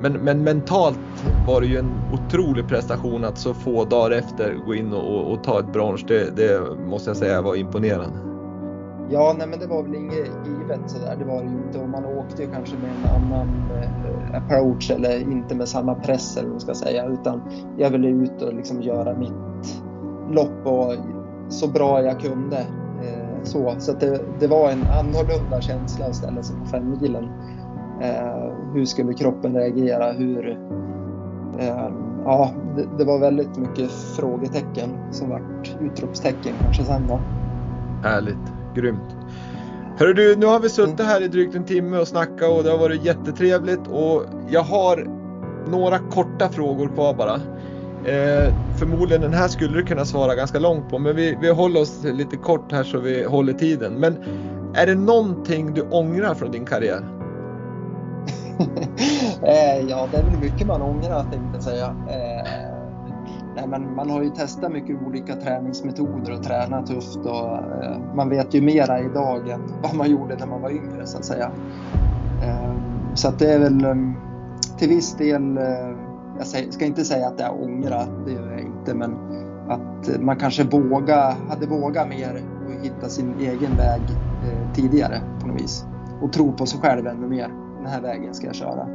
men, 0.00 0.12
men, 0.12 0.44
mentalt 0.44 0.98
var 1.46 1.60
det 1.60 1.66
ju 1.66 1.76
en 1.76 1.90
otrolig 2.12 2.68
prestation 2.68 3.24
att 3.24 3.38
så 3.38 3.54
få 3.54 3.84
dagar 3.84 4.10
efter 4.10 4.54
gå 4.66 4.74
in 4.74 4.92
och, 4.92 5.14
och, 5.14 5.32
och 5.32 5.44
ta 5.44 5.60
ett 5.60 5.72
brons. 5.72 6.04
Det, 6.08 6.36
det, 6.36 6.60
måste 6.86 7.10
jag 7.10 7.16
säga 7.16 7.42
var 7.42 7.56
imponerande. 7.56 8.18
Ja, 9.10 9.34
nej 9.38 9.46
men 9.46 9.58
det 9.58 9.66
var 9.66 9.82
väl 9.82 9.94
inget 9.94 10.14
givet 10.46 10.80
sådär. 10.86 11.16
Det 11.18 11.24
var 11.24 11.42
det 11.42 11.50
ju 11.50 11.56
inte. 11.66 11.78
Och 11.78 11.88
man 11.88 12.04
åkte 12.04 12.42
ju 12.42 12.50
kanske 12.50 12.76
med 12.76 12.90
en 12.90 13.22
annan 13.22 13.48
eh, 13.82 14.42
approach 14.42 14.90
eller 14.90 15.20
inte 15.20 15.54
med 15.54 15.68
samma 15.68 15.94
press 15.94 16.36
eller 16.36 16.48
vad 16.48 16.52
man 16.52 16.60
ska 16.60 16.74
säga. 16.74 17.06
Utan 17.06 17.42
jag 17.78 17.90
ville 17.90 18.08
ut 18.08 18.42
och 18.42 18.54
liksom 18.54 18.82
göra 18.82 19.18
mitt 19.18 19.82
lopp 20.30 20.66
och 20.66 20.94
så 21.48 21.68
bra 21.68 22.02
jag 22.02 22.20
kunde. 22.20 22.66
Så 23.44 23.74
så 23.78 23.92
det, 23.92 24.20
det, 24.40 24.46
var 24.46 24.70
en 24.70 24.82
annorlunda 24.82 25.60
känsla 25.60 26.06
att 26.06 26.16
ställa 26.16 26.42
sig 26.42 26.56
på 26.56 26.66
femmilen. 26.66 27.28
Eh, 28.00 28.52
hur 28.74 28.84
skulle 28.84 29.14
kroppen 29.14 29.54
reagera? 29.54 30.12
Hur, 30.12 30.58
eh, 31.58 31.90
ja, 32.24 32.50
det, 32.76 32.88
det, 32.98 33.04
var 33.04 33.18
väldigt 33.18 33.56
mycket 33.56 33.90
frågetecken 33.90 34.90
som 35.10 35.30
vart 35.30 35.76
utropstecken 35.80 36.52
kanske 36.62 36.84
sen 36.84 37.02
då. 37.08 37.20
Härligt, 38.02 38.52
grymt. 38.74 39.16
Hörru 39.98 40.14
du, 40.14 40.36
nu 40.36 40.46
har 40.46 40.60
vi 40.60 40.68
suttit 40.68 41.00
här 41.00 41.22
i 41.22 41.28
drygt 41.28 41.54
en 41.54 41.64
timme 41.64 41.98
och 41.98 42.08
snackat 42.08 42.50
och 42.50 42.64
det 42.64 42.70
har 42.70 42.78
varit 42.78 43.04
jättetrevligt 43.04 43.86
och 43.88 44.22
jag 44.48 44.62
har 44.62 45.08
några 45.70 45.98
korta 45.98 46.48
frågor 46.48 46.88
kvar 46.88 47.14
bara. 47.14 47.40
Eh, 48.06 48.54
förmodligen 48.76 49.22
den 49.22 49.34
här 49.34 49.48
skulle 49.48 49.74
du 49.74 49.82
kunna 49.82 50.04
svara 50.04 50.34
ganska 50.34 50.58
långt 50.58 50.90
på, 50.90 50.98
men 50.98 51.16
vi, 51.16 51.38
vi 51.40 51.50
håller 51.50 51.80
oss 51.80 52.04
lite 52.04 52.36
kort 52.36 52.72
här 52.72 52.84
så 52.84 52.98
vi 52.98 53.24
håller 53.24 53.52
tiden. 53.52 53.94
Men 53.94 54.16
är 54.74 54.86
det 54.86 54.94
någonting 54.94 55.74
du 55.74 55.82
ångrar 55.82 56.34
från 56.34 56.50
din 56.50 56.64
karriär? 56.64 57.04
eh, 59.42 59.88
ja, 59.88 60.08
det 60.10 60.18
är 60.18 60.22
väl 60.22 60.40
mycket 60.40 60.66
man 60.66 60.82
ångrar 60.82 61.20
tänkte 61.20 61.50
jag 61.52 61.62
säga. 61.62 61.86
Eh, 61.86 62.50
nej, 63.56 63.66
men 63.66 63.94
man 63.94 64.10
har 64.10 64.22
ju 64.22 64.30
testat 64.30 64.72
mycket 64.72 64.96
olika 65.06 65.36
träningsmetoder 65.36 66.32
och 66.32 66.42
tränat 66.42 66.86
tufft 66.86 67.16
och 67.16 67.56
eh, 67.84 68.14
man 68.14 68.28
vet 68.28 68.54
ju 68.54 68.60
mera 68.60 69.00
idag 69.00 69.48
än 69.48 69.60
vad 69.82 69.94
man 69.94 70.10
gjorde 70.10 70.36
när 70.36 70.46
man 70.46 70.62
var 70.62 70.70
yngre 70.70 71.06
så 71.06 71.18
att 71.18 71.24
säga. 71.24 71.50
Eh, 72.42 72.74
så 73.14 73.28
att 73.28 73.38
det 73.38 73.52
är 73.52 73.58
väl 73.58 73.84
eh, 73.84 73.94
till 74.78 74.88
viss 74.88 75.14
del 75.14 75.58
eh, 75.58 76.03
jag 76.38 76.72
ska 76.72 76.84
inte 76.84 77.04
säga 77.04 77.26
att 77.28 77.40
jag 77.40 77.62
ångrar, 77.62 78.06
det 78.26 78.32
gör 78.32 78.50
jag 78.50 78.60
inte, 78.60 78.94
men 78.94 79.16
att 79.68 80.20
man 80.20 80.36
kanske 80.36 80.64
våga, 80.64 81.36
hade 81.48 81.66
vågat 81.66 82.08
mer 82.08 82.42
och 82.66 82.84
hitta 82.84 83.08
sin 83.08 83.34
egen 83.40 83.76
väg 83.76 84.00
eh, 84.44 84.72
tidigare 84.74 85.20
på 85.40 85.46
något 85.46 85.62
vis. 85.62 85.84
Och 86.20 86.32
tro 86.32 86.52
på 86.52 86.66
sig 86.66 86.80
själv 86.80 87.06
ännu 87.06 87.26
mer. 87.26 87.48
Den 87.76 87.86
här 87.86 88.00
vägen 88.00 88.34
ska 88.34 88.46
jag 88.46 88.54
köra. 88.54 88.88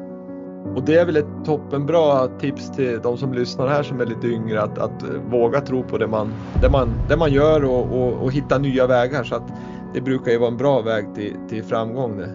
Och 0.75 0.83
det 0.83 0.97
är 0.97 1.05
väl 1.05 1.17
ett 1.17 1.45
toppenbra 1.45 2.27
tips 2.27 2.71
till 2.71 2.99
de 3.03 3.17
som 3.17 3.33
lyssnar 3.33 3.67
här 3.67 3.83
som 3.83 4.01
är 4.01 4.05
lite 4.05 4.27
yngre 4.27 4.61
att, 4.61 4.77
att 4.77 5.03
eh, 5.03 5.09
våga 5.31 5.61
tro 5.61 5.83
på 5.83 5.97
det 5.97 6.07
man, 6.07 6.33
det 6.61 6.69
man, 6.69 6.89
det 7.09 7.17
man 7.17 7.31
gör 7.31 7.63
och, 7.63 8.01
och, 8.01 8.13
och 8.13 8.31
hitta 8.31 8.57
nya 8.57 8.87
vägar. 8.87 9.23
Så 9.23 9.35
att 9.35 9.51
det 9.93 10.01
brukar 10.01 10.31
ju 10.31 10.37
vara 10.37 10.51
en 10.51 10.57
bra 10.57 10.81
väg 10.81 11.15
till, 11.15 11.35
till 11.49 11.63
framgång. 11.63 12.17
Det. 12.17 12.29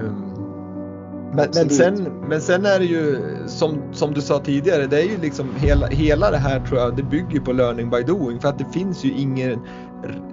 Um, 0.00 0.33
men, 1.36 1.48
men, 1.54 1.70
sen, 1.70 2.08
men 2.28 2.40
sen 2.40 2.66
är 2.66 2.78
det 2.78 2.84
ju 2.84 3.18
som, 3.46 3.78
som 3.92 4.14
du 4.14 4.20
sa 4.20 4.38
tidigare, 4.38 4.86
det 4.86 5.02
är 5.02 5.06
ju 5.06 5.18
liksom 5.20 5.56
hela, 5.56 5.86
hela 5.86 6.30
det 6.30 6.36
här 6.36 6.60
tror 6.60 6.80
jag, 6.80 6.96
det 6.96 7.02
bygger 7.02 7.40
på 7.40 7.52
learning 7.52 7.90
by 7.90 8.02
doing 8.02 8.40
för 8.40 8.48
att 8.48 8.58
det 8.58 8.72
finns 8.72 9.04
ju 9.04 9.12
ingen 9.12 9.60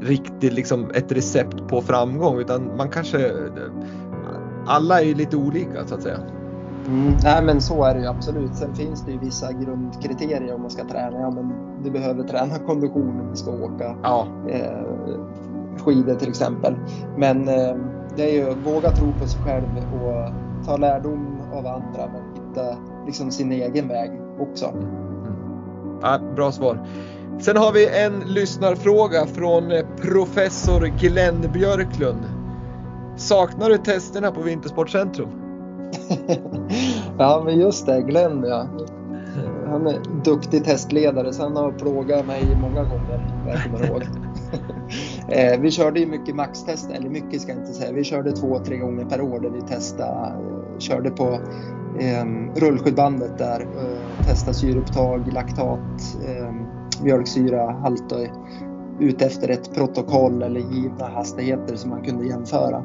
riktigt 0.02 0.53
liksom 0.53 0.91
ett 0.94 1.11
recept 1.11 1.68
på 1.68 1.82
framgång 1.82 2.40
utan 2.40 2.78
man 2.78 2.90
kanske, 2.90 3.32
alla 4.65 5.02
är 5.02 5.06
ju 5.06 5.15
lite 5.15 5.38
olika 5.38 5.88
så 5.88 5.95
att 5.95 6.03
säga. 6.03 6.19
Mm, 6.88 7.18
nej 7.23 7.44
men 7.44 7.61
så 7.61 7.84
är 7.84 7.94
det 7.94 8.02
ju 8.02 8.07
absolut. 8.07 8.56
Sen 8.56 8.76
finns 8.76 9.06
det 9.06 9.11
ju 9.11 9.19
vissa 9.19 9.52
grundkriterier 9.52 10.53
om 10.53 10.61
man 10.61 10.72
ska 10.72 10.84
träna. 10.84 11.19
Ja, 11.19 11.32
men 11.32 11.53
du 11.84 11.91
behöver 11.91 12.23
träna 12.23 12.57
kondition 12.57 13.19
om 13.19 13.30
du 13.30 13.36
ska 13.36 13.52
åka 13.52 13.95
ja. 14.03 14.28
eh, 14.49 15.19
skidor 15.78 16.15
till 16.15 16.30
exempel. 16.30 16.76
Men 17.18 17.48
eh, 17.48 17.76
det 18.15 18.23
är 18.23 18.34
ju 18.34 18.56
våga 18.56 18.91
tro 18.91 19.14
på 19.19 19.28
sig 19.28 19.41
själv 19.41 19.68
och 20.03 20.51
ta 20.65 20.77
lärdom 20.77 21.41
av 21.53 21.67
andra 21.67 22.07
men 22.13 22.21
hitta 22.35 22.77
liksom 23.05 23.31
sin 23.31 23.51
egen 23.51 23.88
väg 23.88 24.11
också. 24.39 24.65
Mm. 24.65 24.85
Ja, 26.01 26.19
bra 26.35 26.51
svar. 26.51 26.88
Sen 27.39 27.57
har 27.57 27.71
vi 27.71 27.88
en 28.03 28.19
lyssnarfråga 28.19 29.25
från 29.25 29.71
professor 30.01 30.85
Glenn 30.99 31.51
Björklund. 31.53 32.25
Saknar 33.15 33.69
du 33.69 33.77
testerna 33.77 34.31
på 34.31 34.41
Vintersportcentrum? 34.41 35.29
ja, 37.17 37.41
men 37.45 37.59
just 37.59 37.85
det, 37.85 38.01
Glenn 38.01 38.43
ja. 38.47 38.67
Han 39.67 39.88
är 39.88 39.99
duktig 40.23 40.65
testledare 40.65 41.33
så 41.33 41.43
han 41.43 41.55
har 41.55 41.71
plågat 41.71 42.25
mig 42.25 42.57
många 42.61 42.83
gånger, 42.83 43.45
jag 43.47 43.63
kommer 43.63 43.85
ihåg. 43.88 44.03
Eh, 45.31 45.59
vi 45.59 45.71
körde 45.71 45.99
ju 45.99 46.05
mycket 46.05 46.35
maxtester, 46.35 46.95
eller 46.95 47.09
mycket 47.09 47.41
ska 47.41 47.51
jag 47.51 47.61
inte 47.61 47.73
säga. 47.73 47.91
Vi 47.91 48.03
körde 48.03 48.31
två, 48.31 48.59
tre 48.59 48.77
gånger 48.77 49.05
per 49.05 49.21
år 49.21 49.39
där 49.39 49.49
vi 49.49 49.61
testade, 49.61 50.27
eh, 50.27 50.79
körde 50.79 51.09
på 51.09 51.33
eh, 51.99 52.25
rullskydbandet 52.55 53.37
där, 53.37 53.59
eh, 53.61 54.25
testade 54.25 54.53
syreupptag, 54.53 55.33
laktat, 55.33 56.17
eh, 56.27 56.53
mjölksyra, 57.03 57.71
halt 57.71 58.11
och 58.11 58.19
ute 59.02 59.26
efter 59.26 59.49
ett 59.49 59.73
protokoll 59.76 60.44
eller 60.44 60.60
givna 60.60 61.07
hastigheter 61.07 61.76
som 61.76 61.90
man 61.90 62.02
kunde 62.02 62.26
jämföra. 62.26 62.84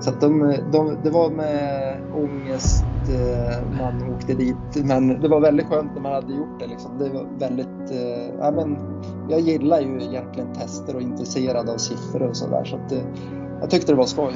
Så 0.00 0.10
de, 0.20 0.54
de, 0.72 0.96
det 1.02 1.10
var 1.10 1.30
med 1.30 1.96
ångest 2.14 2.84
eh, 3.08 3.78
man 3.78 4.14
åkte 4.14 4.34
dit. 4.34 4.84
Men 4.84 5.20
det 5.20 5.28
var 5.28 5.40
väldigt 5.40 5.66
skönt 5.66 5.94
när 5.94 6.02
man 6.02 6.12
hade 6.12 6.34
gjort 6.34 6.60
det. 6.60 6.66
Liksom. 6.66 6.98
Det 6.98 7.08
var 7.08 7.26
väldigt, 7.38 7.90
eh, 7.90 8.34
ja, 8.40 8.50
men 8.50 8.76
jag 9.28 9.40
gillar 9.40 9.80
ju 9.80 10.02
egentligen 10.02 10.52
tester 10.54 10.94
och 10.94 11.00
är 11.00 11.04
intresserad 11.04 11.68
av 11.68 11.76
siffror 11.76 12.22
och 12.22 12.36
sådär. 12.36 12.64
Så 12.64 12.76
att, 12.76 12.92
eh, 12.92 13.02
jag 13.60 13.70
tyckte 13.70 13.92
det 13.92 13.96
var 13.96 14.06
skoj. 14.06 14.34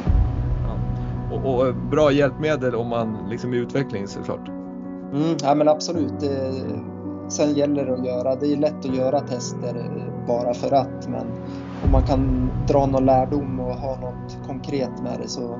Ja. 0.66 1.36
Och, 1.36 1.66
och, 1.66 1.74
bra 1.74 2.12
hjälpmedel 2.12 2.74
om 2.74 2.88
man 2.88 3.16
liksom 3.30 3.52
är 3.52 3.56
i 3.56 3.60
utveckling 3.60 4.06
såklart. 4.06 4.48
Mm, 4.48 5.36
ja 5.42 5.54
men 5.54 5.68
absolut. 5.68 6.20
Det, 6.20 6.52
sen 7.32 7.54
gäller 7.54 7.86
det 7.86 7.92
att 7.92 8.06
göra, 8.06 8.36
det 8.36 8.52
är 8.52 8.56
lätt 8.56 8.78
att 8.78 8.96
göra 8.96 9.20
tester 9.20 9.90
bara 10.26 10.54
för 10.54 10.72
att. 10.72 11.08
Men 11.08 11.26
om 11.84 11.92
man 11.92 12.02
kan 12.02 12.50
dra 12.68 12.86
någon 12.86 13.04
lärdom 13.04 13.60
och 13.60 13.74
ha 13.74 14.00
något 14.00 14.46
konkret 14.46 15.02
med 15.02 15.18
det 15.22 15.28
så 15.28 15.58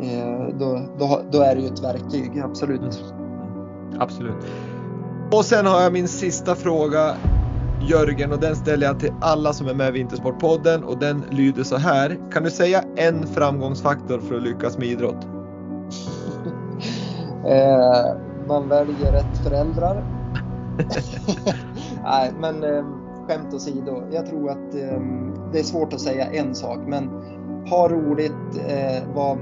Eh, 0.00 0.56
då, 0.58 0.80
då, 0.98 1.20
då, 1.30 1.40
är 1.40 1.54
det 1.54 1.60
ju 1.60 1.66
ett 1.66 1.84
verktyg, 1.84 2.40
absolut. 2.44 2.80
Mm. 2.80 4.00
Absolut. 4.00 4.34
Och 5.32 5.44
sen 5.44 5.66
har 5.66 5.82
jag 5.82 5.92
min 5.92 6.08
sista 6.08 6.54
fråga 6.54 7.14
Jörgen 7.80 8.32
och 8.32 8.40
den 8.40 8.56
ställer 8.56 8.86
jag 8.86 9.00
till 9.00 9.12
alla 9.20 9.52
som 9.52 9.68
är 9.68 9.74
med 9.74 9.88
i 9.88 9.90
Vintersportpodden 9.90 10.84
och 10.84 10.98
den 10.98 11.24
lyder 11.30 11.62
så 11.62 11.76
här. 11.76 12.18
Kan 12.32 12.42
du 12.42 12.50
säga 12.50 12.84
en 12.96 13.26
framgångsfaktor 13.26 14.18
för 14.18 14.36
att 14.36 14.42
lyckas 14.42 14.78
med 14.78 14.88
idrott? 14.88 15.24
eh, 17.46 18.16
man 18.48 18.68
väljer 18.68 19.12
rätt 19.12 19.38
föräldrar. 19.44 20.13
Nej, 22.04 22.32
men 22.40 22.64
eh, 22.64 22.84
skämt 23.28 23.54
åsido. 23.54 24.02
Jag 24.10 24.26
tror 24.26 24.50
att 24.50 24.74
eh, 24.74 25.00
det 25.52 25.58
är 25.58 25.62
svårt 25.62 25.92
att 25.92 26.00
säga 26.00 26.26
en 26.26 26.54
sak, 26.54 26.78
men 26.86 27.08
ha 27.70 27.88
roligt, 27.88 28.66
eh, 28.68 29.14
var 29.14 29.38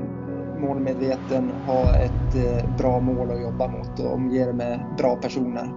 målmedveten, 0.60 1.50
ha 1.66 1.96
ett 1.96 2.34
eh, 2.34 2.76
bra 2.78 3.00
mål 3.00 3.30
att 3.30 3.42
jobba 3.42 3.68
mot 3.68 4.00
och 4.00 4.14
omge 4.14 4.44
dig 4.44 4.54
med 4.54 4.80
bra 4.98 5.16
personer. 5.16 5.68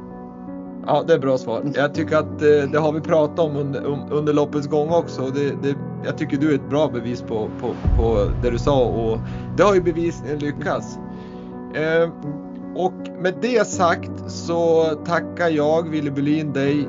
Ja, 0.87 1.03
det 1.07 1.13
är 1.13 1.19
bra 1.19 1.37
svar. 1.37 1.61
Jag 1.73 1.93
tycker 1.93 2.17
att 2.17 2.41
eh, 2.41 2.71
det 2.71 2.79
har 2.79 2.91
vi 2.91 3.01
pratat 3.01 3.39
om 3.39 3.55
under, 3.55 3.85
um, 3.85 3.99
under 4.11 4.33
loppets 4.33 4.67
gång 4.67 4.89
också. 4.89 5.21
Det, 5.21 5.49
det, 5.49 5.75
jag 6.03 6.17
tycker 6.17 6.37
du 6.37 6.51
är 6.51 6.55
ett 6.55 6.69
bra 6.69 6.87
bevis 6.87 7.21
på, 7.21 7.49
på, 7.61 7.67
på 7.97 8.31
det 8.41 8.49
du 8.49 8.57
sa 8.57 8.85
och 8.85 9.17
det 9.57 9.63
har 9.63 9.75
ju 9.75 9.81
bevisligen 9.81 10.39
lyckats. 10.39 10.99
Eh, 11.73 12.09
och 12.75 12.93
med 13.21 13.33
det 13.41 13.67
sagt 13.67 14.31
så 14.31 14.83
tackar 15.05 15.49
jag, 15.49 15.89
Wille 15.89 16.11
Bulin, 16.11 16.53
dig 16.53 16.87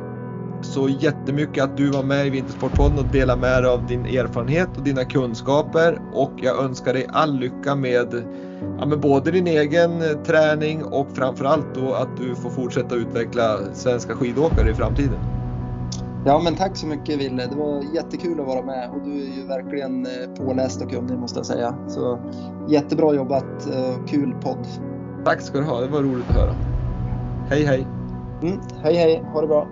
så 0.63 0.89
jättemycket 0.89 1.65
att 1.65 1.77
du 1.77 1.91
var 1.91 2.03
med 2.03 2.27
i 2.27 2.31
Vintersportpodden 2.31 2.99
och 2.99 3.13
delade 3.13 3.41
med 3.41 3.63
dig 3.63 3.71
av 3.71 3.87
din 3.87 4.07
erfarenhet 4.07 4.69
och 4.77 4.83
dina 4.83 5.05
kunskaper 5.05 6.01
och 6.15 6.33
jag 6.37 6.65
önskar 6.65 6.93
dig 6.93 7.07
all 7.13 7.39
lycka 7.39 7.75
med, 7.75 8.25
ja, 8.79 8.87
med 8.87 9.01
både 9.01 9.31
din 9.31 9.47
egen 9.47 10.03
träning 10.25 10.85
och 10.85 11.07
framförallt 11.15 11.75
då 11.75 11.95
att 11.95 12.17
du 12.17 12.35
får 12.35 12.51
fortsätta 12.51 12.95
utveckla 12.95 13.59
svenska 13.73 14.15
skidåkare 14.15 14.71
i 14.71 14.75
framtiden. 14.75 15.19
Ja, 16.27 16.41
men 16.45 16.55
tack 16.55 16.77
så 16.77 16.87
mycket 16.87 17.19
Ville. 17.19 17.47
Det 17.47 17.57
var 17.57 17.83
jättekul 17.95 18.41
att 18.41 18.47
vara 18.47 18.63
med 18.63 18.91
och 18.91 19.05
du 19.05 19.11
är 19.11 19.37
ju 19.37 19.47
verkligen 19.47 20.07
eh, 20.07 20.45
påläst 20.45 20.83
och 20.83 20.91
kunnig 20.91 21.19
måste 21.19 21.39
jag 21.39 21.47
säga. 21.47 21.75
Så 21.89 22.19
jättebra 22.69 23.15
jobbat 23.15 23.67
eh, 23.75 24.07
kul 24.07 24.35
podd. 24.43 24.67
Tack 25.27 25.41
ska 25.41 25.59
du 25.59 25.65
ha, 25.65 25.81
det 25.81 25.89
var 25.89 26.03
roligt 26.03 26.31
att 26.31 26.37
höra. 26.37 26.55
Hej 27.49 27.65
hej! 27.65 27.87
Mm, 28.43 28.61
hej 28.83 28.95
hej, 28.95 29.25
ha 29.33 29.41
det 29.41 29.47
bra! 29.47 29.69